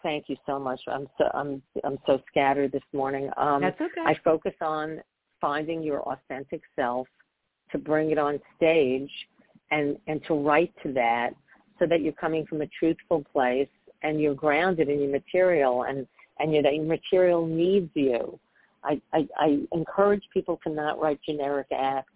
thank 0.02 0.28
you 0.28 0.36
so 0.46 0.58
much. 0.58 0.80
I'm 0.88 1.08
so 1.18 1.30
I'm 1.34 1.62
I'm 1.84 1.98
so 2.06 2.20
scattered 2.28 2.72
this 2.72 2.82
morning. 2.92 3.30
Um, 3.36 3.60
That's 3.62 3.80
okay. 3.80 4.00
I 4.04 4.14
focus 4.24 4.54
on 4.60 5.00
finding 5.40 5.82
your 5.82 6.00
authentic 6.02 6.62
self, 6.74 7.06
to 7.70 7.78
bring 7.78 8.10
it 8.10 8.18
on 8.18 8.40
stage, 8.56 9.10
and 9.70 9.98
and 10.08 10.24
to 10.24 10.34
write 10.34 10.72
to 10.82 10.92
that, 10.94 11.34
so 11.78 11.86
that 11.86 12.00
you're 12.00 12.12
coming 12.14 12.44
from 12.46 12.62
a 12.62 12.66
truthful 12.78 13.22
place 13.32 13.68
and 14.02 14.20
you're 14.20 14.34
grounded 14.34 14.88
in 14.88 15.00
your 15.00 15.10
material 15.10 15.84
and 15.84 16.06
and 16.38 16.52
your, 16.52 16.66
your 16.70 16.84
material 16.84 17.46
needs 17.46 17.90
you. 17.94 18.38
I, 18.82 19.00
I, 19.12 19.26
I 19.38 19.58
encourage 19.72 20.22
people 20.32 20.60
to 20.64 20.72
not 20.72 21.00
write 21.00 21.20
generic 21.26 21.68
acts, 21.74 22.12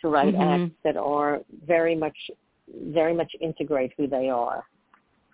to 0.00 0.08
write 0.08 0.34
mm-hmm. 0.34 0.64
acts 0.64 0.74
that 0.84 0.96
are 0.96 1.40
very 1.66 1.94
much 1.94 2.16
very 2.92 3.14
much 3.14 3.30
integrate 3.40 3.92
who 3.96 4.06
they 4.06 4.28
are. 4.28 4.64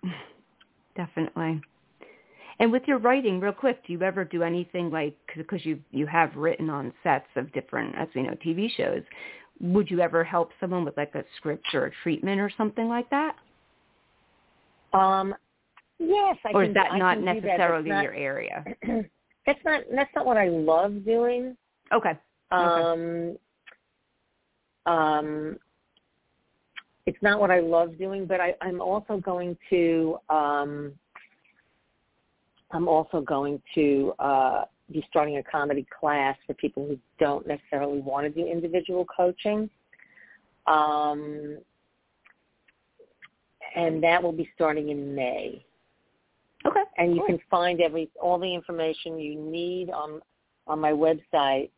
Definitely. 0.95 1.61
And 2.59 2.71
with 2.71 2.83
your 2.87 2.97
writing, 2.97 3.39
real 3.39 3.53
quick, 3.53 3.85
do 3.87 3.93
you 3.93 4.01
ever 4.01 4.25
do 4.25 4.43
anything 4.43 4.91
like 4.91 5.15
because 5.35 5.65
you 5.65 5.79
you 5.91 6.05
have 6.07 6.35
written 6.35 6.69
on 6.69 6.93
sets 7.03 7.27
of 7.37 7.51
different, 7.53 7.95
as 7.95 8.09
we 8.13 8.23
know, 8.23 8.35
TV 8.45 8.69
shows? 8.75 9.03
Would 9.61 9.89
you 9.89 10.01
ever 10.01 10.23
help 10.23 10.51
someone 10.59 10.83
with 10.83 10.97
like 10.97 11.15
a 11.15 11.23
script 11.37 11.67
or 11.73 11.85
a 11.85 11.91
treatment 12.03 12.39
or 12.41 12.51
something 12.57 12.89
like 12.89 13.09
that? 13.11 13.35
Um, 14.93 15.35
yes, 15.99 16.37
I 16.45 16.49
or 16.53 16.61
can, 16.61 16.69
is 16.69 16.73
that 16.75 16.91
I 16.91 16.97
not 16.97 17.19
necessarily 17.19 17.89
that. 17.89 18.03
your 18.03 18.13
area? 18.13 18.63
that's 19.45 19.59
not 19.63 19.83
that's 19.93 20.11
not 20.15 20.25
what 20.25 20.37
I 20.37 20.47
love 20.47 21.05
doing. 21.05 21.55
Okay. 21.93 22.13
Um, 22.51 22.61
okay. 22.61 23.37
um, 24.85 25.59
it's 27.05 27.21
not 27.21 27.39
what 27.39 27.51
I 27.51 27.59
love 27.59 27.97
doing, 27.97 28.25
but 28.25 28.39
I, 28.39 28.55
I'm 28.61 28.81
also 28.81 29.17
going 29.17 29.57
to 29.69 30.17
um, 30.29 30.93
I'm 32.71 32.87
also 32.87 33.21
going 33.21 33.61
to 33.75 34.13
uh, 34.19 34.65
be 34.91 35.05
starting 35.09 35.37
a 35.37 35.43
comedy 35.43 35.85
class 35.99 36.37
for 36.45 36.53
people 36.53 36.87
who 36.87 36.97
don't 37.19 37.47
necessarily 37.47 37.99
want 37.99 38.25
to 38.25 38.41
do 38.41 38.47
individual 38.47 39.05
coaching. 39.05 39.69
Um, 40.67 41.57
and 43.75 44.03
that 44.03 44.21
will 44.21 44.31
be 44.31 44.49
starting 44.55 44.89
in 44.89 45.15
May. 45.15 45.65
Okay. 46.65 46.83
And 46.97 47.15
you 47.15 47.21
cool. 47.21 47.27
can 47.27 47.39
find 47.49 47.81
every 47.81 48.09
all 48.21 48.37
the 48.37 48.53
information 48.53 49.19
you 49.19 49.35
need 49.39 49.89
on 49.91 50.21
on 50.67 50.79
my 50.79 50.91
website, 50.91 51.69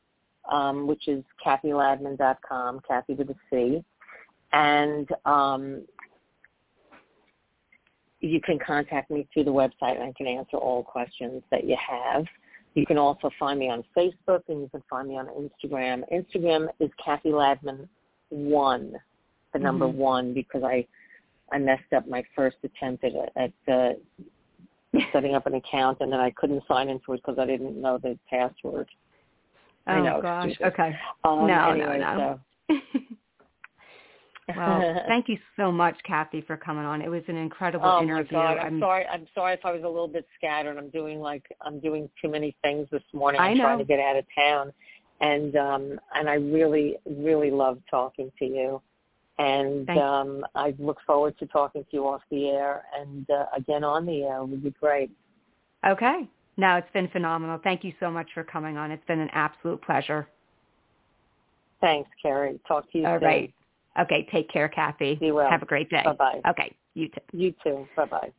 um, 0.51 0.87
which 0.87 1.07
is 1.07 1.23
cathyladman.com, 1.45 2.81
Cathy 2.87 3.13
with 3.13 3.29
a 3.29 3.35
C 3.49 3.83
and 4.53 5.09
um, 5.25 5.83
you 8.19 8.41
can 8.41 8.59
contact 8.59 9.09
me 9.09 9.27
through 9.33 9.45
the 9.45 9.51
website 9.51 9.95
and 9.95 10.03
I 10.03 10.13
can 10.15 10.27
answer 10.27 10.57
all 10.57 10.83
questions 10.83 11.41
that 11.51 11.65
you 11.65 11.77
have. 11.89 12.25
You 12.73 12.85
can 12.85 12.97
also 12.97 13.29
find 13.39 13.59
me 13.59 13.69
on 13.69 13.83
Facebook 13.97 14.41
and 14.47 14.61
you 14.61 14.69
can 14.69 14.83
find 14.89 15.09
me 15.09 15.17
on 15.17 15.27
Instagram. 15.27 16.03
Instagram 16.13 16.67
is 16.79 16.89
Cathy 17.03 17.29
Ladman 17.29 17.87
one, 18.29 18.93
the 19.53 19.59
number 19.59 19.85
mm-hmm. 19.85 19.97
one, 19.97 20.33
because 20.33 20.63
I 20.63 20.85
I 21.51 21.57
messed 21.57 21.91
up 21.93 22.07
my 22.07 22.23
first 22.33 22.57
attempt 22.63 23.03
at 23.03 23.11
at 23.35 23.73
uh, 23.73 23.93
setting 25.13 25.35
up 25.35 25.45
an 25.45 25.55
account 25.55 25.97
and 26.01 26.11
then 26.11 26.19
I 26.19 26.31
couldn't 26.31 26.63
sign 26.67 26.89
into 26.89 27.13
it 27.13 27.21
because 27.25 27.39
I 27.39 27.45
didn't 27.45 27.79
know 27.79 27.97
the 27.97 28.17
password. 28.29 28.89
Oh 29.87 29.91
I 29.91 30.01
know, 30.01 30.21
gosh. 30.21 30.53
Okay. 30.61 30.95
Um, 31.23 31.47
no, 31.47 31.71
anyway, 31.71 31.99
no, 31.99 32.17
no. 32.17 32.39
So, 32.69 32.75
well, 34.55 35.03
thank 35.07 35.27
you 35.27 35.37
so 35.57 35.71
much, 35.71 35.95
Cathy, 36.05 36.41
for 36.41 36.55
coming 36.55 36.85
on. 36.85 37.01
It 37.01 37.09
was 37.09 37.23
an 37.27 37.37
incredible 37.37 37.87
oh 37.87 38.03
interview. 38.03 38.37
my 38.37 38.43
God, 38.43 38.57
I'm, 38.59 38.73
I'm, 38.75 38.79
sorry. 38.79 39.05
I'm 39.07 39.27
sorry 39.33 39.53
if 39.55 39.65
I 39.65 39.71
was 39.71 39.81
a 39.83 39.87
little 39.87 40.07
bit 40.07 40.27
scattered. 40.37 40.77
I'm 40.77 40.89
doing 40.89 41.19
like 41.19 41.43
I'm 41.61 41.79
doing 41.79 42.09
too 42.21 42.29
many 42.29 42.55
things 42.61 42.87
this 42.91 43.03
morning. 43.13 43.41
I'm 43.41 43.57
trying 43.57 43.79
to 43.79 43.85
get 43.85 43.99
out 43.99 44.17
of 44.17 44.25
town, 44.37 44.71
and 45.21 45.55
um, 45.55 45.99
and 46.13 46.29
I 46.29 46.35
really 46.35 46.97
really 47.05 47.49
love 47.49 47.79
talking 47.89 48.31
to 48.37 48.45
you, 48.45 48.81
and 49.41 49.89
um, 49.97 50.45
I 50.55 50.73
look 50.77 50.97
forward 51.05 51.37
to 51.39 51.47
talking 51.47 51.83
to 51.83 51.89
you 51.91 52.07
off 52.07 52.21
the 52.29 52.49
air 52.49 52.83
and 52.97 53.29
uh, 53.29 53.45
again 53.55 53.83
on 53.83 54.05
the 54.05 54.23
air. 54.23 54.37
It 54.37 54.45
would 54.45 54.63
be 54.63 54.71
great. 54.71 55.11
Okay. 55.85 56.29
No, 56.57 56.75
it's 56.75 56.91
been 56.93 57.07
phenomenal. 57.07 57.59
Thank 57.63 57.83
you 57.83 57.93
so 57.99 58.11
much 58.11 58.27
for 58.33 58.43
coming 58.43 58.77
on. 58.77 58.91
It's 58.91 59.05
been 59.05 59.19
an 59.19 59.29
absolute 59.31 59.81
pleasure. 59.81 60.27
Thanks, 61.79 62.09
Kerri. 62.23 62.59
Talk 62.67 62.91
to 62.91 62.99
you 62.99 63.05
All 63.05 63.19
soon. 63.19 63.23
All 63.23 63.29
right. 63.29 63.53
Okay, 63.99 64.27
take 64.31 64.49
care, 64.49 64.69
Cathy. 64.69 65.15
Be 65.15 65.31
well. 65.31 65.49
Have 65.49 65.63
a 65.63 65.65
great 65.65 65.89
day. 65.89 66.03
Bye-bye. 66.05 66.41
Okay, 66.49 66.75
you 66.93 67.09
too. 67.09 67.21
You 67.33 67.53
too. 67.63 67.87
Bye-bye. 67.95 68.31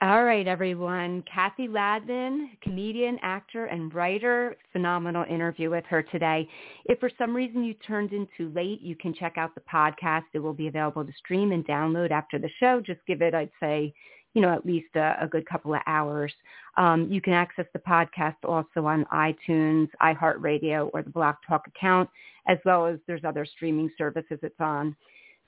All 0.00 0.22
right, 0.22 0.46
everyone. 0.46 1.22
Cathy 1.22 1.66
Ladman, 1.66 2.50
comedian, 2.60 3.18
actor, 3.20 3.64
and 3.64 3.92
writer. 3.92 4.56
Phenomenal 4.72 5.24
interview 5.28 5.70
with 5.70 5.84
her 5.86 6.04
today. 6.04 6.48
If 6.84 7.00
for 7.00 7.10
some 7.18 7.34
reason 7.34 7.64
you 7.64 7.74
turned 7.74 8.12
in 8.12 8.28
too 8.36 8.52
late, 8.54 8.80
you 8.80 8.94
can 8.94 9.12
check 9.12 9.36
out 9.36 9.56
the 9.56 9.60
podcast. 9.62 10.22
It 10.34 10.38
will 10.38 10.52
be 10.52 10.68
available 10.68 11.04
to 11.04 11.12
stream 11.14 11.50
and 11.50 11.66
download 11.66 12.12
after 12.12 12.38
the 12.38 12.48
show. 12.60 12.80
Just 12.80 13.00
give 13.08 13.22
it, 13.22 13.34
I'd 13.34 13.50
say, 13.58 13.92
you 14.34 14.40
know, 14.40 14.54
at 14.54 14.64
least 14.64 14.94
a, 14.94 15.16
a 15.20 15.26
good 15.26 15.48
couple 15.48 15.74
of 15.74 15.80
hours. 15.88 16.32
Um, 16.76 17.10
you 17.10 17.20
can 17.20 17.32
access 17.32 17.66
the 17.72 17.80
podcast 17.80 18.36
also 18.44 18.86
on 18.86 19.04
iTunes, 19.12 19.88
iHeartRadio, 20.00 20.90
or 20.94 21.02
the 21.02 21.10
Blog 21.10 21.34
Talk 21.44 21.66
account, 21.66 22.08
as 22.46 22.58
well 22.64 22.86
as 22.86 23.00
there's 23.08 23.24
other 23.24 23.44
streaming 23.44 23.90
services 23.98 24.38
it's 24.42 24.60
on. 24.60 24.94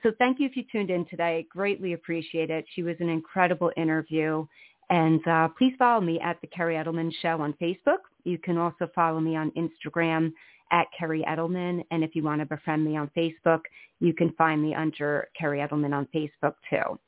So 0.03 0.13
thank 0.19 0.41
you 0.41 0.47
if 0.47 0.57
you 0.57 0.65
tuned 0.71 0.91
in 0.91 1.05
today. 1.07 1.47
Greatly 1.51 1.93
appreciate 1.93 2.51
it. 2.51 2.65
She 2.75 2.83
was 2.83 2.97
an 3.01 3.09
incredible 3.09 3.71
interview. 3.77 4.47
And 4.89 5.27
uh, 5.27 5.49
please 5.57 5.75
follow 5.79 6.01
me 6.01 6.19
at 6.21 6.41
The 6.41 6.49
Kerri 6.49 6.83
Edelman 6.83 7.13
Show 7.23 7.41
on 7.41 7.55
Facebook. 7.61 7.99
You 8.25 8.39
can 8.39 8.57
also 8.57 8.91
follow 8.95 9.21
me 9.21 9.37
on 9.37 9.53
Instagram 9.53 10.33
at 10.73 10.87
Kerri 10.99 11.25
Edelman. 11.27 11.85
And 11.91 12.03
if 12.03 12.17
you 12.17 12.23
want 12.23 12.41
to 12.41 12.47
befriend 12.47 12.85
me 12.85 12.97
on 12.97 13.11
Facebook, 13.17 13.61
you 14.01 14.13
can 14.15 14.33
find 14.33 14.63
me 14.63 14.75
under 14.75 15.29
Kerri 15.41 15.67
Edelman 15.67 15.95
on 15.95 16.09
Facebook 16.15 16.55
too 16.69 16.99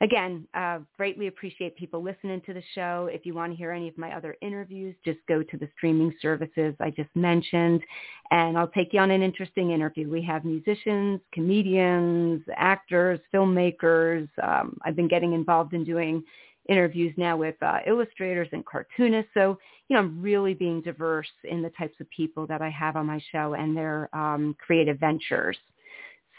again, 0.00 0.46
uh, 0.54 0.78
greatly 0.96 1.26
appreciate 1.26 1.76
people 1.76 2.02
listening 2.02 2.40
to 2.42 2.52
the 2.52 2.62
show. 2.74 3.08
If 3.10 3.24
you 3.24 3.34
want 3.34 3.52
to 3.52 3.56
hear 3.56 3.72
any 3.72 3.88
of 3.88 3.96
my 3.96 4.14
other 4.14 4.36
interviews, 4.42 4.94
just 5.04 5.18
go 5.28 5.42
to 5.42 5.56
the 5.56 5.68
streaming 5.76 6.14
services 6.20 6.74
I 6.80 6.90
just 6.90 7.08
mentioned, 7.14 7.82
and 8.30 8.58
I'll 8.58 8.68
take 8.68 8.92
you 8.92 9.00
on 9.00 9.10
an 9.10 9.22
interesting 9.22 9.70
interview. 9.70 10.10
We 10.10 10.22
have 10.22 10.44
musicians, 10.44 11.20
comedians, 11.32 12.42
actors, 12.56 13.20
filmmakers. 13.34 14.28
Um, 14.42 14.76
I've 14.84 14.96
been 14.96 15.08
getting 15.08 15.32
involved 15.32 15.72
in 15.72 15.84
doing 15.84 16.22
interviews 16.68 17.14
now 17.16 17.36
with 17.36 17.54
uh, 17.62 17.78
illustrators 17.86 18.48
and 18.52 18.66
cartoonists. 18.66 19.30
So, 19.34 19.58
you 19.88 19.94
know, 19.94 20.00
I'm 20.00 20.20
really 20.20 20.52
being 20.52 20.82
diverse 20.82 21.30
in 21.44 21.62
the 21.62 21.70
types 21.70 21.94
of 22.00 22.10
people 22.10 22.46
that 22.48 22.60
I 22.60 22.70
have 22.70 22.96
on 22.96 23.06
my 23.06 23.20
show 23.32 23.54
and 23.54 23.76
their 23.76 24.14
um, 24.14 24.56
creative 24.58 24.98
ventures. 24.98 25.56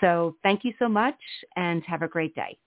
So 0.02 0.36
thank 0.44 0.64
you 0.64 0.74
so 0.78 0.88
much 0.88 1.18
and 1.56 1.82
have 1.86 2.02
a 2.02 2.08
great 2.08 2.36
day. 2.36 2.58